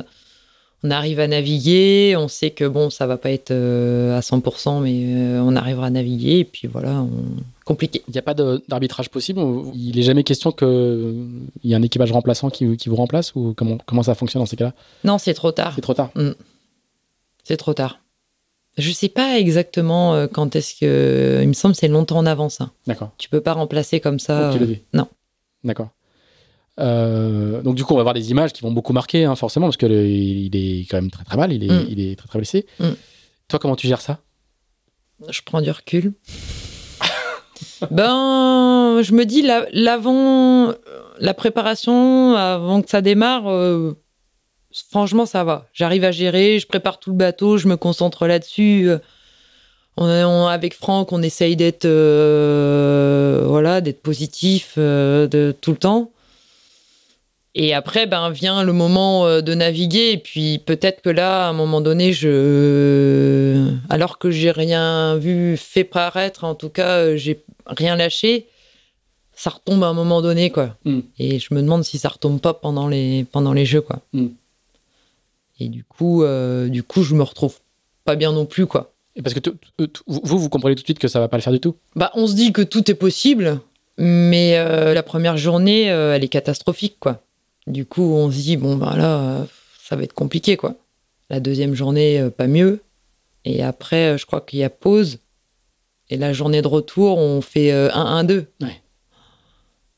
On 0.83 0.91
arrive 0.91 1.19
à 1.19 1.27
naviguer, 1.27 2.15
on 2.17 2.27
sait 2.27 2.51
que 2.51 2.63
bon, 2.65 2.89
ça 2.89 3.07
va 3.07 3.17
pas 3.17 3.31
être 3.31 3.51
euh, 3.51 4.17
à 4.17 4.21
100%, 4.21 4.81
mais 4.81 5.15
euh, 5.15 5.41
on 5.41 5.55
arrivera 5.55 5.87
à 5.87 5.89
naviguer, 5.89 6.39
et 6.39 6.45
puis 6.45 6.67
voilà, 6.67 7.01
on... 7.01 7.09
compliqué. 7.65 8.03
Il 8.07 8.11
n'y 8.11 8.19
a 8.19 8.21
pas 8.21 8.33
d'arbitrage 8.33 9.09
possible 9.09 9.41
Il 9.73 9.95
n'est 9.95 10.03
jamais 10.03 10.23
question 10.23 10.51
qu'il 10.51 11.49
y 11.63 11.73
ait 11.73 11.75
un 11.75 11.81
équipage 11.81 12.11
remplaçant 12.11 12.49
qui, 12.49 12.77
qui 12.77 12.87
vous 12.87 12.95
remplace 12.95 13.35
ou 13.35 13.53
comment, 13.57 13.77
comment 13.85 14.03
ça 14.03 14.15
fonctionne 14.15 14.41
dans 14.41 14.45
ces 14.45 14.57
cas-là? 14.57 14.73
Non, 15.03 15.17
c'est 15.17 15.33
trop 15.33 15.51
tard, 15.51 15.73
C'est 15.75 15.81
trop 15.81 15.95
tard. 15.95 16.11
c'est 17.43 17.57
trop 17.57 17.73
tard. 17.73 17.99
Je 18.77 18.91
sais 18.91 19.07
pas 19.09 19.39
exactement 19.39 20.13
euh, 20.15 20.27
quand 20.27 20.55
est-ce 20.55 20.75
que. 20.79 21.39
Il 21.41 21.47
me 21.47 21.53
semble 21.53 21.73
que 21.75 21.79
c'est 21.79 21.87
longtemps 21.87 22.17
en 22.17 22.25
avance. 22.25 22.59
hein. 22.61 22.71
D'accord. 22.87 23.11
Tu 23.17 23.29
peux 23.29 23.41
pas 23.41 23.53
remplacer 23.53 23.99
comme 24.01 24.19
ça. 24.19 24.51
Donc, 24.51 24.57
tu 24.61 24.63
euh, 24.71 24.75
non. 24.93 25.07
D'accord. 25.63 25.89
Euh, 26.77 27.61
donc 27.61 27.75
du 27.75 27.85
coup, 27.85 27.93
on 27.93 27.97
va 27.97 28.03
voir 28.03 28.13
des 28.13 28.31
images 28.31 28.51
qui 28.51 28.61
vont 28.61 28.71
beaucoup 28.73 28.91
marquer, 28.91 29.23
hein, 29.23 29.35
forcément, 29.37 29.67
parce 29.67 29.77
que 29.77 29.85
le- 29.85 30.05
il 30.07 30.53
est 30.55 30.81
quand 30.91 30.97
même 30.97 31.09
très 31.09 31.23
très 31.23 31.37
mal, 31.37 31.53
il 31.53 31.63
est, 31.63 31.71
Mm. 31.71 31.85
il 31.89 31.99
est 32.01 32.15
très 32.17 32.27
très 32.27 32.37
blessé. 32.39 32.65
Mm. 32.81 32.89
Toi, 33.47 33.59
comment 33.59 33.77
tu 33.77 33.87
gères 33.87 34.01
ça? 34.01 34.19
Je 35.29 35.39
prends 35.45 35.61
du 35.61 35.71
recul. 35.71 36.13
ben, 37.91 39.01
je 39.01 39.13
me 39.13 39.23
dis, 39.25 39.41
la- 39.41 39.67
l'avant, 39.71 40.73
la 41.19 41.33
préparation, 41.33 42.35
avant 42.35 42.81
que 42.81 42.89
ça 42.89 43.01
démarre, 43.01 43.47
euh, 43.49 43.93
franchement, 44.91 45.25
ça 45.25 45.43
va. 45.43 45.67
J'arrive 45.73 46.03
à 46.03 46.11
gérer, 46.11 46.59
je 46.59 46.67
prépare 46.67 46.99
tout 46.99 47.11
le 47.11 47.15
bateau, 47.15 47.57
je 47.57 47.67
me 47.67 47.77
concentre 47.77 48.27
là-dessus. 48.27 48.89
Euh, 48.89 48.97
On, 49.97 50.47
avec 50.47 50.73
Franck, 50.73 51.13
on 51.13 51.21
essaye 51.21 51.55
d'être, 51.55 51.85
euh, 51.85 53.43
voilà, 53.45 53.81
d'être 53.81 54.01
positif 54.01 54.73
euh, 54.77 55.27
de 55.27 55.55
tout 55.59 55.71
le 55.71 55.77
temps. 55.77 56.11
Et 57.57 57.73
après, 57.73 58.05
ben, 58.05 58.29
vient 58.31 58.63
le 58.63 58.73
moment 58.73 59.41
de 59.41 59.53
naviguer. 59.53 60.11
Et 60.11 60.17
puis, 60.17 60.59
peut-être 60.59 61.01
que 61.01 61.09
là, 61.09 61.47
à 61.47 61.49
un 61.49 61.53
moment 61.53 61.79
donné, 61.79 62.11
je, 62.11 63.71
alors 63.89 64.17
que 64.17 64.29
j'ai 64.29 64.51
rien 64.51 65.15
vu 65.15 65.55
fait 65.55 65.85
paraître, 65.85 66.43
en 66.43 66.55
tout 66.55 66.67
cas, 66.67 67.15
j'ai 67.15 67.45
rien 67.65 67.95
lâché, 67.95 68.47
ça 69.35 69.49
retombe 69.49 69.83
à 69.83 69.87
un 69.87 69.93
moment 69.93 70.21
donné, 70.21 70.49
quoi. 70.49 70.75
Mm. 70.85 70.99
Et 71.19 71.39
je 71.39 71.53
me 71.53 71.61
demande 71.61 71.83
si 71.83 71.97
ça 71.97 72.09
retombe 72.09 72.39
pas 72.39 72.53
pendant 72.53 72.87
les, 72.87 73.25
pendant 73.31 73.53
les 73.53 73.65
jeux, 73.65 73.81
quoi. 73.81 73.99
Mm. 74.13 74.27
Et 75.59 75.69
du 75.69 75.83
coup, 75.83 76.23
euh, 76.23 76.67
du 76.67 76.83
coup, 76.83 77.03
je 77.03 77.15
me 77.15 77.23
retrouve 77.23 77.57
pas 78.03 78.15
bien 78.15 78.31
non 78.31 78.45
plus, 78.45 78.65
quoi. 78.65 78.93
Et 79.15 79.21
Parce 79.21 79.33
que 79.33 79.39
vous, 80.07 80.39
vous 80.39 80.49
comprenez 80.49 80.75
tout 80.75 80.81
de 80.81 80.87
suite 80.87 80.99
que 80.99 81.07
ça 81.07 81.19
va 81.19 81.27
pas 81.27 81.37
le 81.37 81.41
faire 81.41 81.53
du 81.53 81.59
tout. 81.59 81.75
Bah, 81.95 82.11
on 82.15 82.27
se 82.27 82.33
dit 82.33 82.51
que 82.51 82.61
tout 82.61 82.91
est 82.91 82.95
possible, 82.95 83.59
mais 83.97 84.57
euh, 84.57 84.93
la 84.93 85.03
première 85.03 85.37
journée, 85.37 85.89
euh, 85.89 86.15
elle 86.15 86.23
est 86.23 86.29
catastrophique, 86.29 86.97
quoi. 86.99 87.21
Du 87.67 87.85
coup, 87.85 88.03
on 88.03 88.29
se 88.29 88.37
dit, 88.37 88.57
bon, 88.57 88.75
ben 88.75 88.95
là, 88.97 89.47
ça 89.81 89.95
va 89.95 90.03
être 90.03 90.13
compliqué, 90.13 90.57
quoi. 90.57 90.75
La 91.29 91.39
deuxième 91.39 91.73
journée, 91.73 92.29
pas 92.37 92.47
mieux. 92.47 92.81
Et 93.45 93.63
après, 93.63 94.17
je 94.17 94.25
crois 94.25 94.41
qu'il 94.41 94.59
y 94.59 94.63
a 94.63 94.69
pause. 94.69 95.19
Et 96.09 96.17
la 96.17 96.33
journée 96.33 96.61
de 96.61 96.67
retour, 96.67 97.17
on 97.17 97.41
fait 97.41 97.71
1-1-2. 97.71 98.45
Ouais. 98.61 98.81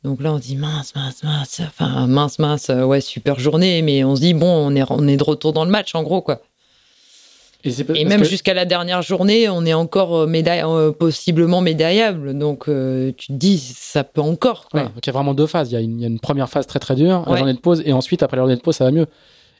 Donc 0.07 0.21
là, 0.21 0.31
on 0.33 0.37
se 0.37 0.43
dit 0.43 0.55
mince, 0.55 0.95
mince, 0.95 1.21
mince. 1.23 1.59
Enfin, 1.67 2.07
mince, 2.07 2.39
mince. 2.39 2.69
euh, 2.69 2.83
Ouais, 2.85 3.01
super 3.01 3.37
journée. 3.39 3.81
Mais 3.81 4.03
on 4.05 4.15
se 4.15 4.21
dit, 4.21 4.33
bon, 4.33 4.47
on 4.47 4.73
est, 4.73 4.83
on 4.89 5.05
est 5.07 5.17
de 5.17 5.23
retour 5.23 5.51
dans 5.51 5.65
le 5.65 5.71
match, 5.71 5.93
en 5.95 6.03
gros, 6.03 6.21
quoi. 6.21 6.41
Et, 7.95 8.05
même 8.05 8.21
que- 8.21 8.27
jusqu'à 8.27 8.53
la 8.53 8.63
dernière 8.63 9.01
journée, 9.01 9.49
on 9.49 9.65
est 9.65 9.73
encore 9.73 10.15
euh, 10.15 10.25
médaille, 10.27 10.61
euh, 10.63 10.91
possiblement 10.93 11.59
médaillable. 11.59 12.37
Donc, 12.37 12.69
euh, 12.69 13.11
tu 13.17 13.27
te 13.27 13.33
dis, 13.33 13.57
ça 13.57 14.05
peut 14.05 14.21
encore, 14.21 14.69
quoi. 14.71 14.81
Ouais, 14.81 14.85
donc 14.85 14.99
il 15.03 15.07
y 15.07 15.09
a 15.09 15.13
vraiment 15.13 15.33
deux 15.33 15.47
phases. 15.47 15.71
Il 15.71 15.73
y, 15.73 15.77
a 15.77 15.81
une, 15.81 15.97
il 15.99 16.01
y 16.01 16.05
a 16.05 16.07
une 16.07 16.19
première 16.21 16.49
phase 16.49 16.65
très 16.67 16.79
très 16.79 16.95
dure, 16.95 17.23
la 17.25 17.31
Ouais. 17.33 17.37
journée 17.39 17.53
de 17.53 17.59
pause, 17.59 17.83
et 17.85 17.91
ensuite, 17.91 18.23
après 18.23 18.37
la 18.37 18.43
journée 18.43 18.55
de 18.55 18.61
pause, 18.61 18.75
ça 18.75 18.85
va 18.85 18.91
mieux. 18.91 19.07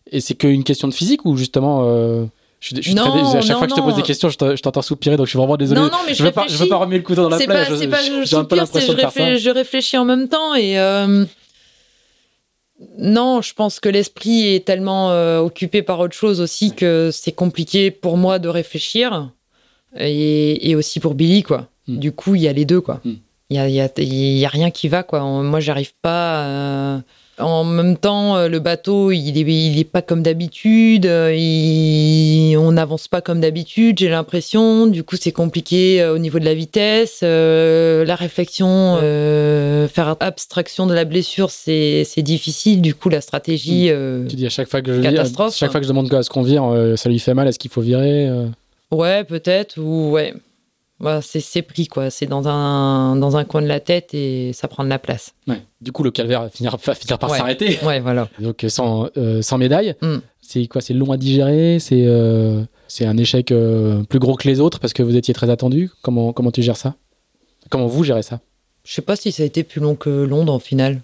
Et 0.10 0.22
c'est 0.22 0.36
qu'une 0.36 0.64
question 0.64 0.88
de 0.88 0.94
physique 0.94 1.26
ou 1.26 1.36
justement. 1.36 1.82
euh, 1.84 2.26
je 2.60 2.68
suis, 2.68 2.76
je 2.78 2.82
suis 2.82 2.94
Non, 2.96 3.04
très 3.12 3.38
à 3.38 3.42
chaque 3.42 3.50
non, 3.52 3.58
fois 3.60 3.68
que 3.68 3.72
je 3.72 3.76
te 3.76 3.82
pose 3.86 3.96
des 3.96 4.02
questions, 4.02 4.30
je 4.30 4.38
te- 4.38 4.56
je 4.56 4.62
t'entends 4.62 4.82
soupirer, 4.82 5.16
donc 5.18 5.28
je 5.28 5.32
suis 5.32 5.38
vraiment 5.38 5.58
désolé. 5.58 5.80
Non, 5.82 5.88
non, 5.88 5.98
mais 6.06 6.14
je, 6.14 6.20
je, 6.20 6.24
veux 6.24 6.32
pas, 6.32 6.42
je 6.44 6.48
veux 6.48 6.54
réfléchis. 6.54 6.70
pas 6.70 6.78
remettre 6.78 7.02
le 7.02 7.06
couteau 7.06 7.24
dans 7.24 7.30
la 7.30 7.38
plaie. 7.38 7.46
pas, 7.46 7.64
je- 7.66 7.86
pas, 7.86 8.02
je, 8.02 8.26
j'ai 8.26 8.36
un 8.36 8.46
peu 8.46 8.58
soupire, 8.66 8.82
je, 8.82 8.92
réfléchis, 8.94 9.40
je 9.44 9.50
réfléchis 9.52 9.98
en 9.98 10.06
même 10.06 10.28
temps 10.28 10.56
et 10.56 10.80
euh, 10.80 11.26
non, 12.98 13.42
je 13.42 13.54
pense 13.54 13.80
que 13.80 13.90
l'esprit 13.90 14.54
est 14.56 14.66
tellement 14.66 15.12
euh, 15.12 15.40
occupé 15.40 15.82
par 15.82 16.00
autre 16.00 16.16
chose 16.16 16.42
aussi 16.42 16.74
que 16.74 17.10
c'est 17.12 17.32
compliqué 17.32 17.90
pour 17.92 18.18
moi 18.18 18.38
de 18.40 18.50
réfléchir 18.50 19.32
et, 19.98 20.70
et 20.70 20.76
aussi 20.76 21.00
pour 21.00 21.16
Billy 21.16 21.44
quoi. 21.44 21.68
Hmm. 21.88 21.98
Du 21.98 22.12
coup, 22.12 22.36
il 22.36 22.42
y 22.42 22.48
a 22.48 22.54
les 22.54 22.66
deux 22.66 22.82
quoi. 22.82 23.02
Hmm. 23.04 23.14
Il 23.50 23.56
y 23.56 23.60
a, 23.60 23.68
il 23.70 23.74
y, 23.76 23.80
a, 23.82 23.90
il 23.98 24.38
y 24.38 24.46
a 24.46 24.50
rien 24.50 24.72
qui 24.72 24.90
va 24.90 25.04
quoi. 25.04 25.22
Moi, 25.22 25.60
j'arrive 25.62 25.94
pas. 26.02 27.02
En 27.40 27.64
même 27.64 27.98
temps, 27.98 28.36
euh, 28.36 28.48
le 28.48 28.60
bateau, 28.60 29.12
il 29.12 29.38
est, 29.38 29.42
il 29.42 29.78
est 29.80 29.84
pas 29.84 30.02
comme 30.02 30.24
d'habitude. 30.24 31.06
euh, 31.06 31.32
il- 31.36 32.58
On 32.58 32.72
n'avance 32.72 33.08
pas 33.08 33.22
comme 33.22 33.40
d'habitude. 33.42 34.00
J'ai 34.00 34.10
l'impression. 34.10 34.88
Du 34.88 35.04
coup, 35.04 35.16
c'est 35.20 35.32
compliqué 35.32 36.02
euh, 36.02 36.16
au 36.16 36.18
niveau 36.18 36.40
de 36.40 36.46
la 36.46 36.56
vitesse, 36.56 37.20
euh, 37.22 38.04
la 38.06 38.16
réflexion, 38.16 38.98
euh, 39.04 39.88
faire 39.88 40.16
abstraction 40.20 40.88
de 40.88 40.94
la 40.96 41.06
blessure, 41.06 41.52
c'est 41.52 42.06
difficile. 42.24 42.82
Du 42.82 42.96
coup, 42.96 43.10
la 43.10 43.22
stratégie. 43.22 43.90
euh, 43.92 44.26
Tu 44.28 44.36
dis 44.36 44.46
à 44.48 44.50
chaque 44.50 44.68
fois 44.68 44.82
que 44.82 44.94
je 44.94 45.02
Catastrophe. 45.02 45.56
chaque 45.56 45.72
fois 45.72 45.80
que 45.80 45.86
je 45.86 45.90
demande 45.92 46.12
à 46.14 46.24
ce 46.24 46.30
qu'on 46.32 46.42
vire, 46.42 46.64
ça 46.96 47.08
lui 47.10 47.20
fait 47.20 47.34
mal, 47.36 47.48
est-ce 47.48 47.60
qu'il 47.60 47.70
faut 47.72 47.82
virer 47.82 48.30
Ouais, 48.92 49.24
peut-être, 49.24 49.78
ou 49.78 50.12
ouais. 50.12 50.34
Voilà, 51.00 51.22
c'est 51.22 51.40
c'est 51.42 51.62
pris, 51.62 51.88
quoi. 51.88 52.10
C'est 52.10 52.26
dans 52.26 52.48
un, 52.48 53.16
dans 53.18 53.38
un 53.38 53.46
coin 53.46 53.62
de 53.62 53.68
la 53.68 53.80
tête 53.80 54.14
et 54.16 54.52
ça 54.54 54.68
prend 54.68 54.84
de 54.84 54.90
la 54.90 54.98
place. 54.98 55.36
Ouais. 55.48 55.62
Du 55.80 55.92
coup, 55.92 56.02
le 56.04 56.10
calvaire 56.10 56.42
va 56.42 56.50
finir, 56.50 56.76
va 56.84 56.96
finir 56.96 57.20
par 57.20 57.30
s'arrêter. 57.36 57.78
Ouais, 57.84 58.00
voilà. 58.00 58.28
Donc 58.40 58.64
euh, 58.64 58.70
sans, 58.70 59.08
euh, 59.18 59.42
sans 59.44 59.58
médaille, 59.60 59.96
Mm. 60.02 60.18
c'est 60.42 60.66
quoi? 60.68 60.82
C'est 60.82 60.94
long 60.96 61.12
à 61.12 61.18
digérer? 61.18 61.78
C'est 61.80 62.06
euh, 62.08 62.64
c'est 62.88 63.06
un 63.06 63.16
échec 63.18 63.52
euh, 63.52 64.02
plus 64.06 64.18
gros 64.18 64.36
que 64.36 64.48
les 64.48 64.60
autres 64.60 64.80
parce 64.80 64.94
que 64.94 65.04
vous 65.04 65.16
étiez 65.16 65.34
très 65.36 65.50
attendu? 65.52 65.92
Comment, 66.02 66.34
comment 66.34 66.52
tu 66.52 66.64
gères 66.64 66.78
ça? 66.78 66.96
Comment 67.70 67.86
vous 67.88 68.04
gérez 68.04 68.24
ça? 68.24 68.40
Je 68.84 68.94
sais 68.94 69.02
pas 69.04 69.16
si 69.16 69.32
ça 69.32 69.44
a 69.44 69.46
été 69.46 69.64
plus 69.64 69.82
long 69.82 69.96
que 69.96 70.10
Londres, 70.10 70.54
en 70.54 70.60
final. 70.60 71.02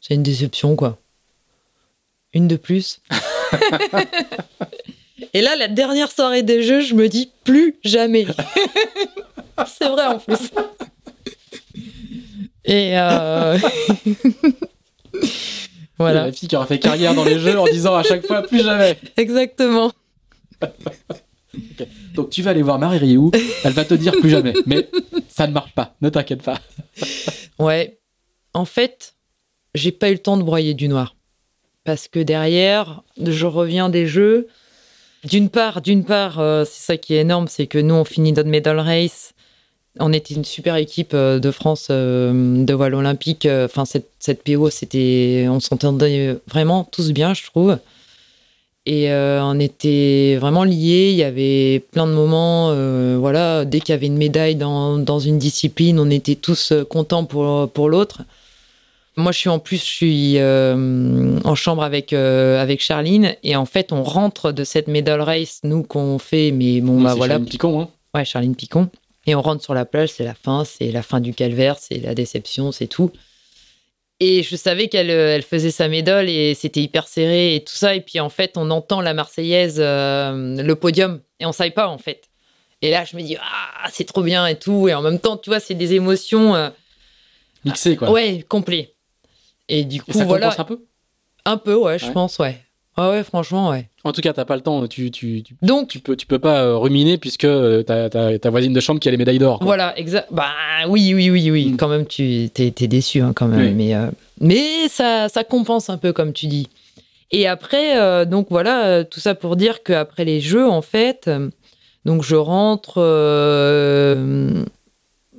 C'est 0.00 0.14
une 0.14 0.22
déception, 0.22 0.74
quoi. 0.76 0.96
Une 2.32 2.46
de 2.48 2.56
plus. 2.56 3.00
et 5.34 5.40
là, 5.40 5.56
la 5.56 5.68
dernière 5.68 6.10
soirée 6.10 6.42
des 6.42 6.62
jeux, 6.62 6.80
je 6.80 6.94
me 6.94 7.08
dis 7.08 7.30
plus 7.44 7.76
jamais. 7.84 8.26
c'est 9.66 9.88
vrai, 9.88 10.06
en 10.06 10.18
plus. 10.18 10.50
Et 12.64 12.98
euh... 12.98 13.58
voilà. 15.98 16.26
La 16.26 16.32
fille 16.32 16.48
qui 16.48 16.56
aura 16.56 16.66
fait 16.66 16.78
carrière 16.78 17.14
dans 17.14 17.24
les 17.24 17.38
jeux 17.38 17.58
en 17.58 17.64
disant 17.64 17.96
à 17.96 18.02
chaque 18.02 18.26
fois 18.26 18.42
plus 18.42 18.62
jamais. 18.62 18.98
Exactement. 19.16 19.90
Donc 22.14 22.30
tu 22.30 22.42
vas 22.42 22.50
aller 22.50 22.62
voir 22.62 22.78
Marie 22.78 22.98
Rioux, 22.98 23.30
elle 23.64 23.72
va 23.72 23.84
te 23.84 23.94
dire 23.94 24.12
plus 24.20 24.30
jamais. 24.30 24.52
Mais 24.66 24.88
ça 25.28 25.46
ne 25.46 25.52
marche 25.52 25.72
pas, 25.72 25.94
ne 26.02 26.10
t'inquiète 26.10 26.42
pas. 26.42 26.60
Ouais. 27.58 27.98
En 28.54 28.64
fait, 28.64 29.14
j'ai 29.74 29.92
pas 29.92 30.10
eu 30.10 30.14
le 30.14 30.18
temps 30.18 30.36
de 30.36 30.42
broyer 30.42 30.74
du 30.74 30.88
noir. 30.88 31.16
Parce 31.84 32.06
que 32.06 32.18
derrière, 32.18 33.02
je 33.16 33.46
reviens 33.46 33.88
des 33.88 34.06
jeux. 34.06 34.48
D'une 35.28 35.50
part, 35.50 35.82
d'une 35.82 36.04
part, 36.04 36.38
euh, 36.38 36.64
c'est 36.64 36.86
ça 36.86 36.96
qui 36.96 37.14
est 37.14 37.20
énorme, 37.20 37.48
c'est 37.48 37.66
que 37.66 37.78
nous, 37.78 37.94
on 37.94 38.04
finit 38.04 38.32
notre 38.32 38.48
medal 38.48 38.80
race. 38.80 39.34
On 40.00 40.12
était 40.14 40.34
une 40.34 40.44
super 40.44 40.76
équipe 40.76 41.12
euh, 41.12 41.38
de 41.38 41.50
France 41.50 41.88
euh, 41.90 42.64
de 42.64 42.72
voile 42.72 42.94
olympique. 42.94 43.46
Enfin, 43.46 43.84
cette, 43.84 44.42
PO, 44.42 44.70
c'était, 44.70 45.46
on 45.50 45.60
s'entendait 45.60 46.36
vraiment 46.46 46.84
tous 46.84 47.12
bien, 47.12 47.34
je 47.34 47.44
trouve. 47.44 47.78
Et 48.86 49.10
on 49.12 49.60
était 49.60 50.38
vraiment 50.40 50.64
liés. 50.64 51.10
Il 51.10 51.16
y 51.16 51.22
avait 51.22 51.84
plein 51.92 52.06
de 52.06 52.12
moments, 52.12 52.72
voilà, 53.18 53.66
dès 53.66 53.80
qu'il 53.80 53.92
y 53.92 53.92
avait 53.92 54.06
une 54.06 54.16
médaille 54.16 54.56
dans, 54.56 54.96
dans 54.96 55.18
une 55.18 55.38
discipline, 55.38 56.00
on 56.00 56.08
était 56.08 56.36
tous 56.36 56.72
contents 56.88 57.26
pour, 57.26 57.68
pour 57.68 57.90
l'autre. 57.90 58.22
Moi, 59.18 59.32
je 59.32 59.38
suis 59.38 59.48
en 59.48 59.58
plus, 59.58 59.78
je 59.78 59.84
suis 59.84 60.38
euh, 60.38 61.38
en 61.44 61.54
chambre 61.56 61.82
avec, 61.82 62.12
euh, 62.12 62.62
avec 62.62 62.80
Charline. 62.80 63.34
Et 63.42 63.56
en 63.56 63.66
fait, 63.66 63.92
on 63.92 64.04
rentre 64.04 64.52
de 64.52 64.62
cette 64.62 64.86
medal 64.86 65.20
race, 65.20 65.58
nous, 65.64 65.82
qu'on 65.82 66.18
fait. 66.18 66.52
Mais 66.52 66.80
bon, 66.80 67.02
bah 67.02 67.10
C'est 67.10 67.18
voilà. 67.18 67.34
Charline 67.34 67.48
Picon, 67.48 67.80
hein. 67.80 67.88
Ouais, 68.14 68.24
Charline 68.24 68.54
Picon. 68.54 68.88
Et 69.26 69.34
on 69.34 69.42
rentre 69.42 69.62
sur 69.62 69.74
la 69.74 69.84
plage, 69.84 70.10
c'est 70.10 70.24
la 70.24 70.34
fin, 70.34 70.64
c'est 70.64 70.90
la 70.90 71.02
fin 71.02 71.20
du 71.20 71.34
calvaire, 71.34 71.76
c'est 71.78 71.98
la 71.98 72.14
déception, 72.14 72.72
c'est 72.72 72.86
tout. 72.86 73.10
Et 74.20 74.42
je 74.42 74.56
savais 74.56 74.88
qu'elle 74.88 75.10
euh, 75.10 75.34
elle 75.34 75.42
faisait 75.42 75.70
sa 75.70 75.88
médaille 75.88 76.34
et 76.34 76.54
c'était 76.54 76.80
hyper 76.80 77.06
serré 77.06 77.54
et 77.54 77.62
tout 77.62 77.74
ça. 77.74 77.94
Et 77.94 78.00
puis 78.00 78.20
en 78.20 78.30
fait, 78.30 78.52
on 78.56 78.70
entend 78.70 79.00
la 79.00 79.14
Marseillaise, 79.14 79.76
euh, 79.80 80.62
le 80.62 80.74
podium, 80.76 81.20
et 81.40 81.46
on 81.46 81.52
savait 81.52 81.70
pas 81.72 81.88
en 81.88 81.98
fait. 81.98 82.28
Et 82.82 82.90
là, 82.90 83.04
je 83.04 83.16
me 83.16 83.22
dis, 83.22 83.36
ah, 83.36 83.88
c'est 83.92 84.04
trop 84.04 84.22
bien 84.22 84.46
et 84.46 84.56
tout. 84.56 84.88
Et 84.88 84.94
en 84.94 85.02
même 85.02 85.18
temps, 85.18 85.36
tu 85.36 85.50
vois, 85.50 85.60
c'est 85.60 85.74
des 85.74 85.94
émotions, 85.94 86.54
euh, 86.54 86.70
Mixé 87.64 87.96
quoi. 87.96 88.10
ouais, 88.10 88.44
complet. 88.48 88.94
Et 89.68 89.84
du 89.84 89.96
Et 89.96 89.98
coup, 90.00 90.12
ça 90.12 90.24
voilà, 90.24 90.46
compense 90.46 90.60
un 90.60 90.64
peu? 90.64 90.80
Un 91.44 91.56
peu, 91.56 91.74
ouais, 91.76 91.98
je 91.98 92.06
Ouais. 92.06 92.12
pense, 92.12 92.38
ouais. 92.38 92.58
Ouais, 92.96 93.08
ouais, 93.10 93.22
franchement, 93.22 93.70
ouais. 93.70 93.88
En 94.02 94.12
tout 94.12 94.20
cas, 94.20 94.32
t'as 94.32 94.44
pas 94.44 94.56
le 94.56 94.62
temps, 94.62 94.86
tu, 94.88 95.10
tu, 95.12 95.42
tu, 95.44 95.54
Donc, 95.62 95.88
tu 95.88 96.00
peux, 96.00 96.16
tu 96.16 96.26
peux 96.26 96.40
pas 96.40 96.62
euh, 96.64 96.76
ruminer 96.76 97.16
puisque 97.16 97.44
euh, 97.44 97.84
t'as 97.84 98.08
ta 98.10 98.50
voisine 98.50 98.72
de 98.72 98.80
chambre 98.80 98.98
qui 98.98 99.06
a 99.06 99.12
les 99.12 99.16
médailles 99.16 99.38
d'or. 99.38 99.60
Voilà, 99.62 99.96
exact. 99.96 100.28
Bah 100.32 100.48
oui, 100.88 101.14
oui, 101.14 101.30
oui, 101.30 101.48
oui. 101.50 101.66
Mm. 101.66 101.76
Quand 101.76 101.86
même, 101.88 102.06
tu 102.06 102.50
t'es, 102.52 102.70
déçu 102.88 103.20
hein, 103.20 103.32
quand 103.36 103.46
même. 103.46 103.60
Oui. 103.68 103.72
Mais, 103.72 103.94
euh, 103.94 104.10
mais 104.40 104.88
ça, 104.88 105.28
ça 105.28 105.44
compense 105.44 105.90
un 105.90 105.96
peu, 105.98 106.12
comme 106.12 106.32
tu 106.32 106.46
dis. 106.48 106.68
Et 107.30 107.46
après, 107.46 108.00
euh, 108.00 108.24
donc 108.24 108.48
voilà, 108.50 109.04
tout 109.04 109.20
ça 109.20 109.34
pour 109.36 109.54
dire 109.54 109.82
qu'après 109.84 110.24
les 110.24 110.40
jeux, 110.40 110.66
en 110.68 110.82
fait, 110.82 111.26
euh, 111.28 111.50
donc 112.04 112.22
je 112.24 112.34
rentre 112.34 112.98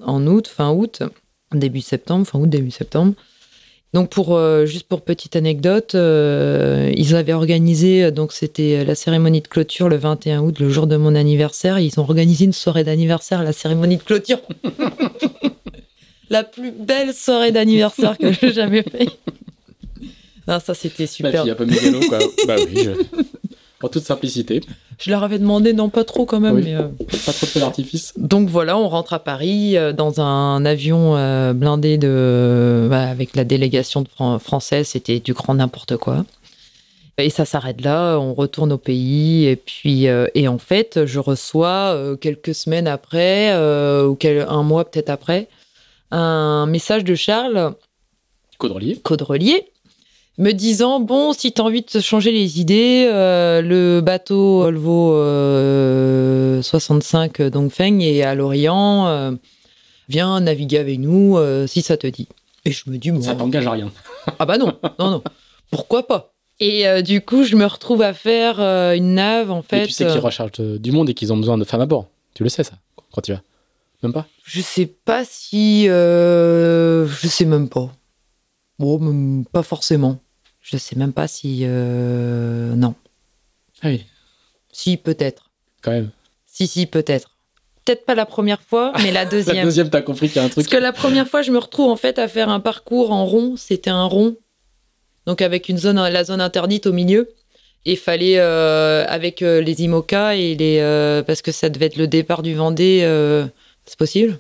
en 0.06 0.28
août, 0.28 0.48
fin 0.48 0.72
août, 0.72 1.04
début 1.52 1.82
septembre, 1.82 2.26
fin 2.26 2.40
août, 2.40 2.50
début 2.50 2.72
septembre. 2.72 3.14
Donc 3.94 4.10
pour 4.12 4.36
euh, 4.36 4.66
juste 4.68 4.88
pour 4.88 5.02
petite 5.02 5.36
anecdote, 5.36 5.96
euh, 5.96 6.92
ils 6.96 7.16
avaient 7.16 7.34
organisé 7.34 8.04
euh, 8.04 8.12
donc 8.12 8.34
c'était 8.34 8.86
la 8.86 8.94
cérémonie 8.94 9.42
de 9.42 9.48
clôture 9.48 9.90
le 9.90 9.96
21 9.98 10.42
août, 10.42 10.60
le 10.60 10.70
jour 10.70 10.86
de 10.86 10.96
mon 10.96 11.16
anniversaire. 11.16 11.80
Ils 11.80 12.00
ont 12.00 12.04
organisé 12.04 12.46
une 12.46 12.54
soirée 12.54 12.84
d'anniversaire, 12.84 13.42
la 13.44 13.52
cérémonie 13.52 13.98
de 13.98 14.04
clôture. 14.04 14.40
la 16.30 16.44
plus 16.44 16.72
belle 16.72 17.14
soirée 17.16 17.52
d'anniversaire 17.52 18.18
que 18.18 18.32
j'ai 18.32 18.54
jamais 18.54 18.84
fait. 18.84 19.08
Non, 20.48 20.60
ça 20.60 20.74
c'était 20.76 21.04
La 21.04 21.08
super. 21.08 21.42
fille 21.44 21.52
un 21.52 21.56
peu 21.56 21.66
mégalo 21.66 22.00
quoi. 22.08 22.20
bah 22.48 22.56
oui, 22.60 22.84
je- 22.84 22.92
en 23.82 23.88
toute 23.88 24.04
simplicité. 24.04 24.62
Je 25.00 25.10
leur 25.10 25.24
avais 25.24 25.40
demandé, 25.40 25.72
non 25.74 25.90
pas 25.90 26.04
trop 26.04 26.26
quand 26.26 26.40
même, 26.40 26.56
Oui. 26.56 26.64
mais. 26.66 26.76
euh, 26.76 26.88
Pas 27.26 27.32
trop 27.34 27.46
de 27.46 27.52
feu 27.52 27.60
d'artifice. 27.62 28.14
Donc 28.18 28.50
voilà, 28.50 28.78
on 28.78 28.88
rentre 28.90 29.14
à 29.14 29.20
Paris 29.20 29.78
euh, 29.78 29.94
dans 29.94 30.20
un 30.22 30.66
avion 30.66 31.16
euh, 31.16 31.54
blindé 31.54 31.98
de, 31.98 32.88
bah, 32.90 33.04
avec 33.10 33.36
la 33.36 33.44
délégation 33.46 34.02
de 34.02 34.10
Fran- 34.10 34.40
française. 34.40 34.88
C'était 34.88 35.20
du 35.20 35.34
grand 35.34 35.54
n'importe 35.56 35.96
quoi. 35.98 36.26
Et 37.18 37.30
ça 37.30 37.44
s'arrête 37.46 37.82
là. 37.82 38.18
On 38.18 38.34
retourne 38.34 38.72
au 38.74 38.78
pays. 38.78 39.46
Et 39.46 39.56
puis, 39.58 40.06
et 40.06 40.48
en 40.48 40.58
fait, 40.58 41.06
je 41.06 41.20
reçois 41.20 42.16
quelques 42.22 42.56
semaines 42.56 42.88
après, 42.88 43.54
ou 44.06 44.18
un 44.48 44.64
mois 44.64 44.86
peut-être 44.86 45.10
après, 45.10 45.50
un 46.12 46.66
message 46.66 47.04
de 47.04 47.16
Charles 47.16 47.74
Caudrelier. 48.58 48.96
Caudrelier 49.04 49.66
me 50.40 50.52
disant 50.54 51.00
bon 51.00 51.34
si 51.34 51.52
tu 51.52 51.62
as 51.62 51.66
envie 51.66 51.82
de 51.82 51.86
te 51.86 52.00
changer 52.00 52.32
les 52.32 52.60
idées 52.62 53.08
euh, 53.12 53.62
le 53.62 54.02
bateau 54.02 54.62
Volvo 54.62 55.14
euh, 55.14 56.62
65 56.62 57.42
Dongfeng 57.44 58.00
est 58.02 58.22
à 58.24 58.36
l'Orient 58.36 59.08
euh, 59.08 59.32
viens 60.08 60.40
naviguer 60.40 60.78
avec 60.78 60.98
nous 61.00 61.38
euh, 61.38 61.68
si 61.68 61.82
ça 61.82 61.98
te 61.98 62.08
dit 62.08 62.28
et 62.66 62.72
je 62.72 62.90
me 62.90 62.98
dis 62.98 63.12
bon 63.12 63.22
Ça 63.22 63.36
t'engage 63.36 63.68
à 63.68 63.72
rien. 63.72 63.92
ah 64.40 64.46
bah 64.46 64.58
non 64.58 64.78
non 65.00 65.12
non 65.12 65.24
pourquoi 65.72 66.08
pas? 66.08 66.34
Et 66.62 66.88
euh, 66.88 67.02
du 67.02 67.22
coup 67.22 67.44
je 67.44 67.56
me 67.56 67.66
retrouve 67.66 68.02
à 68.02 68.14
faire 68.14 68.60
euh, 68.60 68.94
une 68.96 69.16
nave 69.16 69.52
en 69.52 69.62
fait 69.62 69.88
tu 69.88 69.92
sais 69.94 70.06
qu'ils 70.08 70.18
euh, 70.18 70.22
rechargent 70.22 70.52
euh, 70.60 70.78
du 70.80 70.92
monde 70.92 71.10
et 71.10 71.14
qu'ils 71.14 71.32
ont 71.34 71.38
besoin 71.38 71.58
de 71.58 71.64
femmes 71.64 71.82
à 71.82 71.86
bord. 71.86 72.08
Tu 72.34 72.44
le 72.44 72.50
sais 72.50 72.64
ça 72.64 72.74
quand 73.14 73.22
tu 73.22 73.32
vas. 73.34 73.42
Même 74.04 74.14
pas? 74.14 74.26
je 74.46 74.62
sais 74.62 74.86
pas 74.86 75.24
si 75.26 75.88
euh, 75.90 77.06
je 77.08 77.28
sais 77.28 77.44
même 77.46 77.68
pas 77.70 77.90
bon 78.78 78.98
même 79.00 79.44
pas 79.46 79.64
forcément 79.64 80.20
je 80.72 80.78
sais 80.78 80.96
même 80.96 81.14
pas 81.14 81.28
si 81.28 81.62
euh, 81.64 82.76
non 82.76 82.94
Ah 83.82 83.88
oui, 83.88 84.06
Si, 84.72 84.98
peut-être. 84.98 85.50
quand 85.82 85.92
même. 85.92 86.10
Si, 86.46 86.68
si, 86.68 86.86
peut-être. 86.86 87.36
peut-être 87.86 88.06
pas 88.06 88.14
la 88.16 88.26
première 88.26 88.62
fois, 88.62 88.94
mais 89.02 89.12
la 89.12 89.26
deuxième. 89.34 89.56
la 89.58 89.64
deuxième, 89.64 89.90
t'as 89.90 90.02
compris 90.02 90.28
qu'il 90.28 90.38
y 90.38 90.40
a 90.40 90.44
un 90.44 90.50
truc. 90.50 90.64
Parce 90.66 90.68
que 90.68 90.82
la 90.82 90.92
première 90.94 91.28
fois, 91.28 91.42
je 91.42 91.52
me 91.52 91.58
retrouve 91.58 91.90
en 91.90 91.96
fait 91.96 92.20
à 92.20 92.28
faire 92.28 92.50
un 92.50 92.60
parcours 92.60 93.12
en 93.12 93.26
rond. 93.26 93.56
C'était 93.58 93.90
un 93.90 94.04
rond, 94.06 94.36
donc 95.26 95.42
avec 95.42 95.70
une 95.70 95.78
zone, 95.78 95.96
la 95.96 96.24
zone 96.24 96.42
interdite 96.42 96.86
au 96.86 96.94
milieu. 96.94 97.34
Et 97.86 97.96
fallait 97.96 98.38
euh, 98.38 99.06
avec 99.08 99.42
euh, 99.42 99.62
les 99.62 99.84
IMOCA 99.84 100.36
et 100.36 100.54
les 100.54 100.80
euh, 100.82 101.24
parce 101.24 101.42
que 101.42 101.54
ça 101.54 101.70
devait 101.70 101.86
être 101.86 101.96
le 101.96 102.08
départ 102.08 102.44
du 102.44 102.54
Vendée. 102.54 103.02
c'est 103.86 103.98
possible? 103.98 104.38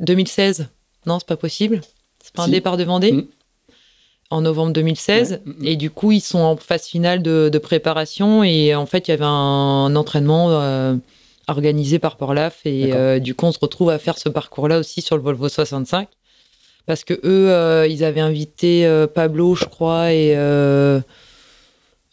2016 0.00 0.68
Non, 1.06 1.18
c'est 1.18 1.26
pas 1.26 1.38
possible. 1.38 1.80
C'est 2.22 2.34
pas 2.34 2.42
un 2.44 2.48
départ 2.48 2.76
de 2.76 2.84
Vendée? 2.84 3.12
Mm. 3.12 3.26
En 4.32 4.40
novembre 4.40 4.72
2016. 4.72 5.30
Ouais. 5.30 5.40
Mm, 5.44 5.50
mm. 5.50 5.66
Et 5.66 5.76
du 5.76 5.90
coup, 5.90 6.12
ils 6.12 6.20
sont 6.20 6.40
en 6.40 6.56
phase 6.56 6.86
finale 6.86 7.22
de, 7.22 7.50
de 7.52 7.58
préparation. 7.58 8.42
Et 8.42 8.74
en 8.74 8.86
fait, 8.86 9.08
il 9.08 9.10
y 9.10 9.14
avait 9.14 9.24
un, 9.24 9.94
entraînement 9.94 10.48
euh, 10.50 10.96
organisé 11.48 11.98
par 11.98 12.16
Porlaf. 12.16 12.60
Et 12.64 12.92
euh, 12.92 13.18
du 13.18 13.34
coup, 13.34 13.46
on 13.46 13.52
se 13.52 13.58
retrouve 13.60 13.90
à 13.90 13.98
faire 13.98 14.18
ce 14.18 14.28
parcours-là 14.28 14.78
aussi 14.78 15.02
sur 15.02 15.16
le 15.16 15.22
Volvo 15.22 15.48
65. 15.48 16.08
Parce 16.86 17.04
que 17.04 17.14
eux, 17.14 17.50
euh, 17.50 17.86
ils 17.86 18.02
avaient 18.04 18.20
invité 18.20 18.86
euh, 18.86 19.06
Pablo, 19.06 19.54
je 19.54 19.66
crois, 19.66 20.12
et 20.12 20.34
euh, 20.36 21.00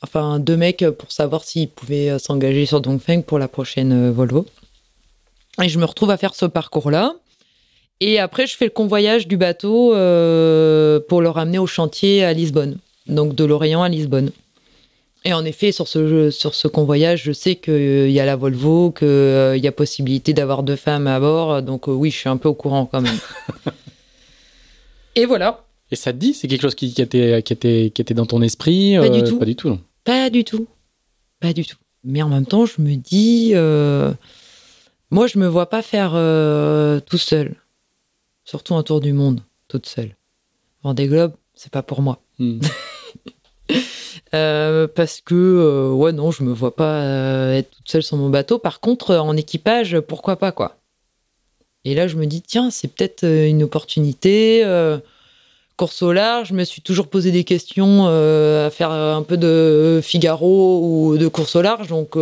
enfin 0.04 0.40
deux 0.40 0.58
mecs 0.58 0.86
pour 0.92 1.12
savoir 1.12 1.44
s'ils 1.44 1.70
pouvaient 1.70 2.12
euh, 2.12 2.20
s'engager 2.20 2.68
sur 2.68 2.80
Dongfeng 2.80 3.24
pour 3.24 3.40
la 3.40 3.48
prochaine 3.48 4.10
euh, 4.10 4.12
Volvo. 4.12 4.46
Et 5.62 5.70
je 5.70 5.80
me 5.80 5.86
retrouve 5.86 6.12
à 6.12 6.18
faire 6.18 6.36
ce 6.36 6.46
parcours-là. 6.46 7.16
Et 8.02 8.20
après, 8.20 8.48
je 8.48 8.56
fais 8.56 8.66
le 8.66 8.72
convoyage 8.72 9.28
du 9.28 9.38
bateau 9.38 9.94
euh, 9.94 11.00
pour 11.08 11.22
le 11.22 11.30
ramener 11.30 11.60
au 11.60 11.68
chantier 11.68 12.24
à 12.24 12.34
Lisbonne. 12.34 12.78
Donc 13.08 13.36
de 13.36 13.44
Lorient 13.44 13.84
à 13.84 13.90
Lisbonne. 13.90 14.32
Et 15.26 15.34
en 15.34 15.44
effet, 15.44 15.74
sur 15.74 15.88
ce, 15.88 16.32
sur 16.32 16.56
ce 16.56 16.68
convoyage, 16.70 17.24
je 17.24 17.34
sais 17.34 17.56
qu'il 17.56 18.10
y 18.10 18.20
a 18.22 18.26
la 18.26 18.38
Volvo, 18.38 18.92
qu'il 18.92 19.08
y 19.62 19.68
a 19.68 19.72
possibilité 19.74 20.34
d'avoir 20.34 20.64
deux 20.64 20.78
femmes 20.78 21.08
à 21.08 21.20
bord. 21.20 21.62
Donc 21.62 21.90
euh, 21.90 21.92
oui, 21.92 22.10
je 22.10 22.18
suis 22.18 22.30
un 22.30 22.38
peu 22.38 22.48
au 22.48 22.54
courant 22.54 22.86
quand 22.86 23.02
même. 23.02 23.20
Et 25.16 25.26
voilà. 25.26 25.66
Et 25.92 25.96
ça 25.96 26.14
te 26.14 26.18
dit, 26.18 26.34
c'est 26.34 26.48
quelque 26.48 26.62
chose 26.62 26.76
qui, 26.76 26.94
qui 26.94 27.02
était, 27.02 27.42
qui, 27.44 27.54
était, 27.54 27.92
qui 27.94 28.02
était 28.02 28.14
dans 28.14 28.26
ton 28.26 28.42
esprit 28.42 28.96
Pas 28.98 29.10
du 29.10 29.20
euh, 29.20 29.28
tout. 29.28 29.40
Pas 29.40 29.46
du 29.46 29.56
tout. 29.56 29.70
non? 29.70 29.80
Pas 30.04 30.30
du 30.30 30.44
tout. 30.44 30.68
Pas 31.40 31.54
du 31.54 31.66
tout. 31.66 31.78
Mais 32.04 32.22
en 32.22 32.30
même 32.30 32.46
temps, 32.46 32.66
je 32.66 32.82
me 32.82 32.96
dis, 32.96 33.52
euh, 33.54 34.12
moi, 35.12 35.28
je 35.28 35.40
me 35.40 35.48
vois 35.48 35.70
pas 35.70 35.82
faire 35.82 36.12
euh, 36.14 37.00
tout 37.00 37.18
seul. 37.18 37.56
Surtout 38.50 38.74
un 38.74 38.82
tour 38.82 39.00
du 39.00 39.14
monde, 39.14 39.42
toute 39.68 39.86
seule. 39.86 40.16
Vendée 40.82 41.06
Globe, 41.06 41.34
c'est 41.54 41.72
pas 41.72 41.84
pour 41.84 42.02
moi. 42.02 42.20
Hmm. 42.40 42.60
Euh, 44.36 44.88
parce 44.88 45.22
que, 45.22 45.34
euh, 45.34 45.92
ouais, 45.92 46.12
non, 46.12 46.30
je 46.30 46.44
me 46.44 46.54
vois 46.54 46.76
pas 46.76 47.02
euh, 47.02 47.54
être 47.56 47.72
toute 47.72 47.90
seule 47.90 48.04
sur 48.04 48.16
mon 48.16 48.30
bateau. 48.30 48.60
Par 48.60 48.80
contre, 48.80 49.16
en 49.16 49.36
équipage, 49.36 50.00
pourquoi 50.02 50.36
pas, 50.36 50.52
quoi. 50.52 50.78
Et 51.84 51.96
là, 51.96 52.08
je 52.08 52.16
me 52.16 52.28
dis, 52.28 52.44
tiens, 52.44 52.70
c'est 52.70 52.90
peut-être 52.90 53.24
une 53.24 53.64
opportunité. 53.64 54.64
course 55.78 56.04
au 56.04 56.12
large, 56.12 56.50
je 56.50 56.54
me 56.54 56.64
suis 56.64 56.84
toujours 56.84 57.08
posé 57.08 57.32
des 57.32 57.44
questions 57.44 58.06
à 58.06 58.70
faire 58.70 58.92
un 58.92 59.24
peu 59.24 59.38
de 59.38 60.00
Figaro 60.04 60.82
ou 60.84 61.18
de 61.18 61.28
course 61.28 61.56
au 61.56 61.64
large, 61.64 61.88
donc 61.88 62.16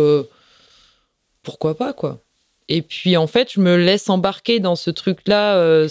pourquoi 1.42 1.76
pas, 1.76 1.92
quoi. 1.92 2.22
Et 2.68 2.82
puis, 2.82 3.16
en 3.16 3.26
fait, 3.26 3.52
je 3.52 3.60
me 3.60 3.76
laisse 3.76 4.10
embarquer 4.10 4.60
dans 4.60 4.76
ce 4.76 4.90
truc-là 4.90 5.56
euh, 5.56 5.88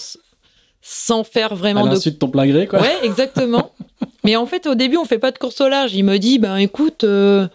sans 0.81 1.23
faire 1.23 1.51
À 1.51 1.55
vraiment 1.55 1.85
de 1.85 1.91
l'insu 1.91 2.11
de 2.11 2.15
ton 2.17 2.29
plein 2.29 2.47
gré, 2.47 2.67
quoi. 2.67 2.81
Ouais, 2.81 2.95
exactement. 3.03 3.71
Mais 4.23 4.35
en 4.35 4.45
fait, 4.45 4.67
au 4.67 4.75
début, 4.75 4.97
on 4.97 5.05
fait 5.05 5.19
pas 5.19 5.31
de 5.31 5.37
course 5.37 5.61
au 5.61 5.69
large. 5.69 5.93
Il 5.93 6.03
me 6.03 6.17
dit, 6.17 6.37
ben 6.39 6.57
écoute, 6.57 7.03
euh, 7.03 7.47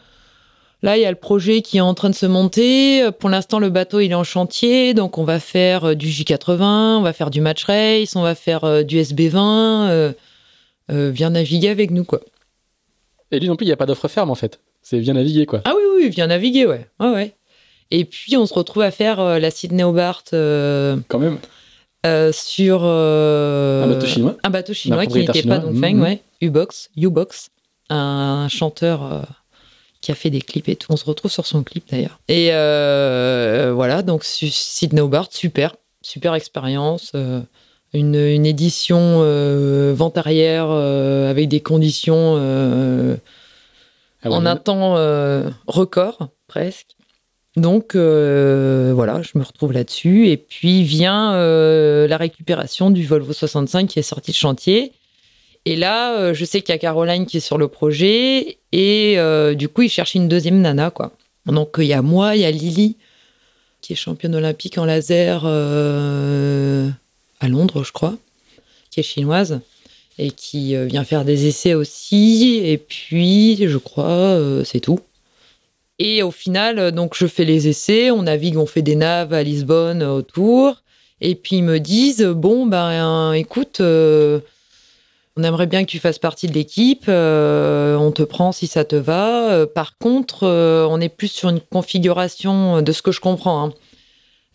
là, 0.83 0.97
il 0.97 1.03
y 1.03 1.07
a 1.07 1.11
le 1.11 1.17
projet 1.17 1.61
qui 1.63 1.79
est 1.79 1.83
en 1.83 1.95
train 1.95 2.09
de 2.11 2.15
se 2.15 2.27
monter. 2.27 3.11
Pour 3.19 3.29
l'instant, 3.31 3.59
le 3.59 3.69
bateau, 3.71 4.01
il 4.01 4.11
est 4.11 4.15
en 4.15 4.25
chantier. 4.25 4.95
Donc, 4.95 5.19
on 5.19 5.25
va 5.25 5.39
faire 5.39 5.85
euh, 5.85 5.95
du 5.95 6.09
J80, 6.09 6.63
on 6.99 7.03
va 7.03 7.13
faire 7.13 7.31
du 7.31 7.41
match 7.41 7.65
race, 7.65 8.17
on 8.17 8.23
va 8.23 8.35
faire 8.35 8.65
euh, 8.65 8.83
du 8.83 8.99
SB20. 8.99 9.37
euh, 9.37 10.13
euh, 10.91 11.11
viens 11.11 11.31
naviguer 11.31 11.69
avec 11.69 11.91
nous, 11.91 12.05
quoi. 12.05 12.21
Et 13.31 13.39
lui 13.39 13.49
non 13.49 13.57
plus, 13.57 13.65
il 13.65 13.69
n'y 13.69 13.73
a 13.73 13.77
pas 13.77 13.87
d'offre 13.87 14.09
ferme, 14.09 14.31
en 14.31 14.35
fait. 14.35 14.61
C'est 14.83 14.99
bien 14.99 15.15
naviguer, 15.15 15.47
quoi. 15.47 15.61
Ah 15.65 15.73
oui, 15.77 15.83
oui, 16.05 16.09
viens 16.11 16.27
naviguer, 16.27 16.67
ouais. 16.67 16.87
Ouais, 17.01 17.11
ouais. 17.11 17.35
Et 17.91 18.05
puis, 18.05 18.37
on 18.37 18.47
se 18.47 18.55
retrouve 18.55 18.83
à 18.83 18.91
faire 18.91 19.39
la 19.39 19.51
Sydney 19.51 19.85
Hobart 19.85 20.25
Quand 20.31 21.19
même. 21.19 21.39
Euh, 22.07 22.33
sur... 22.33 22.81
euh, 22.85 23.85
Un 23.85 23.89
bateau 23.89 24.07
chinois. 24.07 24.37
Un 24.43 24.51
bateau 24.51 24.73
chinois 24.75 25.07
qui 25.07 25.19
n'était 25.19 25.43
pas. 25.43 25.59
Dongfeng, 25.59 25.95
Mhm. 25.97 26.03
ouais. 26.03 26.23
U-Box, 26.41 26.91
U-Box, 26.97 27.51
un 27.91 28.49
chanteur 28.51 29.05
euh, 29.05 29.21
qui 30.01 30.11
a 30.11 30.15
fait 30.15 30.31
des 30.31 30.41
clips 30.41 30.69
et 30.69 30.77
tout. 30.77 30.89
On 30.93 30.97
se 30.97 31.05
retrouve 31.05 31.31
sur 31.31 31.47
son 31.47 31.63
clip 31.63 31.85
d'ailleurs. 31.91 32.19
Et 32.29 32.51
voilà, 33.73 34.03
donc 34.03 34.25
Sydney 34.25 35.01
Hobart, 35.01 35.29
super, 35.31 35.77
super 36.03 36.35
expérience. 36.35 37.13
une, 37.95 38.15
une 38.17 38.47
édition 38.47 39.19
vente 39.95 40.19
arrière 40.19 40.71
avec 40.71 41.49
des 41.49 41.61
conditions 41.61 42.37
Ah 44.25 44.29
ouais, 44.29 44.35
en 44.35 44.47
un 44.47 44.57
temps 44.57 44.95
record, 45.69 46.29
presque. 46.49 46.97
Donc 47.57 47.95
euh, 47.95 48.93
voilà, 48.95 49.21
je 49.23 49.39
me 49.39 49.45
retrouve 49.45 49.73
là-dessus. 49.73 50.29
Et 50.29 50.37
puis 50.37 50.83
vient 50.83 51.35
euh, 51.35 52.09
la 52.09 52.17
récupération 52.17 52.91
du 52.91 53.07
Volvo 53.07 53.33
65 53.33 53.89
qui 53.89 53.99
est 53.99 54.03
sorti 54.03 54.31
de 54.31 54.37
chantier. 54.37 54.93
Et 55.65 55.77
là, 55.77 56.19
euh, 56.19 56.35
je 56.35 56.45
sais 56.45 56.61
qu'il 56.61 56.73
y 56.73 56.77
a 56.77 56.79
Caroline 56.79 57.27
qui 57.27 57.37
est 57.37 57.41
sur 57.41 57.59
le 57.59 57.69
projet. 57.69 58.59
Et 58.73 59.19
du 59.55 59.69
coup, 59.69 59.83
il 59.83 59.91
cherche 59.91 60.15
une 60.15 60.29
deuxième 60.29 60.61
nana, 60.61 60.91
quoi. 60.91 61.13
Donc 61.47 61.75
il 61.79 61.85
y 61.85 61.93
a 61.93 62.03
moi, 62.03 62.37
il 62.37 62.43
y 62.43 62.45
a 62.45 62.51
Lily, 62.51 62.97
qui 63.81 63.93
est 63.93 63.97
championne 63.97 64.35
olympique 64.35 64.79
en 64.79 64.85
laser 64.85 65.45
à 65.45 67.49
Londres, 67.49 67.85
je 67.85 67.93
crois, 67.93 68.15
qui 68.91 69.01
est 69.01 69.03
chinoise 69.03 69.61
et 70.19 70.31
qui 70.31 70.75
vient 70.87 71.05
faire 71.05 71.27
des 71.27 71.47
essais 71.47 71.75
aussi. 71.75 72.61
Et 72.65 72.79
puis, 72.79 73.69
je 73.69 73.77
crois, 73.77 74.39
c'est 74.65 74.81
tout. 74.81 75.01
Et 76.05 76.25
au 76.25 76.33
final, 76.33 76.81
euh, 76.81 76.91
donc, 76.91 77.15
je 77.17 77.29
fais 77.29 77.45
les 77.45 77.69
essais, 77.69 78.11
on 78.11 78.23
navigue, 78.23 78.59
on 78.59 78.67
fait 78.67 78.83
des 78.83 78.97
naves 78.97 79.33
à 79.33 79.45
Lisbonne 79.45 80.03
euh, 80.03 80.11
autour. 80.11 80.83
Et 81.21 81.37
puis, 81.37 81.59
ils 81.59 81.63
me 81.63 81.79
disent 81.79 82.25
Bon, 82.25 82.67
ben, 82.67 83.33
écoute, 83.35 83.79
euh, 83.81 84.41
on 85.37 85.45
aimerait 85.45 85.69
bien 85.69 85.85
que 85.85 85.89
tu 85.89 86.01
fasses 86.01 86.19
partie 86.19 86.49
de 86.49 86.55
l'équipe, 86.55 87.05
on 87.07 88.13
te 88.13 88.25
prend 88.25 88.51
si 88.51 88.67
ça 88.67 88.85
te 88.85 88.97
va. 88.97 89.65
Par 89.69 89.97
contre, 89.97 90.45
on 90.45 91.01
est 91.01 91.09
plus 91.09 91.29
sur 91.29 91.49
une 91.51 91.61
configuration, 91.61 92.83
de 92.83 92.93
ce 92.93 93.01
que 93.01 93.13
je 93.13 93.21
comprends, 93.21 93.73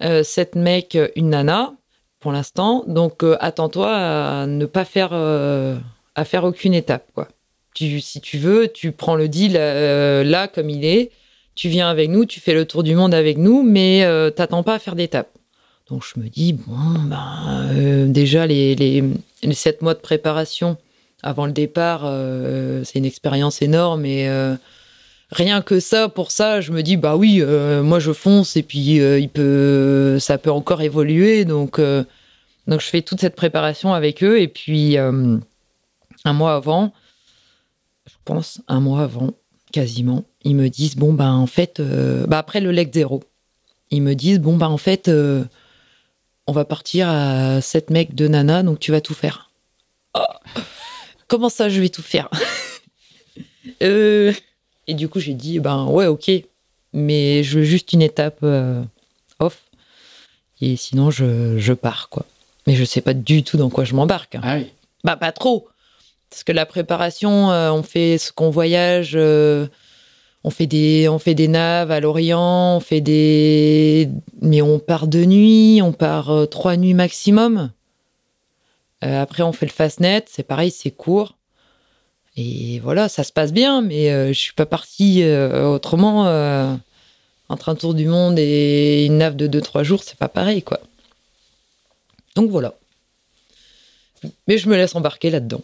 hein. 0.01 0.23
Sept 0.23 0.55
mecs, 0.55 0.97
une 1.15 1.29
nana, 1.29 1.73
pour 2.19 2.33
l'instant. 2.33 2.83
Donc, 2.87 3.23
attends-toi 3.39 3.89
à 3.89 4.45
ne 4.45 4.65
pas 4.65 4.83
faire, 4.83 5.13
à 5.13 6.25
faire 6.25 6.43
aucune 6.43 6.73
étape, 6.73 7.07
quoi. 7.15 7.29
Si 7.73 8.21
tu 8.21 8.37
veux, 8.37 8.67
tu 8.67 8.91
prends 8.91 9.15
le 9.15 9.29
deal 9.29 9.53
là 9.53 10.47
comme 10.49 10.69
il 10.69 10.83
est. 10.85 11.11
Tu 11.57 11.69
viens 11.69 11.89
avec 11.89 12.09
nous, 12.09 12.25
tu 12.25 12.39
fais 12.39 12.53
le 12.53 12.65
tour 12.65 12.83
du 12.83 12.95
monde 12.95 13.13
avec 13.13 13.37
nous, 13.37 13.63
mais 13.63 14.03
euh, 14.05 14.29
t'attends 14.29 14.61
pas 14.63 14.75
à 14.75 14.79
faire 14.79 14.95
d'étape. 14.95 15.37
Donc 15.89 16.03
je 16.03 16.19
me 16.19 16.27
dis 16.27 16.53
bon, 16.53 16.75
ben 17.05 17.69
euh, 17.71 18.07
déjà 18.07 18.45
les, 18.45 18.75
les, 18.75 19.03
sept 19.53 19.81
mois 19.81 19.93
de 19.93 19.99
préparation 19.99 20.77
avant 21.23 21.45
le 21.45 21.53
départ, 21.53 22.01
euh, 22.03 22.83
c'est 22.83 22.99
une 22.99 23.05
expérience 23.05 23.61
énorme 23.61 24.05
et 24.05 24.27
euh, 24.27 24.55
rien 25.31 25.61
que 25.61 25.79
ça, 25.79 26.09
pour 26.09 26.31
ça, 26.31 26.59
je 26.59 26.73
me 26.73 26.83
dis 26.83 26.97
bah 26.97 27.15
oui, 27.15 27.41
moi 27.83 27.99
je 27.99 28.11
fonce 28.11 28.57
et 28.57 28.63
puis 28.63 28.97
il 28.97 29.29
peut, 29.29 30.19
ça 30.19 30.37
peut 30.37 30.51
encore 30.51 30.81
évoluer. 30.81 31.45
Donc 31.45 31.79
donc 31.79 32.81
je 32.81 32.85
fais 32.85 33.01
toute 33.01 33.21
cette 33.21 33.35
préparation 33.35 33.93
avec 33.93 34.23
eux 34.23 34.39
et 34.41 34.49
puis 34.49 34.97
un 34.97 36.33
mois 36.33 36.55
avant, 36.55 36.91
je 38.05 38.15
pense 38.25 38.61
un 38.67 38.81
mois 38.81 39.03
avant, 39.03 39.31
quasiment, 39.71 40.23
ils 40.43 40.55
me 40.55 40.69
disent 40.69 40.95
bon 40.95 41.13
ben 41.13 41.33
en 41.33 41.47
fait, 41.47 41.79
euh, 41.79 42.25
bah 42.27 42.37
après 42.39 42.59
le 42.61 42.71
leg 42.71 42.91
zéro, 42.93 43.23
ils 43.91 44.01
me 44.01 44.13
disent 44.15 44.39
bon 44.39 44.57
ben 44.57 44.67
en 44.67 44.77
fait, 44.77 45.07
euh, 45.07 45.43
on 46.47 46.51
va 46.53 46.65
partir 46.65 47.09
à 47.09 47.59
7 47.61 47.89
mecs 47.89 48.15
de 48.15 48.27
nana, 48.27 48.63
donc 48.63 48.79
tu 48.79 48.91
vas 48.91 49.01
tout 49.01 49.13
faire. 49.13 49.51
Oh, 50.13 50.21
comment 51.27 51.49
ça, 51.49 51.69
je 51.69 51.79
vais 51.81 51.89
tout 51.89 52.01
faire 52.03 52.29
Euh, 53.81 54.33
Et 54.87 54.93
du 54.93 55.09
coup 55.09 55.19
j'ai 55.19 55.33
dit 55.33 55.59
ben 55.59 55.85
ouais 55.87 56.07
ok, 56.07 56.31
mais 56.93 57.43
je 57.43 57.59
veux 57.59 57.65
juste 57.65 57.91
une 57.93 58.01
étape 58.01 58.43
off 59.39 59.61
et 60.61 60.75
sinon 60.77 61.11
je, 61.11 61.57
je 61.57 61.73
pars 61.73 62.07
quoi. 62.09 62.25
Mais 62.65 62.75
je 62.75 62.83
sais 62.85 63.01
pas 63.01 63.13
du 63.13 63.43
tout 63.43 63.57
dans 63.57 63.69
quoi 63.69 63.83
je 63.83 63.93
m'embarque. 63.93 64.35
hein. 64.35 64.41
Ah 64.43 64.55
oui. 64.57 64.67
Bah, 65.03 65.15
pas 65.17 65.31
trop. 65.31 65.67
Parce 66.29 66.43
que 66.43 66.51
la 66.51 66.65
préparation, 66.65 67.51
euh, 67.51 67.71
on 67.71 67.83
fait 67.83 68.17
ce 68.17 68.31
qu'on 68.31 68.49
voyage, 68.49 69.13
euh, 69.15 69.67
on, 70.43 70.49
fait 70.49 70.67
des, 70.67 71.47
naves 71.47 71.91
à 71.91 71.99
l'Orient, 71.99 72.77
on 72.77 72.79
fait 72.79 73.01
des. 73.01 74.09
Mais 74.41 74.61
on 74.61 74.79
part 74.79 75.07
de 75.07 75.23
nuit, 75.25 75.81
on 75.81 75.93
part 75.93 76.31
euh, 76.31 76.45
trois 76.45 76.77
nuits 76.77 76.93
maximum. 76.93 77.71
Après, 79.01 79.43
on 79.43 79.53
fait 79.53 79.67
le 79.67 79.71
Fastnet, 79.71 80.25
c'est 80.27 80.43
pareil, 80.43 80.71
c'est 80.71 80.89
court. 80.89 81.37
Et 82.35 82.79
voilà, 82.79 83.09
ça 83.09 83.23
se 83.23 83.31
passe 83.31 83.53
bien, 83.53 83.83
mais 83.83 84.33
je 84.33 84.39
suis 84.39 84.53
pas 84.53 84.65
partie 84.65 85.23
autrement. 85.23 86.23
Entre 87.49 87.69
un 87.69 87.75
tour 87.75 87.93
du 87.93 88.07
monde 88.07 88.39
et 88.39 89.05
une 89.05 89.19
nave 89.19 89.35
de 89.35 89.47
2-3 89.47 89.83
jours, 89.83 90.03
c'est 90.03 90.17
pas 90.17 90.27
pareil, 90.29 90.63
quoi. 90.63 90.79
Donc 92.35 92.49
voilà. 92.49 92.73
Mais 94.47 94.57
je 94.57 94.67
me 94.67 94.75
laisse 94.75 94.95
embarquer 94.95 95.29
là-dedans. 95.29 95.61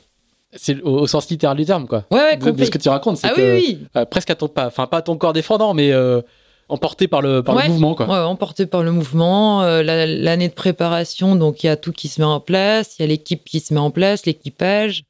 C'est 0.55 0.81
au, 0.81 0.99
au 0.99 1.07
sens 1.07 1.29
littéral 1.29 1.57
du 1.57 1.65
terme, 1.65 1.87
quoi. 1.87 2.05
Ouais, 2.11 2.19
ouais, 2.19 2.37
De, 2.37 2.51
de 2.51 2.65
ce 2.65 2.69
que 2.71 2.77
tu 2.77 2.89
racontes, 2.89 3.17
c'est 3.17 3.27
Ah 3.27 3.33
que 3.35 3.55
oui, 3.57 3.77
oui. 3.81 3.87
euh, 3.97 4.05
presque 4.05 4.29
à 4.29 4.35
ton 4.35 4.47
pas, 4.47 4.67
enfin 4.67 4.87
pas 4.87 4.97
à 4.97 5.01
ton 5.01 5.17
corps 5.17 5.33
défendant, 5.33 5.73
mais 5.73 5.91
euh, 5.91 6.21
emporté 6.69 7.07
par 7.07 7.21
le 7.21 7.41
par 7.43 7.55
Ouais. 7.55 7.63
le 7.63 7.69
mouvement, 7.69 7.95
quoi. 7.95 8.07
Ouais, 8.07 8.17
emporté 8.17 8.65
par 8.65 8.83
le 8.83 8.91
mouvement, 8.91 9.63
euh, 9.63 9.83
la- 9.83 10.05
l'année 10.05 10.47
de 10.49 10.53
préparation, 10.53 11.35
donc 11.35 11.63
il 11.63 11.67
y 11.67 11.69
a 11.69 11.75
tout 11.75 11.91
qui 11.91 12.07
se 12.07 12.21
met 12.21 12.27
en 12.27 12.39
place, 12.39 12.95
il 12.97 13.01
y 13.01 13.05
a 13.05 13.07
l'équipe 13.07 13.43
qui 13.45 13.59
se 13.59 13.73
met 13.73 13.79
en 13.79 13.91
place, 13.91 14.25
l'équipage, 14.25 15.03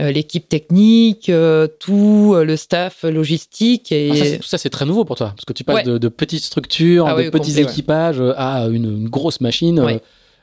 euh, 0.00 0.10
l'équipe 0.10 0.48
technique, 0.48 1.30
tout, 1.78 2.34
le 2.36 2.56
staff 2.56 3.02
logistique 3.04 3.92
et 3.92 4.10
Ah, 4.12 4.16
ça, 4.16 4.36
tout 4.38 4.42
ça, 4.42 4.58
c'est 4.58 4.70
très 4.70 4.84
nouveau 4.86 5.04
pour 5.04 5.16
toi, 5.16 5.28
parce 5.36 5.44
que 5.44 5.52
tu 5.52 5.64
passes 5.64 5.84
de, 5.84 5.98
de 5.98 6.08
petites 6.08 6.42
structures, 6.44 7.06
Ah 7.06 7.14
de 7.14 7.22
oui, 7.22 7.30
petits 7.30 7.52
complet, 7.54 7.62
équipages 7.72 8.22
à 8.36 8.66
une, 8.68 8.84
une 9.02 9.08
grosse 9.08 9.40
machine. 9.40 9.78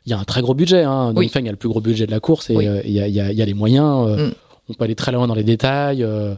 Il 0.05 0.09
y 0.11 0.13
a 0.13 0.19
un 0.19 0.23
très 0.23 0.41
gros 0.41 0.53
budget. 0.53 0.83
Hein. 0.83 1.13
Oui. 1.15 1.25
Dongfeng 1.27 1.47
a 1.47 1.51
le 1.51 1.57
plus 1.57 1.69
gros 1.69 1.81
budget 1.81 2.05
de 2.05 2.11
la 2.11 2.19
course 2.19 2.49
et 2.49 2.55
Oui. 2.55 2.67
euh, 2.67 2.81
il 2.85 2.91
y, 2.91 2.99
a, 2.99 3.07
il 3.07 3.13
y 3.13 3.19
a- 3.19 3.31
il 3.31 3.37
y 3.37 3.41
a 3.41 3.45
les 3.45 3.53
moyens. 3.53 4.07
euh, 4.07 4.27
Mm. 4.29 4.33
On 4.69 4.73
peut 4.75 4.83
aller 4.85 4.95
très 4.95 5.11
loin 5.11 5.25
dans 5.27 5.35
les 5.35 5.43
détails. 5.43 6.03
Euh, 6.03 6.35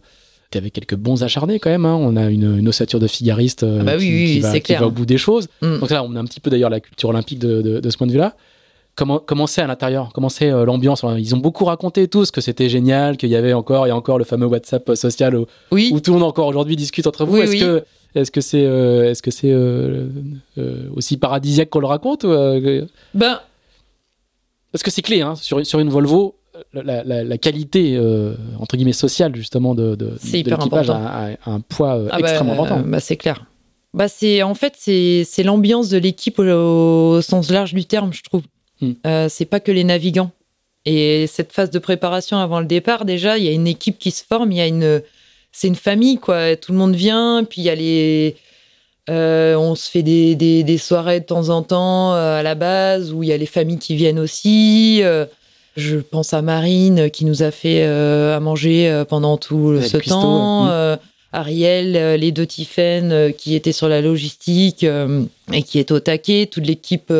T'es 0.51 0.57
avec 0.59 0.73
quelques 0.73 0.95
bons 0.95 1.23
acharnés 1.23 1.59
quand 1.59 1.69
même. 1.69 1.85
hein. 1.85 1.95
On 1.99 2.17
a 2.17 2.25
une, 2.29 2.57
une 2.57 2.67
ossature 2.67 2.99
de 2.99 3.07
figariste 3.07 3.63
euh, 3.63 3.77
Ah 3.81 3.83
bah 3.85 3.93
oui, 3.97 4.25
qui, 4.33 4.39
va, 4.41 4.59
qui 4.59 4.75
au 4.77 4.91
bout 4.91 5.05
des 5.05 5.17
choses. 5.17 5.47
Mm. 5.61 5.79
Donc 5.79 5.89
là, 5.91 6.03
on 6.03 6.13
a 6.15 6.19
un 6.19 6.25
petit 6.25 6.39
peu 6.41 6.49
d'ailleurs 6.49 6.69
la 6.69 6.79
culture 6.81 7.07
olympique 7.09 7.39
de, 7.39 7.61
de- 7.61 7.79
de 7.79 7.89
ce 7.89 7.97
point 7.97 8.07
de 8.07 8.11
vue-là. 8.11 8.35
Comment, 8.95 9.19
comment 9.19 9.47
c'est 9.47 9.61
à 9.61 9.67
l'intérieur? 9.67 10.11
Comment 10.13 10.27
c'est 10.27 10.49
l'ambiance? 10.51 11.05
Ils 11.17 11.33
ont 11.33 11.38
beaucoup 11.38 11.63
raconté 11.63 12.09
tous 12.09 12.29
que 12.31 12.41
c'était 12.41 12.67
génial, 12.67 13.15
qu'il 13.15 13.29
y 13.29 13.38
avait 13.38 13.53
encore 13.53 13.88
et 13.88 13.91
encore 13.93 14.17
le 14.17 14.25
fameux 14.25 14.47
WhatsApp 14.47 14.91
social 14.95 15.35
où, 15.38 15.45
tout 16.01 16.11
le 16.11 16.19
monde 16.19 16.23
encore 16.23 16.47
aujourd'hui 16.47 16.75
discute 16.75 17.07
entre 17.07 17.23
vous. 17.25 17.38
Est-ce 17.38 17.55
que 17.55 17.83
est-ce 18.13 18.31
que 18.31 18.41
c'est 18.41 18.65
euh, 18.65 19.09
est-ce 19.09 19.21
que 19.23 19.31
c'est 19.31 19.49
euh, 19.53 20.07
euh, 20.57 20.89
aussi 20.93 21.15
paradisiaque 21.15 21.69
qu'on 21.69 21.79
le 21.79 21.88
raconte 21.88 22.25
ou, 22.25 22.31
euh, 22.31 22.85
ben 23.13 23.39
Parce 24.72 24.84
que 24.84 24.91
c'est 24.91 25.02
clé 25.02 25.22
hein, 25.22 25.35
sur 25.35 25.65
sur 25.65 25.80
une 25.80 25.89
Volvo. 25.89 26.35
La, 26.73 27.03
la- 27.03 27.23
la 27.23 27.38
qualité 27.38 27.95
euh, 27.95 28.35
entre 28.60 28.76
guillemets 28.77 28.93
sociale 28.93 29.35
justement 29.35 29.73
de, 29.73 29.95
de, 29.95 30.06
de 30.11 30.49
l'équipage 30.49 30.89
a, 30.89 30.95
important. 30.95 31.39
a- 31.45 31.49
a 31.49 31.53
un 31.53 31.60
poids 31.61 31.95
euh, 31.98 32.07
ah 32.11 32.19
bah, 32.19 32.27
extrêmement 32.27 32.52
euh, 32.53 32.65
important. 32.65 32.84
bah, 32.85 32.99
c'est 32.99 33.15
clair. 33.18 33.45
Bah 33.93 34.07
c'est 34.07 34.43
en 34.43 34.53
fait 34.53 34.73
c'est 34.77 35.23
c'est 35.26 35.43
l'ambiance 35.43 35.89
de 35.89 35.98
l'équipe 35.98 36.38
au, 36.39 36.43
au 37.15 37.22
sens 37.22 37.49
large 37.49 37.73
du 37.73 37.85
terme, 37.85 38.14
je 38.14 38.22
trouve. 38.23 38.43
Mm. 38.81 38.91
Euh, 39.07 39.27
c'est 39.30 39.45
pas 39.45 39.60
que 39.60 39.72
les 39.72 39.84
navigants. 39.84 40.31
Et 40.85 41.26
cette 41.27 41.52
phase 41.52 41.69
de 41.72 41.80
préparation 41.80 42.38
avant 42.38 42.60
le 42.60 42.65
départ, 42.65 43.06
déjà, 43.06 43.38
il 43.38 43.43
y 43.43 43.48
a 43.48 43.52
une 43.52 43.68
équipe 43.68 43.98
qui 43.99 44.11
se 44.11 44.23
forme, 44.23 44.52
il 44.52 44.57
y 44.57 44.61
a 44.61 44.68
une 44.68 45.02
c'est 45.52 45.68
une 45.68 45.76
famille 45.76 46.18
quoi. 46.18 46.56
Tout 46.57 46.72
le 46.73 46.77
monde 46.77 46.95
vient, 46.95 47.43
puis 47.43 47.61
il 47.61 47.65
y 47.65 47.69
a 47.69 47.76
les 47.76 48.35
euh, 49.10 49.56
on 49.56 49.76
se 49.76 49.90
fait 49.90 50.03
des, 50.03 50.36
des, 50.36 50.64
des 50.64 50.78
soirées 50.78 51.19
de 51.19 51.26
temps 51.26 51.49
en 51.49 51.64
temps 51.64 52.14
euh, 52.14 52.40
à 52.40 52.44
la 52.44 52.56
base 52.56 53.11
où 53.11 53.23
il 53.23 53.30
y 53.30 53.34
a 53.34 53.38
les 53.38 53.45
familles 53.45 53.80
qui 53.80 53.95
viennent 53.95 54.19
aussi. 54.19 54.99
euh, 55.03 55.26
je 55.78 55.98
pense 55.98 56.34
à 56.34 56.41
Marine 56.41 57.10
qui 57.10 57.23
nous 57.26 57.44
a 57.44 57.52
fait 57.52 57.84
à 57.84 58.40
manger 58.41 59.03
pendant 59.07 59.38
tout 59.38 59.80
ce 59.82 59.98
cuistot, 59.98 60.19
temps. 60.19 60.65
ouais. 60.68 60.95
Mm. 60.95 60.99
Ariel, 61.34 62.19
les 62.19 62.32
deux 62.34 62.45
Tiffen 62.45 63.32
qui 63.38 63.56
étaient 63.56 63.72
sur 63.72 63.88
la 63.88 64.02
logistique 64.02 64.86
et 65.53 65.64
qui 65.64 65.80
est 65.80 65.91
au 65.91 66.02
taquet, 66.02 66.48
toute 66.52 66.68
l'équipe 66.68 67.14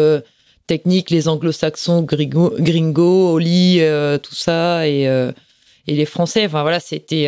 technique, 0.68 1.12
les 1.12 1.30
anglo-saxons, 1.30 2.02
Gringo, 2.02 2.54
Gringo 2.60 3.32
Oli, 3.36 3.80
tout 4.22 4.36
ça, 4.36 4.86
et, 4.86 5.04
et 5.04 5.96
les 5.96 6.06
Français. 6.06 6.46
Enfin 6.46 6.62
voilà, 6.64 6.82
c'était 6.82 7.28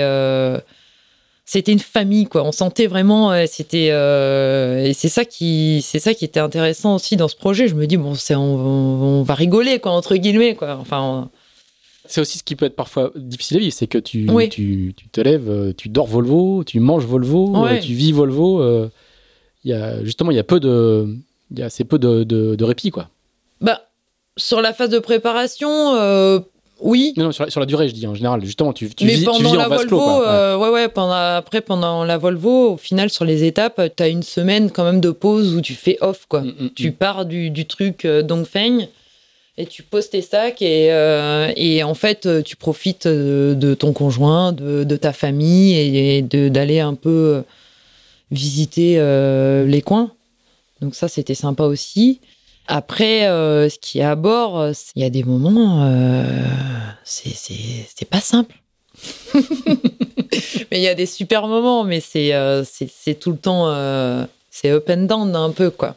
c'était 1.46 1.72
une 1.74 1.80
famille 1.80 2.26
quoi. 2.26 2.44
On 2.46 2.52
sentait 2.52 2.88
vraiment, 2.88 3.34
c'était 3.48 3.90
euh, 3.92 4.86
et 4.86 4.94
c'est 4.94 5.10
ça 5.10 5.26
qui 5.26 5.82
c'est 5.84 6.00
ça 6.00 6.14
qui 6.14 6.26
était 6.26 6.40
intéressant 6.40 6.96
aussi 6.96 7.16
dans 7.18 7.28
ce 7.28 7.36
projet. 7.36 7.68
Je 7.68 7.76
me 7.76 7.86
dis 7.88 7.98
bon, 7.98 8.16
c'est 8.16 8.36
on, 8.36 9.20
on 9.20 9.24
va 9.24 9.34
rigoler 9.36 9.80
quoi 9.80 9.92
entre 9.92 10.16
guillemets 10.16 10.56
quoi. 10.56 10.78
Enfin 10.80 11.02
on- 11.02 11.30
C'est 12.08 12.22
aussi 12.22 12.38
ce 12.38 12.44
qui 12.44 12.56
peut 12.56 12.66
être 12.66 12.76
parfois 12.76 13.12
difficile 13.16 13.58
à 13.58 13.60
vivre, 13.62 13.74
c'est 13.74 13.88
que 13.88 13.98
tu, 13.98 14.30
Oui. 14.30 14.50
tu, 14.50 14.94
tu 14.96 15.08
te 15.10 15.22
lèves, 15.22 15.50
euh, 15.50 15.74
tu 15.76 15.90
dors 15.90 16.08
Volvo, 16.08 16.64
tu 16.66 16.80
manges 16.80 17.06
Volvo, 17.06 17.48
Ouais. 17.64 17.78
euh, 17.78 17.80
tu 17.80 17.94
vis 17.94 18.12
Volvo. 18.12 18.62
euh, 18.62 18.90
Il 19.66 19.72
y 19.72 19.74
a 19.74 20.04
justement 20.04 20.32
il 20.32 20.36
y 20.36 20.40
a 20.40 20.44
peu 20.44 20.60
de 20.60 21.08
il 21.52 21.60
y 21.60 21.62
a 21.62 21.66
assez 21.66 21.84
peu 21.84 22.00
de, 22.00 22.24
de, 22.24 22.56
de 22.56 22.64
répit 22.66 22.90
quoi. 22.92 23.10
bah 23.62 23.82
sur 24.38 24.62
la 24.62 24.74
phase 24.74 24.90
de 24.90 24.98
préparation, 25.00 25.70
euh, 25.96 26.40
oui. 26.84 27.14
Non, 27.18 27.26
non, 27.26 27.32
sur, 27.32 27.46
la, 27.46 27.50
sur 27.50 27.60
la 27.60 27.66
durée, 27.66 27.88
je 27.90 27.94
dis 27.94 28.06
en 28.06 28.14
général. 28.16 28.44
Justement, 28.46 28.74
tu, 28.74 28.90
tu 28.94 29.06
mais 29.06 29.14
vis, 29.14 29.20
tu 29.22 29.26
pendant 29.26 29.52
vis 29.52 29.58
la 29.58 29.66
en 29.66 29.78
clos. 29.78 29.78
Volvo, 29.78 29.98
quoi. 30.00 30.20
Ouais. 30.20 30.26
euh, 30.28 30.58
ouais. 30.58 30.70
ouais, 30.70 30.88
pendant, 30.90 31.14
après 31.14 31.62
pendant 31.62 32.04
la 32.04 32.18
Volvo, 32.18 32.74
au 32.74 32.78
final 32.78 33.10
sur 33.10 33.26
les 33.26 33.44
étapes, 33.44 33.82
tu 33.96 34.04
as 34.04 34.08
une 34.08 34.24
semaine 34.24 34.70
quand 34.70 34.84
même 34.84 35.02
de 35.02 35.12
pause 35.12 35.56
où 35.56 35.62
tu 35.62 35.74
fais 35.74 35.98
off 36.02 36.26
quoi. 36.28 36.42
Mm, 36.42 36.54
mm, 36.60 36.70
Tu 36.76 36.90
mm. 36.90 36.94
pars 36.94 37.26
du, 37.26 37.50
du 37.50 37.66
truc 37.66 38.06
euh, 38.06 38.22
Dongfeng 38.22 38.88
et 39.58 39.66
tu 39.66 39.84
poses 39.84 40.10
tes 40.10 40.22
sacs 40.22 40.62
et, 40.62 40.92
euh, 40.92 41.52
et 41.56 41.84
en 41.84 41.94
fait 41.94 42.28
tu 42.44 42.56
profites 42.56 43.08
de, 43.08 43.56
de 43.58 43.74
ton 43.76 43.94
conjoint, 43.94 44.52
de, 44.52 44.84
de 44.84 44.96
ta 44.98 45.14
famille 45.14 45.76
et 45.78 46.22
de- 46.22 46.50
d'aller 46.50 46.80
un 46.80 46.96
peu 46.96 47.44
visiter 48.32 48.96
les 49.68 49.82
coins. 49.82 50.12
Donc 50.82 50.96
ça 50.96 51.08
c'était 51.08 51.36
sympa 51.36 51.64
aussi. 51.64 52.20
Après, 52.68 53.28
euh, 53.28 53.68
ce 53.70 53.78
qui 53.78 54.00
est 54.00 54.04
à 54.04 54.16
bord, 54.16 54.60
euh, 54.60 54.72
il 54.96 55.02
y 55.02 55.06
a 55.06 55.10
des 55.10 55.24
moments, 55.24 55.84
euh, 55.84 56.24
c'est- 57.04 57.34
pas 58.10 58.22
simple. 58.22 58.56
mais 60.72 60.78
il 60.80 60.82
y 60.82 60.88
a 60.88 60.94
des 60.96 61.06
super 61.06 61.48
moments, 61.48 61.84
mais 61.84 62.00
c'est 62.00 62.34
euh, 62.34 62.64
tout 63.20 63.32
le 63.32 63.38
temps, 63.38 63.70
euh, 63.70 64.26
c'est 64.52 64.70
up 64.72 64.90
and 64.90 65.04
down 65.04 65.36
un 65.36 65.50
peu, 65.52 65.70
quoi. 65.72 65.96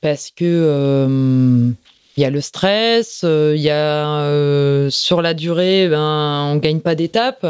Parce 0.00 0.30
que 0.30 0.44
euh, 0.44 1.70
il 2.16 2.20
y 2.22 2.24
a 2.24 2.30
le 2.30 2.40
stress, 2.40 3.20
il 3.24 3.60
y 3.60 3.70
a 3.70 4.88
sur 4.90 5.22
la 5.22 5.34
durée, 5.34 5.88
ben, 5.88 6.50
on 6.52 6.56
gagne 6.56 6.80
pas 6.80 6.94
d'étape. 6.94 7.46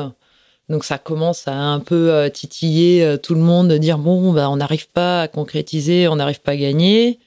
Donc 0.70 0.84
ça 0.84 0.96
commence 0.98 1.46
à 1.46 1.54
un 1.54 1.80
peu 1.80 2.30
titiller 2.32 3.16
tout 3.22 3.34
le 3.34 3.40
monde, 3.40 3.68
de 3.68 3.76
dire 3.76 3.98
bon, 3.98 4.32
ben, 4.32 4.48
on 4.48 4.56
n'arrive 4.56 4.88
pas 4.88 5.22
à 5.22 5.28
concrétiser, 5.28 6.08
on 6.08 6.16
n'arrive 6.16 6.40
pas 6.40 6.52
à 6.52 6.56
gagner. 6.56 7.18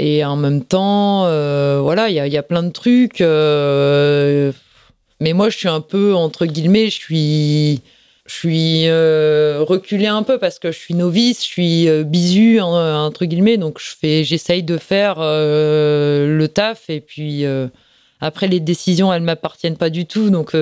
Et 0.00 0.24
en 0.24 0.36
même 0.36 0.64
temps, 0.64 1.26
euh, 1.26 1.80
voilà, 1.82 2.08
il 2.08 2.14
y 2.14 2.36
a, 2.36 2.42
plein 2.44 2.62
de 2.62 2.70
trucs. 2.70 3.20
euh, 3.20 4.52
mais 5.20 5.32
moi, 5.32 5.50
je 5.50 5.58
suis 5.58 5.68
un 5.68 5.80
peu, 5.80 6.14
entre 6.14 6.46
guillemets, 6.46 6.88
je 6.88 6.94
suis, 6.94 7.82
je 8.26 8.32
suis 8.32 8.82
euh, 8.86 9.66
un 9.68 10.22
peu 10.22 10.38
parce 10.38 10.60
que 10.60 10.70
je 10.70 10.78
suis 10.78 10.94
novice, 10.94 11.40
je 11.42 11.48
suis 11.48 12.04
bisu, 12.04 12.60
entre 12.60 13.24
guillemets. 13.24 13.56
Donc, 13.56 13.80
je 13.80 14.22
j'essaye 14.22 14.62
de 14.62 14.76
faire 14.76 15.16
le 15.18 16.46
taf. 16.46 16.88
Et 16.90 17.00
puis, 17.00 17.44
après, 18.20 18.46
les 18.46 18.60
décisions, 18.60 19.12
elles 19.12 19.22
m'appartiennent 19.22 19.76
pas 19.76 19.90
du 19.90 20.06
tout. 20.06 20.30
Donc, 20.30 20.52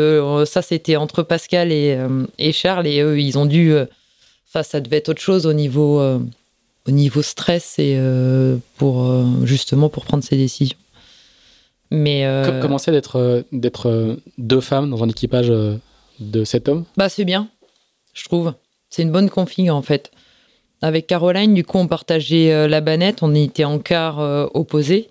ça, 0.47 0.63
c'était 0.63 0.97
entre 0.97 1.23
Pascal 1.23 1.73
et, 1.73 1.99
et 2.39 2.53
Charles. 2.53 2.87
Et 2.87 3.03
eux, 3.03 3.21
ils 3.21 3.37
ont 3.37 3.47
dû. 3.47 3.75
Enfin, 4.49 4.63
ça 4.63 4.81
devait 4.81 4.97
être 4.97 5.11
autre 5.11 5.21
chose 5.21 5.45
au 5.45 5.53
niveau, 5.53 6.01
au 6.87 6.91
niveau 6.91 7.23
stress 7.23 7.79
et 7.79 7.97
euh, 7.99 8.57
pour 8.77 9.05
euh, 9.05 9.25
justement 9.45 9.89
pour 9.89 10.05
prendre 10.05 10.23
ces 10.25 10.37
décisions. 10.37 10.77
Mais 11.91 12.25
euh, 12.27 12.45
Co- 12.45 12.53
Comment 12.63 12.79
c'est 12.79 12.93
d'être 12.93 13.45
d'être 13.53 14.19
deux 14.39 14.61
femmes 14.61 14.91
dans 14.91 15.03
un 15.05 15.09
équipage 15.09 15.49
de 16.21 16.45
sept 16.45 16.69
hommes? 16.69 16.85
Bah 16.97 17.09
c'est 17.09 17.25
bien, 17.25 17.49
je 18.15 18.25
trouve. 18.25 18.55
C'est 18.91 19.03
une 19.03 19.13
bonne 19.13 19.31
config 19.31 19.71
en 19.71 19.83
fait. 19.83 20.11
Avec 20.83 21.07
Caroline, 21.07 21.55
du 21.55 21.65
coup, 21.65 21.79
on 21.79 21.87
partageait 21.89 22.69
la 22.69 22.81
banette, 22.83 23.23
on 23.23 23.35
était 23.35 23.65
en 23.65 23.79
quart 23.79 24.19
opposé. 24.55 25.09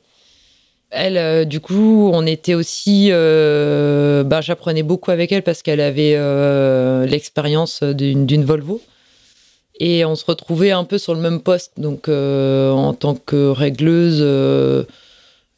Elle, 0.92 1.18
euh, 1.18 1.44
du 1.44 1.60
coup, 1.60 2.10
on 2.14 2.26
était 2.26 2.54
aussi. 2.54 3.08
euh, 3.12 4.24
bah, 4.24 4.42
J'apprenais 4.42 4.84
beaucoup 4.84 5.12
avec 5.12 5.32
elle 5.32 5.42
parce 5.42 5.62
qu'elle 5.64 5.82
avait 5.82 6.14
euh, 6.16 7.06
l'expérience 7.08 7.82
d'une 7.84 8.46
Volvo. 8.46 8.80
Et 9.80 10.06
on 10.06 10.16
se 10.16 10.26
retrouvait 10.26 10.72
un 10.72 10.84
peu 10.86 10.98
sur 10.98 11.14
le 11.14 11.20
même 11.22 11.42
poste. 11.42 11.74
Donc, 11.78 12.08
euh, 12.08 12.72
en 12.72 12.94
tant 12.94 13.16
que 13.16 13.50
régleuse 13.50 14.20
euh, 14.22 14.84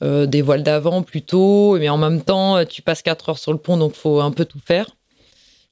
euh, 0.03 0.25
des 0.25 0.41
voiles 0.41 0.63
d'avant 0.63 1.01
plutôt. 1.03 1.77
Mais 1.77 1.89
en 1.89 1.97
même 1.97 2.21
temps, 2.21 2.63
tu 2.65 2.81
passes 2.81 3.01
4 3.03 3.29
heures 3.29 3.37
sur 3.37 3.51
le 3.51 3.59
pont, 3.59 3.77
donc 3.77 3.93
faut 3.93 4.19
un 4.21 4.31
peu 4.31 4.45
tout 4.45 4.59
faire. 4.65 4.87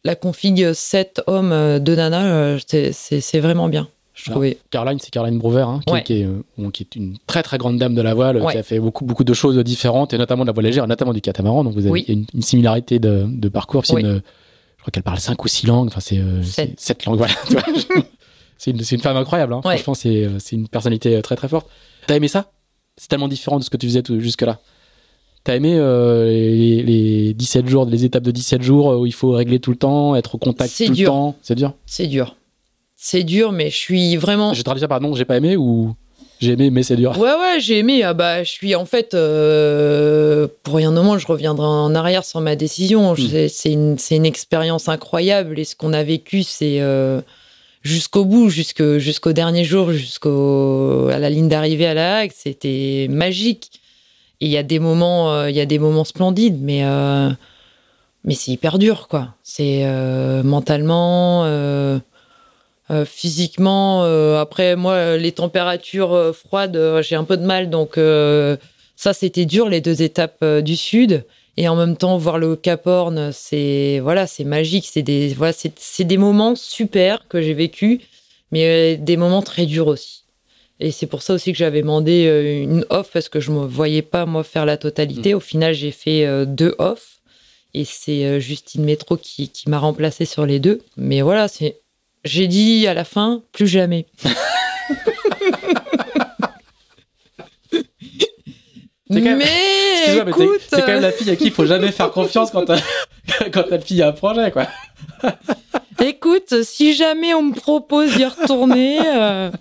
La 0.04 0.16
config 0.16 0.74
7 0.74 1.24
hommes, 1.26 1.80
2 1.80 1.96
nanas, 1.96 2.26
euh, 2.28 2.60
c'est- 2.68 3.40
vraiment 3.40 3.68
bien, 3.70 3.88
je 4.14 4.30
trouvais. 4.30 4.60
Caroline, 4.70 5.00
c'est 5.00 5.10
Caroline 5.10 5.40
Brouwer, 5.40 5.62
hein, 5.64 5.80
qui, 5.88 5.94
Ouais. 5.94 6.04
qui 6.04 6.22
est, 6.22 6.26
euh, 6.26 6.70
qui 6.72 6.84
est 6.84 6.96
une 6.96 7.18
très 7.26 7.42
très 7.42 7.58
grande 7.58 7.80
dame 7.80 7.96
de 7.96 8.02
la 8.04 8.14
voile, 8.14 8.38
Ouais. 8.40 8.52
qui 8.54 8.60
a 8.60 8.64
fait 8.64 8.80
beaucoup 8.80 9.04
beaucoup 9.04 9.24
de 9.24 9.34
choses 9.34 9.58
différentes, 9.58 10.14
et 10.14 10.20
notamment 10.20 10.44
de 10.44 10.48
la 10.50 10.54
voile 10.54 10.68
légère, 10.68 10.86
notamment 10.86 11.14
du 11.14 11.22
catamaran. 11.22 11.64
Donc 11.64 11.74
vous 11.74 11.80
avez 11.80 11.90
Oui. 11.90 12.06
une, 12.08 12.26
une 12.36 12.44
similarité 12.44 13.00
de, 13.00 13.26
de 13.28 13.50
parcours. 13.50 13.84
Oui. 13.90 14.02
une- 14.02 14.22
je 14.78 14.82
crois 14.84 14.92
qu'elle 14.92 15.02
parle 15.02 15.20
cinq 15.20 15.44
ou 15.44 15.48
six 15.48 15.66
langues. 15.66 15.88
Enfin, 15.88 16.00
c'est 16.02 16.20
euh, 16.20 16.44
Sept. 16.44 16.74
c'est 16.78 16.88
sept 16.94 17.06
langues. 17.06 17.18
Voilà. 17.50 17.66
c'est 18.57 18.72
une, 18.72 19.02
femme 19.02 19.18
incroyable. 19.18 19.53
Hein. 19.53 19.61
Ouais. 19.65 19.77
Franchement, 19.77 19.94
c'est 19.94 20.26
euh, 20.26 20.40
c'est 20.40 20.56
une 20.56 20.68
personnalité 20.68 21.15
euh, 21.15 21.22
très 21.22 21.36
très 21.36 21.48
forte. 21.48 21.68
T'as 22.07 22.15
aimé 22.15 22.27
ça? 22.27 22.52
C'est 22.98 23.07
tellement 23.07 23.27
différent 23.27 23.60
de 23.60 23.64
ce 23.64 23.69
que 23.69 23.77
tu 23.77 23.88
faisais 23.88 24.03
jusque-là. 24.19 24.60
T'as 25.44 25.56
aimé 25.56 25.76
euh, 25.77 26.26
les, 26.27 26.82
les 26.82 27.34
17 27.34 27.68
jours, 27.68 27.86
les 27.86 28.06
étapes 28.06 28.23
de 28.23 28.32
17 28.32 28.61
jours 28.61 28.99
où 28.99 29.06
il 29.06 29.14
faut 29.14 29.32
régler 29.32 29.60
tout 29.60 29.72
le 29.72 29.77
temps, 29.77 30.15
être 30.15 30.36
au 30.36 30.38
contact 30.38 30.76
tout 30.76 30.94
dur. 30.94 31.03
le 31.03 31.06
temps? 31.06 31.36
C'est 31.41 31.56
dur? 31.56 31.73
C'est 31.86 32.07
dur. 32.07 32.36
C'est 32.95 33.23
dur, 33.23 33.52
mais 33.52 33.69
je 33.69 33.76
suis 33.76 34.15
vraiment. 34.15 34.53
Je 34.53 34.64
traduis 34.64 34.82
ça 34.82 34.88
par 34.88 35.02
non, 35.02 35.14
j'ai 35.14 35.26
pas 35.26 35.38
aimé 35.38 35.57
ou 35.57 35.94
j'ai 36.40 36.52
aimé, 36.52 36.69
mais 36.69 36.84
c'est 36.84 36.95
dur? 36.95 37.18
Ouais, 37.18 37.30
ouais, 37.30 37.60
j'ai 37.60 37.80
aimé. 37.80 38.03
Ah 38.03 38.14
bah, 38.14 38.44
je 38.44 38.52
suis 38.52 38.76
en 38.76 38.86
fait, 38.86 39.14
euh, 39.14 40.48
pour 40.64 40.76
rien 40.76 40.95
au 40.95 41.03
monde, 41.03 41.19
je 41.19 41.27
reviendrai 41.27 41.65
en 41.65 41.95
arrière 41.95 42.26
sur 42.26 42.41
ma 42.41 42.56
décision. 42.56 43.14
Hmm. 43.14 43.48
C'est 43.48 43.72
une, 43.72 44.26
expérience 44.26 44.90
incroyable 44.90 45.60
et 45.60 45.64
ce 45.64 45.76
qu'on 45.76 45.94
a 45.94 46.03
vécu, 46.03 46.44
c'est 46.44 46.82
euh, 46.82 47.22
jusqu'au 47.86 48.26
bout, 48.26 48.49
jusqu'au 48.49 49.32
dernier 49.32 49.64
jour, 49.64 49.91
jusqu'au 49.91 51.07
la 51.07 51.30
ligne 51.30 51.48
d'arrivée 51.48 51.86
à 51.86 51.94
la 51.94 52.18
Hague, 52.18 52.32
c'était 52.34 53.07
magique. 53.10 53.80
Il 54.41 54.49
y 54.49 54.57
a 54.57 54.64
des 54.64 54.80
moments, 54.80 55.32
euh, 55.32 55.49
il 55.49 55.56
y 55.56 55.62
a 55.62 55.66
des 55.66 55.80
moments 55.80 56.03
splendides, 56.03 56.57
mais 56.60 56.84
euh, 56.84 57.30
mais 58.26 58.34
c'est 58.34 58.52
hyper 58.52 58.80
dur, 58.80 59.07
quoi. 59.07 59.30
C'est 59.44 59.82
euh, 59.86 60.44
mentalement. 60.44 61.45
physiquement, 63.06 64.03
après 64.40 64.76
moi, 64.76 65.18
les 65.18 65.32
températures 65.32 66.36
froides, 66.36 67.02
j'ai 67.02 67.16
un 67.16 67.24
peu 67.24 67.38
de 67.38 67.45
mal, 67.45 67.70
donc 67.70 67.99
ça 68.95 69.14
c'était 69.14 69.45
dur 69.45 69.70
les 69.70 69.82
deux 69.82 70.02
étapes 70.02 70.44
du 70.62 70.76
sud. 70.76 71.24
Et 71.57 71.68
en 71.68 71.76
même 71.76 71.95
temps, 71.95 72.18
voir 72.18 72.38
le 72.38 72.56
Cap 72.56 72.86
Horn, 72.86 73.32
c'est 73.32 73.99
voilà, 74.02 74.27
c'est 74.27 74.44
magique. 74.44 74.88
C'est 74.91 75.02
des 75.02 75.34
voilà, 75.34 75.53
c'est 75.53 76.03
des 76.03 76.18
moments 76.18 76.56
super 76.56 77.27
que 77.27 77.41
j'ai 77.41 77.53
vécu, 77.53 78.02
mais 78.52 78.95
euh, 78.95 78.98
des 79.02 79.18
moments 79.18 79.41
très 79.41 79.65
durs 79.65 79.88
aussi. 79.88 80.23
Et 80.82 80.91
c'est 80.91 81.07
pour 81.07 81.22
ça 81.22 81.34
aussi 81.34 81.53
que 81.53 81.57
j'avais 81.57 81.82
demandé 81.82 82.26
euh, 82.27 82.61
une 82.61 82.86
off 82.90 83.10
parce 83.14 83.30
que 83.30 83.40
je 83.40 83.52
me 83.52 83.65
voyais 83.65 84.02
pas 84.02 84.26
moi 84.26 84.44
faire 84.44 84.65
la 84.65 84.76
totalité. 84.76 85.34
Au 85.34 85.40
final, 85.40 85.73
j'ai 85.73 85.91
fait 85.91 86.26
euh, 86.26 86.44
deux 86.44 86.76
off 86.77 87.22
et 87.73 87.86
c'est 87.86 88.40
Justine 88.41 88.84
Métro 88.84 89.18
qui, 89.18 89.49
qui 89.49 89.69
m'a 89.69 89.80
remplacé 89.80 90.26
sur 90.26 90.45
les 90.45 90.60
deux. 90.60 90.82
Mais 90.98 91.22
voilà, 91.22 91.48
c'est 91.48 91.80
j'ai 92.26 92.48
dit 92.48 92.88
à 92.88 92.94
la 92.94 93.06
fin 93.06 93.44
plus 93.53 93.68
jamais. 93.68 94.06
C'est 99.10 99.19
quand 99.22 99.26
même- 99.26 99.38
Mais 99.38 100.23
mais 100.23 100.30
écoute, 100.32 100.61
t'es 100.69 100.82
quand 100.82 100.88
même 100.88 101.02
la 101.02 101.11
fille 101.11 101.30
à 101.30 101.36
qui 101.36 101.45
il 101.45 101.52
faut 101.52 101.65
jamais 101.65 101.91
faire 101.91 102.11
confiance 102.11 102.52
quand 102.52 102.65
t'as 102.65 102.80
quand 103.53 103.64
t'as 103.69 103.77
le 103.77 103.82
fille 103.84 104.02
à 104.02 104.10
un 104.10 104.11
projet, 104.14 104.52
quoi. 104.52 104.68
écoute, 106.03 106.64
si 106.64 106.94
jamais 106.95 107.34
on 107.34 107.44
me 107.44 107.53
propose 107.53 108.15
d'y 108.15 108.26
retourner, 108.26 108.99
euh, 109.06 109.52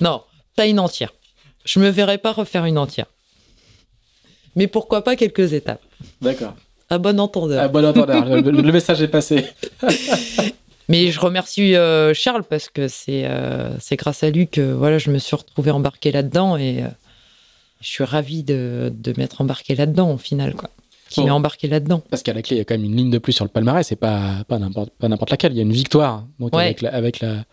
non, 0.00 0.22
t'as 0.56 0.66
une 0.66 0.80
entière. 0.80 1.12
Je 1.64 1.78
me 1.80 1.88
verrais 1.90 2.18
pas 2.18 2.32
refaire 2.32 2.64
une 2.64 2.78
entière. 2.78 3.06
Mais 4.56 4.66
pourquoi 4.66 5.02
pas 5.04 5.16
quelques 5.16 5.52
étapes. 5.52 5.82
D'accord. 6.20 6.54
À 6.90 6.98
bon 6.98 7.18
entendeur. 7.20 7.62
Ah, 7.62 7.68
bon 7.68 7.84
entendeur, 7.84 8.24
le, 8.26 8.40
le 8.50 8.72
message 8.72 9.00
est 9.02 9.08
passé. 9.08 9.46
Mais 10.88 11.10
je 11.10 11.20
remercie 11.20 11.74
euh, 11.76 12.12
Charles 12.12 12.42
parce 12.42 12.68
que 12.68 12.86
c'est 12.88 13.24
euh, 13.24 13.70
c'est 13.80 13.96
grâce 13.96 14.22
à 14.24 14.30
lui 14.30 14.48
que 14.48 14.60
voilà, 14.72 14.98
je 14.98 15.10
me 15.10 15.18
suis 15.18 15.36
retrouvée 15.36 15.70
embarquée 15.70 16.12
là-dedans 16.12 16.56
et 16.56 16.82
euh, 16.82 16.88
je 17.82 17.88
suis 17.88 18.04
ravie 18.04 18.42
de, 18.44 18.92
de 18.96 19.12
m'être 19.18 19.40
embarquée 19.42 19.74
là-dedans 19.74 20.12
au 20.12 20.16
final. 20.18 20.54
Quoi. 20.54 20.70
Qui 21.10 21.22
m'est 21.22 21.30
embarqué 21.30 21.68
là-dedans. 21.68 22.02
Parce 22.08 22.22
qu'à 22.22 22.32
la 22.32 22.40
clé, 22.40 22.56
il 22.56 22.58
y 22.58 22.62
a 22.62 22.64
quand 22.64 22.74
même 22.74 22.84
une 22.84 22.96
ligne 22.96 23.10
de 23.10 23.18
plus 23.18 23.32
sur 23.34 23.44
le 23.44 23.50
palmarès, 23.50 23.86
c'est 23.86 23.96
pas, 23.96 24.44
pas 24.48 24.58
n'importe 24.58 24.90
pas 24.98 25.08
n'importe 25.08 25.30
laquelle. 25.30 25.52
Il 25.52 25.56
y 25.56 25.60
a 25.60 25.62
une 25.62 25.72
victoire. 25.72 26.24
Donc 26.40 26.56
Ouais. 26.56 26.64
avec, 26.64 26.80
la, 26.80 26.94
avec 26.94 27.20
la, 27.20 27.44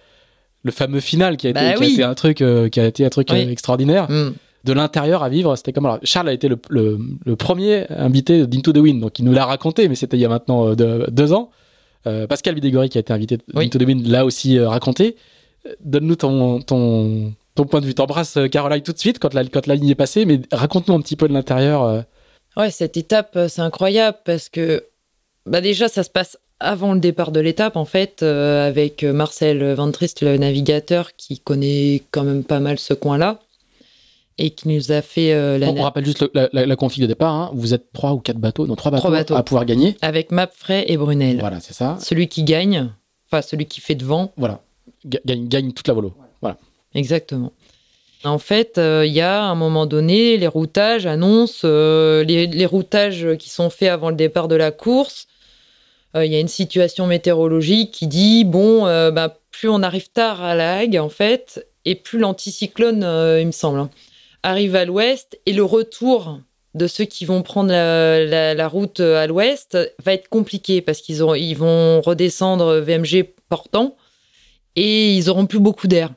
le 0.64 0.72
fameux 0.72 1.02
final 1.02 1.36
qui 1.36 1.48
a 1.48 1.50
été, 1.50 1.60
Bah 1.60 1.74
qui 1.74 1.84
a 1.84 1.88
été 1.88 2.04
un 2.04 2.14
truc, 2.14 2.42
euh, 2.42 2.70
qui 2.70 2.80
a 2.80 2.86
été 2.86 3.06
un 3.06 3.10
truc 3.10 3.28
Oui. 3.32 3.46
euh, 3.46 3.52
extraordinaire. 3.52 4.10
Mm. 4.10 4.34
De 4.66 4.74
l'intérieur 4.74 5.24
à 5.24 5.30
vivre, 5.30 5.56
c'était 5.56 5.72
comme 5.74 5.86
alors, 5.86 6.00
Charles 6.04 6.28
a 6.30 6.34
été 6.34 6.48
le, 6.50 6.58
le, 6.70 7.00
le 7.26 7.36
premier 7.38 7.86
invité 7.92 8.46
d'Into 8.46 8.74
the 8.74 8.78
Wind, 8.78 9.00
donc 9.00 9.18
il 9.20 9.24
nous 9.26 9.32
l'a 9.32 9.46
raconté, 9.46 9.88
mais 9.88 9.96
c'était 9.96 10.18
il 10.18 10.20
y 10.20 10.26
a 10.26 10.30
maintenant 10.30 10.68
euh, 10.68 10.76
deux, 10.76 11.06
deux 11.12 11.32
ans. 11.34 11.50
Euh, 12.08 12.28
Pascal 12.28 12.56
Bidégory 12.56 12.90
qui 12.90 12.98
a 12.98 13.02
été 13.02 13.12
invité 13.14 13.38
Oui. 13.54 13.66
d'Into 13.66 13.80
the 13.80 13.88
Wind 13.88 14.06
l'a 14.08 14.26
aussi 14.26 14.60
raconté. 14.60 15.16
Donne-nous 15.84 16.16
ton, 16.16 16.62
ton, 16.62 17.34
ton 17.64 17.66
point 17.66 17.82
de 17.82 17.86
vue. 17.86 17.94
T'embrasses 17.96 18.38
euh, 18.38 18.48
Caroline 18.48 18.82
tout 18.82 18.94
de 18.94 19.00
suite 19.00 19.20
quand 19.20 19.34
la, 19.34 19.44
quand 19.46 19.68
la 19.68 19.76
ligne 19.76 19.90
est 19.90 19.96
passée, 19.96 20.26
mais 20.26 20.42
raconte-nous 20.52 20.94
un 20.96 21.02
petit 21.02 21.16
peu 21.16 21.28
de 21.28 21.34
l'intérieur. 21.34 21.84
euh. 21.84 22.02
Ouais, 22.58 22.72
cette 22.72 22.98
étape, 22.98 23.34
euh, 23.36 23.48
c'est 23.48 23.62
incroyable 23.62 24.18
parce 24.26 24.50
que 24.50 24.86
bah 25.46 25.62
déjà, 25.62 25.88
ça 25.88 26.04
se 26.04 26.10
passe 26.10 26.38
avant 26.60 26.94
le 26.94 27.00
départ 27.00 27.32
de 27.32 27.40
l'étape, 27.40 27.76
en 27.78 27.86
fait, 27.86 28.22
euh, 28.22 28.68
avec 28.68 29.04
Marcel 29.04 29.74
Van 29.74 29.90
Trist, 29.92 30.22
le 30.22 30.38
navigateur, 30.38 31.16
qui 31.16 31.40
connaît 31.40 32.04
quand 32.12 32.24
même 32.24 32.44
pas 32.44 32.60
mal 32.60 32.78
ce 32.80 32.94
coin-là 32.94 33.40
et 34.38 34.52
qui 34.52 34.68
nous 34.70 34.92
a 34.92 35.02
fait 35.02 35.34
euh, 35.34 35.58
la 35.58 35.70
On, 35.70 35.78
on 35.80 35.84
rappelle 35.84 36.06
juste 36.06 36.22
le- 36.34 36.50
la, 36.54 36.66
la, 36.66 36.76
config 36.76 37.02
de 37.02 37.08
départ. 37.08 37.34
hein. 37.34 37.52
Vous 37.54 37.74
êtes 37.74 37.92
trois 37.94 38.14
ou 38.14 38.20
quatre 38.20 38.38
bateaux, 38.40 38.68
non 38.68 38.76
trois 38.76 38.92
bateaux, 38.92 39.02
Trois 39.02 39.12
bateaux. 39.12 39.36
à 39.36 39.44
pouvoir 39.44 39.66
gagner. 39.66 39.96
avec 40.02 40.32
Mapfray 40.32 40.86
et 40.88 40.98
Brunel. 40.98 41.40
Voilà, 41.40 41.60
c'est 41.60 41.74
ça. 41.74 41.98
Celui 42.02 42.28
qui 42.28 42.44
gagne, 42.44 42.90
enfin 43.30 43.42
celui 43.42 43.66
qui 43.66 43.80
fait 43.82 43.96
devant, 43.96 44.32
Voilà, 44.38 44.62
Ga- 45.06 45.20
gagne, 45.26 45.48
gagne 45.48 45.72
toute 45.74 45.88
la 45.88 45.94
volo. 45.94 46.14
Voilà. 46.16 46.29
Exactement. 46.96 47.54
En 48.26 48.38
fait, 48.38 48.78
euh, 48.78 49.06
il 49.06 49.14
y 49.14 49.22
a 49.22 49.44
un 49.44 49.56
moment 49.56 49.86
donné, 49.86 50.38
les 50.38 50.48
routages 50.48 51.06
annoncent 51.06 51.62
euh, 51.64 52.24
les, 52.24 52.66
routages 52.66 53.28
qui 53.38 53.50
sont 53.50 53.70
faits 53.70 53.90
avant 53.90 54.10
le 54.10 54.16
départ 54.16 54.50
de 54.50 54.56
la 54.56 54.72
course. 54.72 55.28
Euh, 56.16 56.26
Il 56.26 56.32
y 56.32 56.36
a 56.36 56.40
une 56.40 56.50
situation 56.50 57.08
météorologique 57.08 57.92
qui 57.92 58.08
dit 58.08 58.44
bon, 58.44 58.84
bah, 59.12 59.38
plus 59.52 59.70
on 59.70 59.84
arrive 59.84 60.10
tard 60.10 60.44
à 60.44 60.54
la 60.54 60.78
Hague, 60.78 60.98
en 60.98 61.10
fait, 61.10 61.66
et 61.86 61.96
plus 61.96 62.20
l'anticyclone, 62.20 63.04
il 63.40 63.48
me 63.48 63.52
semble, 63.52 63.80
hein, 63.80 63.90
arrive 64.44 64.76
à 64.76 64.84
l'ouest, 64.84 65.40
et 65.46 65.54
le 65.54 65.64
retour 65.64 66.40
de 66.76 66.88
ceux 66.88 67.06
qui 67.06 67.26
vont 67.26 67.42
prendre 67.42 67.72
la, 67.72 68.68
route 68.68 69.00
à 69.00 69.28
l'ouest 69.28 69.78
va 70.04 70.14
être 70.14 70.28
compliqué 70.28 70.82
parce 70.82 71.00
qu'ils 71.00 71.18
vont 71.18 72.02
redescendre 72.02 72.80
VMG 72.80 73.34
portant 73.48 73.96
et 74.76 75.16
ils 75.16 75.30
auront 75.30 75.46
plus 75.46 75.60
beaucoup 75.60 75.88
d'air. 75.88 76.12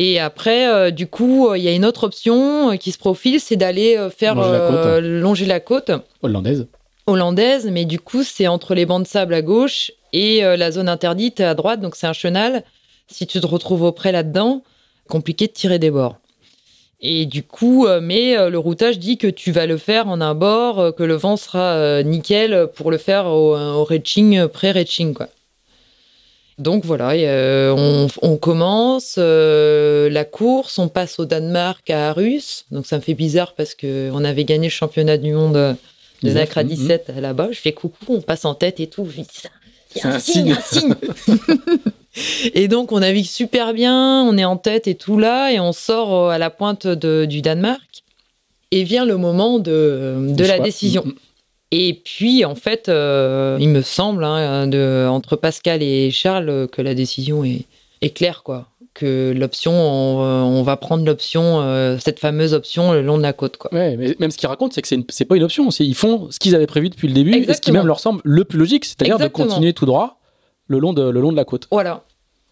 Et 0.00 0.20
après, 0.20 0.68
euh, 0.68 0.92
du 0.92 1.08
coup, 1.08 1.48
euh, 1.48 1.58
il 1.58 1.64
y 1.64 1.68
a 1.68 1.72
une 1.72 1.84
autre 1.84 2.04
option 2.04 2.70
euh, 2.70 2.76
qui 2.76 2.92
se 2.92 2.98
profile, 2.98 3.40
c'est 3.40 3.56
d'aller 3.56 3.98
faire 4.16 4.36
Longer 4.36 4.52
la 4.52 4.68
côte. 4.68 5.02
longer 5.02 5.46
la 5.46 5.60
côte 5.60 5.90
Hollandaise. 6.22 6.68
hollandaise, 7.08 7.68
mais 7.68 7.84
du 7.84 7.98
coup, 7.98 8.22
c'est 8.22 8.46
entre 8.46 8.76
les 8.76 8.86
bancs 8.86 9.02
de 9.02 9.08
sable 9.08 9.34
à 9.34 9.42
gauche 9.42 9.90
et 10.12 10.40
la 10.40 10.70
zone 10.70 10.88
interdite 10.88 11.40
à 11.40 11.54
droite, 11.54 11.80
donc 11.80 11.96
c'est 11.96 12.06
un 12.06 12.12
chenal. 12.12 12.62
Si 13.08 13.26
tu 13.26 13.40
te 13.40 13.46
retrouves 13.46 13.82
auprès 13.82 14.12
là-dedans, 14.12 14.62
compliqué 15.08 15.48
de 15.48 15.52
tirer 15.52 15.78
des 15.80 15.90
bords. 15.90 16.16
Et 17.00 17.26
du 17.26 17.42
coup, 17.42 17.86
mais 18.00 18.48
le 18.48 18.58
routage 18.58 18.98
dit 18.98 19.18
que 19.18 19.26
tu 19.26 19.52
vas 19.52 19.66
le 19.66 19.76
faire 19.76 20.08
en 20.08 20.20
un 20.20 20.34
bord, 20.34 20.94
que 20.94 21.02
le 21.02 21.14
vent 21.14 21.36
sera 21.36 22.02
nickel 22.04 22.68
pour 22.74 22.90
le 22.90 22.98
faire 22.98 23.26
au, 23.26 23.56
au 23.56 23.84
reaching, 23.84 24.46
pré-reaching, 24.46 25.12
quoi. 25.12 25.28
Donc 26.58 26.84
voilà, 26.84 27.14
et, 27.14 27.28
euh, 27.28 27.72
on, 27.76 28.08
on 28.22 28.36
commence 28.36 29.14
euh, 29.16 30.10
la 30.10 30.24
course, 30.24 30.78
on 30.80 30.88
passe 30.88 31.20
au 31.20 31.24
Danemark 31.24 31.88
à 31.88 32.10
Arus. 32.10 32.66
Donc 32.72 32.84
ça 32.86 32.96
me 32.96 33.00
fait 33.00 33.14
bizarre 33.14 33.54
parce 33.54 33.74
que 33.74 34.10
on 34.12 34.24
avait 34.24 34.44
gagné 34.44 34.66
le 34.66 34.72
championnat 34.72 35.18
du 35.18 35.32
monde 35.32 35.56
euh, 35.56 35.72
de 36.22 36.28
19, 36.28 36.34
Nacra 36.34 36.64
mhm. 36.64 36.68
17 36.70 37.12
là-bas. 37.20 37.48
Je 37.52 37.60
fais 37.60 37.72
coucou, 37.72 38.06
on 38.08 38.20
passe 38.20 38.44
en 38.44 38.54
tête 38.54 38.80
et 38.80 38.88
tout. 38.88 39.06
Je 39.08 39.20
dis, 39.20 39.26
ça, 39.32 39.50
C'est 39.94 40.04
un, 40.04 40.10
un 40.14 40.18
signe, 40.18 40.52
un 40.52 40.60
signe. 40.60 40.94
et 42.54 42.66
donc 42.66 42.90
on 42.90 42.98
navigue 42.98 43.26
super 43.26 43.72
bien, 43.72 44.24
on 44.24 44.36
est 44.36 44.44
en 44.44 44.56
tête 44.56 44.88
et 44.88 44.96
tout 44.96 45.18
là, 45.18 45.52
et 45.52 45.60
on 45.60 45.72
sort 45.72 46.30
à 46.30 46.38
la 46.38 46.50
pointe 46.50 46.88
de- 46.88 47.24
du 47.24 47.40
Danemark. 47.40 48.02
Et 48.70 48.82
vient 48.82 49.06
le 49.06 49.16
moment 49.16 49.60
de, 49.60 50.34
la 50.38 50.56
choix. 50.56 50.64
décision. 50.64 51.02
Mm, 51.04 51.10
mm. 51.10 51.27
Et 51.70 52.00
puis, 52.04 52.44
en 52.44 52.54
fait, 52.54 52.88
euh, 52.88 53.58
il 53.60 53.68
me 53.68 53.82
semble, 53.82 54.24
hein, 54.24 54.66
de, 54.66 55.06
entre 55.08 55.36
Pascal 55.36 55.82
et 55.82 56.10
Charles, 56.10 56.68
que 56.72 56.80
la 56.80 56.94
décision 56.94 57.44
est, 57.44 57.66
est 58.00 58.10
claire, 58.10 58.42
quoi. 58.42 58.68
Que 58.94 59.32
l'option, 59.36 59.72
on, 59.72 60.18
on 60.18 60.62
va 60.62 60.76
prendre 60.76 61.04
l'option, 61.04 61.60
euh, 61.60 61.98
cette 62.00 62.18
fameuse 62.18 62.54
option 62.54 62.92
le 62.92 63.02
long 63.02 63.18
de 63.18 63.22
la 63.22 63.32
côte, 63.34 63.58
quoi. 63.58 63.72
Ouais, 63.72 63.96
mais 63.96 64.16
même 64.18 64.30
ce 64.30 64.38
qu'ils 64.38 64.48
racontent, 64.48 64.72
c'est 64.74 64.82
que 64.82 64.88
c'est 65.10 65.24
pas 65.26 65.36
une 65.36 65.42
option. 65.42 65.68
Ils 65.80 65.94
font 65.94 66.28
ce 66.30 66.38
qu'ils 66.38 66.54
avaient 66.54 66.66
prévu 66.66 66.88
depuis 66.88 67.06
le 67.06 67.14
début 67.14 67.30
et 67.30 67.34
ce 67.34 67.38
qui 67.38 67.44
Exactement. 67.44 67.78
même 67.78 67.86
leur 67.86 68.00
semble 68.00 68.20
le 68.24 68.44
plus 68.44 68.58
logique, 68.58 68.84
c'est-à-dire 68.86 69.18
de 69.18 69.22
Exactement. 69.24 69.48
continuer 69.48 69.72
tout 69.74 69.86
droit 69.86 70.18
le 70.68 70.78
long 70.78 70.92
de, 70.94 71.02
le 71.02 71.20
long 71.20 71.30
de 71.32 71.36
la 71.36 71.44
côte. 71.44 71.68
Voilà. 71.70 72.02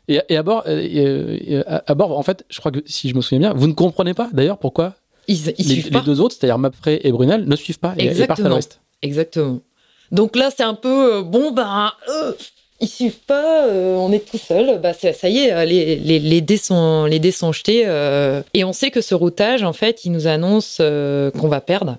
Et, 0.08 0.20
et 0.28 0.36
à, 0.36 0.42
bord, 0.42 0.62
et, 0.68 1.62
à, 1.66 1.94
bord, 1.94 2.16
en 2.16 2.22
fait, 2.22 2.44
je 2.48 2.60
crois 2.60 2.70
que 2.70 2.80
si 2.86 3.08
je 3.08 3.14
me 3.16 3.22
souviens 3.22 3.40
bien, 3.40 3.54
vous 3.54 3.66
ne 3.66 3.72
comprenez 3.72 4.14
pas 4.14 4.28
d'ailleurs 4.32 4.58
pourquoi 4.58 4.94
Ils, 5.26 5.52
ils 5.58 5.68
les, 5.68 5.82
les 5.90 6.00
deux 6.02 6.20
autres, 6.20 6.36
c'est-à-dire 6.38 6.58
Mapfray 6.58 7.00
et 7.02 7.10
Brunel, 7.10 7.44
ne 7.48 7.56
suivent 7.56 7.80
pas 7.80 7.94
et, 7.98 8.04
et 8.04 8.06
partent 8.06 8.18
à 8.18 8.22
Exactement. 8.22 8.48
l'ouest. 8.50 8.80
Exactement. 9.02 9.60
Donc 10.12 10.36
là, 10.36 10.50
c'est 10.56 10.62
un 10.62 10.74
peu, 10.74 11.16
euh, 11.16 11.22
bon, 11.22 11.50
ben, 11.50 11.92
euh, 12.08 12.32
ils 12.80 12.88
suivent 12.88 13.20
pas, 13.26 13.66
euh, 13.66 13.96
on 13.96 14.12
est 14.12 14.24
tout 14.30 14.38
seul. 14.38 14.78
Bah, 14.80 14.92
ça 14.92 15.28
y 15.28 15.38
est, 15.38 15.52
euh, 15.52 15.64
les, 15.64 15.96
les, 15.96 16.18
les, 16.18 16.40
dés 16.40 16.56
sont, 16.56 17.04
les 17.06 17.18
dés 17.18 17.32
sont 17.32 17.52
jetés. 17.52 17.82
et 18.54 18.64
on 18.64 18.72
sait 18.72 18.90
que 18.90 19.00
ce 19.00 19.14
routage, 19.14 19.62
en 19.62 19.72
fait, 19.72 20.04
il 20.04 20.12
nous 20.12 20.26
annonce 20.26 20.76
qu'on 20.78 21.48
va 21.48 21.60
perdre. 21.60 21.98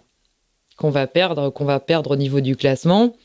Qu'on 0.77 0.89
va 0.91 1.07
perdre, 1.07 1.49
qu'on 1.49 1.65
va 1.65 1.79
perdre 1.79 2.11
au 2.11 2.15
niveau 2.15 2.39
du 2.39 2.55
classement. 2.55 3.15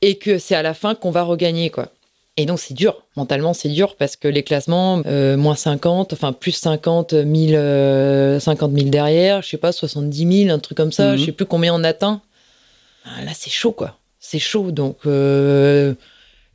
Et 0.00 0.16
que 0.16 0.38
c'est 0.38 0.54
à 0.54 0.62
la 0.62 0.74
fin 0.74 0.94
qu'on 0.94 1.10
va 1.10 1.22
regagner, 1.24 1.70
quoi. 1.70 1.88
Et 2.36 2.46
donc, 2.46 2.60
c'est 2.60 2.74
dur. 2.74 3.02
Mentalement, 3.16 3.52
c'est 3.52 3.68
dur 3.68 3.96
parce 3.96 4.14
que 4.14 4.28
les 4.28 4.44
classements, 4.44 5.02
euh, 5.06 5.36
moins 5.36 5.56
50, 5.56 6.12
enfin, 6.12 6.32
plus 6.32 6.52
50 6.52 7.10
000, 7.10 7.26
euh, 7.54 8.38
50 8.38 8.72
000 8.72 8.90
derrière, 8.90 9.42
je 9.42 9.48
sais 9.48 9.56
pas, 9.56 9.72
70 9.72 10.44
000, 10.44 10.54
un 10.54 10.60
truc 10.60 10.76
comme 10.76 10.92
ça, 10.92 11.12
Mhm. 11.12 11.18
je 11.18 11.24
sais 11.24 11.32
plus 11.32 11.46
combien 11.46 11.74
on 11.74 11.82
atteint. 11.82 12.20
Ah, 13.16 13.22
Là, 13.24 13.32
c'est 13.34 13.50
chaud, 13.50 13.72
quoi. 13.72 13.98
C'est 14.20 14.38
chaud. 14.38 14.70
Donc, 14.70 14.98
euh, 15.06 15.94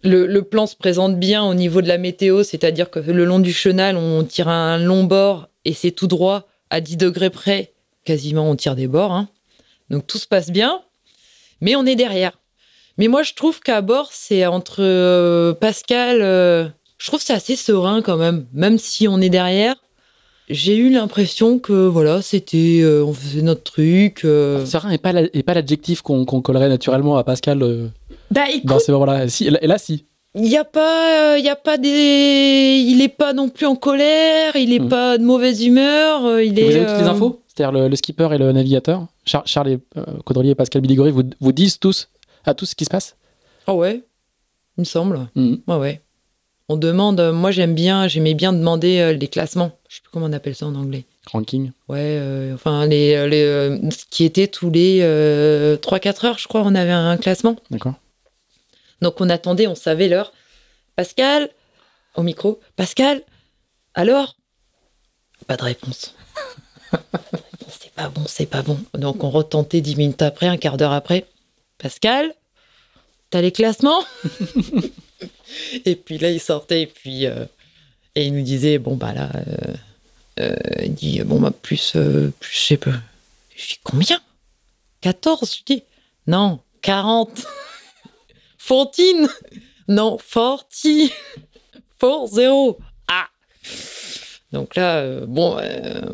le, 0.03 0.41
plan 0.41 0.67
se 0.67 0.75
présente 0.75 1.17
bien 1.17 1.43
au 1.43 1.53
niveau 1.53 1.81
de 1.81 1.87
la 1.87 1.97
météo, 1.97 2.43
c'est-à-dire 2.43 2.89
que 2.89 2.99
le 2.99 3.25
long 3.25 3.39
du 3.39 3.53
chenal, 3.53 3.97
on 3.97 4.23
tire 4.23 4.49
un 4.49 4.77
long 4.77 5.03
bord 5.03 5.47
et 5.65 5.73
c'est 5.73 5.91
tout 5.91 6.07
droit 6.07 6.47
à 6.69 6.81
10 6.81 6.97
degrés 6.97 7.29
près. 7.29 7.71
Quasiment, 8.05 8.49
on 8.49 8.55
tire 8.55 8.75
des 8.75 8.87
bords. 8.87 9.13
hein. 9.13 9.29
Donc 9.89 10.07
tout 10.07 10.17
se 10.17 10.27
passe 10.27 10.49
bien, 10.49 10.81
mais 11.61 11.75
on 11.75 11.85
est 11.85 11.95
derrière. 11.95 12.33
Mais 12.97 13.07
moi, 13.07 13.23
je 13.23 13.33
trouve 13.33 13.59
qu'à 13.59 13.81
bord, 13.81 14.09
c'est 14.11 14.45
entre 14.45 14.77
euh, 14.81 15.53
Pascal. 15.53 16.21
euh, 16.21 16.67
je 16.97 17.07
trouve 17.07 17.21
c'est 17.21 17.33
assez 17.33 17.55
serein 17.55 18.01
quand 18.01 18.17
même, 18.17 18.45
même 18.53 18.77
si 18.77 19.07
on 19.07 19.19
est 19.19 19.29
derrière. 19.29 19.75
J'ai 20.53 20.77
eu 20.77 20.89
l'impression 20.91 21.57
que 21.59 21.87
voilà, 21.87 22.21
c'était, 22.21 22.79
euh, 22.83 23.03
on 23.03 23.13
faisait 23.13 23.41
notre 23.41 23.63
truc. 23.63 24.21
euh. 24.23 24.65
Serein 24.65 24.89
n'est 24.89 24.97
pas 24.99 25.11
la- 25.11 25.23
est 25.33 25.43
pas 25.43 25.53
l'adjectif 25.55 26.01
qu'on 26.01 26.25
qu'on 26.25 26.41
collerait 26.41 26.69
naturellement 26.69 27.17
à 27.17 27.23
Pascal 27.23 27.61
euh, 27.63 27.87
Bah 28.31 28.41
dans 28.63 28.75
écoute, 28.75 28.81
ces 28.85 28.91
moments-là. 28.91 29.27
Si, 29.29 29.47
et 29.47 29.67
là, 29.67 29.77
si. 29.79 30.05
il 30.35 30.45
y 30.47 30.57
a 30.57 30.63
pas, 30.63 31.37
il 31.39 31.43
y 31.45 31.49
a 31.49 31.55
pas 31.55 31.77
des, 31.79 32.83
il 32.87 33.01
est 33.01 33.09
pas 33.09 33.33
non 33.33 33.49
plus 33.49 33.65
en 33.65 33.75
colère, 33.75 34.55
il 34.55 34.73
est 34.73 34.79
Hmm. 34.79 34.89
pas 34.89 35.17
de 35.17 35.23
mauvaise 35.23 35.65
humeur, 35.65 36.25
euh, 36.25 36.43
il 36.43 36.57
Et 36.59 36.61
est. 36.61 36.69
vous 36.69 36.75
avez 36.77 36.85
toutes 36.85 36.97
les 36.99 37.03
euh, 37.07 37.09
infos? 37.11 37.39
C'est-à-dire 37.47 37.71
le, 37.81 37.87
le 37.87 37.95
skipper 37.95 38.29
et 38.33 38.37
le 38.37 38.51
navigateur? 38.51 39.07
Char- 39.25 39.45
Charles 39.47 39.69
et, 39.69 39.79
euh, 39.97 40.03
Caudrelier 40.25 40.51
et 40.51 40.55
Pascal 40.55 40.81
Biligori 40.81 41.11
vous, 41.11 41.23
vous 41.39 41.51
disent 41.51 41.79
tous 41.79 42.09
à 42.45 42.53
tous 42.53 42.65
ce 42.67 42.75
qui 42.75 42.85
se 42.85 42.89
passe? 42.91 43.15
Ah 43.67 43.73
ouais, 43.73 44.03
il 44.77 44.81
me 44.81 44.85
semble. 44.85 45.27
Mhm. 45.35 45.59
Ouais 45.67 45.77
ouais. 45.77 46.01
On 46.69 46.77
demande, 46.77 47.19
euh, 47.19 47.33
moi 47.33 47.51
j'aime 47.51 47.75
bien, 47.75 48.07
j'aimais 48.07 48.33
bien 48.33 48.53
demander 48.53 48.99
euh, 48.99 49.13
les 49.13 49.27
classements. 49.27 49.77
Je 49.89 49.95
sais 49.95 50.01
plus 50.01 50.11
comment 50.11 50.27
on 50.27 50.33
appelle 50.33 50.55
ça 50.55 50.65
en 50.65 50.75
anglais. 50.75 51.05
Ranking. 51.31 51.71
Ouais, 51.89 51.99
euh, 51.99 52.53
enfin 52.53 52.85
les, 52.85 53.27
les 53.27 53.43
euh, 53.43 53.89
ce 53.91 54.05
qui 54.09 54.23
était 54.23 54.47
tous 54.47 54.69
les 54.69 54.99
3-4 55.01 56.25
heures, 56.25 56.37
je 56.37 56.47
crois, 56.47 56.61
on 56.65 56.75
avait 56.75 56.91
un 56.91 57.17
classement. 57.17 57.57
D'accord. 57.69 57.95
Donc 59.01 59.19
on 59.19 59.29
attendait, 59.29 59.67
on 59.67 59.75
savait 59.75 60.07
l'heure. 60.07 60.31
Pascal, 60.95 61.49
au 62.15 62.23
micro, 62.23 62.59
Pascal, 62.75 63.21
alors? 63.93 64.35
Pas 65.47 65.57
de 65.57 65.63
réponse. 65.63 66.15
Pas 66.91 66.99
de 66.99 67.37
réponse, 67.37 67.77
c'est 67.79 67.91
pas 67.93 68.09
bon, 68.09 68.23
c'est 68.27 68.45
pas 68.45 68.61
bon. 68.61 68.79
Donc 68.93 69.23
on 69.23 69.29
retentait 69.29 69.81
dix 69.81 69.97
minutes 69.97 70.21
après, 70.21 70.47
un 70.47 70.57
quart 70.57 70.77
d'heure 70.77 70.93
après. 70.93 71.25
Pascal, 71.77 72.33
t'as 73.29 73.41
les 73.41 73.51
classements? 73.51 74.03
Et 75.85 75.95
puis 75.95 76.17
là, 76.17 76.29
il 76.29 76.39
sortait 76.39 76.83
et 76.83 76.87
puis 76.87 77.25
euh, 77.25 77.45
et 78.15 78.25
il 78.25 78.33
nous 78.35 78.43
disait 78.43 78.77
bon 78.77 78.95
bah 78.95 79.13
là, 79.13 79.29
euh, 79.35 79.73
euh, 80.39 80.83
il 80.83 80.93
dit 80.93 81.21
bon 81.21 81.39
bah 81.39 81.51
plus 81.51 81.91
plus 82.39 82.51
je 82.51 82.65
sais 82.65 82.77
pas. 82.77 82.93
Je 83.55 83.67
dis 83.67 83.79
combien? 83.83 84.19
14 85.01 85.57
Je 85.57 85.73
dis 85.73 85.83
non 86.27 86.59
40. 86.81 87.45
Fourtine? 88.57 89.27
Non, 89.89 90.17
Forti 90.17 91.11
Fort 91.99 92.27
zéro 92.27 92.79
Ah 93.09 93.27
Donc 94.53 94.75
là, 94.75 95.25
bon, 95.25 95.57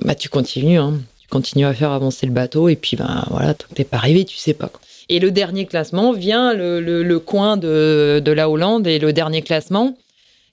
bah 0.02 0.16
tu 0.16 0.30
continues, 0.30 0.80
hein. 0.80 1.00
Tu 1.22 1.28
continues 1.28 1.66
à 1.66 1.74
faire 1.76 1.92
avancer 1.92 2.26
le 2.26 2.32
bateau, 2.32 2.70
et 2.70 2.76
puis 2.76 2.98
ben 2.98 3.24
voilà, 3.30 3.54
tant 3.54 3.68
que 3.68 3.76
t'es 3.76 3.84
pas 3.84 3.98
arrivé, 3.98 4.26
tu 4.26 4.38
sais 4.38 4.56
pas. 4.56 4.68
quoi. 4.68 4.82
Et 5.10 5.20
le 5.20 5.32
dernier 5.32 5.66
classement 5.66 6.14
vient 6.14 6.54
le, 6.54 7.18
coin 7.18 7.58
de, 7.58 8.22
la 8.26 8.50
Hollande 8.50 8.88
et 8.88 9.00
le 9.00 9.12
dernier 9.12 9.42
classement. 9.42 9.98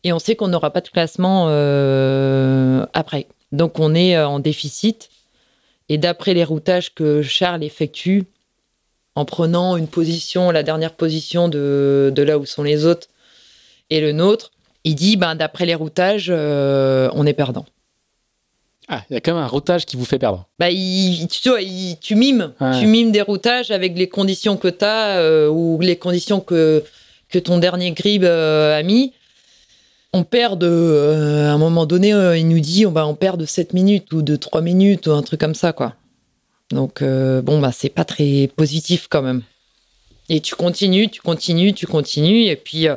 Et 0.03 0.13
on 0.13 0.19
sait 0.19 0.37
qu'on 0.37 0.49
n'aura 0.49 0.73
pas 0.73 0.81
de 0.81 0.89
classement 0.89 1.47
euh, 1.49 2.87
après. 2.95 3.27
Donc 3.53 3.79
on 3.79 3.95
est 3.95 4.17
euh, 4.17 4.27
en 4.27 4.39
déficit. 4.39 5.11
Et 5.89 5.99
d'après 5.99 6.35
les 6.35 6.45
routages 6.45 6.95
que 6.95 7.23
Charles 7.23 7.63
effectue, 7.63 8.25
en 9.15 9.25
prenant 9.25 9.77
une 9.77 9.89
position, 9.89 10.51
la 10.51 10.63
dernière 10.63 10.93
position 10.93 11.49
de, 11.49 12.13
de 12.15 12.23
là 12.23 12.39
où 12.39 12.47
sont 12.47 12.63
les 12.63 12.87
autres 12.87 13.09
et 13.91 14.01
le 14.01 14.13
nôtre, 14.13 14.53
il 14.85 14.95
dit, 14.95 15.17
ben, 15.17 15.35
d'après 15.35 15.67
les 15.67 15.75
routages, 15.75 16.29
euh, 16.31 17.09
on 17.13 17.27
est 17.27 17.33
perdant. 17.33 17.67
Ah, 18.89 19.03
il 19.11 19.15
y 19.15 19.17
a 19.17 19.21
quand 19.21 19.35
même 19.35 19.43
un 19.43 19.49
routage 19.49 19.85
qui 19.85 19.97
vous 19.97 20.05
fait 20.05 20.19
perdre. 20.19 20.47
Bah, 20.59 20.71
il, 20.71 21.27
tu, 21.29 21.49
il- 21.61 21.97
tu 22.01 22.15
mimes, 22.15 22.53
tu 22.81 22.87
mimes 22.87 23.11
des 23.11 23.21
routages 23.23 23.71
avec 23.73 23.97
les 23.99 24.09
conditions 24.09 24.57
que 24.57 24.69
tu 24.69 24.85
as 24.85 25.51
ou 25.51 25.79
les 25.81 25.97
conditions 25.97 26.41
que, 26.41 26.85
que 27.29 27.39
ton 27.41 27.59
dernier 27.59 27.91
grib 27.93 28.23
euh, 28.25 28.79
a 28.79 28.83
mis. 28.85 29.13
On 30.13 30.23
perd 30.23 30.61
de, 30.61 30.67
euh, 30.69 31.49
à 31.49 31.53
un 31.53 31.59
moment 31.59 31.85
donné, 31.85 32.15
euh, 32.15 32.39
il 32.39 32.47
nous 32.49 32.61
dit, 32.61 32.87
on, 32.87 32.93
bah, 32.93 33.07
on 33.07 33.15
perd 33.17 33.39
de 33.41 33.45
7 33.45 33.73
minutes 33.75 34.13
ou 34.13 34.23
de 34.23 34.37
3 34.37 34.61
minutes 34.63 35.09
ou 35.09 35.13
un 35.13 35.23
truc 35.23 35.41
comme 35.41 35.55
ça, 35.57 35.73
quoi. 35.73 35.95
Donc, 36.71 37.03
euh, 37.03 37.43
bon, 37.43 37.59
bah, 37.61 37.73
c'est 37.73 37.89
pas 37.91 38.05
très 38.05 38.49
positif 38.57 39.09
quand 39.11 39.21
même. 39.23 39.43
Et 40.29 40.41
tu 40.41 40.55
continues, 40.55 41.09
tu 41.11 41.21
continues, 41.21 41.75
tu 41.75 41.87
continues. 41.87 42.45
Et 42.45 42.57
puis, 42.57 42.89
euh, 42.89 42.95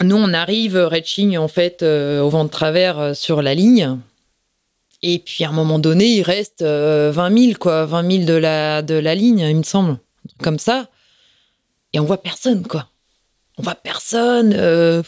nous, 0.00 0.16
on 0.16 0.32
arrive, 0.32 0.76
Redching, 0.76 1.36
en 1.38 1.48
fait, 1.48 1.82
euh, 1.82 2.20
au 2.20 2.28
vent 2.30 2.44
de 2.44 2.50
travers 2.50 2.98
euh, 2.98 3.14
sur 3.14 3.42
la 3.42 3.54
ligne. 3.54 3.98
Et 5.08 5.20
puis, 5.20 5.44
à 5.44 5.50
un 5.50 5.52
moment 5.52 5.78
donné, 5.78 6.06
il 6.06 6.22
reste 6.22 6.62
euh, 6.62 7.12
20 7.12 7.38
000, 7.38 7.52
quoi. 7.60 7.86
20 7.86 8.10
000 8.10 8.24
de 8.24 8.32
la, 8.32 8.82
de 8.82 8.94
la 8.94 9.14
ligne, 9.14 9.38
il 9.38 9.56
me 9.56 9.62
semble. 9.62 9.98
Comme 10.42 10.58
ça. 10.58 10.88
Et 11.92 12.00
on 12.00 12.04
voit 12.04 12.20
personne, 12.20 12.66
quoi. 12.66 12.88
On 13.56 13.62
voit 13.62 13.76
personne. 13.76 14.52
euh, 14.56 15.02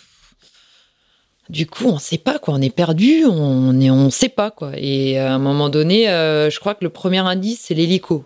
Du 1.49 1.67
coup, 1.67 1.87
on 1.87 1.99
sait 1.99 2.19
pas, 2.19 2.39
quoi. 2.39 2.55
On 2.55 2.61
est 2.63 2.71
perdu, 2.75 3.25
on 3.27 3.81
est, 3.81 3.91
on 3.91 4.11
sait 4.11 4.29
pas, 4.29 4.51
quoi. 4.53 4.71
Et 4.77 5.19
à 5.19 5.33
un 5.35 5.39
moment 5.39 5.69
donné, 5.69 6.09
euh, 6.09 6.49
je 6.49 6.61
crois 6.61 6.75
que 6.75 6.85
le 6.85 6.91
premier 6.91 7.19
indice, 7.19 7.63
c'est 7.67 7.75
l'hélico 7.75 8.25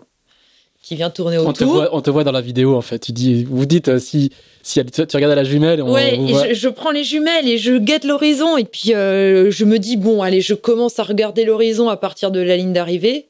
qui 0.83 0.95
vient 0.95 1.09
tourner 1.09 1.37
On 1.39 1.45
te, 1.53 1.63
autour. 1.63 1.73
voit, 1.75 1.89
on 1.95 2.01
te 2.01 2.09
voit 2.11 2.23
dans 2.25 2.31
la 2.33 2.41
vidéo 2.41 2.75
en 2.75 2.81
fait. 2.81 2.99
Tu 2.99 3.11
dis, 3.13 3.45
vous 3.45 3.65
dites 3.65 3.87
euh, 3.87 3.99
si, 3.99 4.29
si 4.61 4.79
elle- 4.79 4.91
tu 4.91 5.01
regardes 5.15 5.31
à 5.31 5.35
la 5.35 5.43
jumelle, 5.45 5.81
on, 5.81 5.91
Ouais, 5.91 6.15
et 6.19 6.49
je, 6.49 6.53
je 6.53 6.67
prends 6.69 6.91
les 6.91 7.03
jumelles 7.05 7.47
et 7.47 7.57
je 7.57 7.77
guette 7.77 8.03
l'horizon. 8.03 8.57
Et 8.57 8.65
puis, 8.65 8.93
euh, 8.93 9.49
je 9.49 9.63
me 9.65 9.79
dis, 9.79 9.95
bon, 9.97 10.21
allez, 10.21 10.41
je 10.41 10.53
commence 10.53 10.99
à 10.99 11.03
regarder 11.03 11.45
l'horizon 11.45 11.87
à 11.89 11.95
partir 11.97 12.29
de 12.31 12.41
la 12.41 12.57
ligne 12.57 12.73
d'arrivée. 12.73 13.27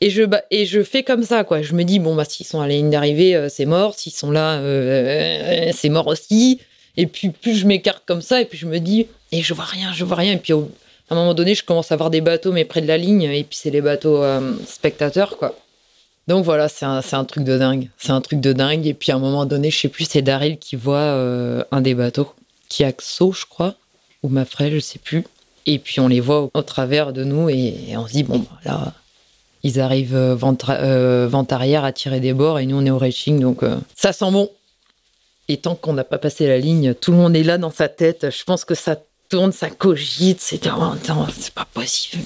Et 0.00 0.10
je, 0.10 0.24
bah, 0.24 0.42
et 0.50 0.66
je 0.66 0.82
fais 0.82 1.04
comme 1.04 1.22
ça, 1.22 1.44
quoi. 1.44 1.62
Je 1.62 1.74
me 1.74 1.84
dis, 1.84 2.00
bon, 2.00 2.16
bah, 2.16 2.24
s'ils 2.24 2.44
sont 2.44 2.60
à 2.60 2.66
la 2.66 2.74
ligne 2.74 2.90
d'arrivée, 2.90 3.36
euh, 3.36 3.48
c'est 3.48 3.64
mort. 3.66 3.94
S'ils 3.94 4.10
sont 4.12 4.32
là, 4.32 4.60
c'est 5.72 5.88
mort 5.88 6.08
aussi. 6.08 6.58
Et 6.96 7.06
puis, 7.06 7.30
plus 7.30 7.54
je 7.54 7.64
m'écarte 7.66 8.02
comme 8.04 8.20
ça, 8.22 8.40
et 8.40 8.44
puis 8.44 8.58
je 8.58 8.66
me 8.66 8.78
dis, 8.80 9.06
et 9.30 9.40
je 9.42 9.54
vois 9.54 9.64
rien, 9.64 9.92
je 9.94 10.04
vois 10.04 10.16
rien. 10.16 10.32
Et 10.32 10.36
puis, 10.38 10.52
au- 10.52 10.68
à 11.08 11.14
un 11.14 11.16
moment 11.16 11.34
donné, 11.34 11.54
je 11.54 11.62
commence 11.62 11.92
à 11.92 11.96
voir 11.96 12.10
des 12.10 12.20
bateaux, 12.20 12.50
mais 12.52 12.64
près 12.64 12.80
de 12.80 12.88
la 12.88 12.98
ligne. 12.98 13.22
Et 13.22 13.44
puis, 13.44 13.56
c'est 13.62 13.70
les 13.70 13.80
bateaux 13.80 14.22
spectateurs, 14.66 15.36
quoi. 15.38 15.56
Donc 16.28 16.44
voilà, 16.44 16.68
c'est 16.68 16.84
un, 16.84 17.24
truc 17.24 17.44
de 17.44 17.58
dingue. 17.58 17.90
C'est 17.98 18.12
un 18.12 18.20
truc 18.20 18.40
de 18.40 18.52
dingue. 18.52 18.86
Et 18.86 18.94
puis 18.94 19.12
à 19.12 19.16
un 19.16 19.18
moment 19.18 19.44
donné, 19.44 19.70
je 19.70 19.78
sais 19.78 19.88
plus, 19.88 20.04
c'est 20.08 20.22
Daryl 20.22 20.58
qui 20.58 20.76
voit 20.76 20.96
euh, 20.98 21.64
un 21.72 21.80
des 21.80 21.94
bateaux, 21.94 22.32
qui 22.68 22.84
a 22.84 22.92
Xo, 22.92 23.32
je 23.32 23.44
crois, 23.46 23.74
ou 24.22 24.28
Mafray, 24.28 24.70
je 24.70 24.78
sais 24.78 24.98
plus. 24.98 25.24
Et 25.66 25.78
puis 25.78 26.00
on 26.00 26.08
les 26.08 26.20
voit 26.20 26.48
au, 26.54 26.62
travers 26.62 27.12
de 27.12 27.24
nous 27.24 27.48
et, 27.48 27.94
on 27.96 28.06
se 28.06 28.12
dit, 28.12 28.22
bon, 28.22 28.38
bah, 28.38 28.58
là, 28.64 28.92
ils 29.62 29.80
arrivent 29.80 30.16
euh, 30.16 30.36
euh, 30.68 31.28
vente 31.28 31.52
arrière 31.52 31.84
à 31.84 31.92
tirer 31.92 32.20
des 32.20 32.32
bords 32.32 32.58
et 32.58 32.66
nous 32.66 32.76
on 32.76 32.84
est 32.84 32.90
au 32.90 32.98
racing, 32.98 33.40
donc 33.40 33.62
ça 33.94 34.12
sent 34.12 34.30
bon. 34.30 34.50
Et 35.48 35.56
tant 35.56 35.74
qu'on 35.74 35.92
n'a 35.92 36.04
pas 36.04 36.18
passé 36.18 36.46
la 36.46 36.58
ligne, 36.58 36.94
tout 36.94 37.10
le 37.10 37.18
monde 37.18 37.36
est 37.36 37.42
là 37.42 37.58
dans 37.58 37.70
sa 37.70 37.88
tête. 37.88 38.30
Je 38.30 38.44
pense 38.44 38.64
que 38.64 38.74
ça 38.74 38.96
tourne, 39.28 39.52
ça 39.52 39.70
cogite. 39.70 40.40
C'est 40.40 40.66
oh, 40.68 41.26
c'est 41.36 41.52
pas 41.52 41.66
possible. 41.74 42.24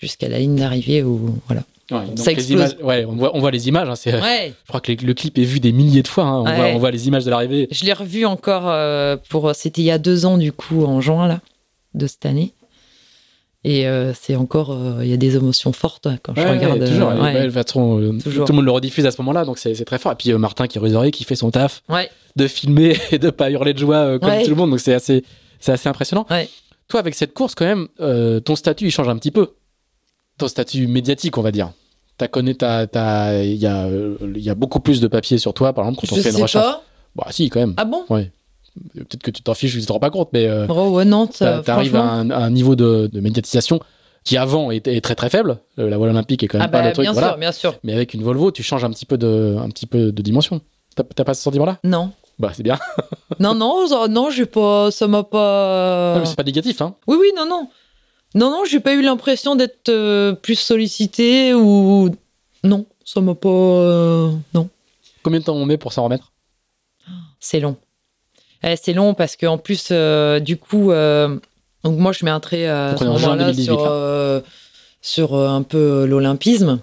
Jusqu'à 0.00 0.28
la 0.28 0.38
ligne 0.38 0.56
d'arrivée 0.56 1.02
où 1.02 1.38
voilà. 1.46 1.62
Ouais, 1.90 2.06
donc 2.06 2.18
ça 2.18 2.30
les 2.30 2.38
explose. 2.38 2.50
images, 2.50 2.76
ouais, 2.82 3.04
on 3.04 3.16
voit, 3.16 3.30
on 3.36 3.40
voit 3.40 3.50
les 3.50 3.68
images. 3.68 3.88
hein, 3.88 3.94
Ouais. 4.20 4.52
Je 4.64 4.68
crois 4.68 4.80
que 4.80 4.92
le 4.92 5.14
clip 5.14 5.38
est 5.38 5.44
vu 5.44 5.60
des 5.60 5.72
milliers 5.72 6.02
de 6.02 6.08
fois. 6.08 6.24
hein, 6.24 6.40
on, 6.40 6.44
Ouais. 6.44 6.56
voit, 6.56 6.66
on 6.66 6.78
voit 6.78 6.90
les 6.90 7.08
images 7.08 7.24
de 7.24 7.30
l'arrivée. 7.30 7.68
Je 7.70 7.84
l'ai 7.84 7.92
revu 7.92 8.24
encore 8.26 9.18
pour. 9.28 9.54
C'était 9.54 9.82
il 9.82 9.86
y 9.86 9.90
a 9.90 9.98
deux 9.98 10.26
ans, 10.26 10.38
du 10.38 10.52
coup, 10.52 10.84
en 10.84 11.00
juin, 11.00 11.26
là, 11.28 11.40
de 11.94 12.06
cette 12.06 12.26
année. 12.26 12.54
Et 13.62 13.86
euh, 13.86 14.14
c'est 14.14 14.36
encore. 14.36 14.70
euh, 14.72 15.00
Il 15.02 15.10
y 15.10 15.12
a 15.12 15.18
des 15.18 15.36
émotions 15.36 15.72
fortes 15.72 16.06
hein, 16.06 16.16
quand 16.22 16.32
je 16.34 16.40
regarde. 16.40 16.78
toujours. 16.86 17.10
euh, 17.10 17.16
bah, 17.16 17.32
euh, 17.34 18.18
Toujours. 18.18 18.46
tout 18.46 18.52
le 18.52 18.56
monde 18.56 18.64
le 18.64 18.70
rediffuse 18.70 19.04
à 19.04 19.10
ce 19.10 19.20
moment-là, 19.20 19.44
donc 19.44 19.58
c'est 19.58 19.84
très 19.84 19.98
fort. 19.98 20.12
Et 20.12 20.14
puis 20.14 20.32
euh, 20.32 20.38
Martin 20.38 20.66
qui 20.66 20.78
est 20.78 21.10
qui 21.10 21.24
fait 21.24 21.36
son 21.36 21.50
taf 21.50 21.82
de 22.36 22.46
filmer 22.48 22.96
et 23.10 23.18
de 23.18 23.28
pas 23.28 23.50
hurler 23.50 23.74
de 23.74 23.78
joie 23.78 23.96
euh, 23.96 24.18
comme 24.18 24.30
tout 24.44 24.48
le 24.50 24.56
monde, 24.56 24.70
donc 24.70 24.80
c'est 24.80 24.94
assez, 24.94 25.24
assez 25.66 25.88
impressionnant. 25.88 26.26
Toi, 26.88 27.00
avec 27.00 27.14
cette 27.14 27.34
course, 27.34 27.54
quand 27.54 27.66
même, 27.66 27.86
euh, 28.00 28.40
ton 28.40 28.56
statut 28.56 28.86
il 28.86 28.90
change 28.90 29.08
un 29.08 29.16
petit 29.16 29.30
peu. 29.30 29.50
Ton 30.38 30.48
statut 30.48 30.86
médiatique, 30.86 31.36
on 31.36 31.42
va 31.42 31.52
dire. 31.52 31.70
T'as 32.20 32.28
connu, 32.28 32.54
t'as, 32.54 32.86
t'as- 32.86 33.42
il 33.42 33.56
y 33.56 33.66
a, 33.66 33.88
il 33.88 34.42
y 34.42 34.50
a 34.50 34.54
beaucoup 34.54 34.78
plus 34.80 35.00
de 35.00 35.08
papiers 35.08 35.38
sur 35.38 35.54
toi, 35.54 35.72
par 35.72 35.86
exemple, 35.86 36.06
quand 36.06 36.12
on 36.12 36.16
Je 36.16 36.20
fait 36.20 36.30
une 36.36 36.42
recherche. 36.42 36.64
pas. 36.66 36.82
Bah 37.16 37.26
si, 37.30 37.48
quand 37.48 37.60
même. 37.60 37.72
Ah 37.78 37.86
bon? 37.86 38.04
Peut-être 38.06 39.22
que 39.22 39.30
tu 39.30 39.42
t'en 39.42 39.54
fiches, 39.54 39.72
tu 39.72 39.84
te 39.84 39.90
rends 39.90 39.98
pas 39.98 40.10
compte, 40.10 40.28
mais 40.34 40.46
euh, 40.46 40.66
Oh, 40.68 40.90
ouais, 40.90 41.06
non, 41.06 41.26
ça, 41.32 41.56
t'a- 41.58 41.62
t'arrives 41.62 41.96
à 41.96 42.02
un, 42.02 42.30
à 42.30 42.38
un 42.44 42.50
niveau 42.50 42.76
de, 42.76 43.08
de 43.10 43.20
médiatisation 43.20 43.80
qui 44.22 44.36
avant 44.36 44.70
était 44.70 44.94
est 44.94 45.00
très 45.00 45.14
très 45.14 45.30
faible. 45.30 45.58
Euh, 45.78 45.88
La 45.88 45.96
voile 45.96 46.10
olympique 46.10 46.42
est 46.42 46.46
quand 46.48 46.58
même 46.58 46.66
Ah 46.66 46.70
pas 46.70 46.82
bah, 46.82 46.88
le 46.88 46.92
truc. 46.92 47.04
bien 47.04 47.12
voilà. 47.12 47.28
sûr, 47.30 47.38
bien 47.38 47.52
sûr. 47.52 47.74
Mais 47.84 47.94
avec 47.94 48.12
une 48.12 48.22
Volvo, 48.22 48.50
tu 48.52 48.62
changes 48.62 48.84
un 48.84 48.90
petit 48.90 49.06
peu 49.06 49.16
de, 49.16 49.56
un 49.58 49.68
petit 49.70 49.86
peu 49.86 50.12
de 50.12 50.22
dimension. 50.22 50.60
T'as 50.94 51.04
t'as 51.04 51.24
pas 51.24 51.32
ce 51.32 51.42
sentiment-là? 51.42 51.78
Non. 51.84 52.12
Bah 52.38 52.50
c'est 52.54 52.62
bien. 52.62 52.78
non, 53.40 53.54
non, 53.54 53.86
ça- 53.86 54.08
non, 54.08 54.30
j'ai 54.30 54.44
pas. 54.46 54.90
Ça 54.90 55.06
m'a 55.08 55.22
pas. 55.22 56.12
Non, 56.16 56.20
mais 56.20 56.26
c'est 56.26 56.36
pas 56.36 56.42
négatif, 56.42 56.80
hein. 56.82 56.94
Oui, 57.06 57.16
oui, 57.18 57.28
non, 57.36 57.46
non. 57.48 57.68
Non, 58.34 58.50
non, 58.50 58.62
j'ai 58.64 58.80
pas 58.80 58.94
eu 58.94 59.02
l'impression 59.02 59.56
d'être 59.56 59.88
euh, 59.88 60.32
plus 60.32 60.54
sollicité 60.58 61.52
ou. 61.54 62.10
Non, 62.62 62.86
ça 63.04 63.20
m'a 63.20 63.34
pas. 63.34 63.48
euh, 63.48 64.30
Non. 64.54 64.68
Combien 65.22 65.40
de 65.40 65.44
temps 65.44 65.56
on 65.56 65.66
met 65.66 65.76
pour 65.78 65.92
s'en 65.92 66.04
remettre? 66.04 66.32
C'est 67.40 67.60
long. 67.60 67.76
Eh, 68.62 68.76
c'est 68.80 68.92
long 68.92 69.14
parce 69.14 69.36
que 69.36 69.46
en 69.46 69.58
plus, 69.58 69.88
euh, 69.90 70.38
du 70.38 70.56
coup, 70.58 70.92
euh, 70.92 71.38
donc 71.82 71.98
moi 71.98 72.12
je 72.12 72.24
mets 72.24 72.30
un 72.30 72.40
trait 72.40 72.66
à 72.68 72.90
Donc, 72.90 72.98
ce 73.00 73.04
on 73.04 73.06
est 73.06 73.10
en 73.10 73.16
juin 73.18 73.28
moment-là 73.30 73.44
2018, 73.52 73.64
sur, 73.64 73.82
là. 73.84 73.90
euh, 73.90 74.40
sur 75.00 75.34
euh, 75.34 75.48
un 75.48 75.62
peu 75.62 76.04
l'olympisme. 76.04 76.80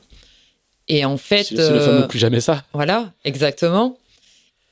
Et 0.87 1.05
en 1.05 1.17
fait, 1.17 1.43
C'est 1.43 1.55
c'est 1.55 1.61
le 1.73 1.79
euh, 1.79 1.85
fameux 1.85 2.07
plus 2.07 2.17
jamais 2.19 2.39
ça. 2.41 2.63
voilà, 2.73 3.11
exactement. 3.25 3.97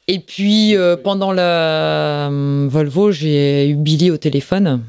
Et 0.07 0.19
puis 0.19 0.75
euh, 0.75 0.95
pendant 0.97 1.31
la 1.31 2.29
euh, 2.29 2.67
Volvo, 2.69 3.11
j'ai 3.11 3.69
eu 3.69 3.75
Billy 3.75 4.11
au 4.11 4.17
téléphone 4.17 4.81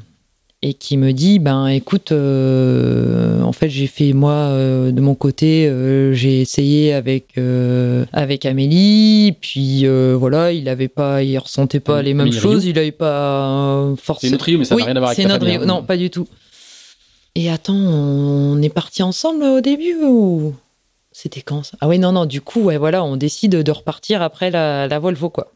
et 0.63 0.73
qui 0.73 0.97
me 0.97 1.11
dit 1.13 1.37
ben 1.39 1.67
écoute, 1.67 2.11
euh, 2.11 3.41
en 3.43 3.51
fait 3.51 3.69
j'ai 3.69 3.85
fait 3.87 4.13
moi 4.13 4.31
euh, 4.33 4.91
de 4.91 5.01
mon 5.01 5.13
côté, 5.13 5.67
euh, 5.67 6.13
j'ai 6.13 6.41
essayé 6.41 6.93
avec 6.93 7.37
avec 8.11 8.45
Amélie, 8.45 9.33
puis 9.39 9.85
voilà, 10.15 10.51
il 10.51 10.67
avait 10.69 10.87
pas, 10.87 11.21
il 11.23 11.37
ressentait 11.37 11.79
pas 11.79 12.01
les 12.01 12.13
mêmes 12.13 12.27
Amélie 12.27 12.39
choses, 12.39 12.65
il 12.65 12.77
avait 12.79 12.91
pas 12.91 13.49
euh, 13.81 13.95
C'est 13.97 14.03
forcément. 14.03 14.31
notre 14.31 14.43
trio, 14.45 14.57
mais 14.59 14.65
ça 14.65 14.75
n'a 14.75 14.85
rien 14.85 14.95
à 14.95 14.99
voir 14.99 15.09
avec 15.11 15.17
c'est 15.21 15.27
notre 15.27 15.39
famille, 15.39 15.57
Rio. 15.57 15.63
hein. 15.63 15.67
Non, 15.67 15.83
pas 15.83 15.97
du 15.97 16.09
tout. 16.09 16.27
Et 17.35 17.51
attends, 17.51 17.75
on 17.75 18.59
est 18.63 18.69
parti 18.73 19.03
ensemble 19.03 19.41
là, 19.41 19.53
au 19.53 19.61
début 19.61 19.95
ou 20.03 20.55
c'était 21.11 21.41
quand 21.41 21.63
ça? 21.63 21.77
Ah 21.81 21.87
oui, 21.87 21.99
non, 21.99 22.11
non. 22.11 22.25
Du 22.25 22.41
coup, 22.41 22.61
ouais, 22.61 22.77
voilà, 22.77 23.03
on 23.03 23.15
décide 23.15 23.51
de 23.61 23.71
repartir 23.71 24.21
après 24.23 24.49
la, 24.51 24.87
la 24.87 24.99
Volvo, 24.99 25.29
quoi. 25.29 25.51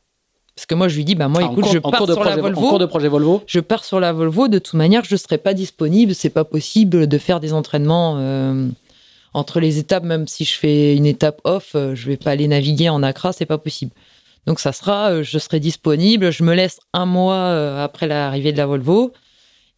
Parce 0.56 0.65
que 0.65 0.76
moi, 0.76 0.88
je 0.90 0.98
lui 0.98 1.06
dis, 1.06 1.15
bah 1.15 1.28
moi, 1.28 1.41
écoute, 1.44 1.64
cours- 1.64 1.73
je 1.73 1.80
pars 1.80 2.06
sur 2.06 2.23
la 2.23 2.34
En 2.38 2.41
Volvo. 2.41 2.61
cours 2.69 2.80
de 2.80 2.86
projet 2.86 3.07
Volvo. 3.07 3.41
Je 3.48 3.60
pars 3.61 3.84
sur 3.86 3.99
la 3.99 4.11
Volvo. 4.11 4.48
De 4.48 4.60
toute 4.60 4.73
manière, 4.76 5.03
je 5.06 5.15
serai 5.15 5.38
pas 5.38 5.53
disponible. 5.53 6.14
C'est 6.14 6.30
pas 6.30 6.44
possible 6.44 7.07
de 7.07 7.18
faire 7.18 7.40
des 7.40 7.53
entraînements 7.53 8.18
euh, 8.19 8.68
entre 9.34 9.60
les 9.61 9.78
étapes. 9.80 10.03
Même 10.03 10.28
si 10.28 10.44
je 10.45 10.53
fais 10.57 10.95
une 10.95 11.06
étape 11.06 11.40
off, 11.45 11.72
euh, 11.76 11.95
je 11.95 12.07
vais 12.07 12.18
pas 12.18 12.32
aller 12.32 12.48
naviguer 12.48 12.90
en 12.90 13.02
Accra. 13.02 13.32
C'est 13.32 13.45
pas 13.45 13.57
possible. 13.57 13.91
Donc 14.45 14.60
ça 14.60 14.73
sera, 14.73 15.11
euh, 15.11 15.23
je 15.23 15.40
serai 15.40 15.60
disponible. 15.61 16.32
Je 16.32 16.44
me 16.44 16.53
laisse 16.53 16.80
un 16.94 17.06
mois 17.06 17.82
après 17.82 18.07
l'arrivée 18.07 18.52
de 18.52 18.57
la 18.57 18.65
Volvo. 18.65 19.14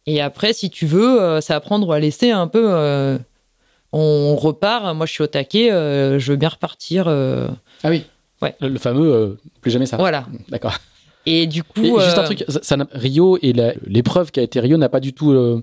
Et 0.06 0.20
après, 0.20 0.52
si 0.52 0.70
tu 0.70 0.86
veux, 0.86 1.38
c'est 1.40 1.54
à 1.54 1.60
prendre 1.60 1.86
ou 1.88 1.92
à 1.92 2.00
laisser 2.00 2.30
un 2.30 2.48
peu. 2.48 2.64
euh, 2.68 3.16
on 3.92 4.34
repart. 4.36 4.94
Moi, 4.96 5.06
je 5.06 5.12
suis 5.12 5.22
au 5.22 5.28
taquet. 5.28 5.70
euh, 5.70 6.18
je 6.18 6.32
veux 6.32 6.36
bien 6.36 6.48
repartir. 6.48 7.06
Ah 7.08 7.90
oui. 7.90 8.04
Ouais. 8.42 8.54
Le, 8.60 8.68
le 8.68 8.78
fameux 8.78 9.12
euh, 9.12 9.38
plus 9.60 9.70
jamais 9.70 9.86
ça. 9.86 9.96
voilà. 9.96 10.26
D'accord. 10.48 10.74
Et 11.26 11.46
du 11.46 11.62
coup, 11.62 11.80
Et 11.98 12.00
juste 12.04 12.18
un 12.18 12.22
euh, 12.22 12.24
truc, 12.24 12.44
ça, 12.48 12.60
ça 12.62 12.76
n'a- 12.76 12.86
Rio 12.92 13.38
et 13.40 13.52
l'épreuve 13.86 14.30
qui 14.30 14.40
a 14.40 14.42
été 14.42 14.60
Rio 14.60 14.76
n'a 14.76 14.88
pas 14.90 15.00
du 15.00 15.12
tout, 15.14 15.32
euh, 15.32 15.62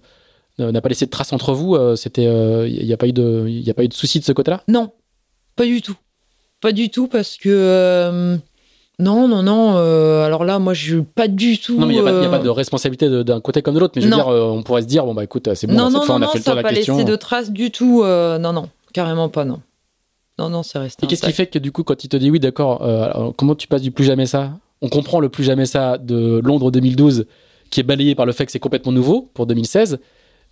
n'a 0.58 0.82
pas 0.82 0.90
laissé 0.90 1.06
de 1.06 1.12
trace 1.12 1.34
entre 1.34 1.54
vous. 1.54 1.78
C'était, 1.96 2.24
il 2.70 2.86
n'y 2.86 2.94
a 2.94 2.98
pas 2.98 3.08
eu 3.08 3.14
de, 3.14 3.46
il 3.48 3.70
a 3.70 3.74
pas 3.74 3.84
eu 3.84 3.88
de 3.88 3.94
souci 3.94 4.20
de 4.20 4.24
ce 4.26 4.32
côté-là? 4.32 4.62
Non, 4.68 4.92
pas 5.56 5.66
du 5.66 5.82
tout. 5.82 5.96
Pas 6.62 6.72
du 6.72 6.90
tout 6.90 7.08
parce 7.08 7.38
que 7.38 8.38
non, 9.00 9.28
non, 9.28 9.42
non. 9.42 9.74
euh, 9.78 10.24
alors 10.26 10.44
là, 10.46 10.60
moi, 10.60 10.74
je 10.76 10.94
suis 10.94 11.02
pas 11.02 11.28
du 11.28 11.58
tout. 11.58 11.80
Non, 11.80 11.88
mais 11.88 11.96
il 11.96 12.02
n'y 12.02 12.08
a, 12.08 12.12
pas- 12.12 12.26
a 12.26 12.30
pas 12.30 12.40
de 12.40 12.50
responsabilité 12.50 13.24
d'un 13.24 13.42
côté 13.42 13.62
comme 13.64 13.74
de 13.76 13.80
l'autre. 13.80 13.94
Mais 13.96 14.02
je 14.02 14.08
veux 14.08 14.12
Non. 14.12 14.18
dire, 14.18 14.28
on 14.28 14.62
pourrait 14.64 14.84
se 14.84 14.88
dire, 14.88 15.06
bon 15.06 15.14
bah 15.16 15.24
écoute, 15.24 15.50
c'est 15.56 15.66
bon, 15.68 15.74
non, 15.74 15.86
cette 15.86 15.94
non, 15.94 16.02
fois 16.04 16.16
non, 16.20 16.22
on 16.22 16.24
a 16.24 16.26
non, 16.28 16.32
fait 16.34 16.38
le 16.40 16.44
ça 16.44 16.52
tour 16.52 16.56
de 16.58 16.62
n'a 16.62 16.62
la 16.64 16.70
pas 16.70 16.76
question. 16.76 16.98
laissé 16.98 17.10
de 17.10 17.16
traces 17.16 17.52
du 17.52 17.72
tout. 17.72 18.02
euh, 18.04 18.38
non, 18.38 18.54
non, 18.54 18.70
carrément 18.94 19.30
pas, 19.30 19.44
non. 19.46 19.60
Non, 20.42 20.50
non, 20.50 20.64
c'est 20.64 20.80
resté. 20.80 21.06
Et 21.06 21.08
qu'est-ce 21.08 21.22
qui 21.22 21.32
fait 21.34 21.46
que 21.46 21.60
du 21.60 21.72
coup, 21.72 21.84
quand 21.84 22.04
il 22.04 22.08
te 22.08 22.18
dit 22.18 22.32
oui, 22.32 22.40
d'accord, 22.40 22.82
euh, 22.82 23.32
comment 23.38 23.54
tu 23.54 23.68
passes 23.68 23.84
du 23.84 23.92
plus 23.92 24.06
jamais 24.06 24.26
ça? 24.26 24.54
On 24.82 24.90
comprend 24.90 25.20
le 25.20 25.30
plus 25.30 25.44
jamais 25.44 25.68
ça 25.68 26.00
de 26.00 26.42
Londres 26.44 26.72
2012, 26.72 27.28
qui 27.70 27.80
est 27.80 27.84
balayé 27.84 28.16
par 28.16 28.26
le 28.26 28.32
fait 28.32 28.48
que 28.48 28.52
c'est 28.52 28.60
complètement 28.60 28.92
nouveau 28.92 29.30
pour 29.36 29.46
2016. 29.46 30.00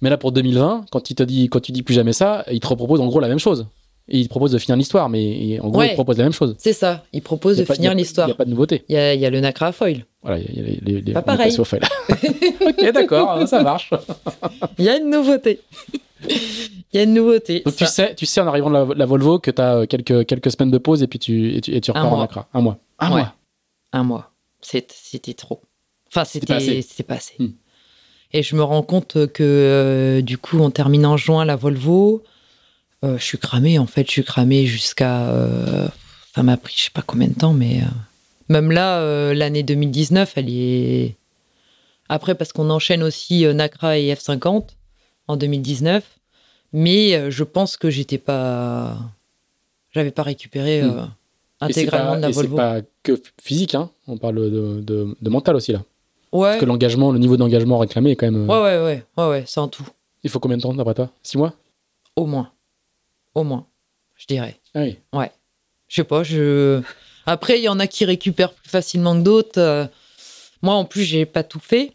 Mais 0.01 0.11
là, 0.11 0.17
pour 0.17 0.31
2020, 0.31 0.85
quand 0.91 1.09
il 1.09 1.15
te 1.15 1.23
dit, 1.23 1.49
quand 1.49 1.59
tu 1.59 1.71
dis 1.71 1.81
plus 1.81 1.95
jamais 1.95 2.13
ça, 2.13 2.45
il 2.51 2.59
te 2.59 2.67
propose 2.67 3.01
en 3.01 3.07
gros 3.07 3.19
la 3.19 3.27
même 3.27 3.39
chose. 3.39 3.65
Et 4.11 4.17
il 4.19 4.23
te 4.25 4.29
propose 4.29 4.51
de 4.51 4.57
finir 4.57 4.75
l'histoire, 4.75 5.07
mais 5.09 5.59
en 5.61 5.69
gros, 5.69 5.79
Ouais. 5.79 5.87
il 5.87 5.89
te 5.91 5.93
propose 5.95 6.17
la 6.17 6.23
même 6.23 6.33
chose. 6.33 6.55
C'est 6.57 6.73
ça. 6.73 7.03
Il 7.13 7.21
propose 7.21 7.57
Il 7.57 7.61
de 7.61 7.67
pas- 7.67 7.75
finir 7.75 7.93
l'histoire. 7.93 8.27
Il 8.27 8.31
n'y 8.31 8.33
a 8.33 8.37
pas 8.37 8.45
de 8.45 8.49
nouveauté. 8.49 8.83
Il 8.89 8.95
y 8.95 8.97
a, 8.97 9.13
il 9.13 9.19
y 9.21 9.25
a 9.25 9.29
le 9.29 9.39
Nacra 9.39 9.71
Foil. 9.71 10.05
Voilà, 10.23 10.39
il 10.39 10.55
y 10.55 10.59
a 10.59 10.63
les, 10.63 10.79
les, 10.81 11.01
les, 11.01 11.13
Pas 11.13 11.21
pareil. 11.21 11.55
passé 11.55 11.75
au 11.77 11.79
là. 11.79 11.87
ok, 12.69 12.91
d'accord, 12.91 13.47
ça 13.47 13.61
marche. 13.63 13.91
Il 14.77 14.85
y 14.85 14.89
a 14.89 14.97
une 14.97 15.09
nouveauté. 15.09 15.61
Il 16.27 16.37
y 16.93 16.97
a 16.97 17.03
une 17.03 17.13
nouveauté. 17.13 17.61
Donc 17.65 17.75
tu 17.75 17.85
sais, 17.85 18.13
tu 18.15 18.25
sais 18.25 18.41
en 18.41 18.47
arrivant 18.47 18.69
de 18.69 18.75
la, 18.75 18.85
la 18.95 19.05
Volvo 19.05 19.39
que 19.39 19.51
tu 19.51 19.61
as 19.61 19.85
quelques, 19.87 20.25
quelques 20.25 20.51
semaines 20.51 20.71
de 20.71 20.77
pause 20.77 21.01
et 21.03 21.07
puis 21.07 21.19
tu, 21.19 21.55
et 21.55 21.61
tu, 21.61 21.73
et 21.75 21.79
tu 21.81 21.91
repars 21.91 22.11
en. 22.11 22.21
Accra. 22.21 22.47
Un 22.53 22.61
mois. 22.61 22.77
Un 22.99 23.07
Ouais. 23.11 23.21
mois. 23.21 23.33
Un 23.93 24.03
mois. 24.03 24.31
C'était 24.61 25.33
trop. 25.33 25.61
Enfin, 26.07 26.25
C'était 26.25 26.45
pas 26.47 26.59
c'était 26.59 26.71
assez. 26.79 26.81
c'était 26.81 27.03
pas 27.03 27.15
assez. 27.15 27.35
Hmm. 27.39 27.51
Et 28.33 28.43
je 28.43 28.55
me 28.55 28.63
rends 28.63 28.83
compte 28.83 29.13
que 29.31 29.43
euh, 29.43 30.21
du 30.21 30.37
coup, 30.37 30.59
on 30.59 30.69
termine 30.71 31.05
en 31.05 31.15
juin 31.17 31.45
la 31.45 31.55
Volvo. 31.55 32.23
Euh, 33.03 33.17
je 33.17 33.23
suis 33.23 33.37
cramé, 33.37 33.79
en 33.79 33.85
fait. 33.85 34.05
Je 34.07 34.11
suis 34.11 34.23
cramé 34.23 34.65
jusqu'à. 34.65 35.29
euh, 35.29 35.87
ça 36.35 36.43
m'a 36.43 36.57
pris 36.57 36.75
je 36.77 36.83
sais 36.85 36.91
pas 36.91 37.01
combien 37.01 37.27
de 37.27 37.33
temps, 37.33 37.53
mais. 37.53 37.81
euh, 37.81 37.85
même 38.49 38.71
là, 38.71 38.99
euh, 38.99 39.33
l'année 39.33 39.63
2019, 39.63 40.33
elle 40.35 40.49
est. 40.49 41.15
Après, 42.09 42.35
parce 42.35 42.51
qu'on 42.51 42.69
enchaîne 42.69 43.03
aussi 43.03 43.45
euh, 43.45 43.53
Nacra 43.53 43.97
et 43.97 44.13
F50 44.13 44.65
en 45.27 45.37
2019. 45.37 46.03
Mais 46.73 47.15
euh, 47.15 47.31
je 47.31 47.43
pense 47.43 47.77
que 47.77 47.89
j'étais 47.89 48.17
pas. 48.17 48.97
J'avais 49.91 50.11
pas 50.11 50.23
récupéré 50.23 50.81
Hmm. 50.83 50.89
euh, 50.99 51.05
intégralement 51.61 52.11
pas- 52.11 52.17
de 52.17 52.21
la 52.21 52.29
et 52.29 52.33
c'est 52.33 52.47
pas 52.55 52.81
que 53.03 53.21
physique, 53.41 53.75
hein. 53.75 53.89
on 54.07 54.17
parle 54.17 54.35
de, 54.35 54.81
de, 54.81 55.17
de 55.19 55.29
mental 55.29 55.55
aussi 55.55 55.71
là. 55.71 55.83
Ouais. 56.31 56.49
Parce 56.49 56.59
que 56.59 56.65
l'engagement, 56.65 57.11
le 57.11 57.17
niveau 57.17 57.37
d'engagement 57.37 57.79
réclamé 57.79 58.11
est 58.11 58.15
quand 58.15 58.29
même. 58.31 58.47
euh, 58.49 58.53
Ouais, 58.53 58.61
ouais, 58.77 58.83
ouais, 58.85 59.03
ouais, 59.17 59.29
ouais, 59.29 59.43
c'est 59.47 59.59
en 59.59 59.67
tout. 59.67 59.87
Il 60.23 60.29
faut 60.29 60.39
combien 60.39 60.57
de 60.57 60.61
temps 60.61 60.73
d'après 60.73 60.93
toi? 60.93 61.09
Six 61.23 61.37
mois? 61.37 61.53
Au 62.15 62.25
moins. 62.27 62.51
Au 63.35 63.43
moins, 63.43 63.67
je 64.15 64.25
dirais. 64.27 64.59
Ah 64.73 64.81
oui. 64.81 64.97
Je 65.87 65.95
sais 65.95 66.03
pas, 66.03 66.23
je. 66.23 66.81
Après, 67.25 67.59
il 67.59 67.63
y 67.63 67.69
en 67.69 67.79
a 67.79 67.87
qui 67.87 68.05
récupèrent 68.05 68.53
plus 68.53 68.69
facilement 68.69 69.15
que 69.17 69.23
d'autres. 69.23 69.59
Euh, 69.59 69.85
Moi, 70.61 70.73
en 70.73 70.85
plus, 70.85 71.03
j'ai 71.03 71.25
pas 71.25 71.43
tout 71.43 71.59
fait. 71.59 71.93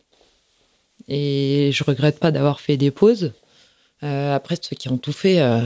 Et 1.09 1.71
je 1.73 1.85
regrette 1.85 2.19
pas 2.19 2.31
d'avoir 2.31 2.61
fait 2.61 2.77
des 2.77 2.91
pauses. 2.91 3.33
Euh, 4.03 4.35
après, 4.35 4.57
ceux 4.61 4.77
qui 4.77 4.89
ont 4.89 4.97
tout 4.99 5.13
fait. 5.13 5.41
euh, 5.41 5.61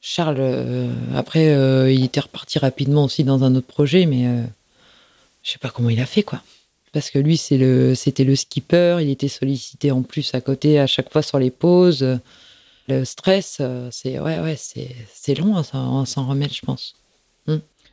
Charles, 0.00 0.36
euh, 0.38 0.88
après, 1.14 1.46
il 1.92 2.04
était 2.04 2.20
reparti 2.20 2.58
rapidement 2.58 3.04
aussi 3.04 3.24
dans 3.24 3.42
un 3.42 3.54
autre 3.56 3.66
projet, 3.66 4.06
mais 4.06 4.24
je 5.42 5.50
sais 5.50 5.58
pas 5.58 5.70
comment 5.70 5.90
il 5.90 6.00
a 6.00 6.06
fait, 6.06 6.22
quoi. 6.22 6.40
Parce 6.92 7.10
que 7.10 7.18
lui, 7.18 7.36
c'est 7.36 7.58
le, 7.58 7.94
c'était 7.94 8.24
le 8.24 8.36
skipper, 8.36 8.98
il 9.02 9.10
était 9.10 9.28
sollicité 9.28 9.90
en 9.90 10.02
plus 10.02 10.32
à 10.34 10.40
côté 10.40 10.78
à 10.78 10.86
chaque 10.86 11.10
fois 11.12 11.22
sur 11.22 11.38
les 11.38 11.50
pauses. 11.50 12.18
Le 12.88 13.04
stress, 13.04 13.58
euh, 13.60 13.88
c'est 13.90 14.18
ouais, 14.20 14.38
ouais, 14.40 14.56
c'est, 14.56 15.34
long 15.34 15.56
à 15.56 15.62
s'en, 15.64 16.26
remettre, 16.28 16.54
je 16.54 16.62
pense. 16.64 16.94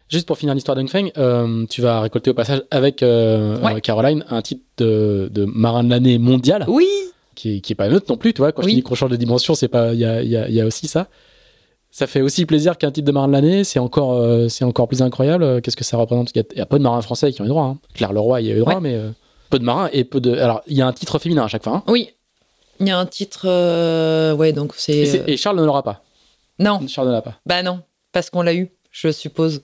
Juste 0.09 0.27
pour 0.27 0.37
finir 0.37 0.53
l'histoire 0.53 0.75
d'Ungfeng, 0.75 1.09
euh, 1.17 1.65
tu 1.67 1.81
vas 1.81 2.01
récolter 2.01 2.29
au 2.29 2.33
passage 2.35 2.61
avec 2.69 3.01
euh, 3.01 3.57
Ouais. 3.61 3.75
euh, 3.75 3.79
Caroline 3.79 4.23
un 4.29 4.41
titre 4.43 4.61
de, 4.77 5.27
de 5.33 5.45
marin 5.45 5.83
de 5.83 5.89
l'année 5.89 6.19
mondial 6.19 6.65
Oui, 6.67 6.87
qui, 7.33 7.55
est- 7.55 7.61
qui 7.61 7.71
est 7.73 7.75
pas 7.75 7.87
neutre 7.89 8.05
non 8.09 8.17
plus, 8.17 8.33
tu 8.33 8.41
vois. 8.41 8.51
Quand 8.51 8.61
je 8.61 8.67
Oui. 8.67 8.73
te 8.73 8.77
dis 8.77 8.83
qu'on 8.83 8.93
change 8.93 9.09
de 9.09 9.15
dimension, 9.15 9.55
c'est 9.55 9.69
pas, 9.69 9.93
il 9.93 9.99
y 9.99 10.05
a, 10.05 10.21
y, 10.21 10.35
a, 10.37 10.47
il 10.49 10.53
y 10.53 10.61
a 10.61 10.65
aussi 10.67 10.87
ça. 10.87 11.07
Ça 11.89 12.05
fait 12.05 12.21
aussi 12.21 12.45
plaisir 12.45 12.77
qu'un 12.77 12.91
titre 12.91 13.07
de 13.07 13.11
marin 13.11 13.27
de 13.27 13.33
l'année, 13.33 13.63
c'est 13.63 13.79
encore, 13.79 14.13
euh, 14.13 14.49
c'est 14.49 14.65
encore 14.65 14.87
plus 14.87 15.01
incroyable. 15.01 15.61
Qu'est-ce 15.61 15.77
que 15.77 15.83
ça 15.83 15.97
représente? 15.97 16.29
Il 16.35 16.37
y, 16.37 16.41
a, 16.41 16.43
il 16.51 16.57
y 16.59 16.61
a 16.61 16.65
peu 16.67 16.77
de 16.77 16.83
marins 16.83 17.01
français 17.01 17.31
qui 17.31 17.41
ont 17.41 17.45
eu 17.45 17.49
droit. 17.49 17.63
Hein. 17.63 17.77
Claire 17.95 18.13
Leroy 18.13 18.41
y 18.41 18.51
a 18.51 18.55
eu 18.55 18.59
droit, 18.59 18.75
Ouais. 18.75 18.81
mais 18.81 18.99
peu 19.49 19.57
de 19.57 19.63
marins 19.63 19.89
et 19.93 20.03
peu 20.03 20.19
de. 20.21 20.33
Alors, 20.35 20.61
il 20.67 20.77
y 20.77 20.81
a 20.83 20.87
un 20.87 20.93
titre 20.93 21.17
féminin 21.17 21.45
à 21.45 21.47
chaque 21.47 21.63
fois. 21.63 21.77
hein. 21.77 21.83
oui. 21.87 22.09
Il 22.85 22.89
y 22.89 22.91
a 22.91 22.97
un 22.99 23.05
titre, 23.05 23.45
euh, 23.47 24.33
ouais, 24.35 24.53
donc 24.53 24.73
c'est. 24.75 24.93
Et, 24.97 25.05
c'est- 25.05 25.23
et 25.27 25.37
Charles 25.37 25.59
ne 25.59 25.65
l'aura 25.65 25.83
pas. 25.83 26.03
Non, 26.59 26.85
Charles 26.87 27.07
ne 27.07 27.13
l'a 27.13 27.21
pas. 27.21 27.39
bah 27.45 27.63
non, 27.63 27.81
parce 28.11 28.29
qu'on 28.29 28.41
l'a 28.43 28.53
eu, 28.53 28.69
je 28.91 29.11
suppose. 29.11 29.61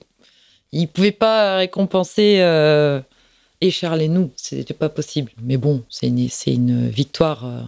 Il 0.72 0.88
pouvait 0.88 1.12
pas 1.12 1.56
récompenser 1.56 2.38
euh, 2.40 3.00
et 3.60 3.70
Charles 3.70 4.02
et 4.02 4.08
nous, 4.08 4.30
c'était 4.36 4.74
pas 4.74 4.88
possible. 4.88 5.32
Mais 5.42 5.56
bon, 5.56 5.84
c'est 5.88 6.06
une, 6.08 6.28
c'est 6.28 6.52
une 6.54 6.88
victoire 6.88 7.44
euh, 7.46 7.60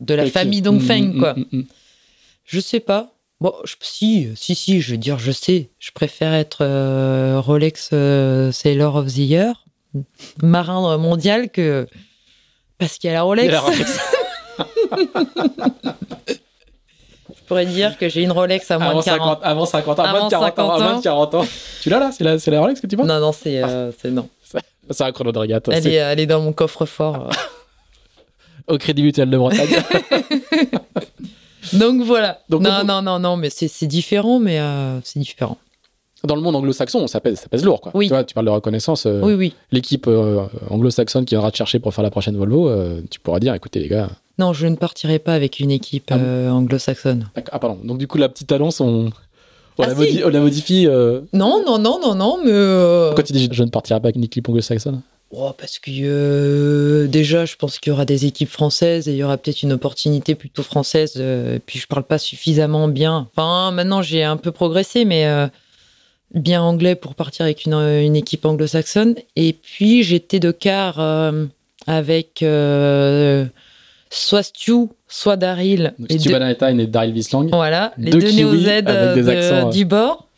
de 0.00 0.14
la 0.14 0.26
famille 0.30 0.62
Dongfeng, 0.62 1.14
Mm, 1.14 1.18
quoi. 1.18 1.34
mm, 1.34 1.44
mm, 1.52 1.58
mm. 1.58 1.64
Je 2.44 2.60
sais 2.60 2.80
pas. 2.80 3.12
Bon, 3.40 3.52
je- 3.64 3.76
si, 3.80 4.28
si, 4.36 4.54
si, 4.54 4.80
je 4.80 4.90
veux 4.92 4.96
dire, 4.96 5.18
je 5.18 5.32
sais. 5.32 5.68
Je 5.78 5.90
préfère 5.92 6.32
être 6.34 6.58
euh, 6.62 7.40
Rolex 7.40 7.90
euh, 7.92 8.50
Sailor 8.52 8.96
of 8.96 9.06
the 9.06 9.18
Year, 9.18 9.64
marin 10.42 10.96
mondial, 10.98 11.50
que. 11.50 11.86
Parce 12.78 12.96
qu'il 12.98 13.08
y 13.08 13.10
a 13.10 13.14
la 13.14 13.22
Rolex. 13.22 13.52
Je 16.28 17.42
pourrais 17.46 17.66
dire 17.66 17.96
que 17.98 18.08
j'ai 18.08 18.22
une 18.22 18.32
Rolex 18.32 18.70
à 18.70 18.78
moins 18.78 18.88
Avant 18.90 19.00
de 19.00 19.04
40. 19.04 19.38
50, 19.40 19.40
avant 19.42 19.66
50 19.66 19.98
ans, 19.98 20.02
Avant 20.04 20.26
de 20.26 20.30
40 20.30 20.58
ans, 20.58 20.68
50 20.68 20.82
avant 20.82 20.98
de 20.98 21.02
40 21.02 21.34
ans. 21.34 21.46
Tu 21.82 21.90
l'as 21.90 21.98
là? 21.98 22.10
C'est 22.12 22.24
la, 22.24 22.38
c'est 22.38 22.50
la 22.50 22.60
Rolex 22.60 22.80
que 22.80 22.86
tu 22.86 22.96
vois 22.96 23.06
Non, 23.06 23.20
non, 23.20 23.32
c'est 23.32 23.62
euh, 23.62 23.90
c'est- 24.00 24.10
non. 24.10 24.28
C'est 24.90 25.04
un 25.04 25.12
chrono 25.12 25.32
de 25.32 25.38
régate. 25.38 25.68
Elle 25.70 25.86
est, 25.86 25.94
elle 25.96 26.18
est 26.18 26.24
dans 26.26 26.40
mon 26.40 26.52
coffre-fort. 26.54 27.28
Au 28.68 28.78
Crédit 28.78 29.02
Mutuel 29.02 29.28
de 29.28 29.36
Bretagne. 29.36 29.68
Donc 31.74 32.00
voilà. 32.02 32.38
Donc, 32.48 32.62
non, 32.62 32.70
on- 32.80 32.84
non, 32.84 33.02
non, 33.02 33.18
non, 33.18 33.36
mais 33.36 33.50
c'est 33.50 33.68
c'est 33.68 33.86
différent, 33.86 34.38
mais 34.38 34.58
euh, 34.58 34.98
c'est 35.04 35.18
différent. 35.20 35.58
Dans 36.24 36.34
le 36.34 36.40
monde 36.40 36.56
anglo-saxon, 36.56 37.06
ça 37.06 37.20
pèse, 37.20 37.38
ça 37.40 37.48
pèse 37.48 37.64
lourd. 37.66 37.82
Quoi. 37.82 37.92
Oui. 37.94 38.06
Tu, 38.06 38.14
vois, 38.14 38.24
tu 38.24 38.32
parles 38.32 38.46
de 38.46 38.50
reconnaissance. 38.50 39.04
euh, 39.04 39.20
Oui, 39.22 39.34
oui. 39.34 39.54
L'équipe 39.72 40.06
euh, 40.08 40.46
anglo-saxonne 40.70 41.26
qui 41.26 41.34
viendra 41.34 41.50
te 41.50 41.56
chercher 41.58 41.78
pour 41.80 41.92
faire 41.92 42.02
la 42.02 42.10
prochaine 42.10 42.36
Volvo, 42.38 42.70
tu 43.10 43.20
pourras 43.20 43.40
dire 43.40 43.52
écoutez, 43.52 43.80
les 43.80 43.88
gars. 43.88 44.08
Non, 44.38 44.52
je 44.52 44.66
ne 44.66 44.76
partirai 44.76 45.18
pas 45.18 45.34
avec 45.34 45.58
une 45.60 45.70
équipe 45.70 46.10
Ah 46.10 46.16
euh, 46.16 46.50
anglo-saxonne. 46.50 47.28
Ah, 47.50 47.58
pardon. 47.58 47.78
Donc, 47.82 47.98
du 47.98 48.06
coup, 48.06 48.18
la 48.18 48.28
petite 48.28 48.50
annonce, 48.52 48.80
on, 48.80 49.06
on, 49.06 49.82
Ah, 49.82 49.88
la, 49.88 49.94
si. 49.94 50.00
modi- 50.00 50.22
on 50.24 50.28
la 50.28 50.40
modifie. 50.40 50.86
euh, 50.86 51.20
Non, 51.32 51.62
non, 51.66 51.78
non, 51.78 51.98
non, 52.00 52.14
non, 52.14 52.38
mais. 52.44 52.50
euh, 52.52 53.08
Pourquoi 53.08 53.24
tu 53.24 53.32
dis 53.32 53.48
je 53.50 53.62
ne 53.64 53.70
partirai 53.70 54.00
pas 54.00 54.06
avec 54.06 54.16
une 54.16 54.24
équipe 54.24 54.48
anglo-saxonne 54.48 55.02
Oh, 55.30 55.50
parce 55.58 55.78
que 55.78 55.90
euh, 55.92 57.06
déjà, 57.06 57.44
je 57.44 57.56
pense 57.56 57.78
qu'il 57.78 57.90
y 57.90 57.92
aura 57.92 58.06
des 58.06 58.24
équipes 58.24 58.48
françaises 58.48 59.08
et 59.08 59.12
il 59.12 59.18
y 59.18 59.22
aura 59.22 59.36
peut-être 59.36 59.62
une 59.62 59.72
opportunité 59.72 60.34
plutôt 60.34 60.62
française. 60.62 61.14
euh, 61.18 61.56
et 61.56 61.58
puis 61.58 61.78
je 61.78 61.86
parle 61.86 62.04
pas 62.04 62.16
suffisamment 62.18 62.88
bien. 62.88 63.28
Enfin, 63.36 63.70
maintenant 63.72 64.00
j'ai 64.00 64.24
un 64.24 64.38
peu 64.38 64.52
progressé, 64.52 65.04
mais 65.04 65.26
euh, 65.26 65.46
bien 66.32 66.62
anglais 66.62 66.94
pour 66.94 67.14
partir 67.14 67.44
avec 67.44 67.66
une, 67.66 67.74
une 67.74 68.16
équipe 68.16 68.46
anglo-saxonne. 68.46 69.16
Et 69.36 69.52
puis 69.52 70.02
j'étais 70.02 70.40
de 70.40 70.50
quart 70.50 70.98
euh, 70.98 71.44
avec 71.86 72.42
euh, 72.42 73.44
soit 74.10 74.42
Stu, 74.42 74.86
soit 75.06 75.36
Daryl. 75.36 75.94
Stu 76.10 76.30
Valentine 76.30 76.80
et 76.80 76.86
Daryl 76.86 77.12
Vislang. 77.12 77.48
Voilà, 77.50 77.92
les 77.98 78.10
Deux 78.10 78.20
deux 78.20 78.28
kiwis 78.28 78.36
néo-Z 78.44 78.68
avec 78.68 78.88
euh, 78.88 79.14
des 79.14 79.22
de- 79.22 79.28
accents, 79.28 79.68
euh. 79.68 79.70
du 79.70 79.84
bord. 79.84 80.28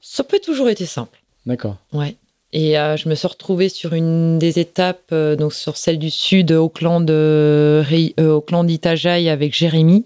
Ça 0.00 0.24
peut 0.24 0.40
toujours 0.44 0.68
été 0.68 0.86
simple. 0.86 1.20
D'accord. 1.46 1.76
Ouais. 1.92 2.16
Et 2.52 2.76
euh, 2.78 2.96
je 2.96 3.08
me 3.08 3.14
suis 3.14 3.28
retrouvée 3.28 3.68
sur 3.68 3.92
une 3.94 4.38
des 4.38 4.58
étapes, 4.58 5.10
euh, 5.12 5.36
donc 5.36 5.54
sur 5.54 5.76
celle 5.76 5.98
du 5.98 6.10
sud, 6.10 6.50
Auckland, 6.50 7.08
euh, 7.08 7.84
euh, 8.18 8.32
Auckland 8.32 8.68
Itajaï 8.68 9.28
avec 9.28 9.54
Jérémy. 9.56 10.04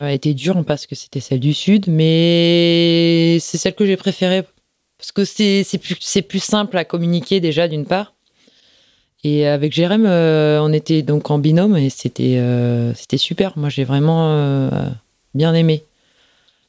Elle 0.00 0.06
a 0.06 0.12
été 0.12 0.32
dure 0.34 0.64
parce 0.64 0.86
que 0.86 0.94
c'était 0.94 1.20
celle 1.20 1.40
du 1.40 1.52
sud, 1.54 1.84
mais 1.88 3.36
c'est 3.40 3.58
celle 3.58 3.74
que 3.74 3.86
j'ai 3.86 3.96
préférée 3.96 4.42
parce 4.98 5.12
que 5.12 5.24
c'est 5.24 5.64
plus, 5.78 5.96
c'est 6.00 6.22
plus 6.22 6.42
simple 6.42 6.78
à 6.78 6.84
communiquer 6.84 7.40
déjà 7.40 7.68
d'une 7.68 7.84
part. 7.84 8.11
Et 9.24 9.46
avec 9.46 9.72
Jérémy, 9.72 10.06
euh, 10.06 10.60
on 10.60 10.72
était 10.72 11.02
donc 11.02 11.30
en 11.30 11.38
binôme 11.38 11.76
et 11.76 11.90
c'était 11.90 12.38
euh, 12.38 12.92
c'était 12.94 13.18
super. 13.18 13.52
Moi, 13.56 13.68
j'ai 13.68 13.84
vraiment 13.84 14.32
euh, 14.32 14.70
bien 15.34 15.54
aimé. 15.54 15.84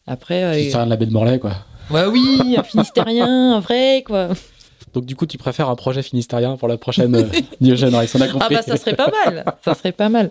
Après, 0.06 0.64
C'est 0.64 0.70
ça, 0.72 0.86
la 0.86 0.96
baie 0.96 1.06
de 1.06 1.12
Morlaix, 1.12 1.40
quoi. 1.40 1.54
ouais, 1.90 2.06
oui, 2.06 2.56
un 2.58 2.64
Finistérien, 2.64 3.56
un 3.56 3.60
vrai, 3.60 4.04
quoi. 4.06 4.30
Donc, 4.94 5.06
du 5.06 5.16
coup, 5.16 5.26
tu 5.26 5.38
préfères 5.38 5.70
un 5.70 5.76
projet 5.76 6.04
finistérien 6.04 6.56
pour 6.58 6.68
la 6.68 6.78
prochaine 6.78 7.16
euh, 7.16 7.24
Diogène 7.62 7.96
Race. 7.96 8.14
On 8.16 8.22
a 8.22 8.28
Ah 8.40 8.48
bah 8.50 8.62
ça 8.62 8.78
serait 8.78 8.96
pas 8.96 9.10
mal, 9.26 9.46
ça 9.64 9.74
serait 9.74 9.92
pas 9.92 10.10
mal. 10.10 10.30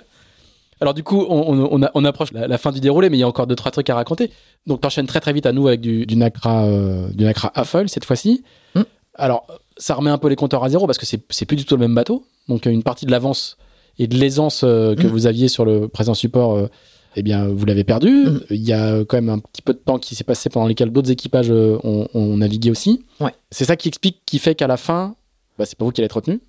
Alors 0.81 0.95
du 0.95 1.05
coup, 1.05 1.25
on, 1.29 2.05
approche 2.05 2.33
la, 2.33 2.49
la 2.49 2.59
fin 2.59 2.73
du 2.73 2.81
déroulé, 2.81 3.09
mais 3.09 3.17
il 3.17 3.21
y 3.21 3.23
a 3.23 3.29
encore 3.29 3.47
deux 3.47 3.55
trois 3.55 3.71
trucs 3.71 3.89
à 3.89 3.95
raconter. 3.95 4.33
Donc 4.67 4.81
t'enchaînes 4.81 5.07
très 5.07 5.21
très 5.21 5.33
vite 5.33 5.47
à 5.47 5.53
nous 5.53 5.69
avec 5.69 5.81
du, 5.81 6.07
du 6.07 6.17
Nacra, 6.17 6.65
euh, 6.65 7.09
du 7.13 7.23
Nacra 7.23 7.53
foil 7.65 7.89
cette 7.89 8.05
fois-ci. 8.05 8.43
Mm. 8.75 8.81
Alors 9.15 9.47
ça 9.83 9.95
remet 9.95 10.11
un 10.11 10.19
peu 10.19 10.29
les 10.29 10.37
compteurs 10.37 10.63
à 10.65 10.69
zéro 10.69 10.87
parce 10.87 10.99
que 10.99 11.07
c'est 11.07 11.45
plus 11.47 11.57
du 11.57 11.65
tout 11.65 11.75
le 11.77 11.81
même 11.81 11.95
bateau. 11.95 12.25
Donc 12.49 12.67
une 12.67 12.83
partie 12.83 13.07
de 13.07 13.11
l'avance 13.11 13.57
et 13.99 14.07
de 14.07 14.17
l'aisance 14.17 14.63
euh, 14.65 14.95
que 14.95 15.07
Mm. 15.07 15.11
vous 15.11 15.27
aviez 15.27 15.49
sur 15.49 15.65
le 15.65 15.89
présent 15.89 16.15
support, 16.15 16.55
euh, 16.57 16.69
eh 17.17 17.23
bien 17.23 17.47
vous 17.49 17.67
l'avez 17.67 17.85
perdu. 17.85 18.11
Mm. 18.27 18.41
Il 18.51 18.63
y 18.63 18.73
a 18.73 19.01
quand 19.05 19.17
même 19.17 19.29
un 19.29 19.39
petit 19.39 19.61
peu 19.63 19.73
de 19.75 19.79
temps 19.79 19.99
qui 19.99 20.15
s'est 20.15 20.25
passé 20.25 20.49
pendant 20.51 20.67
lesquels 20.67 20.91
d'autres 20.91 21.11
équipages 21.11 21.51
euh, 21.51 21.79
ont, 21.85 22.09
ont 22.15 22.37
navigué 22.37 22.71
aussi. 22.71 23.05
Ouais. 23.21 23.33
C'est 23.51 23.65
ça 23.65 23.77
qui 23.77 23.89
explique, 23.89 24.19
qui 24.25 24.39
fait 24.39 24.55
qu'à 24.55 24.67
la 24.67 24.77
fin, 24.77 25.15
bah, 25.59 25.67
c'est 25.67 25.77
pas 25.77 25.85
vous 25.85 25.91
qui 25.91 26.01
allez 26.01 26.07
être 26.07 26.17
retenu. 26.17 26.41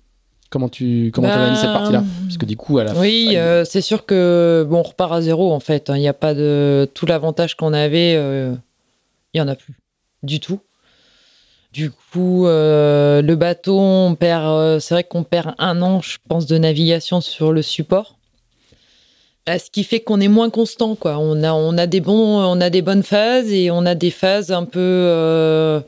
Comment 0.50 0.68
tu 0.68 1.10
comment 1.12 1.26
Bah, 1.28 1.46
as 1.46 1.50
mis 1.50 1.56
cette 1.56 1.72
partie-là? 1.72 2.04
Parce 2.26 2.38
que 2.38 2.46
du 2.46 2.56
coup, 2.56 2.78
à 2.78 2.84
la 2.84 2.94
Oui, 2.98 3.30
fin, 3.30 3.36
euh, 3.40 3.64
c'est 3.64 3.80
sûr 3.80 4.06
que 4.06 4.64
bon, 4.70 4.78
on 4.78 4.82
repart 4.82 5.12
à 5.12 5.20
zéro 5.20 5.52
en 5.52 5.58
fait. 5.60 5.90
hein. 5.90 5.96
Il 5.96 6.00
n'y 6.00 6.08
a 6.08 6.12
pas 6.14 6.32
de 6.34 6.88
tout 6.94 7.06
l'avantage 7.06 7.56
qu'on 7.56 7.72
avait, 7.72 8.12
il 8.14 9.38
y 9.38 9.40
en 9.40 9.48
a 9.48 9.56
plus 9.56 9.74
du 10.22 10.38
tout. 10.40 10.60
Du 11.74 11.90
coup, 11.90 12.46
euh, 12.46 13.20
le 13.20 13.34
bateau, 13.34 13.76
on 13.80 14.14
perd. 14.14 14.44
euh, 14.44 14.78
c'est 14.78 14.94
vrai 14.94 15.02
qu'on 15.02 15.24
perd 15.24 15.56
un 15.58 15.82
an, 15.82 16.00
je 16.00 16.18
pense, 16.28 16.46
de 16.46 16.56
navigation 16.56 17.20
sur 17.20 17.52
le 17.52 17.62
support. 17.62 18.16
Euh, 19.48 19.58
Ce 19.58 19.72
qui 19.72 19.82
fait 19.82 19.98
qu'on 19.98 20.20
est 20.20 20.28
moins 20.28 20.50
constant, 20.50 20.94
quoi. 20.94 21.18
On 21.18 21.42
a, 21.42 21.86
des 21.88 22.00
bonnes 22.00 23.02
phases 23.02 23.50
et 23.50 23.72
on 23.72 23.86
a 23.86 23.96
des 23.96 24.12
phases 24.12 24.52
un 24.52 24.66
peu 24.66 24.78
euh, 24.78 25.80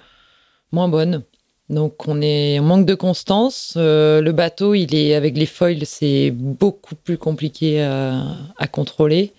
moins 0.72 0.88
bonnes. 0.88 1.22
Donc 1.68 2.08
on 2.08 2.16
manque 2.16 2.86
de 2.86 2.94
constance. 2.94 3.74
Le 3.76 4.30
bateau, 4.32 4.74
il 4.74 4.92
est 4.92 5.14
avec 5.14 5.36
les 5.36 5.46
foils, 5.46 5.86
c'est 5.86 6.32
beaucoup 6.32 6.96
plus 6.96 7.16
compliqué 7.16 7.82
à, 7.82 8.66
contrôler. 8.72 9.32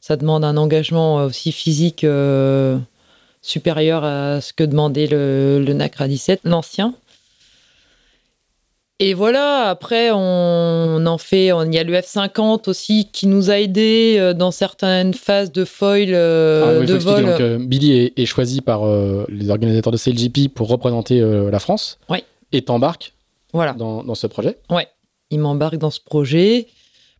Ça 0.00 0.16
demande 0.16 0.44
un 0.44 0.56
engagement 0.56 1.16
aussi 1.24 1.52
physique 1.52 2.04
supérieur 3.46 4.04
à 4.04 4.40
ce 4.40 4.52
que 4.52 4.64
demandait 4.64 5.06
le, 5.06 5.62
le 5.64 5.72
Nacra 5.72 6.08
17, 6.08 6.40
l'ancien. 6.44 6.94
Et 9.00 9.12
voilà, 9.12 9.68
après, 9.68 10.12
on, 10.12 10.16
on 10.18 11.06
en 11.06 11.18
fait. 11.18 11.46
Il 11.48 11.74
y 11.74 11.78
a 11.78 11.82
le 11.84 11.92
F50 11.94 12.68
aussi 12.70 13.08
qui 13.12 13.26
nous 13.26 13.50
a 13.50 13.58
aidés 13.58 14.16
euh, 14.18 14.34
dans 14.34 14.52
certaines 14.52 15.14
phases 15.14 15.50
de 15.50 15.64
foil, 15.64 16.10
euh, 16.14 16.76
Ah 16.76 16.80
oui, 16.80 16.86
de 16.86 16.94
vol. 16.94 17.26
Donc, 17.26 17.40
euh, 17.40 17.58
Billy 17.60 17.92
est, 17.92 18.18
est 18.18 18.26
choisi 18.26 18.60
par 18.60 18.86
euh, 18.86 19.26
les 19.28 19.50
organisateurs 19.50 19.92
de 19.92 19.98
CLGP 19.98 20.48
pour 20.48 20.68
représenter 20.68 21.20
la 21.20 21.58
France. 21.58 21.98
Oui. 22.08 22.18
Et 22.52 22.62
t'embarques 22.62 23.14
Voilà. 23.52 23.72
dans, 23.72 24.04
dans 24.04 24.14
ce 24.14 24.28
projet. 24.28 24.58
il 25.30 25.40
m'embarque 25.40 25.76
dans 25.76 25.90
ce 25.90 26.00
projet 26.00 26.68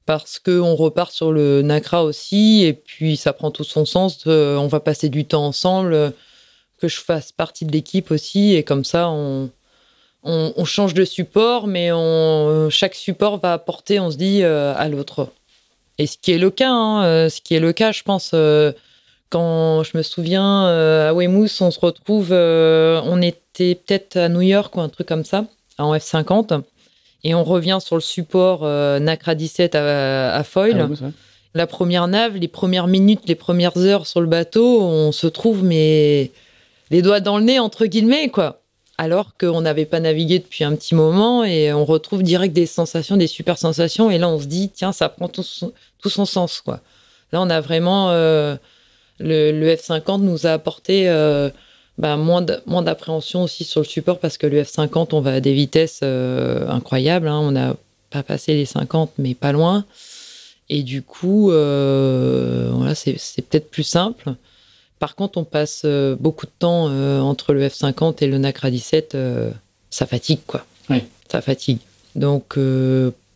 parce 0.07 0.39
que 0.39 0.61
on 0.61 0.77
repart 0.77 1.13
sur 1.13 1.33
le 1.33 1.63
Nacra 1.63 2.05
aussi 2.05 2.65
et 2.65 2.73
puis 2.75 3.17
ça 3.17 3.33
prend 3.33 3.51
tout 3.51 3.65
son 3.65 3.85
sens. 3.85 4.27
on 4.27 4.67
va 4.67 4.81
passer 4.81 5.09
du 5.09 5.25
temps 5.25 5.47
ensemble, 5.47 6.13
que 6.81 6.89
je 6.89 7.01
fasse 7.01 7.33
partie 7.33 7.65
de 7.65 7.73
l'équipe 7.73 8.11
aussi 8.11 8.55
et 8.55 8.63
comme 8.63 8.85
ça 8.85 9.09
on, 9.09 9.51
on, 10.25 10.65
change 10.65 10.95
de 10.95 11.05
support, 11.05 11.67
mais 11.67 11.91
chaque 12.71 12.95
support 12.95 13.39
va 13.39 13.53
apporter, 13.55 14.01
on 14.01 14.11
se 14.11 14.17
dit, 14.17 14.43
euh, 14.43 14.75
à 14.77 14.89
l'autre. 14.89 15.29
Et 15.99 16.07
ce 16.07 16.19
qui 16.19 16.33
est 16.33 16.39
le 16.39 16.51
cas, 16.51 16.71
hein, 16.71 17.05
euh, 17.05 17.29
ce 17.29 17.41
qui 17.41 17.55
est 17.55 17.61
le 17.61 17.73
cas, 17.73 17.93
je 17.93 18.03
pense. 18.03 18.33
euh, 18.35 18.73
quand 19.31 19.83
je 19.83 19.97
me 19.97 20.03
souviens 20.03 20.67
à 20.67 21.13
Weymouth, 21.13 21.57
on 21.61 21.73
se 21.73 21.81
retrouve, 21.81 22.31
on 22.31 23.21
était 23.21 23.75
peut-être 23.75 24.17
à 24.17 24.29
New 24.29 24.43
York 24.43 24.77
ou 24.77 24.81
un 24.81 24.89
truc 24.89 25.09
comme 25.09 25.25
ça, 25.25 25.47
en 25.77 25.93
F50. 25.93 26.63
Et 27.25 27.35
on 27.35 27.43
revient 27.45 27.79
sur 27.81 27.97
le 27.97 28.03
support 28.03 28.61
euh, 28.63 28.99
Nacra 28.99 29.35
17 29.35 29.75
à, 29.75 30.35
à 30.35 30.45
Foil. 30.45 30.81
Ah, 30.81 30.87
oui. 30.91 30.97
La 31.55 31.67
première 31.67 32.09
nave, 32.09 32.37
les 32.37 32.49
premières 32.49 32.87
minutes, 32.89 33.23
les 33.27 33.35
premières 33.37 33.77
heures 33.79 34.07
sur 34.07 34.21
le 34.21 34.27
bateau, 34.27 34.81
on 34.83 35.13
se 35.13 35.27
trouve, 35.29 35.63
mais 35.63 36.33
les 36.91 37.01
doigts 37.01 37.21
dans 37.21 37.39
le 37.39 37.45
nez, 37.45 37.59
entre 37.61 37.87
guillemets, 37.87 38.29
quoi. 38.29 38.61
Alors 38.99 39.37
qu'on 39.39 39.61
n'avait 39.61 39.87
pas 39.87 40.01
navigué 40.01 40.39
depuis 40.41 40.65
un 40.65 40.75
petit 40.75 40.95
moment 40.95 41.45
et 41.45 41.73
on 41.73 41.85
retrouve 41.85 42.23
direct 42.23 42.55
des 42.55 42.67
sensations, 42.67 43.17
des 43.17 43.27
super 43.27 43.57
sensations. 43.59 44.11
Et 44.11 44.19
là, 44.19 44.29
on 44.29 44.39
se 44.41 44.47
dit, 44.47 44.69
tiens, 44.71 44.93
ça 44.93 45.09
prend 45.09 45.29
tout 45.29 45.43
son, 45.43 45.73
tout 46.03 46.11
son 46.11 46.25
sens, 46.27 46.61
quoi. 46.61 46.81
Là, 47.33 47.41
on 47.41 47.51
a 47.51 47.61
vraiment. 47.61 48.11
euh, 48.11 48.57
le, 49.21 49.53
le 49.53 49.75
F50 49.75 50.23
nous 50.23 50.45
a 50.47 50.51
apporté 50.51 51.09
euh, 51.09 51.49
bah, 51.99 52.17
moins 52.17 52.43
d'appréhension 52.83 53.43
aussi 53.43 53.65
sur 53.65 53.81
le 53.81 53.87
support 53.87 54.19
parce 54.19 54.37
que 54.39 54.47
le 54.47 54.63
F50, 54.63 55.09
on 55.13 55.21
va 55.21 55.35
à 55.35 55.41
des 55.41 55.55
vitesses 55.55 56.01
euh, 56.03 56.69
incroyables. 56.69 57.29
hein. 57.29 57.39
On 57.41 57.53
n'a 57.53 57.77
pas 58.11 58.23
passé 58.23 58.55
les 58.55 58.67
50, 58.67 59.13
mais 59.19 59.35
pas 59.35 59.53
loin. 59.53 59.85
Et 60.71 60.83
du 60.83 61.03
coup, 61.03 61.51
euh, 61.53 62.71
voilà, 62.73 62.95
c'est 62.95 63.43
peut-être 63.43 63.71
plus 63.71 63.83
simple. 63.83 64.35
Par 64.99 65.15
contre, 65.17 65.39
on 65.39 65.45
passe 65.45 65.83
euh, 65.85 66.17
beaucoup 66.19 66.47
de 66.47 66.53
temps 66.59 66.87
euh, 66.89 67.21
entre 67.21 67.53
le 67.53 67.67
F50 67.67 68.25
et 68.25 68.27
le 68.27 68.39
Nacra 68.39 68.71
17. 68.71 69.15
euh, 69.15 69.51
ça 69.91 70.07
fatigue, 70.07 70.41
quoi. 70.47 70.65
Oui. 70.91 71.03
Ça 71.31 71.41
fatigue. 71.43 71.79
Donc, 72.17 72.57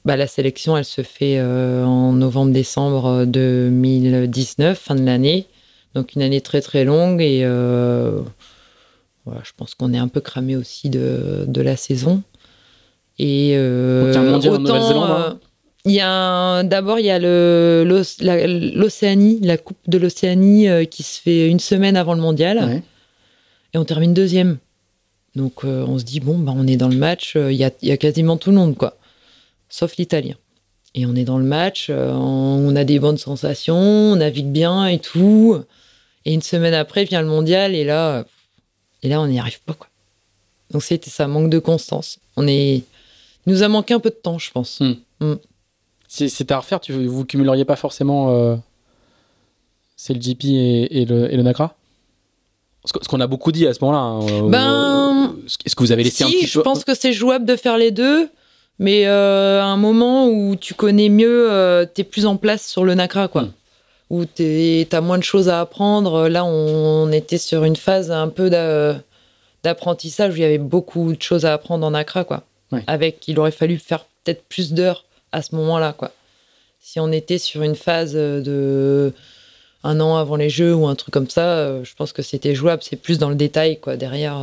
bah, 0.05 0.17
la 0.17 0.27
sélection, 0.27 0.77
elle 0.77 0.85
se 0.85 1.03
fait 1.03 1.41
en 1.41 2.13
novembre-décembre 2.13 3.25
2019, 3.27 4.79
fin 4.79 4.95
de 4.95 5.05
l'année. 5.05 5.47
Donc, 5.95 6.15
une 6.15 6.23
année 6.23 6.41
très, 6.41 6.61
très 6.61 6.85
longue. 6.85 7.21
Et 7.21 7.41
euh, 7.45 8.21
voilà, 9.25 9.41
je 9.45 9.53
pense 9.57 9.75
qu'on 9.75 9.93
est 9.93 9.99
un 9.99 10.09
peu 10.09 10.21
cramé 10.21 10.57
aussi 10.57 10.91
de, 10.91 11.45
de 11.47 11.61
la 11.61 11.77
saison. 11.77 12.23
Et 13.19 13.53
euh, 13.57 14.13
Donc, 14.13 14.45
il 14.45 14.51
autant, 14.51 15.03
hein. 15.05 15.21
euh, 15.31 15.35
il 15.85 15.93
y 15.93 16.01
a 16.01 16.11
un- 16.11 16.65
d'abord 16.65 16.99
il 17.01 17.07
y 17.07 17.11
a 17.11 17.19
la- 17.19 18.47
l'Océanie, 18.47 19.41
la 19.43 19.57
Coupe 19.57 19.79
de 19.89 19.99
l'Océanie 19.99 20.69
euh, 20.69 20.85
qui 20.85 21.03
se 21.03 21.21
fait 21.21 21.49
une 21.49 21.61
semaine 21.61 21.97
avant 21.97 22.15
le 22.15 22.21
mondial 22.21 22.59
Ouais. 22.59 22.83
et 23.75 23.79
on 23.79 23.85
termine 23.85 24.15
deuxième. 24.15 24.59
Donc 25.35 25.65
euh, 25.65 25.85
on 25.87 25.99
se 25.99 26.05
dit 26.05 26.21
bon 26.21 26.39
bah 26.39 26.53
on 26.55 26.67
est 26.67 26.77
dans 26.77 26.89
le 26.89 26.97
match, 26.97 27.35
euh, 27.37 27.51
il 27.53 27.57
y, 27.59 27.65
a, 27.65 27.71
y 27.83 27.91
a 27.91 27.97
quasiment 27.97 28.37
tout 28.37 28.51
le 28.51 28.57
monde 28.57 28.77
quoi, 28.77 28.97
sauf 29.69 29.97
l'Italien. 29.97 30.35
Et 30.95 31.05
on 31.07 31.15
est 31.15 31.25
dans 31.25 31.39
le 31.39 31.45
match, 31.45 31.89
euh, 31.91 32.13
on 32.13 32.75
a 32.77 32.85
des 32.85 32.99
bonnes 32.99 33.19
sensations, 33.19 33.77
on 33.77 34.17
navigue 34.17 34.49
bien 34.51 34.87
et 34.87 34.99
tout. 34.99 35.57
Et 36.29 36.35
une 36.35 36.43
semaine 36.43 36.75
après 36.75 37.05
vient 37.05 37.23
le 37.23 37.29
mondial 37.29 37.75
et 37.75 37.85
là, 37.85 38.19
euh, 38.19 38.25
et 39.03 39.09
là 39.09 39.19
on 39.19 39.27
n'y 39.27 39.39
arrive 39.41 39.63
pas 39.63 39.73
quoi. 39.73 39.87
Donc 40.71 40.83
c'était 40.83 41.09
ça, 41.09 41.27
manque 41.27 41.49
de 41.49 41.59
constance. 41.59 42.19
On 42.37 42.47
est, 42.47 42.75
il 43.47 43.53
nous 43.53 43.63
a 43.63 43.69
manqué 43.69 43.95
un 43.95 43.99
peu 43.99 44.11
de 44.11 44.15
temps 44.15 44.39
je 44.39 44.51
pense. 44.51 44.83
Si 46.07 46.29
c'était 46.29 46.53
à 46.53 46.59
refaire, 46.59 46.81
tu, 46.81 46.93
vous 47.07 47.25
cumuleriez 47.25 47.65
pas 47.65 47.77
forcément 47.77 48.31
euh, 48.31 48.57
c'est 49.97 50.13
le 50.13 50.21
GP 50.21 50.45
et, 50.45 51.01
et 51.01 51.05
le, 51.07 51.33
et 51.33 51.37
le 51.39 51.43
Nacra? 51.43 51.75
Ce 52.85 52.93
qu'on 52.93 53.21
a 53.21 53.27
beaucoup 53.27 53.51
dit 53.51 53.67
à 53.67 53.73
ce 53.73 53.79
moment-là. 53.85 53.99
hein, 53.99 54.29
euh, 54.31 54.49
Ben, 54.51 55.31
euh, 55.31 55.49
Est-ce 55.65 55.75
que 55.75 55.83
vous 55.83 55.93
avez 55.93 56.05
laissé 56.05 56.25
un 56.25 56.29
si, 56.29 56.35
petit 56.41 56.47
je 56.47 56.61
pense 56.61 56.85
que 56.85 56.95
c'est 56.95 57.15
jouable 57.15 57.47
de 57.47 57.57
faire 57.57 57.79
les 57.79 57.91
deux, 57.91 58.29
mais 58.79 59.07
euh, 59.07 59.63
à 59.63 59.65
un 59.65 59.77
moment 59.79 60.29
où 60.29 60.57
tu 60.57 60.75
connais 60.75 61.09
mieux, 61.09 61.51
euh, 61.51 61.87
t'es 61.87 62.05
plus 62.05 62.27
en 62.27 62.37
place 62.37 62.67
sur 62.67 62.85
le 62.85 62.95
Nacra, 62.95 63.29
quoi. 63.29 63.43
Mm. 63.45 63.53
Où 64.11 64.25
t'es- 64.25 64.87
t'as 64.89 65.01
moins 65.03 65.19
de 65.19 65.23
choses 65.23 65.49
à 65.49 65.61
apprendre. 65.61 66.29
Là, 66.29 66.45
on 66.45 67.11
était 67.13 67.37
sur 67.39 67.65
une 67.65 67.77
phase 67.77 68.11
un 68.11 68.29
peu 68.29 68.49
d'a- 68.51 69.01
d'apprentissage 69.65 70.33
où 70.35 70.37
il 70.37 70.43
y 70.43 70.45
avait 70.45 70.57
beaucoup 70.59 71.13
de 71.13 71.21
choses 71.21 71.45
à 71.45 71.53
apprendre 71.53 71.87
en 71.87 71.91
Nacra, 71.91 72.25
quoi. 72.25 72.43
Avec, 72.87 73.27
il 73.29 73.39
aurait 73.39 73.51
fallu 73.51 73.77
faire 73.77 74.07
peut-être 74.25 74.43
plus 74.45 74.73
d'heures 74.73 75.05
à 75.33 75.43
ce 75.43 75.55
moment-là, 75.57 75.93
quoi. 75.97 76.13
Si 76.81 77.01
on 77.01 77.13
était 77.13 77.39
sur 77.39 77.63
une 77.63 77.75
phase 77.75 78.15
de 78.15 79.13
un 79.85 80.01
an 80.01 80.17
avant 80.17 80.37
les 80.37 80.51
Jeux 80.51 80.75
ou 80.75 80.87
un 80.87 80.95
truc 80.95 81.13
comme 81.13 81.29
ça, 81.29 81.83
je 81.85 81.95
pense 81.95 82.13
que 82.13 82.23
c'était 82.23 82.55
jouable. 82.55 82.83
C'est 82.83 82.97
plus 82.97 83.19
dans 83.19 83.29
le 83.29 83.35
détail, 83.37 83.79
quoi, 83.79 83.97
derrière, 83.97 84.39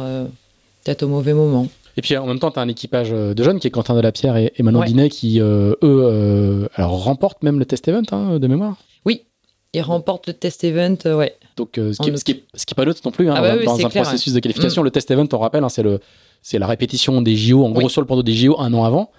peut-être 0.83 1.03
au 1.03 1.07
mauvais 1.07 1.33
moment. 1.33 1.67
Et 1.97 2.01
puis 2.01 2.15
en 2.17 2.25
même 2.27 2.39
temps, 2.39 2.51
tu 2.51 2.59
as 2.59 2.61
un 2.61 2.67
équipage 2.67 3.09
de 3.09 3.43
jeunes 3.43 3.59
qui 3.59 3.67
est 3.67 3.71
Quentin 3.71 3.95
Delapierre 3.95 4.37
et, 4.37 4.53
et 4.57 4.63
Manon 4.63 4.79
Dinet 4.87 5.09
qui, 5.09 5.39
eux, 5.39 6.69
alors, 6.75 7.03
remportent 7.03 7.41
même 7.43 7.57
le 7.57 7.65
test 7.65 7.87
event 7.87 8.03
hein, 8.11 8.37
de 8.37 8.47
mémoire. 8.47 8.77
Oui, 9.75 9.79
ils 9.79 9.81
remportent 9.81 10.27
le 10.27 10.33
test 10.33 10.63
event, 10.63 10.97
ouais. 11.05 11.35
Donc, 11.57 11.71
ce, 11.75 12.01
qui, 12.01 12.11
ce, 12.17 12.23
qui 12.23 12.31
est, 12.31 12.75
pas 12.75 12.85
neutre 12.85 13.01
non 13.05 13.11
plus, 13.11 13.29
hein, 13.29 13.35
ah 13.37 13.41
bah 13.41 13.63
dans 13.63 13.85
un 13.85 13.89
processus 13.89 14.33
de 14.33 14.39
qualification. 14.39 14.81
Mm. 14.81 14.85
Le 14.85 14.91
test 14.91 15.11
event, 15.11 15.27
on 15.31 15.37
rappelle, 15.37 15.63
hein, 15.63 15.69
c'est 15.69 15.83
le 15.83 15.99
c'est 16.45 16.59
la 16.59 16.67
répétition 16.67 17.23
des 17.23 17.35
JO, 17.35 17.65
en 17.65 17.71
gros 17.71 17.89
sur 17.89 18.01
le 18.01 18.07
plateau 18.07 18.21
des 18.21 18.35
JO 18.35 18.55
un 18.59 18.71
an 18.75 18.83
avant. 18.83 19.09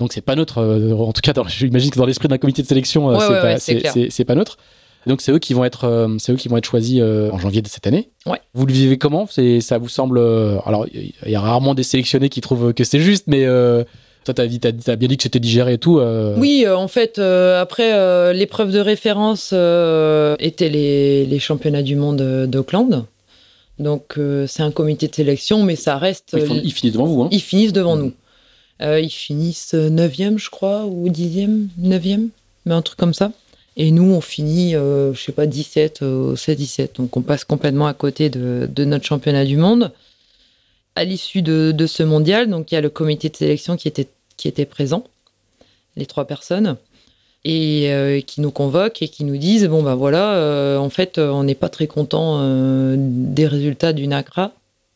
Donc 0.00 0.12
c'est 0.12 0.20
pas 0.20 0.34
neutre, 0.34 0.58
euh, 0.58 0.92
en 0.94 1.12
tout 1.12 1.20
cas, 1.20 1.32
j'imagine 1.46 1.92
que 1.92 1.98
dans 1.98 2.06
l'esprit 2.06 2.26
d'un 2.26 2.38
comité 2.38 2.60
de 2.60 2.66
sélection, 2.66 3.08
euh, 3.08 3.56
c'est 3.58 4.24
pas, 4.24 4.34
neutre. 4.34 4.58
Donc 5.06 5.20
c'est 5.20 5.30
eux 5.30 5.38
qui 5.38 5.54
vont 5.54 5.64
être, 5.64 5.84
euh, 5.84 6.16
c'est 6.18 6.32
eux 6.32 6.36
qui 6.36 6.48
vont 6.48 6.56
être 6.56 6.66
choisis 6.66 7.00
en 7.00 7.38
janvier 7.38 7.62
de 7.62 7.68
cette 7.68 7.86
année. 7.86 8.10
Vous 8.52 8.66
le 8.66 8.72
vivez 8.72 8.98
comment? 8.98 9.28
C'est, 9.30 9.60
ça 9.60 9.78
vous 9.78 9.88
semble 9.88 10.18
Alors 10.18 10.86
il 10.92 11.12
y 11.30 11.36
a 11.36 11.40
rarement 11.40 11.76
des 11.76 11.84
sélectionnés 11.84 12.28
qui 12.30 12.40
trouvent 12.40 12.74
que 12.74 12.82
c'est 12.82 13.00
juste, 13.00 13.28
mais 13.28 13.46
toi, 14.24 14.34
t'as, 14.34 14.44
as, 14.44 14.96
bien 14.96 15.08
dit 15.08 15.16
que 15.16 15.22
c'était 15.22 15.40
digéré 15.40 15.74
et 15.74 15.78
tout. 15.78 16.00
Oui, 16.36 16.66
en 16.68 16.88
fait, 16.88 17.18
après, 17.18 18.32
l'épreuve 18.34 18.72
de 18.72 18.80
référence 18.80 19.52
était 20.38 20.68
les, 20.68 21.26
les, 21.26 21.38
championnats 21.38 21.82
du 21.82 21.96
monde 21.96 22.46
d'Auckland. 22.46 23.06
Donc 23.78 24.14
euh, 24.16 24.46
c'est 24.46 24.62
un 24.62 24.70
comité 24.70 25.08
de 25.08 25.14
sélection, 25.14 25.62
mais 25.62 25.76
ça 25.76 25.98
reste. 25.98 26.36
Ils, 26.36 26.72
finissent 26.72 26.92
devant 26.92 27.06
vous. 27.06 27.22
Hein. 27.22 27.28
Ils 27.30 27.40
finissent 27.40 27.72
devant 27.72 27.96
nous. 27.96 28.12
Euh, 28.80 29.00
ils 29.00 29.10
finissent 29.10 29.74
9e, 29.74 30.38
je 30.38 30.50
crois, 30.50 30.84
ou 30.86 31.08
10e, 31.08 31.68
9e, 31.80 32.28
mais 32.66 32.74
un 32.74 32.82
truc 32.82 32.98
comme 32.98 33.14
ça. 33.14 33.32
Et 33.76 33.90
nous, 33.90 34.12
on 34.12 34.20
finit, 34.20 34.74
euh, 34.74 35.14
je 35.14 35.20
sais 35.22 35.32
pas, 35.32 35.46
17, 35.46 36.02
euh, 36.02 36.34
17 36.34 36.96
Donc 36.96 37.16
on 37.16 37.22
passe 37.22 37.44
complètement 37.44 37.86
à 37.86 37.94
côté 37.94 38.28
de, 38.28 38.68
notre 38.84 39.04
championnat 39.04 39.44
du 39.44 39.56
monde. 39.56 39.92
À 40.94 41.04
l'issue 41.04 41.42
de, 41.42 41.72
de, 41.72 41.86
ce 41.86 42.02
mondial, 42.02 42.50
donc 42.50 42.70
il 42.70 42.74
y 42.74 42.78
a 42.78 42.80
le 42.80 42.90
comité 42.90 43.28
de 43.28 43.36
sélection 43.36 43.76
qui 43.76 43.88
était, 43.88 44.08
qui 44.36 44.48
était 44.48 44.66
présent, 44.66 45.04
les 45.96 46.06
trois 46.06 46.26
personnes 46.26 46.76
et 47.44 47.92
euh, 47.92 48.20
qui 48.20 48.40
nous 48.40 48.50
convoquent 48.50 49.02
et 49.02 49.08
qui 49.08 49.24
nous 49.24 49.36
disent 49.36 49.66
bon 49.66 49.82
ben 49.82 49.94
voilà 49.94 50.34
euh, 50.34 50.76
en 50.78 50.90
fait 50.90 51.18
euh, 51.18 51.30
on 51.30 51.42
n'est 51.44 51.56
pas 51.56 51.68
très 51.68 51.86
content 51.86 52.40
des 52.96 53.46
résultats 53.46 53.92
du 53.92 54.06
NACRA 54.06 54.52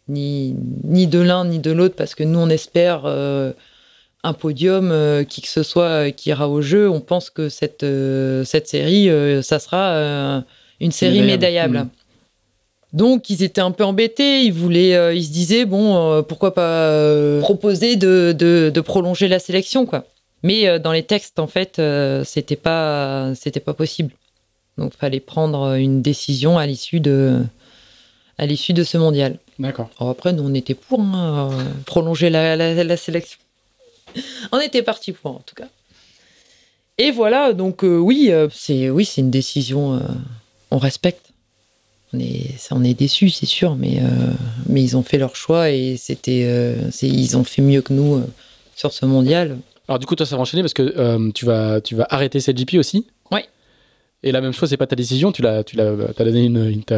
ni 0.09 0.55
ni 0.85 1.07
de 1.07 1.19
l'un 1.19 1.45
ni 1.45 1.59
de 1.59 1.73
l'autre 1.73 1.97
parce 1.97 2.15
que 2.15 2.23
nous 2.23 2.39
on 2.39 2.49
espère 2.49 3.07
un 3.07 4.33
podium 4.33 5.25
qui 5.29 5.43
que 5.43 5.49
ce 5.49 5.65
soit 5.65 6.13
qui 6.13 6.29
ira 6.29 6.49
au 6.49 6.63
jeu. 6.63 6.89
On 6.89 7.01
pense 7.01 7.29
que 7.31 7.49
cette 7.49 7.85
cette 8.45 8.69
série 8.69 9.11
ça 9.43 9.59
sera 9.59 10.45
une 10.79 10.93
série 10.93 11.23
médaillable. 11.23 11.79
Mmh. 11.79 11.91
Donc 12.93 13.31
ils 13.31 13.43
étaient 13.43 13.61
un 13.61 13.73
peu 13.73 13.85
embêtés, 13.85 14.43
ils 14.43 14.53
voulaient, 14.53 15.17
ils 15.17 15.25
se 15.25 15.31
disaient 15.31 15.65
bon 15.65 16.23
pourquoi 16.23 16.55
pas 16.55 17.41
proposer 17.41 17.97
de, 17.97 18.35
de, 18.37 18.71
de 18.73 18.81
prolonger 18.81 19.29
la 19.29 19.39
sélection 19.39 19.87
quoi. 19.87 20.05
Mais 20.43 20.69
euh, 20.69 20.79
dans 20.79 20.93
les 20.93 21.03
textes, 21.03 21.41
en 21.41 21.49
fait, 21.49 21.79
euh, 21.79 22.23
c'était 22.25 22.57
pas, 22.57 23.35
c'était 23.35 23.61
pas 23.61 23.75
possible. 23.75 24.13
Donc, 24.79 24.93
il 24.95 24.99
fallait 24.99 25.21
prendre 25.21 25.75
une 25.75 26.03
décision 26.03 26.57
à 26.57 26.67
l'issue 26.67 27.01
de, 27.01 27.43
à 28.39 28.47
l'issue 28.47 28.73
de 28.73 28.85
ce 28.85 28.97
mondial. 28.97 29.39
D'accord. 29.59 29.91
Après, 29.99 30.33
nous, 30.33 30.45
on 30.45 30.55
était 30.55 30.75
pour 30.75 31.01
hein, 31.01 31.51
euh, 31.53 31.65
prolonger 31.87 32.31
la, 32.31 32.55
la, 32.55 32.97
sélection. 32.97 33.39
on 34.53 34.61
était 34.61 34.83
parti 34.83 35.11
pour, 35.11 35.33
en 35.33 35.43
tout 35.45 35.55
cas. 35.55 35.69
Et 36.99 37.11
voilà, 37.11 37.53
donc 37.53 37.83
oui, 37.83 38.33
c'est 38.51 38.89
oui, 38.89 39.05
c'est 39.05 39.21
une 39.21 39.31
décision. 39.31 40.01
on 40.71 40.79
respecte. 40.79 41.26
On 42.17 42.21
est, 42.21 42.71
on 42.71 42.85
est 42.85 42.95
déçus, 42.95 43.31
c'est 43.31 43.47
sûr, 43.47 43.75
mais 43.75 44.01
mais 44.69 44.83
ils 44.83 44.97
ont 44.97 45.03
fait 45.03 45.19
leur 45.19 45.37
choix 45.37 45.71
et 45.71 45.97
c'était, 45.99 46.47
ils 47.03 47.37
ont 47.37 47.45
fait 47.45 47.63
mieux 47.63 47.83
que 47.83 47.93
nous 47.93 48.23
sur 48.75 48.93
ce 48.93 49.05
mondial. 49.05 49.59
Alors 49.89 49.99
du 49.99 50.07
coup, 50.07 50.15
toi, 50.17 50.27
ça 50.27 50.37
va 50.37 50.43
enchaîner 50.43 50.63
parce 50.63 50.75
que 50.75 50.95
euh, 50.97 51.31
tu, 51.33 51.45
vas, 51.45 51.81
tu 51.81 51.95
vas 51.95 52.07
arrêter 52.11 52.41
cette 52.41 52.57
GP 52.57 52.75
aussi. 52.79 53.07
Oui. 53.31 53.41
Et 54.23 54.33
la 54.33 54.41
même 54.41 54.53
chose, 54.53 54.69
c'est 54.69 54.77
pas 54.77 54.87
ta 54.87 54.97
décision. 54.97 55.33
Tu 55.33 55.43
l'as, 55.43 55.63
tu 55.63 55.77
l'as, 55.77 55.93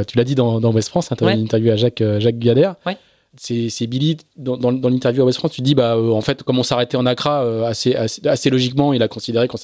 tu 0.04 0.16
l'as 0.16 0.24
dit 0.24 0.34
dans, 0.34 0.60
dans 0.60 0.72
West 0.72 0.88
France. 0.88 1.12
Hein, 1.12 1.16
tu 1.16 1.24
as 1.24 1.32
une 1.32 1.42
interview 1.42 1.72
à 1.72 1.76
Jacques, 1.76 2.00
euh, 2.00 2.20
Jacques 2.20 2.38
Gader. 2.38 2.72
Oui. 2.86 2.92
C'est, 3.36 3.86
Billy 3.86 4.16
dans, 4.36 4.56
dans, 4.56 4.88
l'interview 4.88 5.22
à 5.22 5.26
West 5.26 5.38
France. 5.38 5.52
Tu 5.52 5.60
dis 5.60 5.74
bah 5.74 5.94
euh, 5.94 6.10
en 6.10 6.22
fait 6.22 6.42
comme 6.42 6.58
on 6.58 6.62
s'arrêtait 6.62 6.96
en 6.96 7.06
Accra 7.06 7.66
assez, 7.66 7.94
assez, 7.94 8.50
logiquement, 8.50 8.92
il 8.92 9.02
a 9.02 9.08
considéré 9.08 9.46
qu'on, 9.46 9.58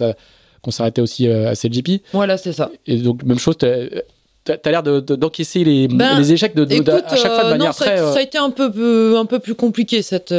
qu'on 0.63 0.71
s'arrêtait 0.71 1.01
aussi 1.01 1.27
à 1.27 1.55
cette 1.55 1.73
GP. 1.73 2.03
Voilà, 2.13 2.37
c'est 2.37 2.53
ça. 2.53 2.71
Et 2.87 2.99
donc 2.99 3.25
même 3.25 3.39
chose. 3.39 3.57
T'as 4.45 4.57
as, 4.63 4.71
l'air 4.71 4.83
d'encaisser 4.83 5.65
les, 5.65 5.89
ben, 5.89 6.19
les, 6.19 6.33
échecs 6.33 6.55
de, 6.55 6.65
à 6.65 7.17
chaque 7.17 7.33
fois 7.33 7.45
de 7.45 7.51
manière 7.51 7.75
très. 7.75 7.97
Ça, 7.97 8.13
ça, 8.13 8.19
a 8.19 8.23
été 8.23 8.37
un 8.37 8.51
peu, 8.51 9.17
un 9.17 9.25
peu 9.25 9.39
plus 9.39 9.55
compliqué 9.55 10.03
cette, 10.03 10.35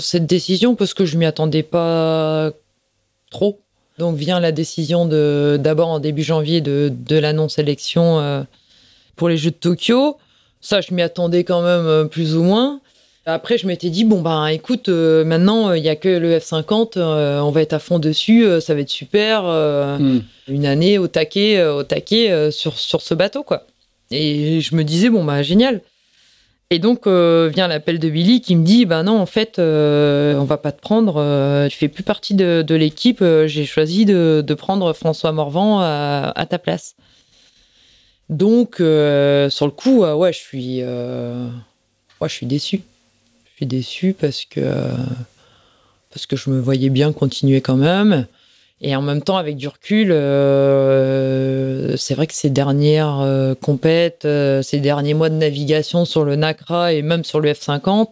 cette 0.00 0.26
décision 0.26 0.74
parce 0.74 0.92
que 0.92 1.06
je 1.06 1.16
m'y 1.16 1.24
attendais 1.24 1.62
pas 1.62 2.52
trop. 3.30 3.60
Donc 3.98 4.16
vient 4.16 4.40
la 4.40 4.52
décision 4.52 5.06
de 5.06 5.58
d'abord 5.60 5.88
en 5.88 6.00
début 6.00 6.22
janvier 6.22 6.60
de, 6.60 6.92
de 6.92 7.16
la 7.16 7.32
non-sélection 7.32 8.18
euh, 8.18 8.42
pour 9.14 9.28
les 9.28 9.36
Jeux 9.36 9.50
de 9.50 9.56
Tokyo. 9.56 10.16
Ça, 10.60 10.80
je 10.80 10.92
m'y 10.94 11.02
attendais 11.02 11.44
quand 11.44 11.62
même 11.62 11.86
euh, 11.86 12.04
plus 12.04 12.36
ou 12.36 12.42
moins. 12.42 12.80
Après, 13.26 13.56
je 13.56 13.66
m'étais 13.66 13.88
dit 13.88 14.04
bon 14.04 14.20
ben 14.20 14.46
écoute, 14.48 14.88
euh, 14.88 15.24
maintenant 15.24 15.72
il 15.72 15.82
y 15.82 15.88
a 15.88 15.96
que 15.96 16.08
le 16.08 16.36
F50, 16.36 16.98
on 16.98 17.50
va 17.50 17.62
être 17.62 17.72
à 17.72 17.78
fond 17.78 17.98
dessus, 17.98 18.46
ça 18.60 18.74
va 18.74 18.80
être 18.80 18.90
super. 18.90 19.44
Hmm. 19.44 20.20
Une 20.48 20.66
année 20.66 20.98
au 20.98 21.08
taquet, 21.08 21.64
au 21.64 21.82
taquet 21.84 22.50
sur 22.50 22.78
sur 22.78 23.00
ce 23.00 23.14
bateau 23.14 23.42
quoi. 23.42 23.66
Et 24.10 24.60
je 24.60 24.74
me 24.74 24.84
disais 24.84 25.08
bon 25.08 25.24
bah 25.24 25.42
génial. 25.42 25.80
Et 26.70 26.78
donc 26.78 27.06
euh, 27.06 27.50
vient 27.52 27.68
l'appel 27.68 27.98
de 27.98 28.08
Billy 28.08 28.40
qui 28.40 28.56
me 28.56 28.64
dit 28.64 28.86
bah 28.86 29.02
non 29.02 29.18
en 29.20 29.26
fait 29.26 29.58
euh, 29.58 30.34
on 30.36 30.44
va 30.44 30.56
pas 30.56 30.72
te 30.72 30.80
prendre, 30.80 31.18
euh, 31.18 31.68
tu 31.68 31.76
fais 31.76 31.88
plus 31.88 32.02
partie 32.02 32.34
de, 32.34 32.74
l'équipe, 32.74 33.22
j'ai 33.46 33.64
choisi 33.66 34.04
de, 34.04 34.54
prendre 34.54 34.92
François 34.92 35.32
Morvan 35.32 35.80
à, 35.80 36.46
ta 36.48 36.58
place. 36.58 36.96
Donc 38.30 38.76
sur 38.78 38.86
le 39.66 39.70
coup 39.70 40.04
ouais 40.04 40.32
je 40.32 40.38
suis 40.38 40.82
ouais, 40.82 42.28
je 42.28 42.34
suis 42.34 42.46
déçu, 42.46 42.80
je 43.54 43.58
suis 43.58 43.66
déçu 43.66 44.16
parce 44.18 44.44
que 44.44 44.60
parce 46.10 46.26
que 46.26 46.36
je 46.36 46.50
me 46.50 46.60
voyais 46.60 46.90
bien 46.90 47.12
continuer 47.12 47.60
quand 47.60 47.76
même. 47.76 48.26
Et 48.80 48.96
en 48.96 49.02
même 49.02 49.22
temps, 49.22 49.36
avec 49.36 49.56
du 49.56 49.68
recul, 49.68 50.10
euh, 50.10 51.96
c'est 51.96 52.14
vrai 52.14 52.26
que 52.26 52.34
ces 52.34 52.50
dernières 52.50 53.20
euh, 53.20 53.54
compètes, 53.54 54.24
euh, 54.24 54.62
ces 54.62 54.78
derniers 54.78 55.14
mois 55.14 55.30
de 55.30 55.36
navigation 55.36 56.04
sur 56.04 56.24
le 56.24 56.36
NACRA 56.36 56.92
et 56.92 57.02
même 57.02 57.24
sur 57.24 57.40
le 57.40 57.52
F50, 57.52 58.08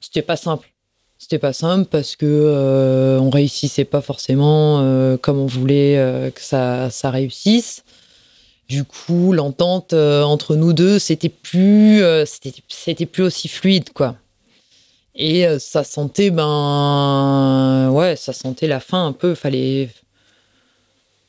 c'était 0.00 0.22
pas 0.22 0.36
simple. 0.36 0.70
C'était 1.18 1.38
pas 1.38 1.52
simple 1.52 1.86
parce 1.90 2.16
que 2.16 3.18
on 3.20 3.30
réussissait 3.30 3.84
pas 3.84 4.00
forcément 4.00 4.78
comme 5.18 5.38
on 5.38 5.46
voulait 5.46 6.32
que 6.34 6.40
ça, 6.40 6.90
ça 6.90 7.10
réussisse. 7.10 7.84
Du 8.68 8.82
coup, 8.82 9.32
l'entente 9.32 9.92
entre 9.92 10.56
nous 10.56 10.72
deux, 10.72 10.98
c'était 10.98 11.28
plus, 11.28 12.02
c'était 12.26 13.06
plus 13.06 13.22
aussi 13.22 13.46
fluide, 13.46 13.90
quoi. 13.92 14.16
Et 15.14 15.46
euh, 15.46 15.58
ça 15.58 15.84
sentait, 15.84 16.30
ben, 16.30 17.90
ouais, 17.92 18.16
ça 18.16 18.32
sentait 18.32 18.66
la 18.66 18.80
fin 18.80 19.06
un 19.06 19.12
peu. 19.12 19.34
Fallait, 19.34 19.90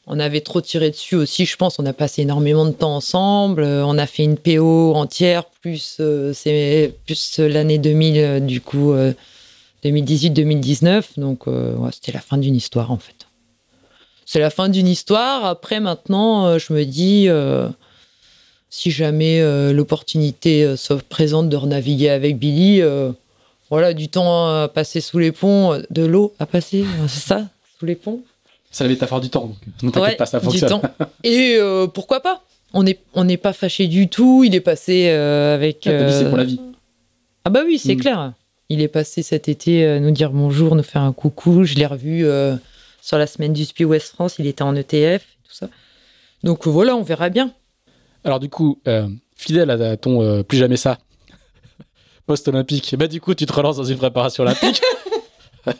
on 0.07 0.19
avait 0.19 0.41
trop 0.41 0.61
tiré 0.61 0.89
dessus 0.89 1.15
aussi, 1.15 1.45
je 1.45 1.57
pense. 1.57 1.79
On 1.79 1.85
a 1.85 1.93
passé 1.93 2.21
énormément 2.21 2.65
de 2.65 2.71
temps 2.71 2.95
ensemble. 2.95 3.63
Euh, 3.63 3.85
on 3.85 3.97
a 3.97 4.07
fait 4.07 4.23
une 4.23 4.37
PO 4.37 4.93
entière, 4.95 5.45
plus 5.45 5.97
euh, 5.99 6.33
plus 7.05 7.39
l'année 7.39 7.77
2000, 7.77 8.45
du 8.45 8.61
coup 8.61 8.93
2018-2019. 9.83 11.19
Donc 11.19 11.45
c'était 11.91 12.13
la 12.13 12.21
fin 12.21 12.37
d'une 12.37 12.55
histoire 12.55 12.91
en 12.91 12.97
fait. 12.97 13.27
C'est 14.25 14.39
la 14.39 14.49
fin 14.49 14.69
d'une 14.69 14.87
histoire. 14.87 15.45
Après 15.45 15.81
maintenant, 15.81 16.57
je 16.57 16.71
me 16.71 16.85
dis 16.85 17.27
si 18.69 18.91
jamais 18.91 19.41
l'opportunité 19.73 20.77
se 20.77 20.93
présente 20.93 21.49
de 21.49 21.57
renaviguer 21.57 22.09
avec 22.09 22.37
Billy 22.37 22.81
voilà, 23.73 23.95
du 23.95 24.07
temps 24.07 24.47
à 24.47 24.67
passer 24.67 25.01
sous 25.01 25.17
les 25.17 25.31
ponts, 25.31 25.81
de 25.89 26.05
l'eau 26.05 26.35
à 26.37 26.45
passer, 26.45 26.85
c'est 27.07 27.27
ça, 27.27 27.47
sous 27.79 27.85
les 27.85 27.95
ponts. 27.95 28.21
Ça 28.69 28.85
avait 28.85 28.95
faire 28.95 29.19
du 29.19 29.29
temps, 29.29 29.47
donc 29.47 29.57
ne 29.81 29.89
t'inquiète 29.89 30.17
pas, 30.17 30.27
ça 30.27 30.39
fonctionne. 30.39 30.81
Et 31.23 31.57
euh, 31.57 31.87
pourquoi 31.87 32.21
pas? 32.21 32.43
On 32.73 32.83
n'est 32.83 32.99
on 33.15 33.27
pas 33.37 33.51
fâché 33.51 33.87
du 33.87 34.09
tout. 34.09 34.43
Il 34.43 34.53
est 34.53 34.61
passé 34.61 35.09
euh, 35.09 35.55
avec. 35.55 35.87
Ah, 35.87 36.11
c'est 36.11 36.27
pour 36.27 36.37
la 36.37 36.43
vie. 36.43 36.59
Ah 37.45 37.49
bah 37.49 37.61
oui, 37.65 37.79
c'est 37.79 37.95
mm. 37.95 37.99
clair. 37.99 38.33
Il 38.69 38.79
est 38.81 38.87
passé 38.87 39.23
cet 39.23 39.49
été 39.49 39.85
euh, 39.85 39.99
nous 39.99 40.11
dire 40.11 40.29
bonjour, 40.29 40.75
nous 40.75 40.83
faire 40.83 41.01
un 41.01 41.13
coucou. 41.13 41.63
Je 41.63 41.73
l'ai 41.73 41.87
revu 41.87 42.27
sur 43.01 43.17
la 43.17 43.25
semaine 43.25 43.53
du 43.53 43.65
SPI 43.65 43.85
West 43.85 44.09
France. 44.09 44.35
Il 44.37 44.45
était 44.45 44.61
en 44.61 44.75
ETF, 44.75 45.23
tout 45.43 45.53
ça. 45.53 45.67
Donc 46.43 46.67
voilà, 46.67 46.95
on 46.95 47.01
verra 47.01 47.29
bien. 47.29 47.51
Alors 48.23 48.39
du 48.39 48.49
coup, 48.49 48.79
fidèle 49.35 49.71
à 49.71 49.97
ton 49.97 50.43
plus 50.43 50.59
jamais 50.59 50.77
ça, 50.77 50.99
post-olympique, 52.25 52.95
bah 52.97 53.07
du 53.07 53.19
coup, 53.21 53.33
tu 53.35 53.45
te 53.45 53.53
relances 53.53 53.77
dans 53.77 53.83
une 53.83 53.97
préparation 53.97 54.43
olympique. 54.43 54.81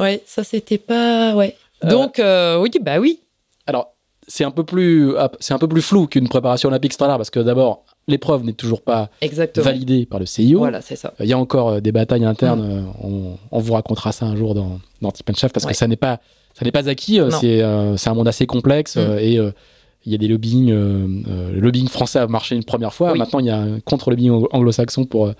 ouais, 0.00 0.22
ça 0.26 0.44
c'était 0.44 0.78
pas. 0.78 1.34
Ouais. 1.34 1.56
Donc, 1.84 2.18
euh, 2.18 2.58
oui, 2.58 2.70
bah 2.80 2.98
oui. 2.98 3.20
Alors, 3.66 3.94
c'est 4.28 4.44
un 4.44 4.50
peu 4.50 4.64
plus, 4.64 5.14
c'est 5.40 5.52
un 5.54 5.58
peu 5.58 5.68
plus 5.68 5.82
flou 5.82 6.06
qu'une 6.06 6.28
préparation 6.28 6.68
olympique 6.68 6.92
standard 6.92 7.16
parce 7.16 7.30
que 7.30 7.40
d'abord, 7.40 7.84
l'épreuve 8.08 8.44
n'est 8.44 8.52
toujours 8.52 8.80
pas 8.82 9.10
Exactement. 9.20 9.64
validée 9.64 10.06
par 10.06 10.20
le 10.20 10.26
CIO. 10.26 10.58
Voilà, 10.58 10.80
c'est 10.80 10.96
ça. 10.96 11.12
Il 11.20 11.26
y 11.26 11.32
a 11.32 11.38
encore 11.38 11.68
euh, 11.70 11.80
des 11.80 11.92
batailles 11.92 12.24
internes. 12.24 12.62
euh, 12.62 13.06
On, 13.06 13.36
on 13.50 13.58
vous 13.58 13.72
racontera 13.74 14.12
ça 14.12 14.26
un 14.26 14.36
jour 14.36 14.54
dans, 14.54 14.80
dans 15.00 15.10
Tip 15.10 15.28
and 15.30 15.34
Chef 15.34 15.52
parce 15.52 15.64
Ouais. 15.66 15.72
que 15.72 15.76
ça 15.78 15.88
n'est 15.88 15.96
pas, 15.96 16.20
ça 16.54 16.64
n'est 16.64 16.72
pas 16.72 16.88
acquis. 16.88 17.20
euh. 17.20 17.30
C'est, 17.30 17.62
euh, 17.62 17.96
c'est 17.96 18.10
un 18.10 18.14
monde 18.14 18.28
assez 18.28 18.46
complexe 18.46 18.96
Mm. 18.96 19.00
euh, 19.00 19.18
et 19.20 19.38
euh, 19.38 19.50
il 20.04 20.12
y 20.12 20.14
a 20.14 20.18
des 20.18 20.28
lobbying. 20.28 20.70
euh, 20.70 21.06
euh, 21.28 21.52
le 21.52 21.60
lobbying 21.60 21.88
français 21.88 22.18
a 22.18 22.26
marché 22.26 22.54
une 22.56 22.64
première 22.64 22.92
fois. 22.94 23.12
Oui. 23.12 23.18
Maintenant, 23.18 23.38
il 23.40 23.46
y 23.46 23.50
a 23.50 23.58
un 23.58 23.80
contre-lobbying 23.80 24.30
ang- 24.30 24.48
anglo-saxon 24.52 25.04
pour 25.04 25.26
euh, 25.26 25.32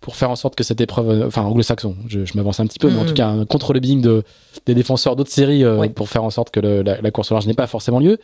pour 0.00 0.16
faire 0.16 0.30
en 0.30 0.36
sorte 0.36 0.54
que 0.54 0.62
cette 0.64 0.82
épreuve, 0.82 1.24
enfin 1.26 1.42
anglo-saxon, 1.44 1.96
je, 2.08 2.26
je 2.26 2.32
m'avance 2.36 2.60
un 2.60 2.66
petit 2.66 2.78
peu, 2.78 2.90
mais 2.90 2.98
en 2.98 3.04
Mm. 3.04 3.06
tout 3.06 3.14
cas 3.14 3.28
un 3.28 3.46
contre-lobbying 3.46 4.02
de, 4.02 4.22
des 4.66 4.74
défenseurs 4.74 5.16
d'autres 5.16 5.30
séries 5.32 5.64
euh, 5.64 5.78
Oui. 5.78 5.88
pour 5.88 6.10
faire 6.10 6.24
en 6.24 6.28
sorte 6.30 6.50
que 6.50 6.60
le- 6.60 6.82
la, 6.82 7.00
la 7.00 7.10
course 7.10 7.30
au 7.30 7.34
large 7.34 7.46
n'ait 7.46 7.54
pas 7.54 7.66
forcément 7.66 8.00
lieu. 8.00 8.18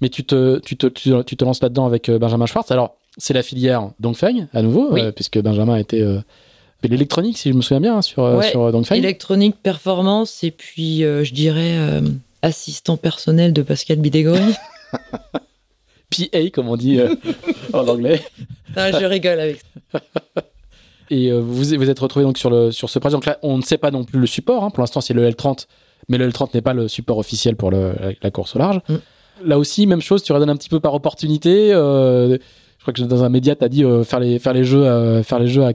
Mais 0.00 0.08
tu 0.08 0.24
te, 0.24 0.58
tu 0.60 0.76
te, 0.78 0.86
tu, 0.86 1.12
tu 1.26 1.36
te 1.36 1.44
lances 1.44 1.60
là-dedans 1.62 1.84
avec 1.86 2.10
Benjamin 2.10 2.46
Schwartz. 2.46 2.70
Alors, 2.70 2.96
c'est 3.18 3.32
la 3.34 3.42
filière 3.42 3.90
Dongfeng, 4.00 4.46
à 4.54 4.62
nouveau, 4.62 4.88
Oui. 4.92 5.00
euh, 5.02 5.10
puisque 5.12 5.38
Benjamin 5.40 5.76
était 5.76 6.00
euh, 6.02 6.20
l'électronique, 6.82 7.36
si 7.38 7.50
je 7.50 7.54
me 7.54 7.60
souviens 7.62 7.80
bien, 7.80 7.96
hein, 7.96 8.02
sur, 8.02 8.22
Ouais. 8.22 8.48
sur 8.50 8.70
Dongfeng. 8.72 8.94
Électronique, 8.94 9.56
performance, 9.62 10.42
et 10.44 10.50
puis, 10.50 11.00
je 11.00 11.32
dirais, 11.34 11.76
assistant 12.42 12.96
personnel 12.96 13.52
de 13.52 13.60
Pascal 13.62 13.98
Bidégory. 13.98 14.40
PA, 16.10 16.50
comme 16.52 16.68
on 16.68 16.76
dit 16.76 17.00
euh, 17.00 17.14
en 17.72 17.86
anglais. 17.88 18.22
non, 18.76 18.84
je 18.98 19.04
rigole 19.04 19.40
avec 19.40 19.60
ça. 19.92 20.00
Et 21.10 21.30
euh, 21.30 21.40
vous 21.40 21.54
vous 21.62 21.90
êtes 21.90 21.98
retrouvé 22.00 22.24
donc 22.24 22.36
sur, 22.38 22.50
le, 22.50 22.72
sur 22.72 22.90
ce 22.90 22.98
projet. 22.98 23.12
Donc 23.14 23.26
là, 23.26 23.38
on 23.42 23.56
ne 23.58 23.62
sait 23.62 23.78
pas 23.78 23.90
non 23.92 24.04
plus 24.04 24.18
le 24.18 24.26
support. 24.26 24.64
hein. 24.64 24.70
Pour 24.70 24.80
l'instant, 24.80 25.00
c'est 25.00 25.14
le 25.14 25.28
L30, 25.30 25.66
mais 26.08 26.18
le 26.18 26.28
L30 26.28 26.50
n'est 26.54 26.62
pas 26.62 26.74
le 26.74 26.88
support 26.88 27.18
officiel 27.18 27.54
pour 27.56 27.70
le- 27.70 27.94
la, 28.00 28.10
la 28.20 28.30
course 28.30 28.56
au 28.56 28.58
large. 28.58 28.80
Mm. 28.88 28.94
Là 29.44 29.58
aussi, 29.58 29.86
même 29.86 30.00
chose, 30.00 30.22
tu 30.24 30.32
redonnes 30.32 30.50
un 30.50 30.56
petit 30.56 30.68
peu 30.68 30.80
par 30.80 30.94
opportunité. 30.94 31.70
euh, 31.72 32.38
crois 32.92 32.92
que 32.94 33.02
dans 33.02 33.24
un 33.24 33.28
média, 33.28 33.54
tu 33.56 33.64
as 33.64 33.68
dit 33.68 33.84
euh, 33.84 34.04
faire, 34.04 34.20
les, 34.20 34.38
faire 34.38 34.52
les 34.52 34.64
jeux, 34.64 34.86
à, 34.86 35.22
faire 35.22 35.38
les 35.38 35.48
jeux 35.48 35.62
à, 35.64 35.72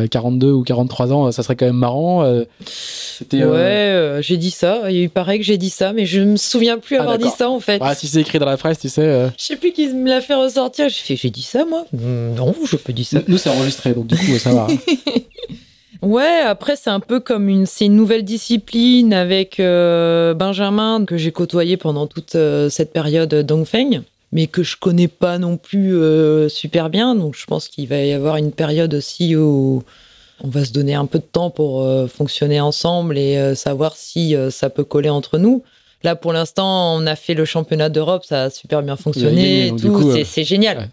à 0.00 0.08
42 0.08 0.50
ou 0.52 0.62
43 0.62 1.12
ans, 1.12 1.26
euh, 1.26 1.30
ça 1.30 1.42
serait 1.42 1.56
quand 1.56 1.66
même 1.66 1.76
marrant. 1.76 2.24
euh. 2.24 2.44
C'était. 2.66 3.38
Ouais, 3.38 3.44
euh, 3.44 4.18
euh, 4.18 4.22
j'ai 4.22 4.36
dit 4.36 4.50
ça. 4.50 4.90
Il 4.90 5.10
paraît 5.10 5.38
que 5.38 5.44
j'ai 5.44 5.58
dit 5.58 5.70
ça, 5.70 5.92
mais 5.92 6.06
je 6.06 6.20
me 6.20 6.36
souviens 6.36 6.78
plus 6.78 6.96
Ah, 6.96 7.02
avoir 7.02 7.18
dit 7.18 7.28
ça 7.36 7.48
en 7.50 7.60
fait. 7.60 7.78
ah, 7.82 7.94
si 7.94 8.06
c'est 8.08 8.20
écrit 8.20 8.38
dans 8.38 8.46
la 8.46 8.56
presse, 8.56 8.78
tu 8.78 8.88
sais. 8.88 9.02
euh, 9.02 9.28
Je 9.38 9.44
sais 9.44 9.56
plus 9.56 9.72
qui 9.72 9.88
me 9.88 10.08
l'a 10.08 10.20
fait 10.20 10.34
ressortir. 10.34 10.88
J'ai 10.88 11.00
fait, 11.02 11.16
j'ai 11.16 11.30
dit 11.30 11.42
ça 11.42 11.64
moi 11.64 11.84
Mm, 11.92 12.34
Non, 12.36 12.54
je 12.64 12.76
peux 12.76 12.92
dire 12.92 13.06
ça. 13.06 13.18
nous, 13.28 13.38
c'est 13.38 13.50
enregistré, 13.50 13.92
donc 13.92 14.06
du 14.06 14.16
coup, 14.16 14.38
ça 14.38 14.52
va. 14.52 14.66
Ouais, 16.02 16.40
après 16.44 16.76
c'est 16.76 16.90
un 16.90 17.00
peu 17.00 17.18
comme 17.18 17.48
une, 17.48 17.64
c'est 17.64 17.86
une 17.86 17.96
nouvelle 17.96 18.24
discipline 18.24 19.14
avec 19.14 19.58
euh, 19.58 20.34
Benjamin 20.34 21.06
que 21.06 21.16
j'ai 21.16 21.32
côtoyé 21.32 21.78
pendant 21.78 22.06
toute 22.06 22.34
euh, 22.34 22.68
cette 22.68 22.92
période 22.92 23.32
Dongfeng, 23.34 24.02
mais 24.34 24.46
que 24.48 24.62
je 24.62 24.76
connais 24.76 25.08
pas 25.08 25.38
non 25.38 25.56
plus 25.56 25.96
euh, 25.96 26.50
super 26.50 26.90
bien. 26.90 27.14
Donc 27.14 27.34
je 27.36 27.46
pense 27.46 27.68
qu'il 27.68 27.88
va 27.88 28.00
y 28.00 28.12
avoir 28.12 28.36
une 28.36 28.52
période 28.52 28.92
aussi 28.92 29.34
où 29.36 29.82
on 30.42 30.48
va 30.48 30.64
se 30.64 30.72
donner 30.72 30.94
un 30.94 31.06
peu 31.06 31.18
de 31.20 31.24
temps 31.24 31.48
pour 31.48 31.82
euh, 31.82 32.06
fonctionner 32.08 32.60
ensemble 32.60 33.16
et 33.16 33.38
euh, 33.38 33.54
savoir 33.54 33.96
si 33.96 34.36
ça 34.50 34.68
peut 34.68 34.84
coller 34.84 35.08
entre 35.08 35.38
nous. 35.38 35.62
Là, 36.02 36.16
pour 36.16 36.34
l'instant, 36.34 36.94
on 36.96 37.06
a 37.06 37.16
fait 37.16 37.32
le 37.32 37.46
championnat 37.46 37.88
d'Europe, 37.88 38.24
ça 38.26 38.42
a 38.42 38.50
super 38.50 38.82
bien 38.82 38.94
fonctionné, 38.96 39.70
du 39.70 39.82
tout, 39.84 39.92
coup, 39.92 40.12
c'est 40.26 40.44
génial. 40.44 40.76
ouais. 40.78 40.88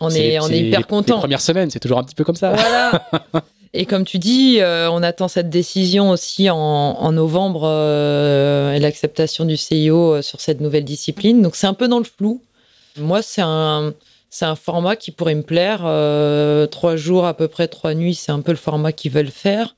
On 0.00 0.08
C'est- 0.08 0.26
est, 0.28 0.40
on 0.40 0.44
c'est 0.46 0.54
est 0.56 0.60
hyper 0.68 0.80
Les 0.80 0.84
content. 0.86 1.18
premières 1.18 1.42
semaines, 1.42 1.68
c'est 1.70 1.78
toujours 1.78 1.98
un 1.98 2.04
petit 2.04 2.14
peu 2.14 2.24
comme 2.24 2.34
ça. 2.36 2.52
Voilà. 2.54 3.04
Et 3.76 3.86
comme 3.86 4.04
tu 4.04 4.18
dis, 4.18 4.58
euh, 4.60 4.88
on 4.90 5.02
attend 5.02 5.26
cette 5.26 5.50
décision 5.50 6.10
aussi 6.10 6.48
en, 6.48 6.56
en 6.56 7.10
novembre 7.12 7.62
euh, 7.64 8.72
et 8.72 8.78
l'acceptation 8.78 9.44
du 9.44 9.56
CIO 9.56 10.14
euh, 10.14 10.22
sur 10.22 10.40
cette 10.40 10.60
nouvelle 10.60 10.84
discipline. 10.84 11.42
Donc 11.42 11.56
c'est 11.56 11.66
un 11.66 11.74
peu 11.74 11.88
dans 11.88 11.98
le 11.98 12.04
flou. 12.04 12.40
Moi, 12.96 13.20
c'est 13.20 13.42
un, 13.42 13.92
c'est 14.30 14.44
un 14.44 14.54
format 14.54 14.94
qui 14.94 15.10
pourrait 15.10 15.34
me 15.34 15.42
plaire. 15.42 15.82
Euh, 15.84 16.68
trois 16.68 16.94
jours 16.94 17.26
à 17.26 17.34
peu 17.34 17.48
près, 17.48 17.66
trois 17.66 17.94
nuits, 17.94 18.14
c'est 18.14 18.30
un 18.30 18.40
peu 18.42 18.52
le 18.52 18.58
format 18.58 18.92
qu'ils 18.92 19.10
veulent 19.10 19.26
faire. 19.26 19.74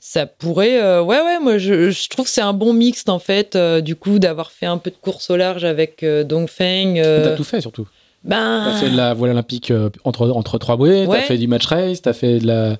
Ça 0.00 0.26
pourrait, 0.26 0.78
ouais, 1.00 1.20
ouais, 1.22 1.40
moi 1.40 1.56
je, 1.56 1.90
je 1.90 2.08
trouve 2.10 2.26
que 2.26 2.30
c'est 2.30 2.42
un 2.42 2.52
bon 2.52 2.74
mixte 2.74 3.08
en 3.08 3.18
fait, 3.18 3.56
du 3.82 3.96
coup, 3.96 4.18
d'avoir 4.18 4.52
fait 4.52 4.66
un 4.66 4.76
peu 4.76 4.90
de 4.90 4.96
course 5.00 5.30
au 5.30 5.36
large 5.36 5.64
avec 5.64 6.04
Dongfeng. 6.04 6.96
T'as 7.02 7.36
tout 7.36 7.42
fait 7.42 7.62
surtout. 7.62 7.88
ben, 8.22 8.64
T'as 8.70 8.80
fait 8.80 8.90
de 8.90 8.96
la 8.98 9.14
voile 9.14 9.30
olympique 9.30 9.72
entre, 10.04 10.28
entre 10.28 10.58
trois 10.58 10.76
bouées, 10.76 11.06
Ouais. 11.06 11.20
t'as 11.20 11.24
fait 11.24 11.38
du 11.38 11.48
match 11.48 11.64
race, 11.64 12.02
t'as 12.02 12.12
fait 12.12 12.38
de 12.38 12.46
la. 12.46 12.76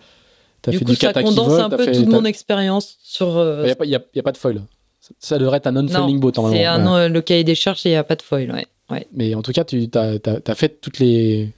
T'as 0.64 0.70
du 0.72 0.78
fait 0.78 0.84
coup, 0.84 0.90
du 0.92 0.96
ça 0.96 1.12
condense 1.12 1.48
vole, 1.48 1.60
un 1.60 1.68
peu 1.70 1.84
fait- 1.84 1.92
toute 1.92 2.08
mon 2.08 2.24
expérience 2.24 2.96
sur. 3.02 3.36
euh, 3.36 3.60
Il 3.62 3.66
n'y 3.66 3.70
a, 3.72 3.76
pas- 3.76 3.84
y 3.86 3.94
a- 3.94 4.00
y 4.14 4.18
a 4.18 4.22
pas 4.22 4.32
de 4.32 4.36
foil. 4.38 4.62
Ça, 5.00 5.10
ça 5.18 5.38
devrait 5.38 5.58
être 5.58 5.66
un 5.66 5.72
non-foiling 5.72 6.14
Non, 6.16 6.20
boat. 6.20 6.32
C'est 6.34 6.40
Ouais. 6.42 6.66
euh, 6.66 7.08
le 7.08 7.20
cahier 7.20 7.44
des 7.44 7.54
charges 7.54 7.84
et 7.84 7.90
il 7.90 7.92
n'y 7.92 7.96
a 7.98 8.04
pas 8.04 8.16
de 8.16 8.22
foil. 8.22 8.50
Ouais. 8.50 8.66
Ouais. 8.90 9.06
Mais 9.12 9.34
en 9.34 9.42
tout 9.42 9.52
cas, 9.52 9.64
tu 9.64 9.88
as, 9.94 10.54
fait 10.54 10.80
toutes 10.80 10.98
les. 10.98 11.52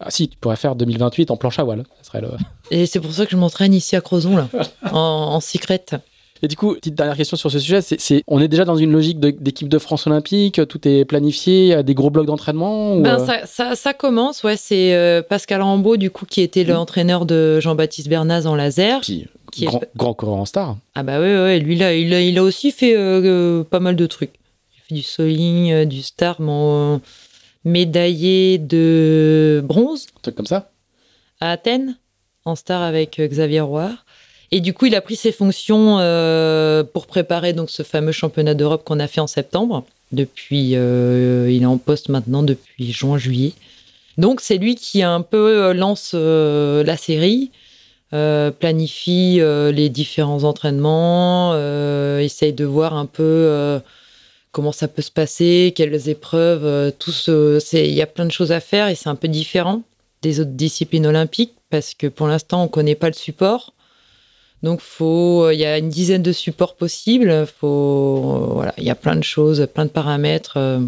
Ah 0.00 0.10
si, 0.10 0.28
tu 0.28 0.36
pourrais 0.38 0.56
faire 0.56 0.74
2028 0.74 1.30
en 1.30 1.36
planche 1.36 1.58
à 1.58 1.62
voile. 1.64 1.84
Ça 2.00 2.04
serait 2.08 2.20
le... 2.22 2.30
Et 2.72 2.86
c'est 2.86 2.98
pour 2.98 3.12
ça 3.12 3.24
que 3.24 3.30
je 3.30 3.36
m'entraîne 3.36 3.72
ici 3.74 3.94
à 3.94 4.00
Crozon, 4.00 4.36
là, 4.36 4.48
en, 4.90 4.98
en 4.98 5.40
secret. 5.40 5.84
Et 6.44 6.48
du 6.48 6.56
coup, 6.56 6.74
petite 6.74 6.96
dernière 6.96 7.16
question 7.16 7.36
sur 7.36 7.52
ce 7.52 7.60
sujet, 7.60 7.80
c'est, 7.82 8.24
on 8.26 8.40
est 8.40 8.48
déjà 8.48 8.64
dans 8.64 8.74
une 8.76 8.90
logique 8.90 9.20
d'équipe 9.20 9.68
de 9.68 9.78
France 9.78 10.08
olympique, 10.08 10.60
tout 10.68 10.88
est 10.88 11.04
planifié, 11.04 11.62
il 11.62 11.68
y 11.68 11.72
a 11.72 11.84
des 11.84 11.94
gros 11.94 12.10
blocs 12.10 12.26
d'entraînement 12.26 12.96
ou, 12.96 13.00
Ben, 13.02 13.20
euh, 13.20 13.24
ça, 13.26 13.46
ça, 13.46 13.74
ça 13.76 13.94
commence, 13.94 14.42
ouais. 14.42 14.56
C'est 14.56 14.92
euh, 14.94 15.22
Pascal 15.22 15.62
Rambaud, 15.62 15.96
du 15.96 16.10
coup, 16.10 16.26
qui 16.26 16.40
était 16.40 16.64
l'entraîneur 16.64 17.26
de 17.26 17.60
Jean-Baptiste 17.60 18.08
Bernaz 18.08 18.46
en 18.48 18.56
laser. 18.56 19.00
puis, 19.02 19.28
qui 19.52 19.64
est- 19.64 19.66
grand, 19.68 19.82
grand 19.94 20.14
coureur 20.14 20.36
en 20.38 20.44
star. 20.44 20.76
Ah 20.96 21.04
bah 21.04 21.20
ouais, 21.20 21.34
ouais, 21.36 21.58
lui 21.60 21.76
là, 21.76 21.94
il 21.94 22.12
a, 22.12 22.20
il 22.20 22.36
a 22.38 22.42
aussi 22.42 22.72
fait 22.72 22.96
euh, 22.96 23.62
pas 23.62 23.78
mal 23.80 23.94
de 23.94 24.06
trucs. 24.06 24.32
Il 24.74 24.80
a 24.80 24.82
fait 24.88 24.94
du 24.96 25.02
soling, 25.02 25.84
du 25.84 26.02
star, 26.02 26.40
mon 26.40 27.00
médaillé 27.64 28.58
de 28.58 29.62
bronze 29.64 30.06
Un 30.16 30.20
truc 30.22 30.34
comme 30.34 30.46
ça. 30.46 30.70
à 31.40 31.52
Athènes, 31.52 31.96
en 32.44 32.56
star 32.56 32.82
avec 32.82 33.20
Xavier 33.20 33.60
Roire. 33.60 34.01
Et 34.54 34.60
du 34.60 34.74
coup, 34.74 34.84
il 34.84 34.94
a 34.94 35.00
pris 35.00 35.16
ses 35.16 35.32
fonctions 35.32 35.96
euh, 35.98 36.84
pour 36.84 37.06
préparer 37.06 37.54
donc 37.54 37.70
ce 37.70 37.82
fameux 37.82 38.12
championnat 38.12 38.52
d'Europe 38.52 38.84
qu'on 38.84 39.00
a 39.00 39.08
fait 39.08 39.22
en 39.22 39.26
septembre. 39.26 39.84
Depuis, 40.12 40.76
euh, 40.76 41.50
il 41.50 41.62
est 41.62 41.66
en 41.66 41.78
poste 41.78 42.10
maintenant 42.10 42.42
depuis 42.42 42.92
juin-juillet. 42.92 43.54
Donc 44.18 44.42
c'est 44.42 44.58
lui 44.58 44.74
qui 44.74 45.02
un 45.02 45.22
peu 45.22 45.38
euh, 45.38 45.72
lance 45.72 46.12
la 46.12 46.96
série, 46.98 47.50
planifie 48.10 49.40
les 49.40 49.88
différents 49.88 50.44
entraînements, 50.44 51.56
essaye 52.18 52.52
de 52.52 52.66
voir 52.66 52.92
un 52.94 53.06
peu 53.06 53.80
comment 54.50 54.72
ça 54.72 54.86
peut 54.86 55.00
se 55.00 55.10
passer, 55.10 55.72
quelles 55.74 56.10
épreuves, 56.10 56.92
tout 56.98 57.10
ce, 57.10 57.58
il 57.74 57.94
y 57.94 58.02
a 58.02 58.06
plein 58.06 58.26
de 58.26 58.30
choses 58.30 58.52
à 58.52 58.60
faire 58.60 58.88
et 58.88 58.94
c'est 58.96 59.08
un 59.08 59.14
peu 59.14 59.28
différent 59.28 59.80
des 60.20 60.40
autres 60.40 60.50
disciplines 60.50 61.06
olympiques 61.06 61.54
parce 61.70 61.94
que 61.94 62.06
pour 62.06 62.28
l'instant 62.28 62.62
on 62.62 62.68
connaît 62.68 62.94
pas 62.94 63.08
le 63.08 63.14
support. 63.14 63.72
Donc 64.62 64.80
faut, 64.80 65.50
il 65.50 65.58
y 65.58 65.64
a 65.64 65.78
une 65.78 65.88
dizaine 65.88 66.22
de 66.22 66.32
supports 66.32 66.76
possibles. 66.76 67.46
Faut, 67.60 68.50
voilà, 68.54 68.72
il 68.78 68.84
y 68.84 68.90
a 68.90 68.94
plein 68.94 69.16
de 69.16 69.24
choses, 69.24 69.66
plein 69.74 69.84
de 69.86 69.90
paramètres. 69.90 70.54
euh. 70.56 70.80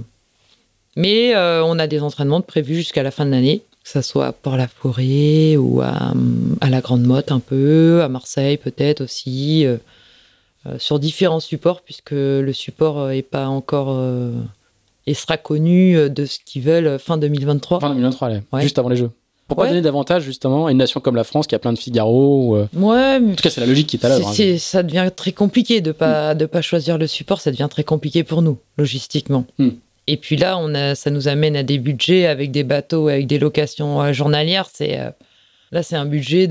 Mais 0.96 1.34
euh, 1.34 1.64
on 1.64 1.78
a 1.80 1.86
des 1.88 2.01
entraînements 2.01 2.38
de 2.40 2.44
prévus 2.44 2.76
jusqu'à 2.76 3.02
la 3.02 3.10
fin 3.10 3.26
de 3.26 3.30
l'année, 3.32 3.62
que 3.82 3.90
ça 3.90 4.01
soit 4.01 4.26
à 4.26 4.32
Port-la-Forêt 4.32 5.56
ou 5.56 5.80
à, 5.80 6.12
à 6.60 6.70
la 6.70 6.80
Grande 6.80 7.02
Motte 7.02 7.32
un 7.32 7.40
peu, 7.40 8.01
à 8.02 8.09
Marseille 8.09 8.59
peut-être 8.59 9.01
aussi, 9.02 9.66
euh, 9.66 9.76
euh, 10.66 10.78
sur 10.78 11.01
différents 11.01 11.40
supports 11.40 11.80
puisque 11.82 12.12
le 12.12 12.52
support 12.52 13.01
euh, 13.01 13.10
est 13.10 13.22
pas 13.22 13.48
encore 13.48 13.88
euh, 13.90 14.30
et 15.09 15.14
sera 15.14 15.36
connu 15.36 15.96
euh, 15.98 16.09
de 16.09 16.26
ce 16.26 16.38
qu'ils 16.46 16.62
veulent 16.62 16.96
fin 17.01 17.18
2023. 17.18 17.80
Fin 17.80 17.88
2023, 17.90 18.28
allez, 18.28 18.40
Ouais. 18.52 18.62
juste 18.62 18.78
avant 18.78 18.88
les 18.88 18.96
Jeux. 18.96 19.10
Pourquoi 19.46 19.64
Ouais. 19.66 19.70
donner 19.70 19.82
davantage 19.82 20.22
justement 20.22 20.66
à 20.66 20.70
une 20.72 20.78
nation 20.78 21.00
comme 21.00 21.16
la 21.16 21.24
France 21.24 21.46
qui 21.46 21.54
a 21.54 21.58
plein 21.58 21.72
de 21.72 21.78
Figaro 21.78 22.48
ou, 22.48 22.56
euh, 22.56 22.66
Ouais, 22.74 23.20
mais 23.20 23.32
En 23.32 23.34
tout 23.36 23.42
cas, 23.42 23.50
c'est 23.50 23.60
la 23.60 23.66
logique 23.66 23.86
qui 23.88 23.96
est 23.96 24.04
à 24.04 24.08
l'œuvre. 24.08 24.28
hein. 24.28 24.56
Ça 24.58 24.82
devient 24.82 25.10
très 25.14 25.32
compliqué 25.32 25.80
de 25.82 25.92
pas 25.92 26.34
de 26.34 26.46
pas 26.46 26.62
choisir 26.62 26.96
le 26.98 27.06
support. 27.06 27.40
Ça 27.40 27.50
devient 27.50 27.68
très 27.70 27.84
compliqué 27.84 28.24
pour 28.24 28.40
nous 28.42 28.58
logistiquement. 28.78 29.44
Hmm. 29.58 29.70
Et 30.06 30.16
puis 30.16 30.36
là, 30.36 30.56
on 30.58 30.74
a, 30.74 30.94
ça 30.94 31.10
nous 31.10 31.28
amène 31.28 31.56
à 31.56 31.62
des 31.62 31.78
budgets 31.78 32.26
avec 32.26 32.50
des 32.52 32.62
bateaux, 32.64 33.08
avec 33.08 33.26
des 33.26 33.38
locations 33.38 34.02
euh, 34.02 34.12
journalières. 34.12 34.68
C'est 34.72 34.98
euh, 34.98 35.10
là, 35.72 35.82
c'est 35.82 35.96
un 35.96 36.04
budget 36.06 36.46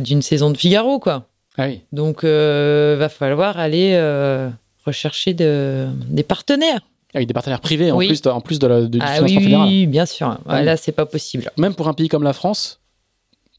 d'une 0.00 0.22
saison 0.22 0.50
de 0.50 0.56
Figaro, 0.56 0.98
quoi. 0.98 1.26
Ah 1.58 1.66
oui. 1.66 1.80
Donc, 1.92 2.24
euh, 2.24 2.96
va 2.98 3.08
falloir 3.08 3.58
aller 3.58 3.92
euh, 3.94 4.48
rechercher 4.86 5.34
de, 5.34 5.86
des 6.08 6.22
partenaires. 6.22 6.80
Avec 7.14 7.28
des 7.28 7.34
partenaires 7.34 7.60
privés 7.60 7.90
en 7.90 7.98
plus, 7.98 8.22
de, 8.22 8.30
en 8.30 8.40
plus 8.40 8.58
de 8.58 8.66
la, 8.66 8.80
de, 8.82 8.86
du 8.86 8.98
Ah 9.02 9.14
financement 9.16 9.36
oui, 9.38 9.44
fédéral. 9.44 9.68
oui, 9.68 9.86
bien 9.86 10.06
sûr. 10.06 10.28
Ouais, 10.28 10.34
Ah. 10.48 10.62
Là, 10.62 10.76
c'est 10.76 10.92
pas 10.92 11.04
possible. 11.06 11.50
Même 11.58 11.74
pour 11.74 11.88
un 11.88 11.92
pays 11.92 12.08
comme 12.08 12.22
la 12.22 12.32
France, 12.32 12.80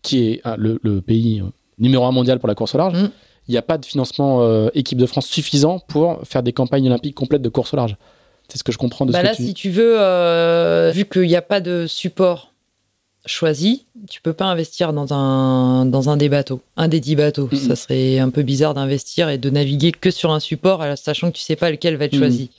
qui 0.02 0.26
est 0.28 0.42
ah, 0.44 0.56
le, 0.58 0.80
le 0.84 1.02
pays 1.02 1.40
euh, 1.42 1.46
numéro 1.78 2.04
un 2.06 2.12
mondial 2.12 2.40
pour 2.40 2.48
la 2.48 2.56
course 2.56 2.74
au 2.76 2.78
large, 2.80 2.94
Mm. 2.98 3.10
il 3.48 3.52
n'y 3.52 3.58
a 3.58 3.62
pas 3.62 3.78
de 3.78 3.86
financement 3.86 4.42
euh, 4.42 4.70
équipe 4.74 4.98
de 4.98 5.06
France 5.06 5.28
suffisant 5.28 5.80
pour 5.80 6.20
faire 6.24 6.42
des 6.44 6.52
campagnes 6.54 6.88
olympiques 6.88 7.16
complètes 7.16 7.42
de 7.44 7.50
course 7.50 7.74
au 7.74 7.78
large. 7.78 7.96
C'est 8.50 8.58
ce 8.58 8.64
que 8.64 8.72
je 8.72 8.78
comprends 8.78 9.06
de 9.06 9.12
Bah 9.12 9.20
ce 9.20 9.24
là, 9.24 9.32
que 9.32 9.38
tu 9.38 9.46
si 9.46 9.54
tu 9.54 9.70
veux, 9.70 9.96
euh, 10.00 10.92
vu 10.94 11.06
qu'il 11.06 11.22
n'y 11.28 11.36
a 11.36 11.42
pas 11.42 11.62
de 11.62 11.86
support 11.88 12.52
choisi, 13.26 13.86
tu 14.10 14.22
peux 14.22 14.34
pas 14.34 14.46
investir 14.46 14.92
dans 14.92 15.14
un, 15.14 15.86
dans 15.86 16.10
un 16.10 16.18
des 16.18 16.28
bateaux, 16.28 16.62
un 16.76 16.88
des 16.90 17.00
dix 17.00 17.16
bateaux. 17.16 17.50
Ça 17.54 17.76
serait 17.78 18.20
un 18.20 18.30
peu 18.30 18.42
bizarre 18.44 18.74
d'investir 18.74 19.30
et 19.30 19.38
de 19.38 19.50
naviguer 19.50 19.94
que 19.94 20.12
sur 20.12 20.32
un 20.32 20.42
support, 20.42 20.84
sachant 20.98 21.32
que 21.32 21.38
tu 21.38 21.42
sais 21.44 21.56
pas 21.56 21.72
lequel 21.72 21.96
va 21.96 22.06
être 22.06 22.18
choisi. 22.18 22.50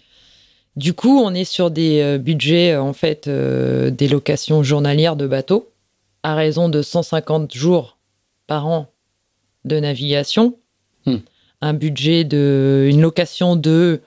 Du 0.76 0.92
coup, 0.92 1.20
on 1.20 1.32
est 1.34 1.44
sur 1.44 1.70
des 1.70 2.01
euh, 2.01 2.18
budgets, 2.18 2.72
euh, 2.72 2.82
en 2.82 2.92
fait, 2.92 3.28
euh, 3.28 3.90
des 3.90 4.09
locations 4.09 4.62
journalières 4.62 5.14
de 5.16 5.26
bateaux, 5.26 5.70
à 6.22 6.34
raison 6.34 6.68
de 6.68 6.82
150 6.82 7.55
jours 7.55 7.96
par 8.46 8.66
an 8.66 8.88
de 9.64 9.78
navigation. 9.78 10.59
Mhm. 11.06 11.22
Un 11.60 11.74
budget 11.74 12.24
de, 12.24 12.88
une 12.90 13.01
location 13.01 13.56
de, 13.56 14.01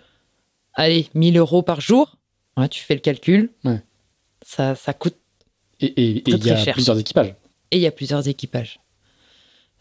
allez, 0.74 1.08
1000 1.14 1.38
euros 1.38 1.62
par 1.62 1.80
jour. 1.82 2.18
Ouais, 2.58 2.68
tu 2.68 2.84
fais 2.84 2.94
le 2.96 3.00
calcul. 3.00 3.50
Ouais. 3.64 3.82
Ça, 4.46 4.76
ça 4.76 4.94
coûte 4.94 5.16
Et 5.80 6.24
il 6.28 6.46
y 6.46 6.52
a 6.52 6.58
cher. 6.58 6.74
plusieurs 6.74 7.00
équipages. 7.00 7.34
et 7.72 7.78
il 7.78 7.82
y 7.82 7.88
a 7.88 7.92
plusieurs 7.92 8.28
équipages. 8.28 8.80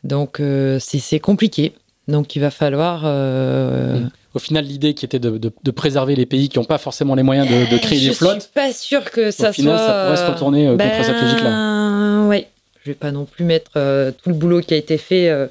Donc 0.05 0.41
euh, 0.41 0.79
c'est 0.79 1.21
compliqué. 1.21 1.73
Donc 2.09 2.37
il 2.37 2.41
va 2.41 2.51
falloir. 2.51 3.03
euh. 3.05 4.01
Au 4.35 4.39
final, 4.39 4.65
l'idée 4.67 4.93
qui 4.95 5.05
était 5.05 5.19
de, 5.19 5.39
de- 5.39 5.53
de 5.63 5.71
préserver 5.71 6.15
les 6.15 6.27
pays 6.27 6.49
qui 6.51 6.59
n'ont 6.59 6.65
pas 6.65 6.77
forcément 6.79 7.15
les 7.15 7.23
moyens 7.23 7.49
de, 7.49 7.71
de 7.75 7.79
créer 7.79 7.99
je 7.99 8.09
des 8.11 8.15
flottes, 8.15 8.43
suis 8.43 8.51
pas 8.53 8.73
sûr 8.73 9.11
que 9.11 9.31
ça 9.31 9.49
au 9.49 9.53
final, 9.53 9.79
soit. 9.79 9.87
ça 9.87 10.05
pourrait 10.05 10.17
se 10.27 10.31
retourner 10.33 10.67
euh, 10.69 10.77
contre 10.77 11.05
cette 11.05 11.21
logique-là. 11.23 11.51
Ben, 11.51 12.27
ouais. 12.29 12.49
Je 12.85 12.91
vais 12.91 12.95
pas 12.95 13.11
non 13.11 13.25
plus 13.25 13.45
mettre 13.45 13.71
euh, 13.77 14.13
tout 14.13 14.29
le 14.29 14.35
boulot 14.37 14.61
qui 14.61 14.75
a 14.75 14.77
été 14.77 14.99
fait 14.99 15.29
euh, 15.31 15.47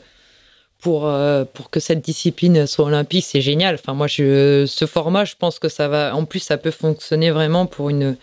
pour 0.82 1.12
pour 1.54 1.70
que 1.72 1.80
cette 1.80 2.02
discipline 2.06 2.68
soit 2.68 2.86
olympique. 2.86 3.26
C'est 3.28 3.42
génial. 3.42 3.76
Enfin 3.76 3.94
moi, 3.94 4.08
je, 4.08 4.66
ce 4.68 4.86
format, 4.86 5.26
je 5.26 5.34
pense 5.38 5.58
que 5.60 5.68
ça 5.68 5.88
va. 5.88 6.16
En 6.16 6.26
plus, 6.26 6.40
ça 6.40 6.58
peut 6.58 6.72
fonctionner 6.72 7.32
vraiment 7.32 7.66
pour 7.66 7.90
une 7.90 8.16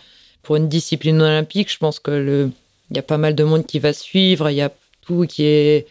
pour 0.43 0.55
une 0.55 0.69
discipline 0.69 1.21
olympique. 1.21 1.71
Je 1.71 1.77
pense 1.77 1.99
que 1.99 2.11
le 2.11 2.49
il 2.89 2.95
y 2.95 2.99
a 2.99 3.03
pas 3.03 3.17
mal 3.17 3.35
de 3.35 3.43
monde 3.43 3.65
qui 3.65 3.79
va 3.79 3.91
suivre. 3.93 4.49
Il 4.49 4.55
y 4.55 4.61
a 4.61 4.71
tout 5.05 5.25
qui 5.27 5.43
est 5.43 5.87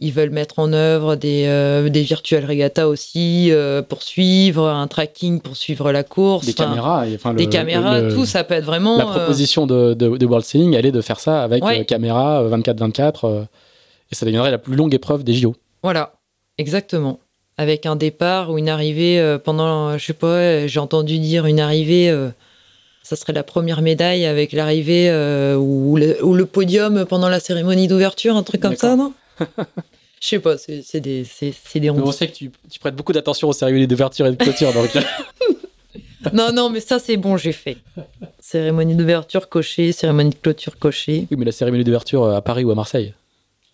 ils 0.00 0.12
veulent 0.12 0.30
mettre 0.30 0.58
en 0.58 0.72
œuvre 0.72 1.14
des, 1.14 1.44
euh, 1.46 1.88
des 1.88 2.02
virtual 2.02 2.44
regatta 2.44 2.88
aussi 2.88 3.50
euh, 3.52 3.80
pour 3.80 4.02
suivre 4.02 4.66
un 4.68 4.86
tracking 4.88 5.40
pour 5.40 5.56
suivre 5.56 5.92
la 5.92 6.02
course 6.02 6.46
des 6.46 6.52
Enfin, 6.52 6.64
caméras, 6.64 7.06
et, 7.08 7.14
enfin, 7.14 7.32
le- 7.32 7.38
des 7.38 7.48
caméras, 7.48 8.00
le- 8.00 8.14
tout, 8.14 8.26
ça 8.26 8.42
peut 8.44 8.54
être 8.54 8.64
vraiment. 8.64 8.98
La 8.98 9.06
euh, 9.06 9.10
proposition 9.10 9.66
de, 9.66 9.94
de, 9.94 10.16
de 10.16 10.26
World 10.26 10.44
Sailing, 10.44 10.74
elle 10.74 10.86
est 10.86 10.92
de 10.92 11.00
faire 11.00 11.20
ça 11.20 11.42
avec 11.44 11.64
Ouais. 11.64 11.80
euh, 11.80 11.84
caméra 11.84 12.42
euh, 12.42 12.56
24-24, 12.56 13.26
euh, 13.28 13.42
et 14.10 14.14
ça 14.14 14.26
deviendrait 14.26 14.50
la 14.50 14.58
plus 14.58 14.74
longue 14.74 14.92
épreuve 14.94 15.22
des 15.22 15.34
JO. 15.34 15.54
Voilà, 15.82 16.14
exactement. 16.58 17.20
Avec 17.56 17.86
un 17.86 17.94
départ 17.94 18.50
ou 18.50 18.58
une 18.58 18.68
arrivée 18.68 19.36
pendant, 19.44 19.96
je 19.96 20.04
sais 20.04 20.12
pas, 20.12 20.66
j'ai 20.66 20.80
entendu 20.80 21.20
dire 21.20 21.46
une 21.46 21.60
arrivée, 21.60 22.12
ça 23.04 23.14
serait 23.14 23.32
la 23.32 23.44
première 23.44 23.80
médaille 23.80 24.26
avec 24.26 24.50
l'arrivée 24.52 25.08
euh, 25.08 25.54
ou, 25.54 25.96
le, 25.96 26.24
ou 26.24 26.34
le 26.34 26.46
podium 26.46 27.04
pendant 27.04 27.28
la 27.28 27.38
cérémonie 27.38 27.86
d'ouverture, 27.86 28.34
un 28.36 28.42
truc 28.42 28.60
comme 28.60 28.74
ça, 28.74 28.96
non? 28.96 29.12
Je 30.20 30.28
sais 30.28 30.38
pas, 30.38 30.56
c'est 30.56 31.00
des, 31.00 31.24
c'est 31.24 31.52
c'est 31.66 31.80
des 31.80 31.90
on 31.90 32.10
sait 32.12 32.28
que 32.28 32.32
tu, 32.32 32.50
tu 32.70 32.78
prêtes 32.78 32.96
beaucoup 32.96 33.12
d'attention 33.12 33.48
aux 33.48 33.52
cérémonies 33.52 33.86
d'ouverture 33.86 34.26
et 34.26 34.30
de 34.30 34.36
clôture, 34.36 34.72
donc 34.72 34.90
Non, 36.32 36.50
non, 36.52 36.70
mais 36.70 36.80
ça 36.80 36.98
c'est 36.98 37.18
bon, 37.18 37.36
j'ai 37.36 37.52
fait. 37.52 37.76
Cérémonie 38.40 38.94
d'ouverture 38.94 39.48
cochée, 39.50 39.92
cérémonie 39.92 40.30
de 40.30 40.36
clôture 40.36 40.78
cochée. 40.78 41.26
oui, 41.30 41.36
mais 41.36 41.44
la 41.44 41.52
cérémonie 41.52 41.84
d'ouverture 41.84 42.24
à 42.26 42.40
Paris 42.40 42.64
ou 42.64 42.70
à 42.70 42.74
Marseille. 42.74 43.12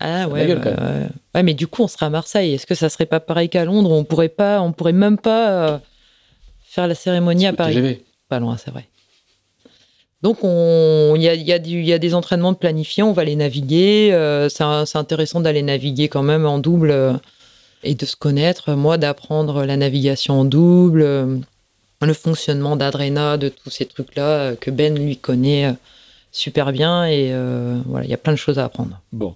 Ah 0.01 0.21
La 0.21 0.27
ouais, 0.27 0.47
gueule, 0.47 0.59
bah, 0.59 0.71
ouais. 0.71 1.07
Ouais, 1.35 1.43
mais 1.43 1.53
du 1.53 1.67
coup, 1.67 1.83
on 1.83 1.87
sera 1.87 2.07
à 2.07 2.09
Marseille. 2.09 2.53
Est-ce 2.55 2.65
que 2.65 2.75
ça 2.75 2.89
serait 2.89 3.05
pas 3.05 3.19
pareil 3.19 3.47
qu'à 3.49 3.63
Londres? 3.63 3.91
On 3.91 4.03
pourrait 4.03 4.29
pas, 4.29 4.59
on 4.61 4.73
pourrait 4.73 4.93
même 4.93 5.17
pas 5.17 5.69
euh, 5.69 5.77
faire 6.63 6.87
la 6.87 6.95
cérémonie 6.95 7.45
à 7.45 7.53
Paris. 7.53 7.75
TGV. 7.75 8.03
Pas 8.27 8.39
loin, 8.39 8.57
c'est 8.57 8.71
vrai. 8.71 8.87
Donc, 10.23 10.39
on- 10.43 11.13
il 11.15 11.21
y 11.23 11.29
a, 11.29 11.33
il 11.33 11.41
y, 11.41 11.51
a 11.53 11.59
du- 11.59 11.79
il 11.79 11.85
y 11.85 11.93
a 11.93 11.97
des 11.97 12.13
entraînements 12.13 12.51
de 12.51 12.57
planifiés, 12.57 13.01
on 13.03 13.11
va 13.13 13.23
les 13.23 13.35
naviguer. 13.35 14.09
euh, 14.13 14.49
c'est 14.49 14.97
intéressant 14.97 15.39
d'aller 15.39 15.63
naviguer 15.63 16.09
quand 16.09 16.21
même 16.23 16.45
en 16.45 16.59
double 16.59 16.91
euh, 16.91 17.13
et 17.83 17.95
de 17.95 18.05
se 18.05 18.15
connaître. 18.15 18.73
Moi, 18.73 18.97
d'apprendre 18.97 19.65
la 19.65 19.77
navigation 19.77 20.41
en 20.41 20.45
double, 20.45 21.01
euh, 21.01 21.37
le 22.01 22.13
fonctionnement 22.13 22.75
d'Adrena, 22.75 23.37
de 23.37 23.49
tous 23.49 23.69
ces 23.71 23.85
trucs-là 23.85 24.55
que 24.55 24.69
Ben 24.71 24.97
lui 24.97 25.17
connaît 25.17 25.73
super 26.31 26.71
bien. 26.71 27.05
Et 27.05 27.31
voilà, 27.85 28.05
il 28.05 28.09
y 28.11 28.13
a 28.13 28.17
plein 28.17 28.33
de 28.33 28.37
choses 28.37 28.57
à 28.59 28.65
apprendre. 28.65 28.99
Bon. 29.11 29.35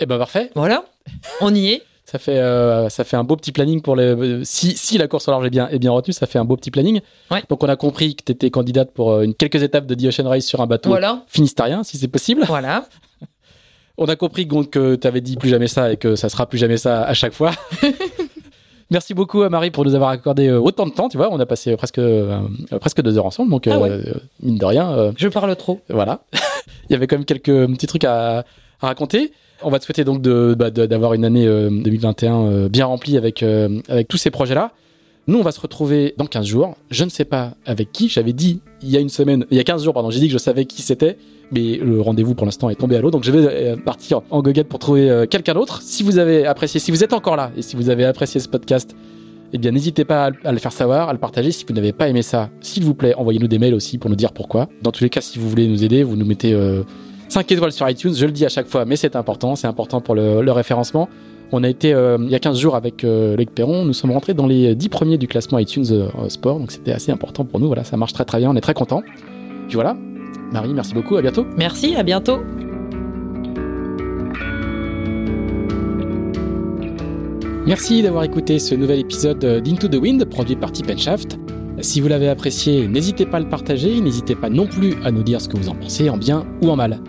Eh 0.00 0.06
ben 0.06 0.18
parfait. 0.18 0.50
Voilà, 0.54 0.84
on 1.40 1.54
y 1.54 1.68
est. 1.68 1.82
Ça 2.08 2.20
fait, 2.20 2.38
euh, 2.38 2.88
ça 2.88 3.02
fait 3.02 3.16
un 3.16 3.24
beau 3.24 3.34
petit 3.34 3.50
planning 3.50 3.82
pour 3.82 3.96
les. 3.96 4.40
Si, 4.44 4.76
si 4.76 4.96
la 4.96 5.08
course 5.08 5.26
au 5.26 5.32
large 5.32 5.44
est 5.44 5.50
bien, 5.50 5.68
est 5.68 5.80
bien 5.80 5.90
retenue, 5.90 6.12
ça 6.14 6.28
fait 6.28 6.38
un 6.38 6.44
beau 6.44 6.56
petit 6.56 6.70
planning. 6.70 7.00
Ouais. 7.32 7.42
Donc 7.48 7.64
on 7.64 7.68
a 7.68 7.74
compris 7.74 8.14
que 8.14 8.22
tu 8.22 8.30
étais 8.30 8.48
candidate 8.50 8.92
pour 8.92 9.10
euh, 9.10 9.22
une, 9.24 9.34
quelques 9.34 9.60
étapes 9.64 9.86
de 9.86 9.94
The 9.96 10.04
Ocean 10.16 10.28
Race 10.28 10.44
sur 10.44 10.60
un 10.60 10.68
bateau 10.68 10.90
Voilà, 10.90 11.24
finistérien, 11.26 11.82
si 11.82 11.98
c'est 11.98 12.06
possible. 12.08 12.44
voilà. 12.46 12.84
On 13.98 14.04
a 14.06 14.14
compris 14.14 14.44
donc, 14.46 14.70
que 14.70 14.94
tu 14.94 15.06
avais 15.06 15.20
dit 15.22 15.36
plus 15.36 15.48
jamais 15.48 15.66
ça 15.68 15.90
et 15.90 15.96
que 15.96 16.14
ça 16.16 16.28
sera 16.28 16.46
plus 16.46 16.58
jamais 16.58 16.76
ça 16.76 17.02
à 17.02 17.14
chaque 17.14 17.32
fois. 17.32 17.50
Merci 18.90 19.14
beaucoup 19.14 19.42
à 19.42 19.48
Marie 19.48 19.72
pour 19.72 19.84
nous 19.84 19.94
avoir 19.96 20.10
accordé 20.10 20.46
euh, 20.46 20.60
autant 20.60 20.86
de 20.86 20.92
temps. 20.92 21.08
Tu 21.08 21.16
vois, 21.16 21.32
on 21.32 21.40
a 21.40 21.46
passé 21.46 21.76
presque, 21.76 21.98
euh, 21.98 22.38
presque 22.80 23.02
deux 23.02 23.18
heures 23.18 23.26
ensemble. 23.26 23.50
Donc, 23.50 23.66
Ah 23.66 23.78
ouais. 23.80 23.90
euh, 23.90 24.14
mine 24.42 24.58
de 24.58 24.64
rien, 24.64 24.92
euh, 24.92 25.12
Je 25.16 25.26
parle 25.28 25.56
trop. 25.56 25.80
voilà. 25.88 26.20
Il 26.88 26.92
y 26.92 26.94
avait 26.94 27.08
quand 27.08 27.16
même 27.16 27.24
quelques 27.24 27.66
petits 27.72 27.86
trucs 27.88 28.04
à, 28.04 28.44
à 28.80 28.86
raconter. 28.86 29.32
On 29.62 29.70
va 29.70 29.78
te 29.78 29.84
souhaiter 29.84 30.04
donc 30.04 30.20
de- 30.20 30.54
bah, 30.58 30.70
de- 30.70 30.86
d'avoir 30.86 31.14
une 31.14 31.24
année 31.24 31.46
euh, 31.46 31.70
2021 31.70 32.42
euh, 32.46 32.68
bien 32.68 32.86
remplie 32.86 33.16
avec, 33.16 33.42
euh, 33.42 33.80
avec 33.88 34.06
tous 34.08 34.16
ces 34.18 34.30
projets-là. 34.30 34.72
Nous, 35.28 35.38
on 35.38 35.42
va 35.42 35.50
se 35.50 35.60
retrouver 35.60 36.14
dans 36.18 36.26
15 36.26 36.46
jours. 36.46 36.76
Je 36.90 37.02
ne 37.02 37.08
sais 37.10 37.24
pas 37.24 37.54
avec 37.66 37.90
qui. 37.90 38.08
J'avais 38.08 38.32
dit 38.32 38.60
il 38.82 38.90
y 38.90 38.96
a 38.96 39.00
une 39.00 39.08
semaine, 39.08 39.44
il 39.50 39.56
y 39.56 39.60
a 39.60 39.64
15 39.64 39.82
jours, 39.82 39.92
pardon, 39.94 40.10
j'ai 40.10 40.20
dit 40.20 40.26
que 40.28 40.32
je 40.32 40.38
savais 40.38 40.66
qui 40.66 40.82
c'était. 40.82 41.16
Mais 41.52 41.76
le 41.78 42.00
rendez-vous 42.00 42.34
pour 42.34 42.44
l'instant 42.44 42.70
est 42.70 42.74
tombé 42.76 42.96
à 42.96 43.00
l'eau. 43.00 43.10
Donc 43.10 43.24
je 43.24 43.30
vais 43.32 43.46
euh, 43.48 43.76
partir 43.76 44.20
en 44.30 44.42
goguette 44.42 44.68
pour 44.68 44.78
trouver 44.78 45.10
euh, 45.10 45.26
quelqu'un 45.26 45.54
d'autre. 45.54 45.80
Si 45.82 46.02
vous 46.02 46.18
avez 46.18 46.46
apprécié, 46.46 46.78
si 46.78 46.90
vous 46.90 47.02
êtes 47.02 47.12
encore 47.12 47.36
là 47.36 47.50
et 47.56 47.62
si 47.62 47.76
vous 47.76 47.88
avez 47.90 48.04
apprécié 48.04 48.40
ce 48.40 48.48
podcast, 48.48 48.94
eh 49.52 49.58
bien 49.58 49.70
n'hésitez 49.72 50.04
pas 50.04 50.30
à, 50.44 50.52
le 50.52 50.58
faire 50.58 50.72
savoir, 50.72 51.08
à 51.08 51.12
le 51.12 51.18
partager. 51.18 51.50
Si 51.50 51.64
vous 51.66 51.74
n'avez 51.74 51.92
pas 51.92 52.08
aimé 52.08 52.22
ça, 52.22 52.50
s'il 52.60 52.84
vous 52.84 52.94
plaît, 52.94 53.14
envoyez-nous 53.14 53.48
des 53.48 53.58
mails 53.58 53.74
aussi 53.74 53.96
pour 53.98 54.10
nous 54.10 54.16
dire 54.16 54.32
pourquoi. 54.32 54.68
Dans 54.82 54.92
tous 54.92 55.02
les 55.02 55.10
cas, 55.10 55.20
si 55.20 55.38
vous 55.38 55.48
voulez 55.48 55.66
nous 55.66 55.82
aider, 55.82 56.02
vous 56.02 56.14
nous 56.16 56.26
mettez 56.26 56.52
euh, 56.52 56.82
5 57.28 57.50
étoiles 57.52 57.72
sur 57.72 57.88
iTunes. 57.88 58.14
Je 58.14 58.26
le 58.26 58.32
dis 58.32 58.44
à 58.44 58.48
chaque 58.48 58.66
fois, 58.66 58.84
mais 58.84 58.96
c'est 58.96 59.16
important. 59.16 59.56
C'est 59.56 59.66
important 59.66 60.00
pour 60.00 60.14
le, 60.14 60.42
le 60.42 60.52
référencement. 60.52 61.08
On 61.52 61.62
a 61.62 61.68
été 61.68 61.92
euh, 61.94 62.18
il 62.20 62.30
y 62.30 62.34
a 62.34 62.38
15 62.38 62.58
jours 62.58 62.74
avec 62.74 63.04
euh, 63.04 63.36
Loïc 63.36 63.50
Perron. 63.50 63.84
Nous 63.84 63.92
sommes 63.92 64.10
rentrés 64.10 64.34
dans 64.34 64.46
les 64.46 64.74
10 64.74 64.88
premiers 64.88 65.18
du 65.18 65.28
classement 65.28 65.58
iTunes 65.58 65.86
euh, 65.90 66.28
Sport. 66.28 66.58
Donc 66.58 66.72
c'était 66.72 66.92
assez 66.92 67.12
important 67.12 67.44
pour 67.44 67.60
nous. 67.60 67.68
Voilà, 67.68 67.84
ça 67.84 67.96
marche 67.96 68.12
très 68.12 68.24
très 68.24 68.38
bien. 68.38 68.50
On 68.50 68.56
est 68.56 68.60
très 68.60 68.74
contents. 68.74 69.02
Puis 69.68 69.74
voilà. 69.74 69.96
Marie, 70.52 70.74
merci 70.74 70.92
beaucoup. 70.92 71.16
À 71.16 71.22
bientôt. 71.22 71.46
Merci, 71.56 71.94
à 71.94 72.02
bientôt. 72.02 72.38
Merci 77.66 78.02
d'avoir 78.02 78.22
écouté 78.22 78.60
ce 78.60 78.76
nouvel 78.76 79.00
épisode 79.00 79.44
d'Into 79.62 79.88
the 79.88 79.96
Wind 79.96 80.24
produit 80.26 80.54
par 80.54 80.70
Tip 80.70 80.96
Shaft. 80.96 81.36
Si 81.80 82.00
vous 82.00 82.08
l'avez 82.08 82.28
apprécié, 82.28 82.86
n'hésitez 82.86 83.26
pas 83.26 83.38
à 83.38 83.40
le 83.40 83.48
partager, 83.48 84.00
n'hésitez 84.00 84.36
pas 84.36 84.48
non 84.48 84.66
plus 84.66 84.94
à 85.04 85.10
nous 85.10 85.24
dire 85.24 85.40
ce 85.40 85.48
que 85.48 85.56
vous 85.56 85.68
en 85.68 85.74
pensez, 85.74 86.08
en 86.08 86.16
bien 86.16 86.46
ou 86.62 86.70
en 86.70 86.76
mal. 86.76 87.00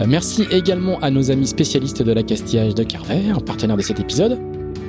Euh, 0.00 0.06
Merci 0.08 0.46
également 0.50 0.98
à 1.00 1.10
nos 1.10 1.30
amis 1.30 1.46
spécialistes 1.46 2.02
de 2.02 2.12
l'accastillage 2.12 2.74
de 2.74 2.82
Carver, 2.82 3.34
partenaire 3.44 3.76
de 3.76 3.82
cet 3.82 4.00
épisode. 4.00 4.38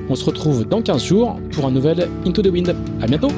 On 0.09 0.15
se 0.15 0.25
retrouve 0.25 0.65
dans 0.65 0.81
15 0.81 1.03
jours 1.03 1.39
pour 1.51 1.65
un 1.65 1.71
nouvel 1.71 2.07
Into 2.25 2.41
the 2.41 2.47
Wind. 2.47 2.75
À 3.01 3.07
bientôt! 3.07 3.29